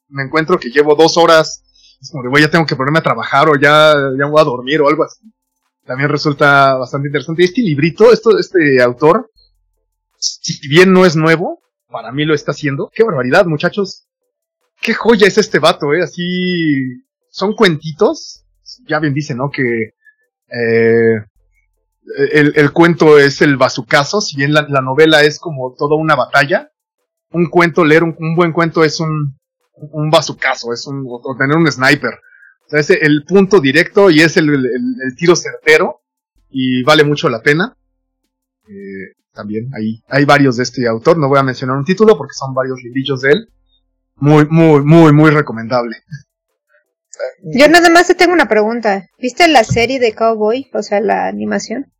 me 0.09 0.23
encuentro 0.23 0.57
que 0.57 0.69
llevo 0.69 0.95
dos 0.95 1.17
horas, 1.17 1.63
es 1.99 2.09
como 2.09 2.23
de, 2.23 2.41
ya 2.41 2.49
tengo 2.49 2.65
que 2.65 2.75
ponerme 2.75 2.99
a 2.99 3.03
trabajar 3.03 3.49
o 3.49 3.55
ya, 3.55 3.93
ya 4.17 4.25
voy 4.25 4.39
a 4.39 4.45
dormir 4.45 4.81
o 4.81 4.87
algo 4.87 5.03
así. 5.03 5.21
También 5.85 6.09
resulta 6.09 6.75
bastante 6.75 7.07
interesante. 7.07 7.43
Este 7.43 7.61
librito, 7.61 8.11
esto, 8.11 8.37
este 8.37 8.81
autor, 8.81 9.31
si 10.17 10.67
bien 10.67 10.91
no 10.91 11.05
es 11.05 11.15
nuevo, 11.15 11.61
para 11.89 12.11
mí 12.11 12.25
lo 12.25 12.33
está 12.33 12.51
haciendo. 12.51 12.91
Qué 12.93 13.03
barbaridad, 13.03 13.45
muchachos. 13.45 14.05
Qué 14.81 14.93
joya 14.93 15.27
es 15.27 15.37
este 15.37 15.59
vato, 15.59 15.93
eh. 15.93 16.03
Así, 16.03 17.03
son 17.29 17.55
cuentitos. 17.55 18.45
Ya 18.85 18.99
bien 18.99 19.13
dice, 19.13 19.33
¿no? 19.33 19.49
Que, 19.49 19.93
eh, 20.49 21.25
el, 22.31 22.53
el, 22.55 22.71
cuento 22.71 23.19
es 23.19 23.41
el 23.41 23.57
bazucazo, 23.57 24.21
si 24.21 24.37
bien 24.37 24.53
la, 24.53 24.65
la, 24.69 24.81
novela 24.81 25.23
es 25.23 25.39
como 25.39 25.75
toda 25.77 25.95
una 25.95 26.15
batalla, 26.15 26.71
un 27.31 27.49
cuento, 27.49 27.83
leer 27.83 28.03
un, 28.03 28.15
un 28.19 28.35
buen 28.35 28.53
cuento 28.53 28.83
es 28.83 28.99
un, 28.99 29.37
un 29.73 30.09
bazucazo, 30.09 30.73
es 30.73 30.87
un, 30.87 31.05
o 31.07 31.35
tener 31.37 31.57
un 31.57 31.69
sniper. 31.71 32.13
O 32.65 32.69
sea, 32.69 32.79
es 32.79 32.89
el 32.89 33.23
punto 33.25 33.59
directo 33.59 34.09
y 34.09 34.21
es 34.21 34.37
el, 34.37 34.49
el, 34.49 34.65
el 34.65 35.15
tiro 35.15 35.35
certero 35.35 36.01
y 36.49 36.83
vale 36.83 37.03
mucho 37.03 37.29
la 37.29 37.41
pena. 37.41 37.75
Eh, 38.67 39.15
también 39.33 39.69
hay, 39.75 40.03
hay 40.07 40.25
varios 40.25 40.57
de 40.57 40.63
este 40.63 40.87
autor, 40.87 41.17
no 41.17 41.29
voy 41.29 41.39
a 41.39 41.43
mencionar 41.43 41.77
un 41.77 41.85
título 41.85 42.17
porque 42.17 42.33
son 42.33 42.53
varios 42.53 42.81
librillos 42.83 43.21
de 43.21 43.31
él. 43.31 43.49
Muy, 44.15 44.47
muy, 44.49 44.81
muy, 44.81 45.13
muy 45.13 45.29
recomendable. 45.29 45.95
Yo 47.43 47.67
nada 47.67 47.89
más 47.89 48.07
te 48.07 48.15
tengo 48.15 48.33
una 48.33 48.47
pregunta. 48.47 49.07
¿Viste 49.19 49.47
la 49.47 49.63
serie 49.63 49.99
de 49.99 50.13
Cowboy? 50.13 50.69
O 50.73 50.81
sea, 50.81 50.99
la 51.01 51.27
animación. 51.27 51.93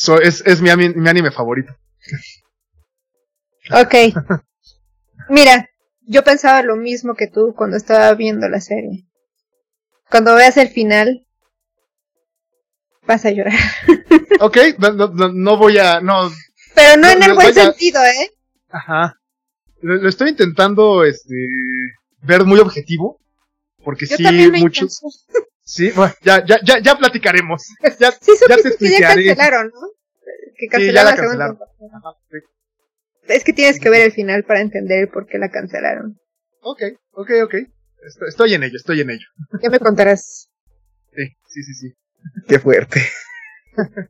So, 0.00 0.20
es 0.20 0.44
es 0.46 0.62
mi, 0.62 0.70
mi 0.76 1.08
anime 1.08 1.32
favorito. 1.32 1.74
Ok. 3.72 3.94
Mira, 5.28 5.68
yo 6.02 6.22
pensaba 6.22 6.62
lo 6.62 6.76
mismo 6.76 7.16
que 7.16 7.26
tú 7.26 7.52
cuando 7.56 7.76
estaba 7.76 8.14
viendo 8.14 8.48
la 8.48 8.60
serie. 8.60 9.08
Cuando 10.08 10.36
veas 10.36 10.56
el 10.56 10.68
final, 10.68 11.26
vas 13.08 13.24
a 13.24 13.32
llorar. 13.32 13.58
ok, 14.40 14.56
no, 14.78 14.92
no, 14.92 15.32
no 15.32 15.56
voy 15.56 15.78
a. 15.78 16.00
No, 16.00 16.30
Pero 16.76 16.96
no, 16.96 17.10
en 17.10 17.22
el 17.24 17.34
buen 17.34 17.52
sentido, 17.52 18.00
¿eh? 18.04 18.30
Ajá. 18.68 19.16
Lo, 19.80 19.96
lo, 19.96 20.08
estoy 20.08 20.30
intentando 20.30 21.02
este, 21.02 21.34
ver 22.22 22.44
muy 22.44 22.60
objetivo. 22.60 23.20
Porque 23.82 24.06
yo 24.06 24.16
sí, 24.16 24.50
muchos. 24.52 25.02
Sí, 25.68 25.90
bueno, 25.90 26.14
ya, 26.22 26.42
ya, 26.46 26.58
ya, 26.64 26.78
ya 26.78 26.96
platicaremos. 26.96 27.62
ya, 28.00 28.10
sí, 28.12 28.32
ya 28.48 28.56
te 28.56 28.74
que 28.74 28.88
ya 28.88 29.08
cancelaron, 29.08 29.66
¿no? 29.66 29.80
Que 30.56 30.66
cancelaron 30.66 30.80
sí, 30.80 30.92
ya 30.94 31.04
la, 31.04 31.14
cancelaron. 31.14 31.58
Ajá, 31.94 32.18
sí. 32.30 32.38
Es 33.28 33.44
que 33.44 33.52
tienes 33.52 33.78
que 33.78 33.90
ver 33.90 34.00
el 34.00 34.12
final 34.12 34.44
para 34.44 34.62
entender 34.62 35.10
por 35.10 35.26
qué 35.26 35.36
la 35.36 35.50
cancelaron. 35.50 36.18
Ok, 36.62 36.84
ok, 37.10 37.30
ok. 37.44 37.54
Estoy, 38.06 38.28
estoy 38.28 38.54
en 38.54 38.62
ello, 38.62 38.76
estoy 38.76 39.02
en 39.02 39.10
ello. 39.10 39.26
Ya 39.62 39.68
me 39.68 39.78
contarás. 39.78 40.48
Sí, 41.14 41.36
sí, 41.48 41.62
sí, 41.62 41.74
sí. 41.74 41.94
Qué 42.48 42.58
fuerte. 42.58 43.02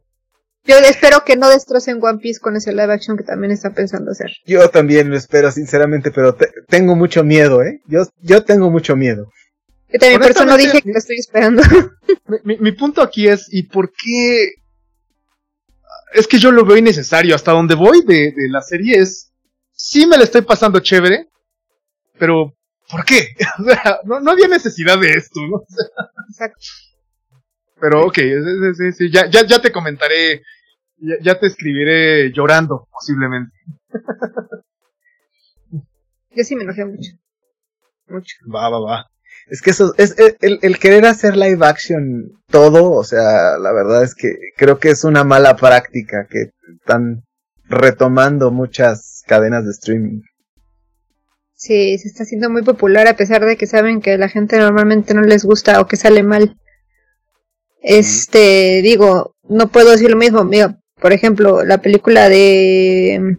Yo 0.64 0.76
espero 0.76 1.24
que 1.24 1.35
no 1.35 1.48
destrocen 1.48 1.98
One 2.01 2.20
Piece 2.20 2.39
con 2.39 2.55
ese 2.55 2.70
live 2.70 2.93
action 2.93 3.16
que 3.16 3.24
también 3.24 3.51
están 3.51 3.74
pensando 3.74 4.12
hacer. 4.12 4.30
Yo 4.47 4.68
también 4.68 5.10
lo 5.10 5.16
espero, 5.16 5.51
sinceramente, 5.51 6.12
pero 6.12 6.36
te, 6.36 6.52
tengo 6.68 6.94
mucho 6.94 7.24
miedo, 7.24 7.64
¿eh? 7.64 7.80
Yo, 7.86 8.02
yo 8.20 8.44
tengo 8.44 8.70
mucho 8.70 8.94
miedo. 8.94 9.32
Yo 9.90 9.98
también, 9.98 10.20
por 10.20 10.31
eso 10.31 10.44
no 10.44 10.56
dije 10.56 10.82
que 10.82 10.93
lo 10.93 10.98
estoy 10.98 11.16
esperando. 11.16 11.62
Mi, 12.27 12.39
mi, 12.44 12.56
mi, 12.59 12.73
punto 12.73 13.01
aquí 13.01 13.27
es, 13.27 13.48
¿y 13.51 13.62
por 13.65 13.90
qué? 13.90 14.52
Es 16.12 16.27
que 16.27 16.39
yo 16.39 16.52
lo 16.52 16.65
veo 16.65 16.77
innecesario. 16.77 17.35
Hasta 17.35 17.52
donde 17.52 17.74
voy 17.74 18.02
de, 18.02 18.32
de 18.32 18.48
la 18.51 18.60
serie 18.60 18.98
es, 18.98 19.32
sí 19.73 20.06
me 20.06 20.19
la 20.19 20.24
estoy 20.24 20.43
pasando 20.43 20.81
chévere, 20.81 21.28
pero 22.19 22.55
¿por 22.90 23.05
qué? 23.05 23.35
O 23.60 23.65
sea, 23.65 24.01
no, 24.05 24.20
no 24.20 24.31
había 24.31 24.48
necesidad 24.48 24.98
de 24.98 25.12
esto, 25.12 25.40
¿no? 25.48 25.65
Exacto. 26.28 26.66
Pero 27.81 28.06
ok, 28.06 28.15
sí, 28.15 28.74
sí, 28.77 28.93
sí, 28.93 29.10
ya, 29.10 29.31
ya, 29.31 29.47
ya 29.47 29.60
te 29.60 29.70
comentaré, 29.70 30.43
ya, 30.97 31.15
ya 31.23 31.39
te 31.39 31.47
escribiré 31.47 32.32
llorando, 32.32 32.89
posiblemente. 32.90 33.56
Yo 36.31 36.44
sí 36.44 36.56
me 36.56 36.65
enojé 36.65 36.85
mucho. 36.85 37.12
Mucho. 38.09 38.36
Va, 38.52 38.69
va, 38.69 38.81
va. 38.81 39.06
Es 39.50 39.62
que 39.62 39.70
eso, 39.70 39.94
es 39.96 40.14
el, 40.40 40.58
el, 40.60 40.78
querer 40.78 41.06
hacer 41.06 41.36
live 41.36 41.64
action 41.64 42.32
todo, 42.50 42.90
o 42.92 43.02
sea, 43.02 43.58
la 43.58 43.72
verdad 43.72 44.02
es 44.02 44.14
que 44.14 44.28
creo 44.56 44.78
que 44.78 44.90
es 44.90 45.04
una 45.04 45.24
mala 45.24 45.56
práctica 45.56 46.26
que 46.28 46.50
están 46.78 47.24
retomando 47.64 48.50
muchas 48.50 49.22
cadenas 49.26 49.64
de 49.64 49.70
streaming. 49.70 50.20
Sí, 51.54 51.98
se 51.98 52.08
está 52.08 52.22
haciendo 52.22 52.50
muy 52.50 52.62
popular 52.62 53.08
a 53.08 53.16
pesar 53.16 53.44
de 53.44 53.56
que 53.56 53.66
saben 53.66 54.00
que 54.00 54.16
la 54.18 54.28
gente 54.28 54.58
normalmente 54.58 55.14
no 55.14 55.22
les 55.22 55.44
gusta 55.44 55.80
o 55.80 55.86
que 55.86 55.96
sale 55.96 56.22
mal. 56.22 56.56
Este, 57.82 58.80
digo, 58.82 59.34
no 59.48 59.68
puedo 59.68 59.90
decir 59.90 60.10
lo 60.10 60.16
mismo. 60.16 60.44
Mira, 60.44 60.78
por 61.00 61.12
ejemplo, 61.12 61.64
la 61.64 61.78
película 61.78 62.28
de, 62.28 63.38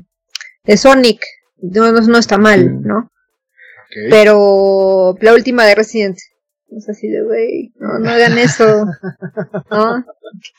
de 0.65 0.77
Sonic 0.77 1.21
no, 1.61 1.91
no, 1.91 2.01
no 2.01 2.17
está 2.17 2.37
mal, 2.37 2.81
¿no? 2.81 3.09
Okay. 3.91 4.09
Pero 4.09 5.17
la 5.21 5.33
última 5.33 5.65
de 5.65 5.75
Resident 5.75 6.17
es 6.75 6.87
así 6.87 7.07
de, 7.07 7.23
güey, 7.23 7.73
no, 7.79 7.99
no 7.99 8.09
hagan 8.09 8.37
eso. 8.37 8.85
¿no? 9.71 10.05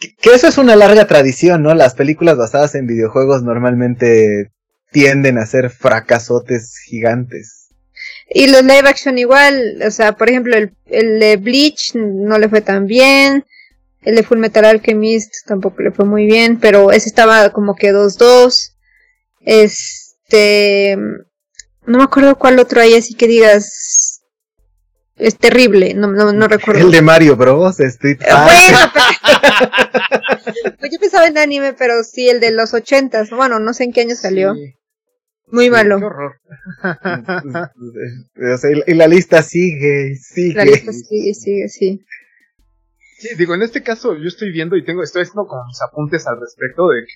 Que, 0.01 0.15
que 0.17 0.35
eso 0.35 0.49
es 0.49 0.59
una 0.59 0.77
larga 0.77 1.07
tradición, 1.07 1.63
¿no? 1.63 1.75
Las 1.75 1.95
películas 1.95 2.37
basadas 2.37 2.75
en 2.75 2.87
videojuegos 2.87 3.43
normalmente 3.43 4.51
tienden 4.91 5.39
a 5.39 5.47
ser 5.47 5.71
fracasotes 5.71 6.79
gigantes. 6.87 7.69
Y 8.29 8.49
los 8.49 8.63
live 8.63 8.89
action 8.89 9.19
igual, 9.19 9.81
o 9.87 9.91
sea, 9.91 10.13
por 10.13 10.29
ejemplo, 10.29 10.57
el, 10.57 10.75
el 10.87 11.21
de 11.21 11.37
Bleach 11.37 11.95
no 11.95 12.39
le 12.39 12.49
fue 12.49 12.61
tan 12.61 12.87
bien, 12.87 13.45
el 14.03 14.17
de 14.17 14.23
Full 14.23 14.39
Metal 14.39 14.65
Alchemist 14.65 15.33
tampoco 15.47 15.83
le 15.83 15.91
fue 15.91 16.05
muy 16.05 16.27
bien, 16.27 16.59
pero 16.59 16.91
ese 16.91 17.09
estaba 17.09 17.51
como 17.51 17.75
que 17.75 17.93
2-2. 17.93 18.73
Este, 19.41 20.97
no 21.91 21.99
me 21.99 22.05
acuerdo 22.05 22.37
cuál 22.39 22.59
otro 22.59 22.81
hay, 22.81 22.95
así 22.95 23.15
que 23.15 23.27
digas, 23.27 24.23
es 25.17 25.37
terrible, 25.37 25.93
no, 25.95 26.07
no, 26.07 26.33
no 26.33 26.49
recuerdo. 26.49 26.81
El 26.81 26.93
de 26.93 27.03
Mario 27.03 27.37
Bros. 27.37 27.79
Street 27.81 28.19
Fighter. 28.21 28.77
Bueno, 30.41 30.77
pues 30.79 30.93
yo 30.93 30.99
pensaba 30.99 31.27
en 31.27 31.37
anime, 31.37 31.75
pero 31.75 32.03
sí, 32.03 32.29
el 32.29 32.41
de 32.41 32.51
los 32.53 32.73
ochentas, 32.73 33.31
bueno, 33.31 33.59
no 33.59 33.75
sé 33.75 33.85
en 33.85 33.93
qué 33.93 34.01
año 34.03 34.15
salió. 34.17 34.55
Sí. 34.55 34.75
Muy 35.49 35.65
Sí, 35.65 35.71
malo. 35.71 35.99
Qué 35.99 36.05
horror. 36.05 36.41
o 38.55 38.59
sea, 38.59 38.71
y, 38.71 38.83
y 38.93 38.95
la 38.95 39.07
lista 39.09 39.43
sigue, 39.43 40.17
sigue. 40.17 40.55
La 40.55 40.65
lista 40.65 40.93
sigue, 40.93 41.35
sigue, 41.35 41.69
sí. 41.69 42.01
Sí, 43.19 43.29
digo, 43.37 43.55
en 43.55 43.63
este 43.63 43.83
caso 43.83 44.17
yo 44.17 44.29
estoy 44.29 44.51
viendo 44.53 44.77
y 44.77 44.85
tengo, 44.85 45.03
estoy 45.03 45.23
haciendo 45.23 45.47
como 45.47 45.65
mis 45.67 45.81
apuntes 45.83 46.27
al 46.27 46.41
respecto 46.41 46.89
de 46.89 47.03
que. 47.03 47.13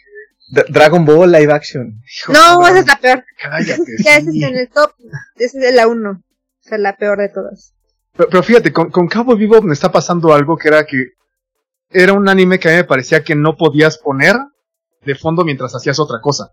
D- 0.47 0.65
Dragon 0.69 1.05
Ball 1.05 1.31
live 1.33 1.53
action. 1.53 2.01
hijo, 2.21 2.33
No, 2.33 2.67
esa 2.67 2.79
es 2.81 2.87
la 2.87 2.97
peor. 2.97 3.25
Cállate. 3.43 3.83
Ya, 4.05 4.17
esa 4.19 4.29
es 4.31 4.35
sí. 4.35 4.45
en 4.45 4.57
el 4.57 4.69
top. 4.69 4.93
Esa 5.37 5.59
es 5.69 5.75
la 5.75 5.87
uno. 5.87 6.11
O 6.23 6.69
sea, 6.69 6.79
la 6.79 6.97
peor 6.97 7.19
de 7.19 7.29
todas. 7.31 7.75
Pero, 8.17 8.29
pero 8.29 8.43
fíjate, 8.43 8.73
con, 8.73 8.91
con 8.91 9.09
Cowboy 9.09 9.39
Bebop 9.39 9.65
me 9.65 9.73
está 9.75 9.91
pasando 9.91 10.33
algo 10.33 10.57
que 10.57 10.69
era 10.69 10.85
que 10.87 11.09
era 11.91 12.13
un 12.13 12.29
anime 12.29 12.59
que 12.59 12.69
a 12.69 12.73
mí 12.73 12.77
me 12.79 12.85
parecía 12.85 13.23
que 13.25 13.35
no 13.35 13.57
podías 13.57 13.99
poner 13.99 14.37
de 15.05 15.15
fondo 15.15 15.45
mientras 15.45 15.75
hacías 15.75 15.99
otra 15.99 16.21
cosa. 16.21 16.51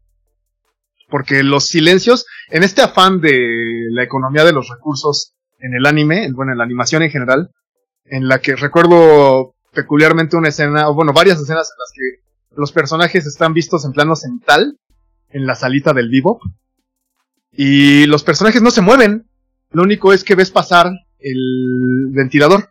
Porque 1.09 1.43
los 1.43 1.65
silencios, 1.67 2.25
en 2.49 2.63
este 2.63 2.81
afán 2.81 3.19
de 3.21 3.85
la 3.91 4.03
economía 4.03 4.43
de 4.45 4.53
los 4.53 4.69
recursos 4.69 5.33
en 5.59 5.73
el 5.75 5.85
anime, 5.85 6.23
en- 6.25 6.33
bueno, 6.33 6.51
en 6.53 6.57
la 6.57 6.63
animación 6.63 7.03
en 7.03 7.11
general, 7.11 7.51
en 8.05 8.27
la 8.27 8.39
que 8.39 8.55
recuerdo 8.55 9.53
peculiarmente 9.73 10.35
una 10.37 10.49
escena, 10.49 10.89
o 10.89 10.93
bueno, 10.95 11.13
varias 11.13 11.39
escenas 11.39 11.69
en 11.71 11.79
las 11.79 11.91
que 11.93 12.30
los 12.55 12.71
personajes 12.71 13.25
están 13.25 13.53
vistos 13.53 13.85
en 13.85 13.93
plano 13.93 14.15
cenital, 14.15 14.77
en 15.29 15.45
la 15.45 15.55
salita 15.55 15.93
del 15.93 16.09
Bebop, 16.09 16.41
y 17.51 18.05
los 18.05 18.23
personajes 18.23 18.61
no 18.61 18.71
se 18.71 18.81
mueven, 18.81 19.29
lo 19.71 19.83
único 19.83 20.13
es 20.13 20.23
que 20.23 20.35
ves 20.35 20.51
pasar 20.51 20.91
el 21.19 22.07
ventilador. 22.11 22.69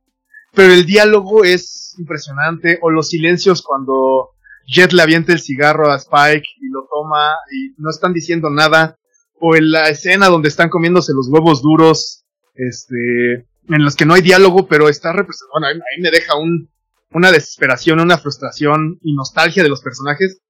Pero 0.53 0.73
el 0.73 0.85
diálogo 0.85 1.45
es 1.45 1.95
impresionante, 1.99 2.79
o 2.83 2.91
los 2.91 3.09
silencios 3.09 3.63
cuando 3.63 4.31
Jet 4.67 4.93
le 4.93 5.03
avienta 5.03 5.33
el 5.33 5.41
cigarro 5.41 5.91
a 5.91 5.97
Spike 5.97 6.47
y 6.61 6.69
lo 6.71 6.87
toma 6.91 7.31
y 7.53 7.75
no 7.79 7.91
están 7.91 8.13
diciendo 8.13 8.51
nada, 8.51 8.99
o 9.39 9.55
en 9.55 9.71
la 9.71 9.89
escena 9.89 10.29
donde 10.29 10.49
están 10.49 10.69
comiéndose 10.69 11.13
los 11.15 11.29
huevos 11.29 11.63
duros, 11.63 12.25
este, 12.55 13.47
en 13.69 13.85
los 13.85 13.97
que 13.97 14.05
no 14.05 14.15
hay 14.15 14.23
diálogo, 14.23 14.67
pero 14.67 14.89
está 14.89 15.13
representado, 15.13 15.51
bueno, 15.53 15.69
ahí 15.69 16.03
me 16.03 16.11
deja 16.11 16.37
un, 16.37 16.69
una 17.13 17.33
desesperación, 17.33 18.01
una 18.01 18.19
frustración 18.19 18.99
y 19.03 19.15
nostalgia 19.15 19.63
de 19.63 19.69
los 19.69 19.83
personajes. 19.83 20.41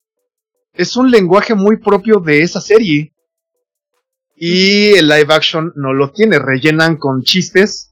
Es 0.72 0.96
un 0.96 1.10
lenguaje 1.10 1.54
muy 1.54 1.78
propio 1.78 2.20
de 2.20 2.42
esa 2.42 2.60
serie. 2.60 3.14
Y 4.36 4.92
el 4.94 5.08
live 5.08 5.34
action 5.34 5.72
no 5.76 5.92
lo 5.92 6.12
tiene, 6.12 6.38
rellenan 6.38 6.96
con 6.96 7.22
chistes 7.22 7.90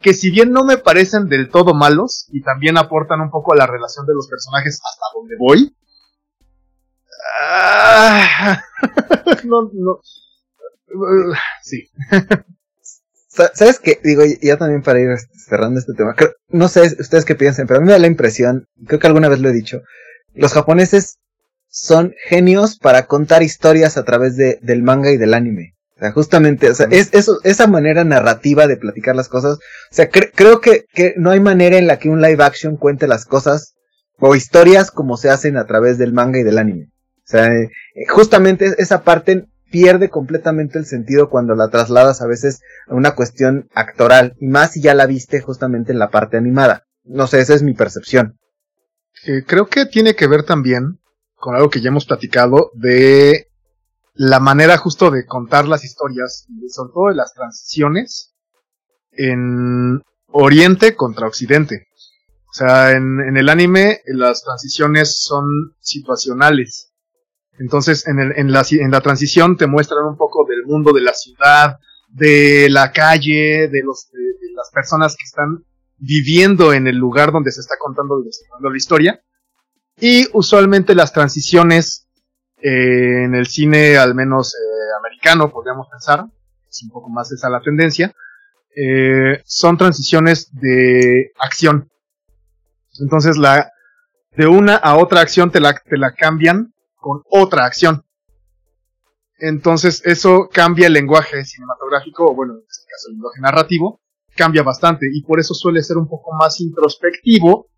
que 0.00 0.14
si 0.14 0.30
bien 0.30 0.50
no 0.50 0.64
me 0.64 0.78
parecen 0.78 1.28
del 1.28 1.50
todo 1.50 1.74
malos 1.74 2.26
y 2.32 2.42
también 2.42 2.78
aportan 2.78 3.20
un 3.20 3.30
poco 3.30 3.52
a 3.52 3.56
la 3.56 3.66
relación 3.66 4.06
de 4.06 4.14
los 4.14 4.28
personajes 4.28 4.80
hasta 4.82 5.04
donde 5.14 5.36
voy. 5.38 5.76
Ah, 7.42 8.62
no, 9.44 9.70
no. 9.74 10.00
sí. 11.62 11.90
¿Sabes 13.30 13.78
qué? 13.78 14.00
Digo, 14.02 14.22
ya 14.42 14.56
también 14.56 14.82
para 14.82 15.00
ir 15.00 15.08
cerrando 15.46 15.78
este 15.78 15.92
tema. 15.94 16.16
no 16.48 16.68
sé 16.68 16.82
ustedes 16.98 17.24
qué 17.24 17.36
piensan, 17.36 17.66
pero 17.66 17.78
a 17.78 17.80
mí 17.80 17.86
me 17.86 17.92
da 17.92 17.98
la 17.98 18.08
impresión, 18.08 18.66
creo 18.86 18.98
que 18.98 19.06
alguna 19.06 19.28
vez 19.28 19.38
lo 19.38 19.48
he 19.48 19.52
dicho, 19.52 19.82
los 20.34 20.52
japoneses 20.52 21.18
son 21.68 22.14
genios 22.24 22.76
para 22.76 23.06
contar 23.06 23.44
historias 23.44 23.96
a 23.96 24.04
través 24.04 24.36
de, 24.36 24.58
del 24.62 24.82
manga 24.82 25.12
y 25.12 25.16
del 25.16 25.34
anime. 25.34 25.74
O 25.96 26.00
sea, 26.00 26.12
justamente, 26.12 26.70
o 26.70 26.74
sea, 26.74 26.88
es, 26.90 27.10
eso, 27.12 27.38
esa 27.44 27.66
manera 27.68 28.04
narrativa 28.04 28.66
de 28.66 28.76
platicar 28.76 29.14
las 29.14 29.28
cosas. 29.28 29.58
O 29.58 29.94
sea, 29.94 30.08
creo 30.08 30.60
que, 30.60 30.86
que 30.92 31.14
no 31.16 31.30
hay 31.30 31.40
manera 31.40 31.76
en 31.76 31.86
la 31.86 31.98
que 31.98 32.08
un 32.08 32.22
live 32.22 32.42
action 32.42 32.76
cuente 32.76 33.06
las 33.06 33.26
cosas 33.26 33.74
o 34.18 34.34
historias 34.34 34.90
como 34.90 35.16
se 35.16 35.30
hacen 35.30 35.56
a 35.56 35.66
través 35.66 35.98
del 35.98 36.12
manga 36.12 36.40
y 36.40 36.42
del 36.42 36.58
anime. 36.58 36.88
O 37.18 37.30
sea, 37.30 37.46
eh, 37.54 37.70
justamente 38.08 38.74
esa 38.78 39.02
parte 39.02 39.46
pierde 39.70 40.10
completamente 40.10 40.78
el 40.78 40.86
sentido 40.86 41.30
cuando 41.30 41.54
la 41.54 41.68
trasladas 41.68 42.20
a 42.20 42.26
veces 42.26 42.60
a 42.88 42.94
una 42.94 43.14
cuestión 43.14 43.68
actoral, 43.74 44.34
y 44.40 44.48
más 44.48 44.72
si 44.72 44.82
ya 44.82 44.94
la 44.94 45.06
viste 45.06 45.40
justamente 45.40 45.92
en 45.92 45.98
la 45.98 46.10
parte 46.10 46.36
animada. 46.36 46.86
No 47.04 47.26
sé, 47.26 47.40
esa 47.40 47.54
es 47.54 47.62
mi 47.62 47.74
percepción. 47.74 48.38
Eh, 49.26 49.44
creo 49.46 49.66
que 49.66 49.86
tiene 49.86 50.14
que 50.14 50.26
ver 50.26 50.44
también 50.44 51.00
con 51.34 51.54
algo 51.54 51.70
que 51.70 51.80
ya 51.80 51.88
hemos 51.88 52.06
platicado 52.06 52.70
de 52.74 53.48
la 54.14 54.40
manera 54.40 54.76
justo 54.76 55.10
de 55.10 55.24
contar 55.24 55.66
las 55.66 55.84
historias, 55.84 56.46
y 56.48 56.68
sobre 56.68 56.92
todo 56.92 57.08
de 57.08 57.14
las 57.14 57.32
transiciones 57.32 58.34
en 59.12 60.02
Oriente 60.26 60.94
contra 60.94 61.26
Occidente. 61.26 61.86
O 62.50 62.52
sea, 62.52 62.92
en, 62.92 63.20
en 63.20 63.36
el 63.36 63.48
anime 63.48 64.00
las 64.06 64.42
transiciones 64.42 65.22
son 65.22 65.46
situacionales 65.80 66.89
entonces, 67.60 68.08
en, 68.08 68.18
el, 68.18 68.32
en, 68.36 68.50
la, 68.50 69.00
transición 69.02 69.54
te 69.58 69.66
muestran 69.66 70.06
un 70.06 70.16
poco 70.16 70.46
del 70.48 70.64
mundo 70.64 70.94
de 70.94 71.02
la 71.02 71.12
ciudad, 71.12 71.78
de 72.08 72.68
la 72.70 72.90
calle, 72.90 73.68
de, 73.68 73.82
los, 73.84 74.10
de, 74.10 74.20
las 74.54 74.70
personas 74.72 75.14
que 75.14 75.24
están 75.24 75.62
viviendo 75.98 76.72
en 76.72 76.86
el 76.86 76.96
lugar 76.96 77.32
donde 77.32 77.52
se 77.52 77.60
está 77.60 77.74
contando 77.78 78.18
la 78.18 78.76
historia. 78.76 79.22
Y 79.98 80.26
usualmente 80.32 80.94
las 80.94 81.12
transiciones 81.12 82.08
eh, 82.62 83.24
en 83.24 83.34
el 83.34 83.46
cine, 83.46 83.98
al 83.98 84.14
menos 84.14 84.54
eh, 84.54 84.96
americano, 84.98 85.50
podríamos 85.50 85.86
pensar, 85.90 86.24
es 86.66 86.82
un 86.82 86.88
poco 86.88 87.10
más 87.10 87.30
esa 87.30 87.50
la 87.50 87.60
tendencia, 87.60 88.14
eh, 88.74 89.42
son 89.44 89.76
transiciones 89.76 90.48
de 90.54 91.32
acción. 91.38 91.90
Entonces, 93.00 93.36
la, 93.36 93.70
de 94.34 94.46
una 94.46 94.76
a 94.76 94.96
otra 94.96 95.20
acción 95.20 95.50
te 95.50 95.60
la 95.60 96.14
cambian 96.14 96.72
con 97.00 97.22
otra 97.30 97.64
acción. 97.64 98.04
Entonces 99.38 100.02
eso 100.04 100.48
cambia 100.52 100.86
el 100.86 100.92
lenguaje 100.92 101.44
cinematográfico, 101.44 102.26
o 102.26 102.34
bueno, 102.34 102.54
en 102.54 102.60
este 102.60 102.84
caso 102.90 103.08
el 103.08 103.14
lenguaje 103.14 103.40
narrativo, 103.40 104.00
cambia 104.36 104.62
bastante 104.62 105.06
y 105.12 105.22
por 105.22 105.40
eso 105.40 105.54
suele 105.54 105.82
ser 105.82 105.96
un 105.96 106.08
poco 106.08 106.32
más 106.36 106.60
introspectivo 106.60 107.68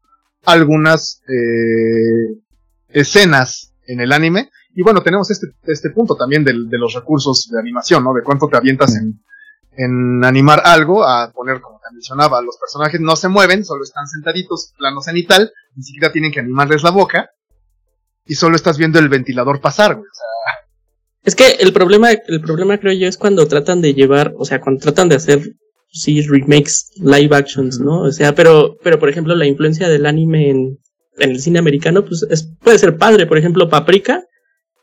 algunas 0.45 1.23
eh, 1.29 2.41
escenas 2.89 3.75
en 3.87 4.01
el 4.01 4.13
anime. 4.13 4.51
Y 4.75 4.83
bueno, 4.83 5.03
tenemos 5.03 5.31
este, 5.31 5.49
este 5.65 5.91
punto 5.91 6.17
también 6.17 6.45
de, 6.45 6.53
de 6.53 6.79
los 6.79 6.95
recursos 6.95 7.49
de 7.51 7.61
animación, 7.61 8.03
¿no? 8.03 8.13
De 8.13 8.23
cuánto 8.23 8.49
te 8.49 8.57
avientas 8.57 8.97
en, 8.97 9.23
en 9.77 10.25
animar 10.25 10.63
algo, 10.65 11.05
a 11.05 11.31
poner, 11.33 11.61
como 11.61 11.79
te 11.79 11.93
mencionaba, 11.93 12.43
los 12.43 12.57
personajes 12.59 13.01
no 13.01 13.17
se 13.17 13.29
mueven, 13.29 13.65
solo 13.65 13.85
están 13.85 14.07
sentaditos, 14.07 14.73
plano 14.77 15.01
cenital, 15.01 15.53
ni 15.77 15.83
siquiera 15.83 16.11
tienen 16.11 16.33
que 16.33 16.41
animarles 16.41 16.83
la 16.83 16.91
boca 16.91 17.31
y 18.27 18.35
solo 18.35 18.57
estás 18.57 18.79
viendo 18.79 18.99
el 18.99 19.09
ventilador 19.09 19.61
pasar. 19.61 20.01
Es 21.25 21.37
que 21.37 21.53
el 21.61 21.73
problema, 21.73 22.11
el 22.11 22.41
problema 22.41 22.79
creo 22.79 22.93
yo 22.93 23.07
es 23.07 23.17
cuando 23.17 23.47
tratan 23.47 23.81
de 23.81 23.95
llevar, 23.95 24.35
o 24.37 24.45
sea, 24.45 24.61
cuando 24.61 24.81
tratan 24.81 25.09
de 25.09 25.17
hacer 25.17 25.41
sí 25.93 26.23
remakes 26.23 26.91
live 26.97 27.37
actions, 27.37 27.79
¿no? 27.79 28.03
O 28.03 28.13
sea, 28.13 28.35
pero, 28.35 28.77
pero 28.83 28.99
por 28.99 29.09
ejemplo 29.09 29.35
la 29.35 29.47
influencia 29.47 29.89
del 29.89 30.07
anime 30.07 30.51
en, 30.51 30.79
en 31.19 31.31
el 31.31 31.41
cine 31.41 31.59
americano, 31.59 32.05
pues 32.05 32.27
es, 32.31 32.49
puede 32.61 32.79
ser 32.79 32.97
padre. 32.97 33.27
Por 33.27 33.39
ejemplo, 33.39 33.69
Paprika 33.69 34.25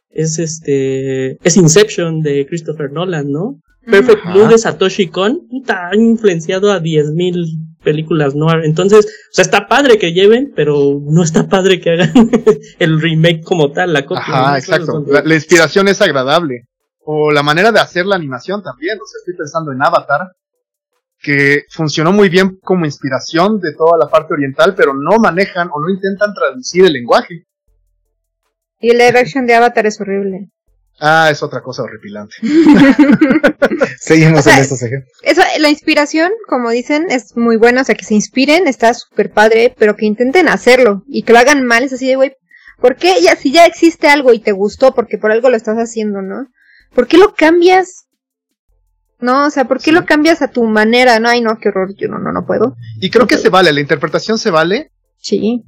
es 0.10 0.40
este, 0.40 1.38
es 1.46 1.58
Inception 1.58 2.22
de 2.22 2.46
Christopher 2.48 2.92
Nolan, 2.92 3.32
¿no? 3.32 3.62
Perfect 3.90 4.26
Blue 4.26 4.48
de 4.48 4.58
Satoshi 4.58 5.08
Kon, 5.08 5.48
puta, 5.50 5.90
han 5.90 6.02
influenciado 6.02 6.72
a 6.72 6.80
10.000 6.80 7.70
películas 7.84 8.36
noir. 8.36 8.64
Entonces, 8.64 9.06
o 9.06 9.34
sea, 9.34 9.44
está 9.44 9.68
padre 9.68 9.98
que 9.98 10.14
lleven, 10.14 10.52
pero 10.56 11.00
no 11.02 11.24
está 11.24 11.48
padre 11.48 11.80
que 11.80 11.92
hagan 11.92 12.12
el 12.80 13.02
remake 13.02 13.44
como 13.44 13.72
tal, 13.72 13.94
la 13.94 14.06
copia. 14.06 14.24
Ajá, 14.24 14.58
exacto. 14.58 15.06
La, 15.08 15.36
inspiración 15.36 15.88
es 15.88 16.02
agradable. 16.02 16.68
O 17.04 17.32
la 17.32 17.44
manera 17.44 17.72
de 17.72 17.80
hacer 17.80 18.06
la 18.06 18.16
animación 18.16 18.62
también. 18.62 18.98
O 19.02 19.06
sea, 19.06 19.20
estoy 19.20 19.36
pensando 19.36 19.72
en 19.72 19.82
Avatar, 19.82 20.32
que 21.22 21.64
funcionó 21.70 22.12
muy 22.12 22.30
bien 22.30 22.60
como 22.62 22.86
inspiración 22.86 23.60
de 23.60 23.74
toda 23.74 23.98
la 23.98 24.08
parte 24.08 24.34
oriental, 24.34 24.76
pero 24.76 24.94
no 24.94 25.18
manejan 25.18 25.70
o 25.74 25.80
no 25.80 25.90
intentan 25.90 26.34
traducir 26.34 26.86
el 26.86 26.94
lenguaje. 26.94 27.46
Y 28.80 28.94
la 28.94 29.08
live 29.08 29.26
de 29.46 29.54
Avatar 29.56 29.86
es 29.88 30.00
horrible. 30.00 30.50
Ah, 31.00 31.30
es 31.32 31.42
otra 31.42 31.62
cosa 31.62 31.84
horripilante. 31.84 32.36
Seguimos 34.00 34.46
en 34.48 34.60
estos 34.60 34.82
ejemplos. 34.82 35.12
Eso, 35.24 35.42
la 35.60 35.70
inspiración, 35.70 36.32
como 36.48 36.70
dicen, 36.70 37.08
es 37.10 37.38
muy 37.38 37.58
buena, 37.58 37.82
o 37.82 37.84
sea, 37.84 37.96
que 37.96 38.06
se 38.06 38.16
inspiren, 38.16 38.68
está 38.68 38.94
súper 38.94 39.32
padre, 39.32 39.74
pero 39.78 39.96
que 39.96 40.06
intenten 40.06 40.50
hacerlo 40.50 41.04
y 41.08 41.24
que 41.24 41.34
lo 41.34 41.40
hagan 41.40 41.66
mal, 41.66 41.84
es 41.84 41.94
así 41.94 42.08
de, 42.08 42.16
güey, 42.16 42.34
¿por 42.80 42.98
qué 42.98 43.22
ya, 43.22 43.36
si 43.36 43.52
ya 43.52 43.66
existe 43.66 44.08
algo 44.08 44.34
y 44.34 44.40
te 44.40 44.52
gustó, 44.52 44.94
porque 44.94 45.18
por 45.18 45.32
algo 45.32 45.50
lo 45.50 45.58
estás 45.58 45.78
haciendo, 45.78 46.22
¿no? 46.22 46.48
¿Por 46.94 47.08
qué 47.08 47.18
lo 47.18 47.34
cambias? 47.34 48.08
No, 49.20 49.48
o 49.48 49.50
sea, 49.50 49.66
¿por 49.66 49.82
qué 49.82 49.92
lo 49.92 50.06
cambias 50.06 50.42
a 50.42 50.50
tu 50.50 50.64
manera? 50.64 51.20
No, 51.20 51.30
ay, 51.30 51.42
no, 51.42 51.58
qué 51.62 51.70
horror, 51.70 51.94
yo 51.98 52.08
no, 52.08 52.20
no, 52.20 52.32
no 52.32 52.46
puedo. 52.46 52.76
Y 53.02 53.10
creo 53.10 53.28
que 53.28 53.38
se 53.38 53.50
vale, 53.50 53.74
la 53.74 53.82
interpretación 53.82 54.38
se 54.38 54.50
vale. 54.50 54.92
Sí. 55.18 55.64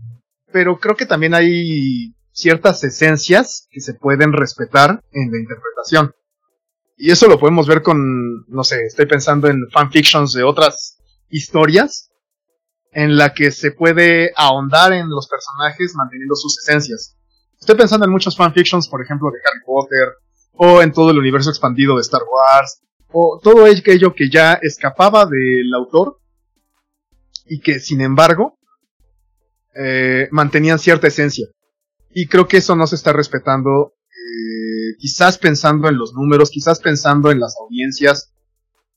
Pero 0.51 0.79
creo 0.79 0.95
que 0.95 1.05
también 1.05 1.33
hay 1.33 2.13
ciertas 2.31 2.83
esencias 2.83 3.67
que 3.71 3.81
se 3.81 3.93
pueden 3.93 4.33
respetar 4.33 5.03
en 5.11 5.31
la 5.31 5.39
interpretación. 5.39 6.13
Y 6.97 7.11
eso 7.11 7.27
lo 7.27 7.39
podemos 7.39 7.67
ver 7.67 7.81
con, 7.81 8.45
no 8.47 8.63
sé, 8.63 8.85
estoy 8.85 9.07
pensando 9.07 9.47
en 9.47 9.67
fanfictions 9.71 10.33
de 10.33 10.43
otras 10.43 10.99
historias 11.29 12.11
en 12.91 13.17
la 13.17 13.33
que 13.33 13.51
se 13.51 13.71
puede 13.71 14.31
ahondar 14.35 14.93
en 14.93 15.09
los 15.09 15.27
personajes 15.27 15.95
manteniendo 15.95 16.35
sus 16.35 16.59
esencias. 16.59 17.17
Estoy 17.59 17.75
pensando 17.75 18.05
en 18.05 18.11
muchos 18.11 18.35
fanfictions, 18.35 18.87
por 18.89 19.01
ejemplo, 19.01 19.29
de 19.31 19.37
Harry 19.37 19.61
Potter, 19.65 20.09
o 20.53 20.81
en 20.81 20.91
todo 20.91 21.11
el 21.11 21.17
universo 21.17 21.49
expandido 21.49 21.95
de 21.95 22.01
Star 22.01 22.21
Wars, 22.23 22.81
o 23.11 23.39
todo 23.41 23.65
aquello 23.65 24.13
que 24.13 24.29
ya 24.29 24.53
escapaba 24.61 25.25
del 25.25 25.73
autor 25.73 26.19
y 27.45 27.59
que, 27.61 27.79
sin 27.79 28.01
embargo, 28.01 28.57
eh, 29.73 30.27
mantenían 30.31 30.79
cierta 30.79 31.07
esencia. 31.07 31.47
Y 32.13 32.27
creo 32.27 32.47
que 32.47 32.57
eso 32.57 32.75
no 32.75 32.87
se 32.87 32.95
está 32.95 33.13
respetando, 33.13 33.93
eh, 34.07 34.95
quizás 34.99 35.37
pensando 35.37 35.87
en 35.87 35.97
los 35.97 36.13
números, 36.13 36.49
quizás 36.49 36.79
pensando 36.79 37.31
en 37.31 37.39
las 37.39 37.55
audiencias. 37.59 38.33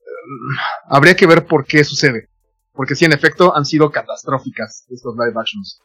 Eh, 0.01 0.61
habría 0.89 1.15
que 1.15 1.27
ver 1.27 1.47
por 1.47 1.65
qué 1.65 1.85
sucede. 1.85 2.29
Porque 2.73 2.97
sí, 2.97 3.05
en 3.05 3.13
efecto, 3.13 3.55
han 3.57 3.65
sido 3.65 3.91
catastróficas 3.91 4.85
estos 4.91 5.15
live 5.15 5.39
actions. 5.39 5.81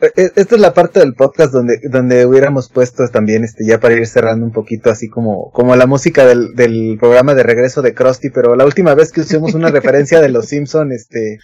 E, 0.00 0.32
esta 0.36 0.54
es 0.54 0.60
la 0.60 0.72
parte 0.72 1.00
del 1.00 1.14
podcast 1.14 1.52
donde, 1.52 1.78
donde 1.90 2.24
hubiéramos 2.24 2.70
puesto 2.70 3.06
también, 3.08 3.44
este, 3.44 3.66
ya 3.66 3.78
para 3.80 3.94
ir 3.94 4.06
cerrando 4.06 4.46
un 4.46 4.52
poquito, 4.52 4.90
así 4.90 5.08
como, 5.08 5.50
como 5.50 5.76
la 5.76 5.86
música 5.86 6.24
del, 6.24 6.54
del 6.54 6.96
programa 6.98 7.34
de 7.34 7.42
regreso 7.42 7.82
de 7.82 7.94
Krusty, 7.94 8.30
pero 8.30 8.56
la 8.56 8.64
última 8.64 8.94
vez 8.94 9.12
que 9.12 9.20
usamos 9.20 9.52
una 9.54 9.70
referencia 9.70 10.20
de 10.20 10.30
los 10.30 10.46
Simpson, 10.46 10.92
este, 10.92 11.38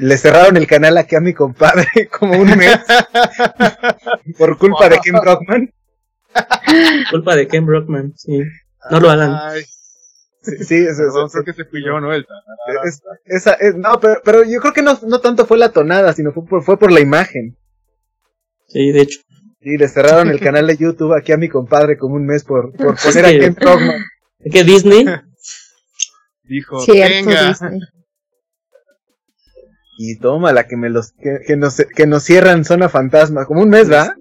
le 0.00 0.16
cerraron 0.16 0.56
el 0.56 0.66
canal 0.66 0.96
aquí 0.96 1.16
a 1.16 1.20
mi 1.20 1.34
compadre 1.34 1.86
como 2.18 2.38
un 2.40 2.56
mes 2.56 2.78
por 4.38 4.56
culpa 4.56 4.88
de 4.88 4.98
Ken 5.00 5.14
Brockman. 5.20 5.74
culpa 7.10 7.36
de 7.36 7.46
Ken 7.46 7.66
Brockman, 7.66 8.14
sí. 8.16 8.40
No 8.90 9.00
lo 9.00 9.10
hagan. 9.10 9.36
Sí, 10.40 10.64
sí 10.64 10.76
eso, 10.76 11.02
creo 11.30 11.44
que 11.44 11.52
se 11.52 11.66
fui 11.66 11.84
yo, 11.84 12.00
¿no? 12.00 12.10
esa, 13.26 13.58
no, 13.76 14.00
pero, 14.00 14.20
pero, 14.24 14.44
yo 14.44 14.60
creo 14.60 14.72
que 14.72 14.82
no, 14.82 14.98
no 15.06 15.20
tanto 15.20 15.44
fue 15.44 15.58
la 15.58 15.72
tonada, 15.72 16.14
sino 16.14 16.32
fue 16.32 16.46
por, 16.46 16.62
fue 16.62 16.78
por 16.78 16.90
la 16.90 17.00
imagen. 17.00 17.57
Sí, 18.68 18.92
de 18.92 19.00
hecho. 19.00 19.20
Sí, 19.60 19.76
le 19.76 19.88
cerraron 19.88 20.28
el 20.28 20.38
canal 20.40 20.66
de 20.66 20.76
YouTube 20.76 21.14
aquí 21.14 21.32
a 21.32 21.36
mi 21.36 21.48
compadre 21.48 21.98
como 21.98 22.14
un 22.14 22.24
mes 22.24 22.44
por, 22.44 22.72
por 22.72 22.96
poner 23.02 23.24
a 23.24 23.30
Ken 23.30 23.56
¿Es 24.38 24.52
que 24.52 24.64
Disney? 24.64 25.04
Dijo, 26.44 26.80
Cierto, 26.80 27.26
venga. 27.26 27.48
Disney. 27.48 27.80
Y 30.00 30.16
toma 30.18 30.52
la 30.52 30.68
que 30.68 30.76
me 30.76 30.90
los 30.90 31.10
que, 31.12 31.40
que 31.44 31.56
nos 31.56 31.76
que 31.76 32.06
nos 32.06 32.22
cierran 32.22 32.64
zona 32.64 32.88
fantasma 32.88 33.46
como 33.46 33.62
un 33.62 33.68
mes, 33.68 33.90
¿va? 33.90 34.14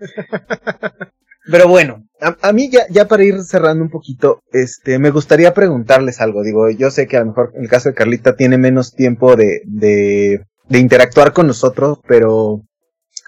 Pero 1.50 1.68
bueno, 1.68 2.06
a, 2.18 2.34
a 2.40 2.52
mí 2.54 2.70
ya, 2.70 2.86
ya 2.88 3.06
para 3.06 3.24
ir 3.24 3.42
cerrando 3.42 3.84
un 3.84 3.90
poquito, 3.90 4.42
este, 4.50 4.98
me 4.98 5.10
gustaría 5.10 5.52
preguntarles 5.52 6.22
algo. 6.22 6.42
Digo, 6.42 6.70
yo 6.70 6.90
sé 6.90 7.06
que 7.06 7.18
a 7.18 7.20
lo 7.20 7.26
mejor 7.26 7.52
en 7.54 7.64
el 7.64 7.68
caso 7.68 7.90
de 7.90 7.94
Carlita 7.94 8.34
tiene 8.34 8.56
menos 8.56 8.94
tiempo 8.94 9.36
de, 9.36 9.60
de, 9.66 10.46
de 10.68 10.78
interactuar 10.78 11.32
con 11.32 11.46
nosotros, 11.46 11.98
pero 12.06 12.62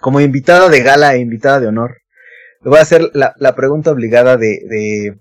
como 0.01 0.21
invitada 0.21 0.69
de 0.69 0.83
gala 0.83 1.15
e 1.15 1.21
invitada 1.21 1.61
de 1.61 1.69
honor, 1.69 1.99
le 2.63 2.71
voy 2.71 2.79
a 2.79 2.83
hacer 2.83 3.11
la, 3.15 3.35
la 3.39 3.55
pregunta 3.55 3.91
obligada 3.91 4.37
de, 4.37 4.61
de, 4.69 5.19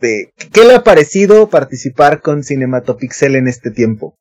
de, 0.00 0.32
¿qué 0.52 0.64
le 0.64 0.74
ha 0.74 0.84
parecido 0.84 1.48
participar 1.48 2.20
con 2.20 2.42
Cinematopixel 2.42 3.36
en 3.36 3.48
este 3.48 3.70
tiempo? 3.70 4.18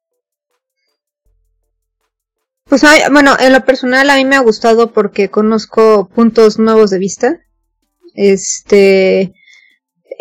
Pues 2.65 2.83
bueno, 3.11 3.35
en 3.39 3.53
lo 3.53 3.63
personal 3.63 4.09
a 4.09 4.15
mí 4.15 4.25
me 4.25 4.35
ha 4.35 4.41
gustado 4.41 4.91
porque 4.91 5.29
conozco 5.29 6.09
puntos 6.09 6.59
nuevos 6.59 6.89
de 6.89 6.99
vista. 6.99 7.39
Este, 8.13 9.33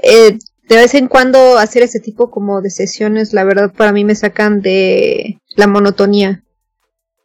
eh, 0.03 0.39
de 0.69 0.77
vez 0.77 0.95
en 0.95 1.09
cuando 1.09 1.59
hacer 1.59 1.83
ese 1.83 2.01
tipo 2.01 2.31
como 2.31 2.61
de 2.61 2.71
sesiones, 2.71 3.33
la 3.33 3.45
verdad 3.45 3.73
para 3.73 3.93
mí 3.93 4.05
me 4.05 4.15
sacan 4.15 4.61
de 4.61 5.41
la 5.57 5.67
monotonía. 5.67 6.43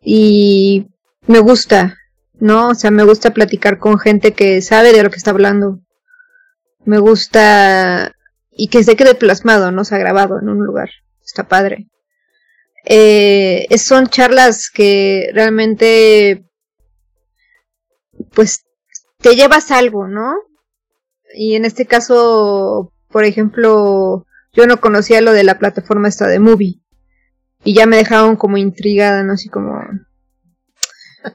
Y 0.04 0.88
me 1.28 1.40
gusta, 1.40 1.98
¿no? 2.40 2.70
O 2.70 2.76
sea, 2.76 2.92
me 2.92 3.04
gusta 3.04 3.32
platicar 3.32 3.78
con 3.78 4.00
gente 4.00 4.34
que 4.34 4.62
sabe 4.62 4.94
de 4.94 5.04
lo 5.04 5.10
que 5.10 5.18
está 5.18 5.32
hablando. 5.32 5.80
Me 6.86 6.98
gusta 6.98 8.16
y 8.52 8.68
que 8.68 8.84
se 8.84 8.96
quede 8.96 9.16
plasmado, 9.16 9.72
no 9.72 9.86
se 9.86 9.96
ha 9.96 10.00
grabado 10.00 10.40
en 10.40 10.50
un 10.50 10.66
lugar. 10.66 10.90
Está 11.24 11.48
padre 11.48 11.92
eh, 12.86 13.68
son 13.78 14.08
charlas 14.08 14.70
que 14.70 15.30
realmente 15.34 16.46
pues 18.34 18.66
te 19.20 19.36
llevas 19.36 19.72
algo, 19.72 20.08
¿no? 20.08 20.36
Y 21.34 21.56
en 21.56 21.66
este 21.66 21.86
caso, 21.86 22.92
por 23.12 23.24
ejemplo, 23.26 24.26
yo 24.54 24.68
no 24.68 24.80
conocía 24.80 25.22
lo 25.22 25.34
de 25.34 25.44
la 25.44 25.60
plataforma 25.60 26.08
esta 26.08 26.28
de 26.28 26.40
Movie 26.40 26.82
y 27.64 27.74
ya 27.76 27.86
me 27.86 27.98
dejaron 27.98 28.36
como 28.36 28.58
intrigada, 28.58 29.24
¿no? 29.24 29.34
Así 29.34 29.50
como 29.50 29.80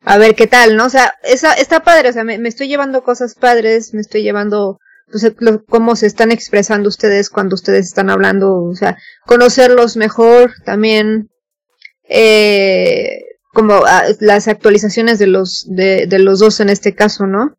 a 0.02 0.18
ver 0.18 0.34
qué 0.34 0.46
tal, 0.46 0.76
¿no? 0.76 0.86
O 0.86 0.90
sea, 0.90 1.14
esa, 1.22 1.52
está 1.52 1.80
padre, 1.80 2.08
o 2.08 2.12
sea, 2.12 2.24
me, 2.24 2.36
estoy 2.48 2.68
llevando 2.68 3.04
cosas 3.04 3.34
padres, 3.34 3.94
me 3.94 4.00
estoy 4.00 4.22
llevando 4.22 4.78
pues, 5.10 5.32
lo- 5.38 5.64
cómo 5.64 5.94
se 5.94 6.06
están 6.06 6.32
expresando 6.32 6.88
ustedes 6.88 7.30
cuando 7.30 7.54
ustedes 7.54 7.86
están 7.86 8.10
hablando, 8.10 8.62
o 8.64 8.74
sea, 8.74 8.98
conocerlos 9.26 9.96
mejor 9.96 10.52
también, 10.64 11.30
eh, 12.08 13.22
como 13.52 13.74
ah, 13.86 14.04
las 14.20 14.48
actualizaciones 14.48 15.18
de 15.18 15.28
los, 15.28 15.64
de, 15.68 16.06
de 16.06 16.18
los 16.18 16.40
dos 16.40 16.58
en 16.60 16.68
este 16.70 16.94
caso, 16.94 17.26
¿no? 17.26 17.56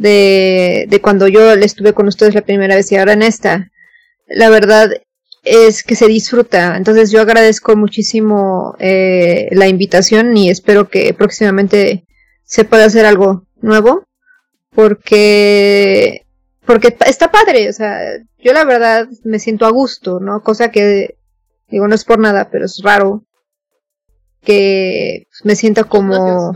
De, 0.00 0.86
de 0.88 1.00
cuando 1.02 1.28
yo 1.28 1.54
le 1.56 1.66
estuve 1.66 1.92
con 1.92 2.08
ustedes 2.08 2.34
la 2.34 2.40
primera 2.40 2.74
vez 2.74 2.90
y 2.90 2.96
ahora 2.96 3.12
en 3.12 3.22
esta. 3.22 3.70
La 4.26 4.48
verdad 4.48 4.90
es 5.42 5.82
que 5.82 5.94
se 5.94 6.08
disfruta. 6.08 6.78
Entonces 6.78 7.10
yo 7.10 7.20
agradezco 7.20 7.76
muchísimo 7.76 8.76
eh, 8.78 9.50
la 9.52 9.68
invitación 9.68 10.34
y 10.38 10.48
espero 10.48 10.88
que 10.88 11.12
próximamente 11.12 12.06
se 12.44 12.64
pueda 12.64 12.86
hacer 12.86 13.04
algo 13.04 13.44
nuevo. 13.60 14.06
Porque, 14.70 16.24
porque 16.64 16.96
está 17.04 17.30
padre. 17.30 17.68
O 17.68 17.72
sea, 17.74 18.00
yo 18.38 18.54
la 18.54 18.64
verdad 18.64 19.06
me 19.24 19.38
siento 19.38 19.66
a 19.66 19.70
gusto, 19.70 20.18
¿no? 20.18 20.42
Cosa 20.42 20.70
que, 20.70 21.18
digo, 21.68 21.86
no 21.88 21.94
es 21.94 22.06
por 22.06 22.18
nada, 22.18 22.48
pero 22.50 22.64
es 22.64 22.80
raro 22.82 23.22
que 24.42 25.26
me 25.44 25.56
sienta 25.56 25.84
como... 25.84 26.54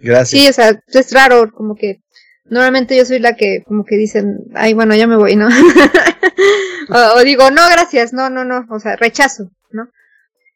Gracias. 0.00 0.28
Sí, 0.28 0.48
o 0.48 0.52
sea, 0.52 0.80
es 0.86 1.12
raro, 1.12 1.50
como 1.50 1.74
que 1.74 2.02
normalmente 2.50 2.96
yo 2.96 3.04
soy 3.04 3.18
la 3.18 3.36
que 3.36 3.62
como 3.66 3.84
que 3.84 3.96
dicen, 3.96 4.38
ay, 4.54 4.74
bueno, 4.74 4.94
ya 4.94 5.06
me 5.06 5.16
voy, 5.16 5.36
¿no? 5.36 5.48
o, 7.16 7.20
digo, 7.24 7.50
no, 7.50 7.68
gracias, 7.70 8.12
no, 8.12 8.30
no, 8.30 8.44
no, 8.44 8.66
o 8.70 8.80
sea, 8.80 8.96
rechazo, 8.96 9.50
¿no? 9.70 9.88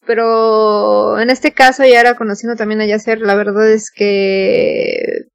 Pero 0.06 1.20
en 1.20 1.30
este 1.30 1.52
caso, 1.52 1.84
y 1.84 1.94
ahora 1.94 2.16
conociendo 2.16 2.56
también 2.56 2.80
a 2.80 2.86
Yacer, 2.86 3.20
la 3.20 3.34
verdad 3.34 3.70
es 3.70 3.90
que 3.90 5.26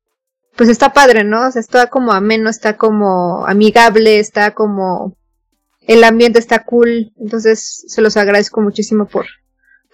pues 0.56 0.70
está 0.70 0.92
padre, 0.92 1.24
¿no? 1.24 1.48
O 1.48 1.52
sea, 1.52 1.60
está 1.60 1.88
como 1.88 2.12
ameno, 2.14 2.50
está 2.50 2.78
como 2.78 3.46
amigable, 3.46 4.20
está 4.20 4.52
como 4.52 5.16
el 5.82 6.04
ambiente 6.04 6.40
está 6.40 6.64
cool, 6.64 7.14
entonces 7.18 7.86
se 7.88 8.02
los 8.02 8.18
agradezco 8.18 8.60
muchísimo 8.62 9.06
por 9.08 9.26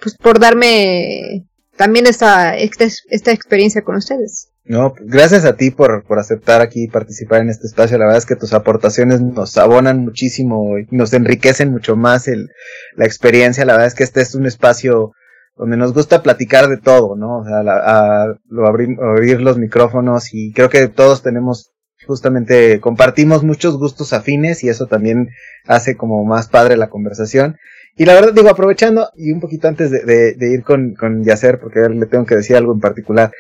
pues 0.01 0.17
por 0.17 0.39
darme 0.39 1.45
también 1.77 2.07
esta, 2.07 2.57
esta, 2.57 2.85
esta 2.85 3.31
experiencia 3.31 3.83
con 3.83 3.95
ustedes. 3.95 4.49
No, 4.65 4.93
gracias 4.97 5.43
a 5.43 5.57
ti 5.57 5.71
por, 5.71 6.03
por 6.05 6.19
aceptar 6.19 6.61
aquí 6.61 6.87
participar 6.87 7.41
en 7.41 7.49
este 7.49 7.67
espacio. 7.67 7.97
La 7.97 8.05
verdad 8.05 8.19
es 8.19 8.25
que 8.25 8.37
tus 8.37 8.53
aportaciones 8.53 9.21
nos 9.21 9.57
abonan 9.57 9.99
muchísimo 9.99 10.77
y 10.79 10.87
nos 10.95 11.11
enriquecen 11.13 11.69
mucho 11.71 11.97
más 11.97 12.29
el, 12.29 12.49
la 12.95 13.05
experiencia. 13.05 13.65
La 13.65 13.73
verdad 13.73 13.87
es 13.87 13.95
que 13.95 14.03
este 14.05 14.21
es 14.21 14.35
un 14.35 14.45
espacio 14.45 15.11
donde 15.57 15.75
nos 15.75 15.93
gusta 15.93 16.23
platicar 16.23 16.69
de 16.69 16.77
todo, 16.77 17.15
¿no? 17.17 17.39
O 17.39 17.43
sea, 17.45 17.61
la- 17.61 17.81
a- 17.83 18.35
lo 18.47 18.65
abrir, 18.67 18.97
abrir 19.01 19.41
los 19.41 19.57
micrófonos 19.57 20.33
y 20.33 20.53
creo 20.53 20.69
que 20.69 20.87
todos 20.87 21.21
tenemos 21.21 21.71
justamente 22.07 22.79
compartimos 22.81 23.43
muchos 23.43 23.77
gustos 23.77 24.11
afines 24.13 24.63
y 24.63 24.69
eso 24.69 24.87
también 24.87 25.29
hace 25.65 25.95
como 25.95 26.23
más 26.25 26.47
padre 26.49 26.75
la 26.77 26.89
conversación. 26.89 27.57
Y 27.95 28.05
la 28.05 28.13
verdad, 28.15 28.33
digo, 28.33 28.49
aprovechando 28.49 29.09
y 29.15 29.31
un 29.31 29.39
poquito 29.39 29.67
antes 29.67 29.91
de, 29.91 30.35
ir 30.39 30.63
con, 30.63 30.95
con 30.95 31.23
Yacer, 31.23 31.59
porque 31.59 31.81
le 31.89 32.05
tengo 32.07 32.25
que 32.25 32.35
decir 32.35 32.55
algo 32.55 32.73
en 32.73 32.79
particular, 32.79 33.31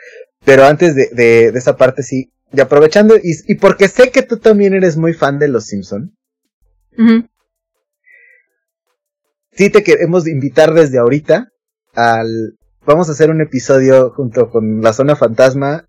pero 0.45 0.65
antes 0.65 0.95
de, 0.95 1.09
de, 1.11 1.51
de 1.51 1.59
esa 1.59 1.75
parte 1.75 2.03
sí, 2.03 2.31
y 2.51 2.61
aprovechando, 2.61 3.15
y, 3.15 3.35
y 3.47 3.55
porque 3.55 3.87
sé 3.87 4.11
que 4.11 4.21
tú 4.21 4.37
también 4.37 4.73
eres 4.73 4.97
muy 4.97 5.13
fan 5.13 5.39
de 5.39 5.47
Los 5.47 5.65
Simpson, 5.65 6.15
sí 9.51 9.69
te 9.69 9.83
queremos 9.83 10.27
invitar 10.27 10.73
desde 10.73 10.99
ahorita 10.99 11.47
al, 11.93 12.57
vamos 12.85 13.09
a 13.09 13.13
hacer 13.13 13.29
un 13.29 13.41
episodio 13.41 14.11
junto 14.11 14.49
con 14.49 14.81
la 14.81 14.93
zona 14.93 15.15
fantasma, 15.15 15.87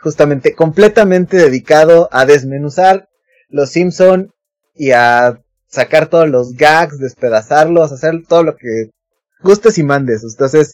justamente 0.00 0.54
completamente 0.54 1.36
dedicado 1.36 2.08
a 2.12 2.26
desmenuzar 2.26 3.08
Los 3.48 3.70
Simpson 3.70 4.32
y 4.74 4.92
a 4.92 5.40
sacar 5.68 6.08
todos 6.08 6.28
los 6.28 6.52
gags, 6.54 6.98
despedazarlos, 6.98 7.92
hacer 7.92 8.22
todo 8.28 8.42
lo 8.42 8.56
que 8.56 8.90
gustes 9.42 9.78
y 9.78 9.82
mandes. 9.82 10.22
Entonces, 10.22 10.72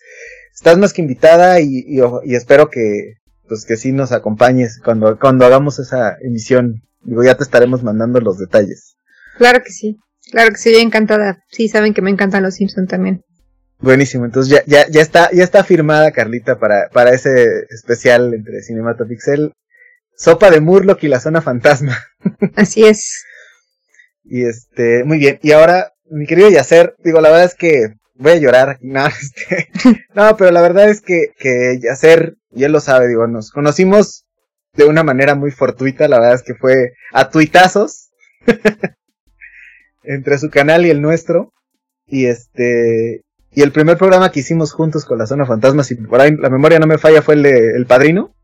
estás 0.58 0.76
más 0.76 0.92
que 0.92 1.02
invitada 1.02 1.60
y, 1.60 1.84
y, 1.86 2.34
espero 2.34 2.68
que, 2.68 3.14
pues 3.46 3.64
que 3.64 3.76
sí 3.76 3.92
nos 3.92 4.10
acompañes 4.10 4.80
cuando, 4.84 5.16
cuando 5.18 5.46
hagamos 5.46 5.78
esa 5.78 6.16
emisión. 6.20 6.82
Digo, 7.02 7.22
ya 7.22 7.36
te 7.36 7.44
estaremos 7.44 7.84
mandando 7.84 8.20
los 8.20 8.38
detalles. 8.38 8.96
Claro 9.38 9.62
que 9.62 9.70
sí, 9.70 9.98
claro 10.32 10.50
que 10.50 10.58
sí, 10.58 10.74
encantada. 10.76 11.44
Sí, 11.48 11.68
saben 11.68 11.94
que 11.94 12.02
me 12.02 12.10
encantan 12.10 12.42
los 12.42 12.54
Simpson 12.54 12.88
también. 12.88 13.22
Buenísimo, 13.78 14.24
entonces 14.24 14.52
ya, 14.52 14.64
ya, 14.66 14.88
ya 14.90 15.00
está, 15.00 15.30
ya 15.30 15.44
está 15.44 15.62
firmada 15.62 16.10
Carlita 16.10 16.58
para, 16.58 16.88
para 16.88 17.10
ese 17.10 17.46
especial 17.70 18.34
entre 18.34 18.60
Cinematopixel, 18.62 19.52
Sopa 20.16 20.50
de 20.50 20.60
Murloc 20.60 21.00
y 21.04 21.08
la 21.08 21.20
zona 21.20 21.40
fantasma. 21.40 21.96
Así 22.56 22.84
es. 22.84 23.24
Y 24.24 24.44
este, 24.44 25.04
muy 25.04 25.18
bien. 25.18 25.38
Y 25.40 25.52
ahora, 25.52 25.92
mi 26.10 26.26
querido 26.26 26.50
Yacer, 26.50 26.96
digo, 27.04 27.20
la 27.20 27.30
verdad 27.30 27.46
es 27.46 27.54
que 27.54 27.94
voy 28.18 28.32
a 28.32 28.36
llorar 28.36 28.78
no, 28.82 29.06
este, 29.06 29.68
no, 30.14 30.36
pero 30.36 30.50
la 30.50 30.60
verdad 30.60 30.90
es 30.90 31.00
que, 31.00 31.28
que 31.38 31.78
Yacer, 31.82 32.36
y 32.50 32.64
él 32.64 32.72
lo 32.72 32.80
sabe, 32.80 33.08
digo, 33.08 33.26
nos 33.26 33.50
conocimos 33.50 34.26
de 34.74 34.84
una 34.84 35.02
manera 35.02 35.34
muy 35.34 35.50
fortuita, 35.50 36.08
la 36.08 36.18
verdad 36.20 36.34
es 36.34 36.42
que 36.42 36.54
fue 36.54 36.92
a 37.12 37.30
tuitazos 37.30 38.10
entre 40.02 40.38
su 40.38 40.50
canal 40.50 40.86
y 40.86 40.90
el 40.90 41.02
nuestro. 41.02 41.52
Y 42.06 42.26
este, 42.26 43.22
y 43.50 43.62
el 43.62 43.72
primer 43.72 43.98
programa 43.98 44.30
que 44.30 44.40
hicimos 44.40 44.72
juntos 44.72 45.04
con 45.04 45.18
la 45.18 45.26
zona 45.26 45.44
fantasma, 45.46 45.84
si 45.84 45.94
por 45.94 46.20
ahí 46.20 46.34
la 46.36 46.48
memoria 46.48 46.78
no 46.78 46.86
me 46.86 46.98
falla, 46.98 47.22
fue 47.22 47.34
el 47.34 47.42
de 47.42 47.76
El 47.76 47.86
Padrino. 47.86 48.34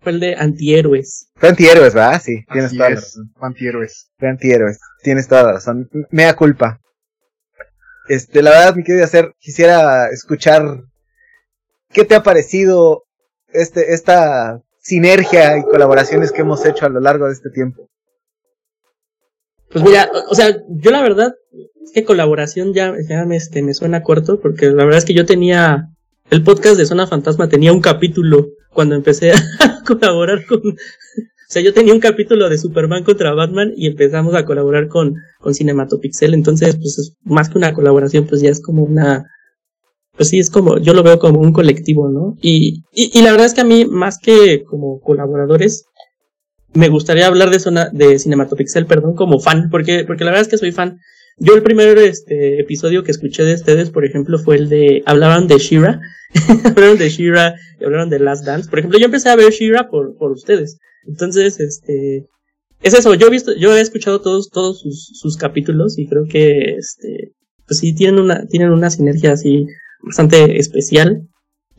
Fue 0.00 0.12
el 0.12 0.20
de 0.20 0.36
antihéroes. 0.36 1.28
Fue 1.34 1.50
antihéroes, 1.50 1.92
¿verdad? 1.92 2.22
Sí, 2.24 2.44
tienes 2.50 2.68
Así 2.68 2.78
toda 2.78 2.90
la 2.90 2.94
es, 2.94 3.02
razón. 3.02 3.32
antihéroes. 3.40 4.10
Fue 4.18 4.28
antihéroes. 4.28 4.78
Tienes 5.02 5.28
toda 5.28 5.42
la 5.42 5.52
razón. 5.52 5.90
Mea 6.10 6.34
culpa. 6.34 6.80
Este, 8.10 8.42
la 8.42 8.50
verdad, 8.50 8.74
mi 8.74 8.82
querido 8.82 9.04
hacer, 9.04 9.36
quisiera 9.38 10.08
escuchar 10.08 10.82
qué 11.92 12.04
te 12.04 12.16
ha 12.16 12.24
parecido 12.24 13.04
este, 13.52 13.94
esta 13.94 14.60
sinergia 14.80 15.56
y 15.56 15.62
colaboraciones 15.62 16.32
que 16.32 16.40
hemos 16.40 16.66
hecho 16.66 16.86
a 16.86 16.88
lo 16.88 16.98
largo 16.98 17.26
de 17.26 17.34
este 17.34 17.50
tiempo. 17.50 17.88
Pues 19.70 19.84
mira, 19.84 20.10
o, 20.28 20.34
sea, 20.34 20.60
yo 20.70 20.90
la 20.90 21.02
verdad 21.02 21.36
es 21.84 21.92
que 21.92 22.04
colaboración 22.04 22.74
ya, 22.74 22.92
ya 23.08 23.24
me, 23.26 23.36
este, 23.36 23.62
me 23.62 23.74
suena 23.74 24.02
corto 24.02 24.40
porque 24.40 24.66
la 24.66 24.82
verdad 24.82 24.98
es 24.98 25.04
que 25.04 25.14
yo 25.14 25.24
tenía 25.24 25.90
el 26.30 26.42
podcast 26.42 26.78
de 26.78 26.86
Zona 26.86 27.06
Fantasma 27.06 27.48
tenía 27.48 27.72
un 27.72 27.80
capítulo 27.80 28.48
cuando 28.70 28.96
empecé 28.96 29.30
a 29.60 29.84
colaborar 29.86 30.44
con 30.46 30.60
sea, 31.52 31.62
yo 31.62 31.74
tenía 31.74 31.92
un 31.92 32.00
capítulo 32.00 32.48
de 32.48 32.58
Superman 32.58 33.04
contra 33.04 33.34
Batman 33.34 33.72
y 33.76 33.86
empezamos 33.86 34.34
a 34.34 34.44
colaborar 34.44 34.88
con, 34.88 35.16
con 35.40 35.54
Cinematopixel. 35.54 36.34
Entonces, 36.34 36.76
pues 36.76 36.98
es 36.98 37.16
más 37.24 37.48
que 37.48 37.58
una 37.58 37.74
colaboración, 37.74 38.26
pues 38.26 38.40
ya 38.40 38.50
es 38.50 38.62
como 38.62 38.84
una, 38.84 39.26
pues 40.16 40.28
sí, 40.28 40.38
es 40.38 40.50
como, 40.50 40.78
yo 40.78 40.94
lo 40.94 41.02
veo 41.02 41.18
como 41.18 41.40
un 41.40 41.52
colectivo, 41.52 42.08
¿no? 42.08 42.36
Y, 42.40 42.84
y, 42.92 43.18
y 43.18 43.22
la 43.22 43.32
verdad 43.32 43.46
es 43.46 43.54
que 43.54 43.62
a 43.62 43.64
mí, 43.64 43.84
más 43.84 44.18
que 44.18 44.62
como 44.64 45.00
colaboradores, 45.00 45.86
me 46.72 46.88
gustaría 46.88 47.26
hablar 47.26 47.50
de 47.50 47.58
zona, 47.58 47.88
de 47.92 48.18
Cinematopixel, 48.18 48.86
perdón, 48.86 49.14
como 49.14 49.40
fan, 49.40 49.70
porque, 49.70 50.04
porque 50.06 50.24
la 50.24 50.30
verdad 50.30 50.46
es 50.46 50.50
que 50.50 50.58
soy 50.58 50.72
fan. 50.72 51.00
Yo 51.38 51.54
el 51.54 51.62
primer 51.62 51.96
este, 51.98 52.60
episodio 52.60 53.02
que 53.02 53.10
escuché 53.10 53.44
de 53.44 53.54
ustedes, 53.54 53.90
por 53.90 54.04
ejemplo, 54.04 54.38
fue 54.38 54.56
el 54.56 54.68
de, 54.68 55.02
hablaban 55.06 55.46
de 55.46 55.58
Shira, 55.58 56.00
hablaron 56.64 56.98
de 56.98 57.08
Shira, 57.08 57.54
hablaron 57.82 58.10
de 58.10 58.18
Last 58.18 58.44
Dance. 58.44 58.68
Por 58.68 58.78
ejemplo, 58.78 58.98
yo 58.98 59.06
empecé 59.06 59.30
a 59.30 59.36
ver 59.36 59.52
Shira 59.52 59.88
por, 59.88 60.16
por 60.16 60.32
ustedes. 60.32 60.78
Entonces, 61.06 61.58
este, 61.60 62.26
es 62.82 62.94
eso, 62.94 63.14
yo 63.14 63.26
he 63.26 63.30
visto, 63.30 63.54
yo 63.56 63.74
he 63.74 63.80
escuchado 63.80 64.20
todos, 64.20 64.50
todos 64.50 64.80
sus, 64.80 65.10
sus 65.14 65.36
capítulos 65.36 65.98
y 65.98 66.06
creo 66.06 66.24
que, 66.24 66.76
este, 66.76 67.32
pues 67.66 67.80
sí, 67.80 67.94
tienen 67.94 68.20
una, 68.20 68.46
tienen 68.46 68.70
una 68.70 68.90
sinergia 68.90 69.32
así 69.32 69.66
bastante 70.02 70.58
especial. 70.58 71.26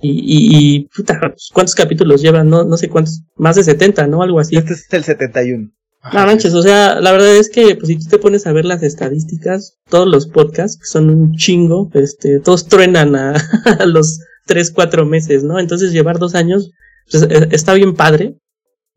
Y, 0.04 0.10
y, 0.10 0.78
y 0.78 0.90
puta, 0.96 1.20
¿cuántos 1.54 1.76
capítulos 1.76 2.22
llevan? 2.22 2.50
No, 2.50 2.64
no 2.64 2.78
sé 2.78 2.90
cuántos, 2.90 3.22
más 3.36 3.56
de 3.56 3.64
70, 3.64 4.08
¿no? 4.08 4.24
Algo 4.24 4.40
así. 4.40 4.56
Este 4.56 4.74
es 4.74 4.88
el 4.92 5.04
71. 5.04 5.70
No 6.04 6.26
manches, 6.26 6.54
o 6.56 6.64
sea, 6.64 7.00
la 7.00 7.12
verdad 7.12 7.36
es 7.36 7.50
que 7.50 7.76
pues 7.76 7.88
si 7.88 8.00
tú 8.00 8.06
te 8.10 8.18
pones 8.18 8.48
a 8.48 8.54
ver 8.54 8.66
las 8.66 8.82
estadísticas, 8.82 9.78
todos 9.88 10.08
los 10.08 10.28
podcasts, 10.28 10.80
que 10.80 10.86
son 10.86 11.10
un 11.12 11.36
chingo, 11.36 11.92
este, 11.94 12.40
todos 12.40 12.68
truenan 12.68 13.16
a, 13.16 13.36
a 13.80 13.86
los 13.86 14.20
tres, 14.48 14.72
cuatro 14.72 15.06
meses, 15.06 15.44
¿no? 15.44 15.60
Entonces 15.60 15.92
llevar 15.92 16.18
dos 16.18 16.34
años, 16.34 16.72
pues 17.10 17.24
e, 17.24 17.50
está 17.52 17.76
bien 17.76 17.96
padre. 17.96 18.38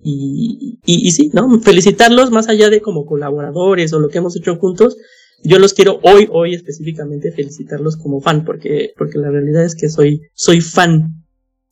Y, 0.02 0.78
y, 0.84 1.06
y 1.06 1.10
sí, 1.12 1.30
¿no? 1.32 1.60
Felicitarlos 1.60 2.30
más 2.30 2.48
allá 2.48 2.70
de 2.70 2.80
como 2.80 3.06
colaboradores 3.06 3.92
o 3.92 4.00
lo 4.00 4.08
que 4.08 4.18
hemos 4.18 4.36
hecho 4.36 4.56
juntos. 4.56 4.96
Yo 5.42 5.58
los 5.58 5.74
quiero 5.74 6.00
hoy, 6.02 6.26
hoy 6.32 6.54
específicamente 6.54 7.32
felicitarlos 7.32 7.96
como 7.96 8.22
fan, 8.22 8.46
porque, 8.46 8.92
porque 8.96 9.18
la 9.18 9.30
realidad 9.30 9.64
es 9.64 9.74
que 9.74 9.90
soy, 9.90 10.22
soy 10.32 10.62
fan. 10.62 11.22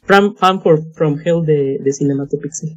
Fan, 0.03 0.37
fan 0.37 0.63
for, 0.63 0.83
from 0.93 1.19
hell 1.25 1.43
de, 1.45 1.79
de 1.83 1.93
Cinematopixel. 1.93 2.77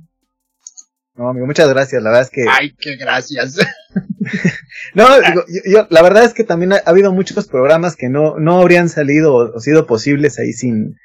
No, 1.17 1.29
amigo, 1.29 1.45
muchas 1.45 1.69
gracias. 1.69 2.01
La 2.03 2.09
verdad 2.09 2.23
es 2.23 2.29
que. 2.29 2.45
Ay, 2.49 2.75
qué 2.79 2.97
gracias. 2.97 3.57
no, 4.93 5.05
digo, 5.21 5.45
yo, 5.47 5.71
yo, 5.71 5.87
la 5.89 6.01
verdad 6.01 6.25
es 6.25 6.33
que 6.33 6.43
también 6.43 6.73
ha, 6.73 6.77
ha, 6.77 6.89
habido 6.89 7.13
muchos 7.13 7.47
programas 7.47 7.95
que 7.95 8.09
no, 8.09 8.37
no 8.37 8.59
habrían 8.59 8.89
salido 8.89 9.33
o, 9.33 9.55
o, 9.55 9.59
sido 9.59 9.87
posibles 9.87 10.39
ahí 10.39 10.51
sin, 10.51 10.97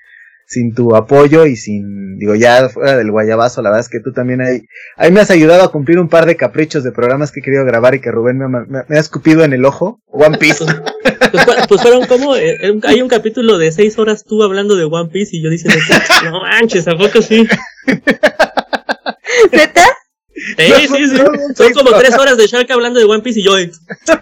sin 0.47 0.75
tu 0.75 0.97
apoyo 0.97 1.47
y 1.47 1.55
sin, 1.55 2.19
digo, 2.19 2.35
ya 2.35 2.69
fuera 2.69 2.97
del 2.97 3.13
guayabazo, 3.13 3.63
la 3.63 3.71
verdad 3.71 3.87
es 3.87 3.89
que 3.89 4.01
tú 4.01 4.13
también 4.13 4.41
ahí, 4.41 4.63
ahí 4.97 5.13
me 5.13 5.21
has 5.21 5.31
ayudado 5.31 5.63
a 5.63 5.71
cumplir 5.71 6.01
un 6.01 6.09
par 6.09 6.27
de 6.27 6.37
caprichos 6.37 6.83
de 6.83 6.91
programas 6.91 7.31
que 7.31 7.39
he 7.39 7.43
querido 7.45 7.65
grabar 7.65 7.95
y 7.95 8.01
que 8.01 8.11
Rubén 8.11 8.39
me, 8.39 8.49
me, 8.49 8.83
me 8.89 8.97
ha 8.97 9.01
escupido 9.01 9.45
en 9.45 9.53
el 9.53 9.65
ojo. 9.65 10.03
One 10.09 10.39
Piece. 10.39 10.65
Pues, 11.31 11.47
pues, 11.69 11.83
fueron 11.83 12.07
como, 12.07 12.35
eh, 12.35 12.81
hay 12.83 13.01
un 13.01 13.09
capítulo 13.09 13.59
de 13.59 13.71
seis 13.71 13.97
horas 13.99 14.25
tú 14.25 14.43
hablando 14.43 14.75
de 14.75 14.85
One 14.85 15.11
Piece 15.11 15.37
y 15.37 15.43
yo 15.43 15.51
diciendo, 15.51 15.79
no 16.25 16.41
manches, 16.41 16.89
¿a 16.89 16.97
poco 16.97 17.23
sí? 17.23 17.47
¿Neta? 19.53 19.85
Sí, 20.67 20.89
sí, 20.89 21.09
sí. 21.09 21.17
Son 21.55 21.73
como 21.73 21.97
tres 21.99 22.17
horas 22.19 22.37
de 22.37 22.47
Shark 22.47 22.71
hablando 22.71 22.99
de 22.99 23.07
One 23.07 23.23
Piece 23.23 23.41
y 23.41 23.45
yo, 23.45 23.53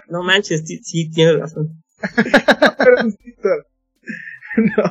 no 0.07 0.23
manches, 0.23 0.63
sí, 0.65 0.79
sí 0.83 1.09
tienes 1.09 1.39
razón. 1.39 1.83
no. 4.57 4.83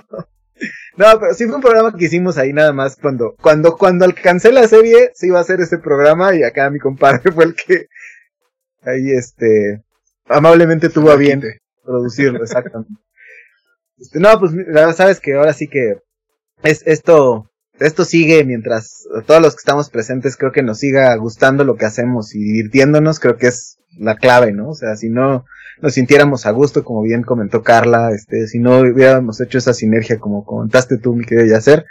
No, 0.96 1.06
pero 1.20 1.32
sí 1.32 1.46
fue 1.46 1.54
un 1.54 1.62
programa 1.62 1.96
que 1.96 2.06
hicimos 2.06 2.38
ahí 2.38 2.52
nada 2.52 2.72
más 2.72 2.96
cuando, 2.96 3.36
cuando, 3.40 3.76
cuando 3.76 4.04
alcancé 4.04 4.50
la 4.50 4.66
serie, 4.66 5.12
sí 5.14 5.28
iba 5.28 5.38
a 5.38 5.42
hacer 5.42 5.60
ese 5.60 5.78
programa 5.78 6.34
y 6.34 6.42
acá 6.42 6.68
mi 6.70 6.80
compadre 6.80 7.30
fue 7.32 7.44
el 7.44 7.54
que 7.54 7.86
ahí 8.82 9.12
este 9.12 9.84
amablemente 10.26 10.88
tuvo 10.88 11.12
a 11.12 11.16
bien 11.16 11.42
producirlo, 11.84 12.42
exactamente. 12.42 13.00
Este, 13.96 14.18
no, 14.18 14.40
pues 14.40 14.52
sabes 14.96 15.20
que 15.20 15.34
ahora 15.34 15.52
sí 15.52 15.68
que 15.68 15.98
es 16.64 16.82
esto, 16.84 17.48
esto 17.80 18.04
sigue 18.04 18.44
mientras 18.44 19.04
todos 19.26 19.40
los 19.40 19.54
que 19.54 19.60
estamos 19.60 19.90
presentes 19.90 20.36
creo 20.36 20.52
que 20.52 20.62
nos 20.62 20.78
siga 20.78 21.14
gustando 21.16 21.64
lo 21.64 21.76
que 21.76 21.86
hacemos 21.86 22.34
y 22.34 22.38
divirtiéndonos, 22.38 23.20
creo 23.20 23.36
que 23.36 23.48
es 23.48 23.78
la 23.98 24.16
clave, 24.16 24.52
¿no? 24.52 24.70
O 24.70 24.74
sea, 24.74 24.96
si 24.96 25.08
no 25.08 25.44
nos 25.80 25.94
sintiéramos 25.94 26.46
a 26.46 26.50
gusto, 26.50 26.84
como 26.84 27.02
bien 27.02 27.22
comentó 27.22 27.62
Carla, 27.62 28.10
este, 28.12 28.46
si 28.46 28.58
no 28.58 28.80
hubiéramos 28.80 29.40
hecho 29.40 29.58
esa 29.58 29.74
sinergia 29.74 30.18
como 30.18 30.44
comentaste 30.44 30.98
tú, 30.98 31.14
mi 31.14 31.24
querido 31.24 31.46
Yacer, 31.46 31.84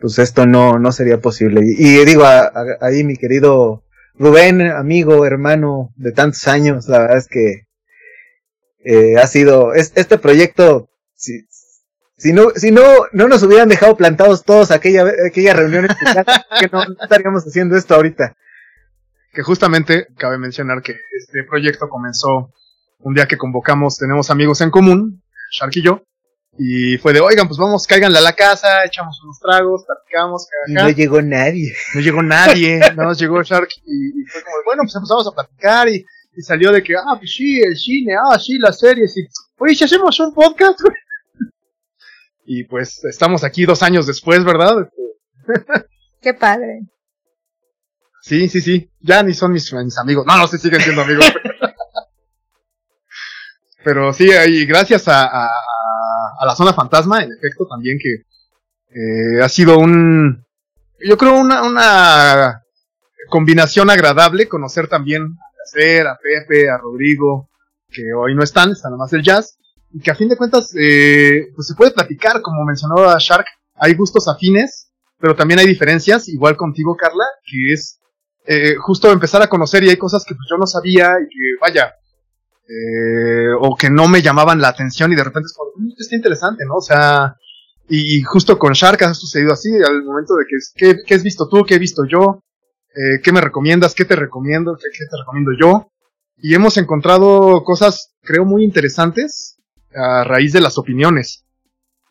pues 0.00 0.18
esto 0.18 0.46
no, 0.46 0.78
no 0.78 0.92
sería 0.92 1.20
posible. 1.20 1.60
Y, 1.64 2.04
digo, 2.04 2.24
a, 2.24 2.52
ahí 2.80 3.04
mi 3.04 3.16
querido 3.16 3.84
Rubén, 4.14 4.62
amigo, 4.62 5.24
hermano 5.24 5.92
de 5.96 6.12
tantos 6.12 6.46
años, 6.48 6.88
la 6.88 7.00
verdad 7.00 7.18
es 7.18 7.28
que 7.28 7.66
eh, 8.84 9.16
ha 9.16 9.26
sido, 9.26 9.74
es, 9.74 9.92
este 9.94 10.18
proyecto, 10.18 10.90
si, 11.14 11.46
si 12.18 12.32
no, 12.32 12.50
si 12.50 12.72
no, 12.72 12.82
no 13.12 13.28
nos 13.28 13.44
hubieran 13.44 13.68
dejado 13.68 13.96
plantados 13.96 14.44
todos 14.44 14.72
aquella, 14.72 15.04
aquella 15.26 15.54
reunión 15.54 15.86
que 16.60 16.68
no 16.70 16.82
estaríamos 17.00 17.44
haciendo 17.44 17.76
esto 17.76 17.94
ahorita. 17.94 18.34
Que 19.32 19.42
justamente 19.42 20.08
cabe 20.16 20.36
mencionar 20.36 20.82
que 20.82 20.96
este 21.16 21.44
proyecto 21.44 21.88
comenzó 21.88 22.52
un 22.98 23.14
día 23.14 23.28
que 23.28 23.38
convocamos, 23.38 23.96
tenemos 23.96 24.30
amigos 24.30 24.60
en 24.60 24.70
común, 24.70 25.22
Shark 25.52 25.70
y 25.76 25.82
yo, 25.82 26.02
y 26.58 26.98
fue 26.98 27.12
de, 27.12 27.20
oigan, 27.20 27.46
pues 27.46 27.56
vamos, 27.56 27.86
cáiganle 27.86 28.18
a 28.18 28.22
la 28.22 28.32
casa, 28.32 28.84
echamos 28.84 29.22
unos 29.22 29.38
tragos, 29.38 29.84
platicamos. 29.86 30.48
Y 30.66 30.72
no 30.72 30.90
llegó 30.90 31.22
nadie. 31.22 31.72
No 31.94 32.00
llegó 32.00 32.20
nadie, 32.20 32.80
no 32.96 33.04
nos 33.04 33.18
llegó 33.20 33.40
Shark 33.44 33.68
y, 33.86 34.22
y, 34.22 34.24
fue 34.24 34.42
como, 34.42 34.56
bueno, 34.64 34.82
pues 34.82 34.96
empezamos 34.96 35.28
a 35.28 35.30
platicar 35.30 35.88
y, 35.88 36.04
y, 36.34 36.42
salió 36.42 36.72
de 36.72 36.82
que, 36.82 36.96
ah, 36.96 37.14
pues 37.16 37.30
sí, 37.30 37.60
el 37.60 37.76
cine, 37.76 38.14
ah, 38.16 38.36
sí, 38.40 38.58
las 38.58 38.80
series, 38.80 39.16
y, 39.16 39.28
oye, 39.58 39.76
si 39.76 39.84
hacemos 39.84 40.18
un 40.18 40.34
podcast, 40.34 40.80
Y 42.50 42.64
pues 42.64 43.04
estamos 43.04 43.44
aquí 43.44 43.66
dos 43.66 43.82
años 43.82 44.06
después, 44.06 44.42
¿verdad? 44.42 44.88
Qué 46.22 46.32
padre. 46.32 46.80
Sí, 48.22 48.48
sí, 48.48 48.62
sí. 48.62 48.90
Ya 49.00 49.22
ni 49.22 49.34
son 49.34 49.52
mis, 49.52 49.70
mis 49.74 49.98
amigos. 49.98 50.24
No, 50.26 50.38
no, 50.38 50.48
se 50.48 50.56
siguen 50.56 50.80
siendo 50.80 51.02
amigos. 51.02 51.26
Pero 53.84 54.14
sí, 54.14 54.30
y 54.48 54.64
gracias 54.64 55.08
a, 55.08 55.24
a, 55.24 55.50
a, 56.40 56.46
la 56.46 56.56
zona 56.56 56.72
fantasma, 56.72 57.22
en 57.22 57.32
efecto, 57.32 57.66
también 57.68 57.98
que 57.98 58.22
eh, 58.98 59.42
ha 59.42 59.48
sido 59.50 59.78
un, 59.78 60.46
yo 61.00 61.18
creo 61.18 61.38
una, 61.38 61.64
una 61.64 62.62
combinación 63.28 63.90
agradable 63.90 64.48
conocer 64.48 64.88
también 64.88 65.22
a 65.22 65.76
Yacer, 65.76 66.06
a 66.06 66.16
Pepe, 66.16 66.70
a 66.70 66.78
Rodrigo, 66.78 67.50
que 67.90 68.14
hoy 68.14 68.34
no 68.34 68.42
están, 68.42 68.72
están 68.72 68.92
nada 68.92 69.04
más 69.04 69.12
el 69.12 69.22
jazz, 69.22 69.57
que 70.02 70.10
a 70.10 70.14
fin 70.14 70.28
de 70.28 70.36
cuentas, 70.36 70.74
eh, 70.78 71.48
pues 71.54 71.66
se 71.66 71.74
puede 71.74 71.92
platicar, 71.92 72.42
como 72.42 72.64
mencionó 72.64 72.96
Shark, 73.18 73.46
hay 73.76 73.94
gustos 73.94 74.28
afines, 74.28 74.90
pero 75.18 75.34
también 75.34 75.60
hay 75.60 75.66
diferencias, 75.66 76.28
igual 76.28 76.56
contigo, 76.56 76.96
Carla, 76.96 77.24
que 77.44 77.72
es 77.72 77.98
eh, 78.46 78.76
justo 78.76 79.10
empezar 79.10 79.42
a 79.42 79.48
conocer 79.48 79.84
y 79.84 79.90
hay 79.90 79.96
cosas 79.96 80.24
que 80.24 80.34
pues, 80.34 80.46
yo 80.50 80.56
no 80.56 80.66
sabía 80.66 81.12
y 81.20 81.28
que, 81.28 81.44
vaya, 81.60 81.94
eh, 82.68 83.52
o 83.60 83.76
que 83.76 83.90
no 83.90 84.08
me 84.08 84.22
llamaban 84.22 84.60
la 84.60 84.68
atención 84.68 85.12
y 85.12 85.16
de 85.16 85.24
repente 85.24 85.46
es 85.46 85.54
como, 85.54 85.70
mm, 85.76 85.92
está 85.98 86.16
interesante, 86.16 86.64
¿no? 86.66 86.76
O 86.76 86.80
sea, 86.80 87.34
y, 87.88 88.22
justo 88.22 88.58
con 88.58 88.72
Shark 88.74 89.02
ha 89.02 89.14
sucedido 89.14 89.52
así, 89.52 89.70
al 89.74 90.04
momento 90.04 90.34
de 90.34 90.44
que, 90.44 90.56
¿qué, 90.76 90.96
qué 91.06 91.14
has 91.14 91.22
visto 91.22 91.48
tú? 91.48 91.64
¿Qué 91.64 91.74
he 91.74 91.78
visto 91.78 92.04
yo? 92.04 92.42
Eh, 92.94 93.20
¿Qué 93.22 93.32
me 93.32 93.40
recomiendas? 93.40 93.94
¿Qué 93.94 94.04
te 94.04 94.16
recomiendo? 94.16 94.76
¿Qué, 94.76 94.86
¿Qué, 94.96 95.04
te 95.10 95.16
recomiendo 95.18 95.52
yo? 95.58 95.90
Y 96.36 96.54
hemos 96.54 96.76
encontrado 96.76 97.64
cosas, 97.64 98.14
creo, 98.22 98.44
muy 98.44 98.64
interesantes 98.64 99.57
a 99.94 100.24
raíz 100.24 100.52
de 100.52 100.60
las 100.60 100.78
opiniones. 100.78 101.44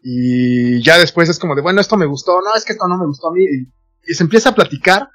Y 0.01 0.81
ya 0.83 0.97
después 0.97 1.29
es 1.29 1.39
como 1.39 1.55
de, 1.55 1.61
bueno, 1.61 1.81
esto 1.81 1.97
me 1.97 2.05
gustó, 2.05 2.39
no, 2.41 2.55
es 2.55 2.63
que 2.63 2.73
esto 2.73 2.87
no 2.87 2.97
me 2.97 3.05
gustó 3.05 3.29
a 3.29 3.33
mí. 3.33 3.43
Y, 3.43 4.13
se 4.13 4.23
empieza 4.23 4.49
a 4.49 4.55
platicar 4.55 5.09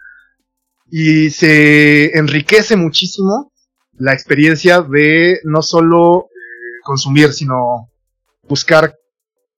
y 0.90 1.30
se 1.30 2.16
enriquece 2.18 2.76
muchísimo 2.76 3.50
la 3.94 4.12
experiencia 4.12 4.82
de 4.82 5.40
no 5.44 5.62
solo 5.62 6.26
eh, 6.26 6.80
consumir, 6.84 7.32
sino 7.32 7.88
buscar 8.42 8.94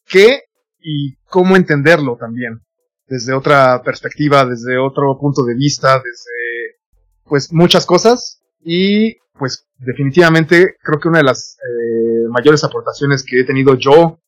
qué 0.07 0.43
y 0.79 1.17
cómo 1.25 1.57
entenderlo 1.57 2.17
también, 2.17 2.61
desde 3.09 3.33
otra 3.33 3.83
perspectiva, 3.83 4.45
desde 4.45 4.79
otro 4.79 5.19
punto 5.19 5.45
de 5.45 5.55
vista, 5.55 5.97
desde 5.97 6.79
pues 7.25 7.53
muchas 7.53 7.87
cosas 7.87 8.41
y 8.65 9.17
pues 9.39 9.66
definitivamente 9.78 10.77
creo 10.82 11.01
que 11.01 11.09
una 11.09 11.19
de 11.19 11.24
las 11.24 11.56
eh, 11.59 12.28
mayores 12.28 12.62
aportaciones 12.65 13.24
que 13.24 13.40
he 13.40 13.44
tenido 13.44 13.74
yo 13.74 14.20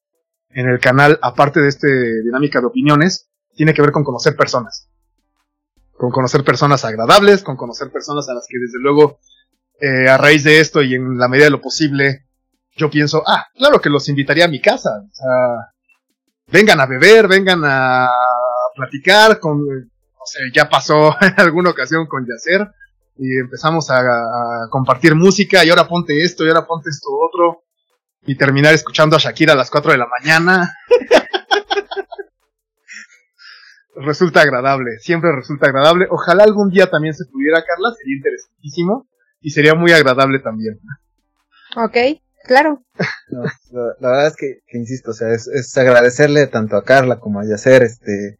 en 0.50 0.68
el 0.68 0.80
canal, 0.80 1.18
aparte 1.22 1.60
de 1.60 1.68
este 1.68 2.22
dinámica 2.22 2.60
de 2.60 2.66
opiniones, 2.66 3.28
tiene 3.54 3.74
que 3.74 3.82
ver 3.82 3.92
con 3.92 4.04
conocer 4.04 4.36
personas. 4.36 4.88
Con 5.92 6.10
conocer 6.10 6.44
personas 6.44 6.84
agradables, 6.84 7.42
con 7.42 7.56
conocer 7.56 7.90
personas 7.90 8.28
a 8.28 8.34
las 8.34 8.46
que 8.48 8.58
desde 8.58 8.78
luego 8.80 9.18
eh, 9.80 10.08
a 10.08 10.16
raíz 10.18 10.44
de 10.44 10.60
esto 10.60 10.82
y 10.82 10.94
en 10.94 11.18
la 11.18 11.28
medida 11.28 11.44
de 11.44 11.50
lo 11.50 11.60
posible, 11.60 12.26
yo 12.76 12.90
pienso, 12.90 13.22
ah, 13.26 13.46
claro 13.54 13.80
que 13.80 13.90
los 13.90 14.08
invitaría 14.08 14.46
a 14.46 14.48
mi 14.48 14.60
casa. 14.60 14.90
O 14.90 15.14
sea, 15.14 15.72
vengan 16.48 16.80
a 16.80 16.86
beber, 16.86 17.28
vengan 17.28 17.62
a 17.64 18.08
platicar 18.74 19.38
con, 19.38 19.60
no 19.60 20.24
sé, 20.24 20.40
ya 20.54 20.68
pasó 20.68 21.14
en 21.20 21.34
alguna 21.38 21.70
ocasión 21.70 22.06
con 22.06 22.26
Yacer 22.26 22.68
y 23.18 23.38
empezamos 23.38 23.90
a, 23.90 24.00
a, 24.00 24.68
compartir 24.70 25.14
música 25.14 25.64
y 25.64 25.70
ahora 25.70 25.88
ponte 25.88 26.22
esto 26.22 26.44
y 26.44 26.48
ahora 26.48 26.66
ponte 26.66 26.90
esto 26.90 27.08
otro 27.10 27.64
y 28.26 28.36
terminar 28.36 28.74
escuchando 28.74 29.16
a 29.16 29.18
Shakira 29.18 29.52
a 29.52 29.56
las 29.56 29.70
4 29.70 29.92
de 29.92 29.98
la 29.98 30.08
mañana. 30.20 30.74
resulta 33.96 34.42
agradable, 34.42 34.98
siempre 34.98 35.32
resulta 35.34 35.66
agradable. 35.66 36.06
Ojalá 36.10 36.44
algún 36.44 36.70
día 36.70 36.88
también 36.88 37.14
se 37.14 37.24
pudiera, 37.26 37.64
Carla, 37.64 37.94
sería 37.96 38.16
interesantísimo 38.16 39.08
y 39.40 39.50
sería 39.50 39.74
muy 39.74 39.92
agradable 39.92 40.38
también. 40.40 40.78
Ok, 41.76 42.20
claro. 42.44 42.82
la, 43.30 44.10
verdad 44.10 44.26
es 44.28 44.36
que, 44.36 44.60
insisto, 44.72 45.10
o 45.10 45.14
sea, 45.14 45.32
es, 45.32 45.48
es, 45.48 45.76
agradecerle 45.76 46.46
tanto 46.46 46.76
a 46.76 46.84
Carla 46.84 47.18
como 47.18 47.40
a 47.40 47.44
Yacer, 47.44 47.82
este, 47.82 48.38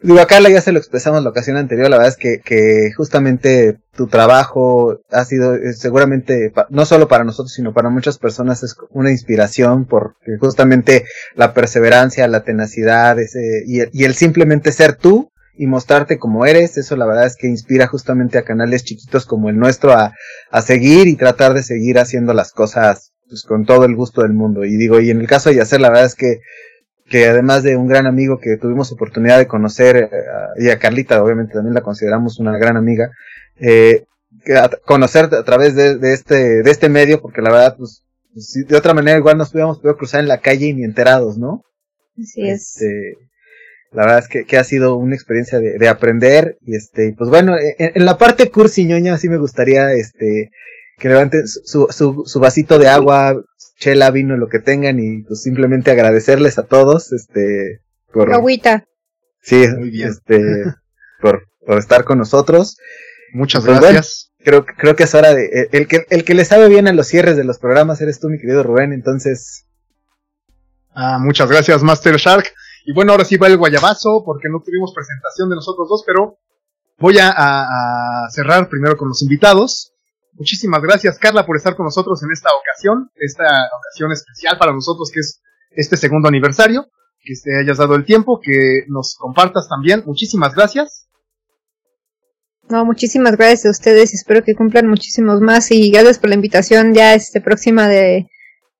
Digo, 0.00 0.20
a 0.20 0.26
Carla 0.26 0.48
ya 0.48 0.60
se 0.60 0.70
lo 0.70 0.78
expresamos 0.78 1.24
la 1.24 1.30
ocasión 1.30 1.56
anterior, 1.56 1.90
la 1.90 1.96
verdad 1.96 2.12
es 2.12 2.16
que, 2.16 2.40
que 2.40 2.92
justamente 2.96 3.78
tu 3.96 4.06
trabajo 4.06 5.00
ha 5.10 5.24
sido 5.24 5.56
eh, 5.56 5.72
seguramente, 5.72 6.52
no 6.70 6.86
solo 6.86 7.08
para 7.08 7.24
nosotros, 7.24 7.52
sino 7.52 7.74
para 7.74 7.90
muchas 7.90 8.16
personas 8.16 8.62
es 8.62 8.76
una 8.90 9.10
inspiración 9.10 9.86
porque 9.86 10.38
justamente 10.38 11.04
la 11.34 11.52
perseverancia, 11.52 12.28
la 12.28 12.44
tenacidad 12.44 13.18
ese, 13.18 13.64
y, 13.66 13.80
el, 13.80 13.90
y 13.92 14.04
el 14.04 14.14
simplemente 14.14 14.70
ser 14.70 14.94
tú 14.94 15.32
y 15.56 15.66
mostrarte 15.66 16.16
como 16.16 16.46
eres, 16.46 16.78
eso 16.78 16.94
la 16.94 17.06
verdad 17.06 17.26
es 17.26 17.34
que 17.34 17.48
inspira 17.48 17.88
justamente 17.88 18.38
a 18.38 18.44
canales 18.44 18.84
chiquitos 18.84 19.26
como 19.26 19.48
el 19.50 19.58
nuestro 19.58 19.92
a, 19.92 20.14
a 20.52 20.62
seguir 20.62 21.08
y 21.08 21.16
tratar 21.16 21.54
de 21.54 21.64
seguir 21.64 21.98
haciendo 21.98 22.34
las 22.34 22.52
cosas 22.52 23.14
pues, 23.28 23.42
con 23.42 23.66
todo 23.66 23.84
el 23.84 23.96
gusto 23.96 24.22
del 24.22 24.32
mundo. 24.32 24.64
Y 24.64 24.76
digo, 24.76 25.00
y 25.00 25.10
en 25.10 25.20
el 25.20 25.26
caso 25.26 25.50
de 25.50 25.56
Yacer, 25.56 25.80
la 25.80 25.88
verdad 25.90 26.06
es 26.06 26.14
que 26.14 26.38
que 27.08 27.26
además 27.26 27.62
de 27.62 27.76
un 27.76 27.88
gran 27.88 28.06
amigo 28.06 28.38
que 28.38 28.56
tuvimos 28.56 28.92
oportunidad 28.92 29.38
de 29.38 29.46
conocer, 29.46 29.96
eh, 29.96 30.10
y 30.58 30.68
a 30.68 30.78
Carlita 30.78 31.22
obviamente 31.22 31.54
también 31.54 31.74
la 31.74 31.82
consideramos 31.82 32.38
una 32.38 32.56
gran 32.58 32.76
amiga, 32.76 33.10
eh, 33.58 34.04
conocer 34.84 35.26
a 35.34 35.42
través 35.42 35.74
de, 35.74 35.98
este, 36.12 36.62
de 36.62 36.70
este 36.70 36.88
medio, 36.88 37.20
porque 37.20 37.40
la 37.40 37.50
verdad, 37.50 37.76
pues, 37.76 38.04
pues 38.32 38.64
de 38.66 38.76
otra 38.76 38.94
manera 38.94 39.18
igual 39.18 39.38
nos 39.38 39.52
hubiéramos 39.52 39.78
podido 39.78 39.96
cruzar 39.96 40.20
en 40.20 40.28
la 40.28 40.38
calle 40.38 40.66
y 40.66 40.74
ni 40.74 40.84
enterados, 40.84 41.38
¿no? 41.38 41.64
Así 42.20 42.48
es. 42.48 42.76
Este, 42.76 43.14
la 43.90 44.02
verdad 44.02 44.18
es 44.18 44.28
que, 44.28 44.44
que, 44.44 44.58
ha 44.58 44.64
sido 44.64 44.96
una 44.96 45.14
experiencia 45.14 45.60
de, 45.60 45.78
de 45.78 45.88
aprender, 45.88 46.58
y 46.62 46.76
este, 46.76 47.14
pues 47.16 47.30
bueno, 47.30 47.56
en, 47.58 47.92
en, 47.94 48.04
la 48.04 48.18
parte 48.18 48.50
cursi 48.50 48.84
ñoña 48.84 49.16
sí 49.16 49.28
me 49.28 49.38
gustaría, 49.38 49.92
este, 49.92 50.50
que 50.98 51.08
levanten 51.08 51.46
su, 51.46 51.86
su, 51.90 52.24
su 52.26 52.40
vasito 52.40 52.78
de 52.78 52.88
agua, 52.88 53.40
chela, 53.78 54.10
vino, 54.10 54.36
lo 54.36 54.48
que 54.48 54.58
tengan 54.58 54.98
y 54.98 55.22
pues 55.22 55.42
simplemente 55.42 55.90
agradecerles 55.90 56.58
a 56.58 56.66
todos, 56.66 57.12
este, 57.12 57.80
por... 58.12 58.32
Agüita. 58.32 58.84
Sí, 59.40 59.66
Muy 59.68 59.90
bien. 59.90 60.08
este, 60.08 60.64
por, 61.20 61.48
por 61.64 61.78
estar 61.78 62.04
con 62.04 62.18
nosotros. 62.18 62.76
Muchas 63.32 63.64
pues, 63.64 63.80
gracias. 63.80 64.32
creo, 64.38 64.66
creo 64.66 64.96
que 64.96 65.04
es 65.04 65.14
hora 65.14 65.32
de, 65.32 65.68
el 65.70 65.86
que, 65.86 66.06
el 66.10 66.24
que 66.24 66.34
le 66.34 66.44
sabe 66.44 66.68
bien 66.68 66.88
a 66.88 66.92
los 66.92 67.06
cierres 67.06 67.36
de 67.36 67.44
los 67.44 67.58
programas 67.58 68.00
eres 68.00 68.18
tú, 68.18 68.28
mi 68.28 68.38
querido 68.38 68.62
Rubén, 68.62 68.92
entonces. 68.92 69.66
Ah, 70.90 71.18
muchas 71.20 71.48
gracias, 71.48 71.82
Master 71.82 72.16
Shark. 72.16 72.52
Y 72.84 72.92
bueno, 72.92 73.12
ahora 73.12 73.24
sí 73.24 73.36
va 73.36 73.46
el 73.46 73.58
guayabazo, 73.58 74.22
porque 74.24 74.48
no 74.48 74.60
tuvimos 74.60 74.92
presentación 74.94 75.50
de 75.50 75.56
nosotros 75.56 75.88
dos, 75.88 76.02
pero 76.04 76.38
voy 76.98 77.18
a, 77.18 77.32
a 77.36 78.30
cerrar 78.30 78.68
primero 78.68 78.96
con 78.96 79.08
los 79.08 79.22
invitados. 79.22 79.92
Muchísimas 80.38 80.80
gracias, 80.80 81.18
Carla, 81.18 81.44
por 81.44 81.56
estar 81.56 81.74
con 81.74 81.84
nosotros 81.84 82.22
en 82.22 82.30
esta 82.32 82.50
ocasión, 82.54 83.10
esta 83.16 83.44
ocasión 83.76 84.12
especial 84.12 84.56
para 84.56 84.72
nosotros 84.72 85.10
que 85.12 85.20
es 85.20 85.42
este 85.72 85.96
segundo 85.96 86.28
aniversario, 86.28 86.86
que 87.20 87.34
te 87.42 87.58
hayas 87.58 87.78
dado 87.78 87.96
el 87.96 88.04
tiempo, 88.04 88.40
que 88.40 88.84
nos 88.86 89.16
compartas 89.18 89.68
también. 89.68 90.04
Muchísimas 90.06 90.54
gracias. 90.54 91.08
No, 92.68 92.84
muchísimas 92.84 93.36
gracias 93.36 93.66
a 93.66 93.70
ustedes, 93.70 94.14
espero 94.14 94.44
que 94.44 94.54
cumplan 94.54 94.86
muchísimos 94.86 95.40
más 95.40 95.72
y 95.72 95.90
gracias 95.90 96.18
por 96.18 96.28
la 96.28 96.36
invitación 96.36 96.94
ya 96.94 97.14
este 97.14 97.40
próxima 97.40 97.88
de, 97.88 98.28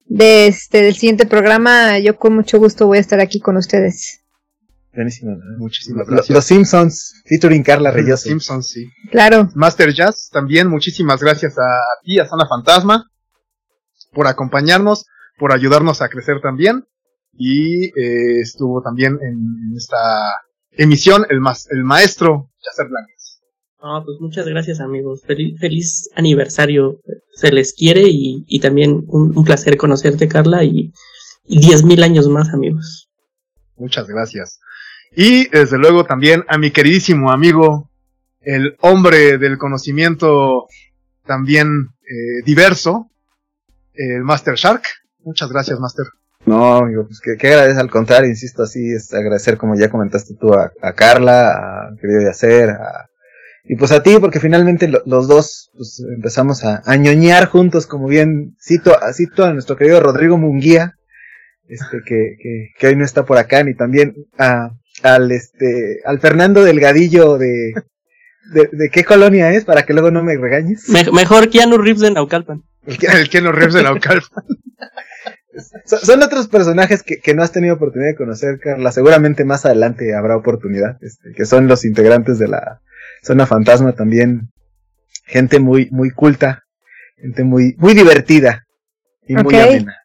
de 0.05 0.47
este 0.47 0.83
del 0.83 0.95
siguiente 0.95 1.27
programa. 1.27 1.99
Yo 1.99 2.17
con 2.17 2.35
mucho 2.35 2.59
gusto 2.59 2.87
voy 2.87 2.99
a 2.99 3.01
estar 3.01 3.19
aquí 3.21 3.41
con 3.41 3.57
ustedes. 3.57 4.21
Buenísimo. 4.95 5.37
Muchísimas 5.59 6.07
gracias. 6.09 6.35
Los 6.35 6.45
Simpsons, 6.45 7.23
featuring 7.27 7.63
Carla 7.63 7.91
Reyes. 7.91 8.11
Los 8.11 8.21
Simpsons, 8.23 8.69
sí. 8.69 8.91
Claro. 9.11 9.49
Master 9.55 9.93
Jazz, 9.93 10.31
también 10.33 10.69
muchísimas 10.69 11.21
gracias 11.21 11.57
a, 11.59 11.81
ti, 12.03 12.19
a 12.19 12.27
Sana 12.27 12.47
Fantasma, 12.49 13.11
por 14.13 14.27
acompañarnos, 14.27 15.07
por 15.39 15.53
ayudarnos 15.53 16.03
a 16.03 16.09
crecer 16.09 16.41
también. 16.41 16.85
Y 17.33 17.87
eh, 18.01 18.41
estuvo 18.41 18.83
también 18.83 19.19
en, 19.23 19.77
esta 19.77 19.97
emisión 20.73 21.25
el, 21.29 21.41
el 21.71 21.85
maestro 21.85 22.51
Yacer 22.65 22.89
Blancas. 22.89 23.41
Ah, 23.81 24.03
pues 24.05 24.19
muchas 24.21 24.47
gracias 24.47 24.81
amigos. 24.81 25.23
Feliz, 25.25 25.61
feliz 25.61 26.11
aniversario. 26.17 26.99
Se 27.35 27.53
les 27.53 27.75
quiere 27.75 28.09
y, 28.09 28.45
y 28.49 28.59
también 28.59 29.05
un, 29.07 29.37
un, 29.37 29.45
placer 29.45 29.77
conocerte, 29.77 30.27
Carla, 30.27 30.65
y, 30.65 30.93
y 31.47 31.61
diez 31.61 31.85
mil 31.85 32.03
años 32.03 32.27
más, 32.29 32.53
amigos. 32.53 33.09
Muchas 33.77 34.09
gracias. 34.09 34.59
Y 35.21 35.49
desde 35.49 35.79
luego 35.79 36.05
también 36.05 36.45
a 36.47 36.59
mi 36.59 36.71
queridísimo 36.71 37.33
amigo, 37.33 37.91
el 38.41 38.77
hombre 38.83 39.37
del 39.37 39.59
conocimiento 39.59 40.69
también 41.27 41.89
eh, 42.03 42.45
diverso, 42.45 43.11
el 43.95 44.23
Master 44.23 44.55
Shark. 44.55 44.85
Muchas 45.25 45.51
gracias, 45.51 45.81
Master. 45.81 46.07
No, 46.47 46.77
amigo, 46.77 47.05
pues 47.05 47.21
que, 47.21 47.49
agradecer 47.49 47.81
al 47.81 47.91
contrario, 47.91 48.31
insisto, 48.31 48.63
así 48.63 48.93
es 48.93 49.13
agradecer 49.13 49.57
como 49.57 49.75
ya 49.75 49.91
comentaste 49.91 50.35
tú 50.41 50.55
a, 50.55 50.71
Carla, 50.93 51.51
a 51.51 51.97
querido 52.01 52.23
Yacer, 52.23 52.71
a, 52.71 53.09
y 53.65 53.75
pues 53.75 53.91
a 53.91 54.05
ti, 54.05 54.19
porque 54.21 54.39
finalmente 54.39 54.89
los 55.05 55.27
dos 55.27 55.73
pues, 55.75 56.01
empezamos 56.15 56.65
a, 56.65 56.81
a 56.87 56.95
ñoñar 56.95 57.47
juntos, 57.47 57.89
como 57.89 58.07
bien 58.07 58.55
cito, 58.63 58.97
cito 59.13 59.45
a 59.45 59.53
nuestro 59.53 59.77
querido 59.77 59.99
Rodrigo 59.99 60.39
Munguía, 60.39 60.95
este 61.67 62.03
que, 62.07 62.37
que, 62.41 62.69
que 62.79 62.87
hoy 62.87 62.95
no 62.95 63.05
está 63.05 63.27
por 63.27 63.37
acá, 63.37 63.65
ni 63.65 63.75
también 63.75 64.15
a 64.39 64.78
al 65.03 65.31
este 65.33 66.01
al 66.05 66.21
Fernando 66.21 66.65
Delgadillo 66.65 67.39
de, 67.39 67.75
de, 68.53 68.69
de 68.73 68.91
qué 68.91 69.05
colonia 69.05 69.53
es 69.53 69.65
para 69.65 69.85
que 69.85 69.93
luego 69.93 70.11
no 70.11 70.23
me 70.23 70.37
regañes. 70.37 70.89
mejor 70.89 71.51
Keanu 71.51 71.79
Reeves 71.79 72.03
de 72.03 72.11
Naucalpan. 72.11 72.63
El, 72.87 73.29
Keanu 73.29 73.53
Reeves 73.53 73.75
de 73.75 73.83
Naucalpan. 73.83 74.45
son, 75.85 76.23
otros 76.23 76.49
personajes 76.49 77.03
que, 77.03 77.21
que, 77.21 77.35
no 77.35 77.43
has 77.43 77.53
tenido 77.53 77.75
oportunidad 77.75 78.11
de 78.11 78.17
conocer, 78.17 78.59
Carla. 78.61 78.93
Seguramente 78.93 79.45
más 79.45 79.67
adelante 79.67 80.15
habrá 80.15 80.37
oportunidad. 80.37 80.97
Este, 81.01 81.33
que 81.33 81.45
son 81.45 81.69
los 81.69 81.85
integrantes 81.85 82.39
de 82.39 82.49
la 82.49 82.81
zona 83.23 83.47
fantasma 83.47 83.93
también. 83.93 84.51
Gente 85.25 85.59
muy, 85.59 85.89
muy 85.91 86.11
culta. 86.11 86.65
Gente 87.17 87.45
muy, 87.45 87.75
muy 87.79 87.95
divertida. 87.95 88.65
Y 89.27 89.35
muy 89.35 89.57
amena. 89.57 89.97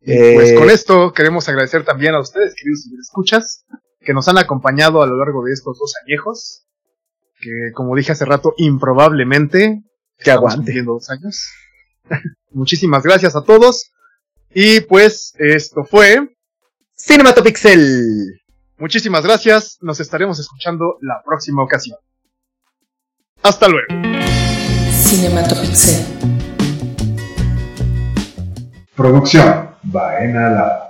Y 0.00 0.34
pues 0.34 0.52
con 0.54 0.70
eh, 0.70 0.74
esto 0.74 1.12
queremos 1.12 1.48
agradecer 1.48 1.84
también 1.84 2.14
a 2.14 2.20
ustedes, 2.20 2.54
queridos 2.54 2.86
escuchas, 3.00 3.64
que 4.00 4.12
nos 4.14 4.28
han 4.28 4.38
acompañado 4.38 5.02
a 5.02 5.06
lo 5.06 5.16
largo 5.16 5.44
de 5.44 5.52
estos 5.52 5.78
dos 5.78 5.94
añejos, 6.04 6.66
que 7.40 7.72
como 7.74 7.96
dije 7.96 8.12
hace 8.12 8.24
rato, 8.24 8.54
improbablemente 8.56 9.82
que 10.18 10.30
aguante. 10.30 10.82
dos 10.82 11.10
años. 11.10 11.48
Muchísimas 12.50 13.02
gracias 13.02 13.36
a 13.36 13.42
todos. 13.42 13.92
Y 14.54 14.80
pues 14.80 15.34
esto 15.38 15.84
fue 15.84 16.36
Cinematopixel. 16.96 18.40
Muchísimas 18.78 19.24
gracias. 19.24 19.78
Nos 19.80 20.00
estaremos 20.00 20.38
escuchando 20.38 20.98
la 21.00 21.22
próxima 21.24 21.62
ocasión. 21.62 21.98
Hasta 23.42 23.68
luego. 23.68 23.86
Cinematopixel. 24.90 26.04
Producción. 28.96 29.67
Baena 29.82 30.48
Lab. 30.50 30.87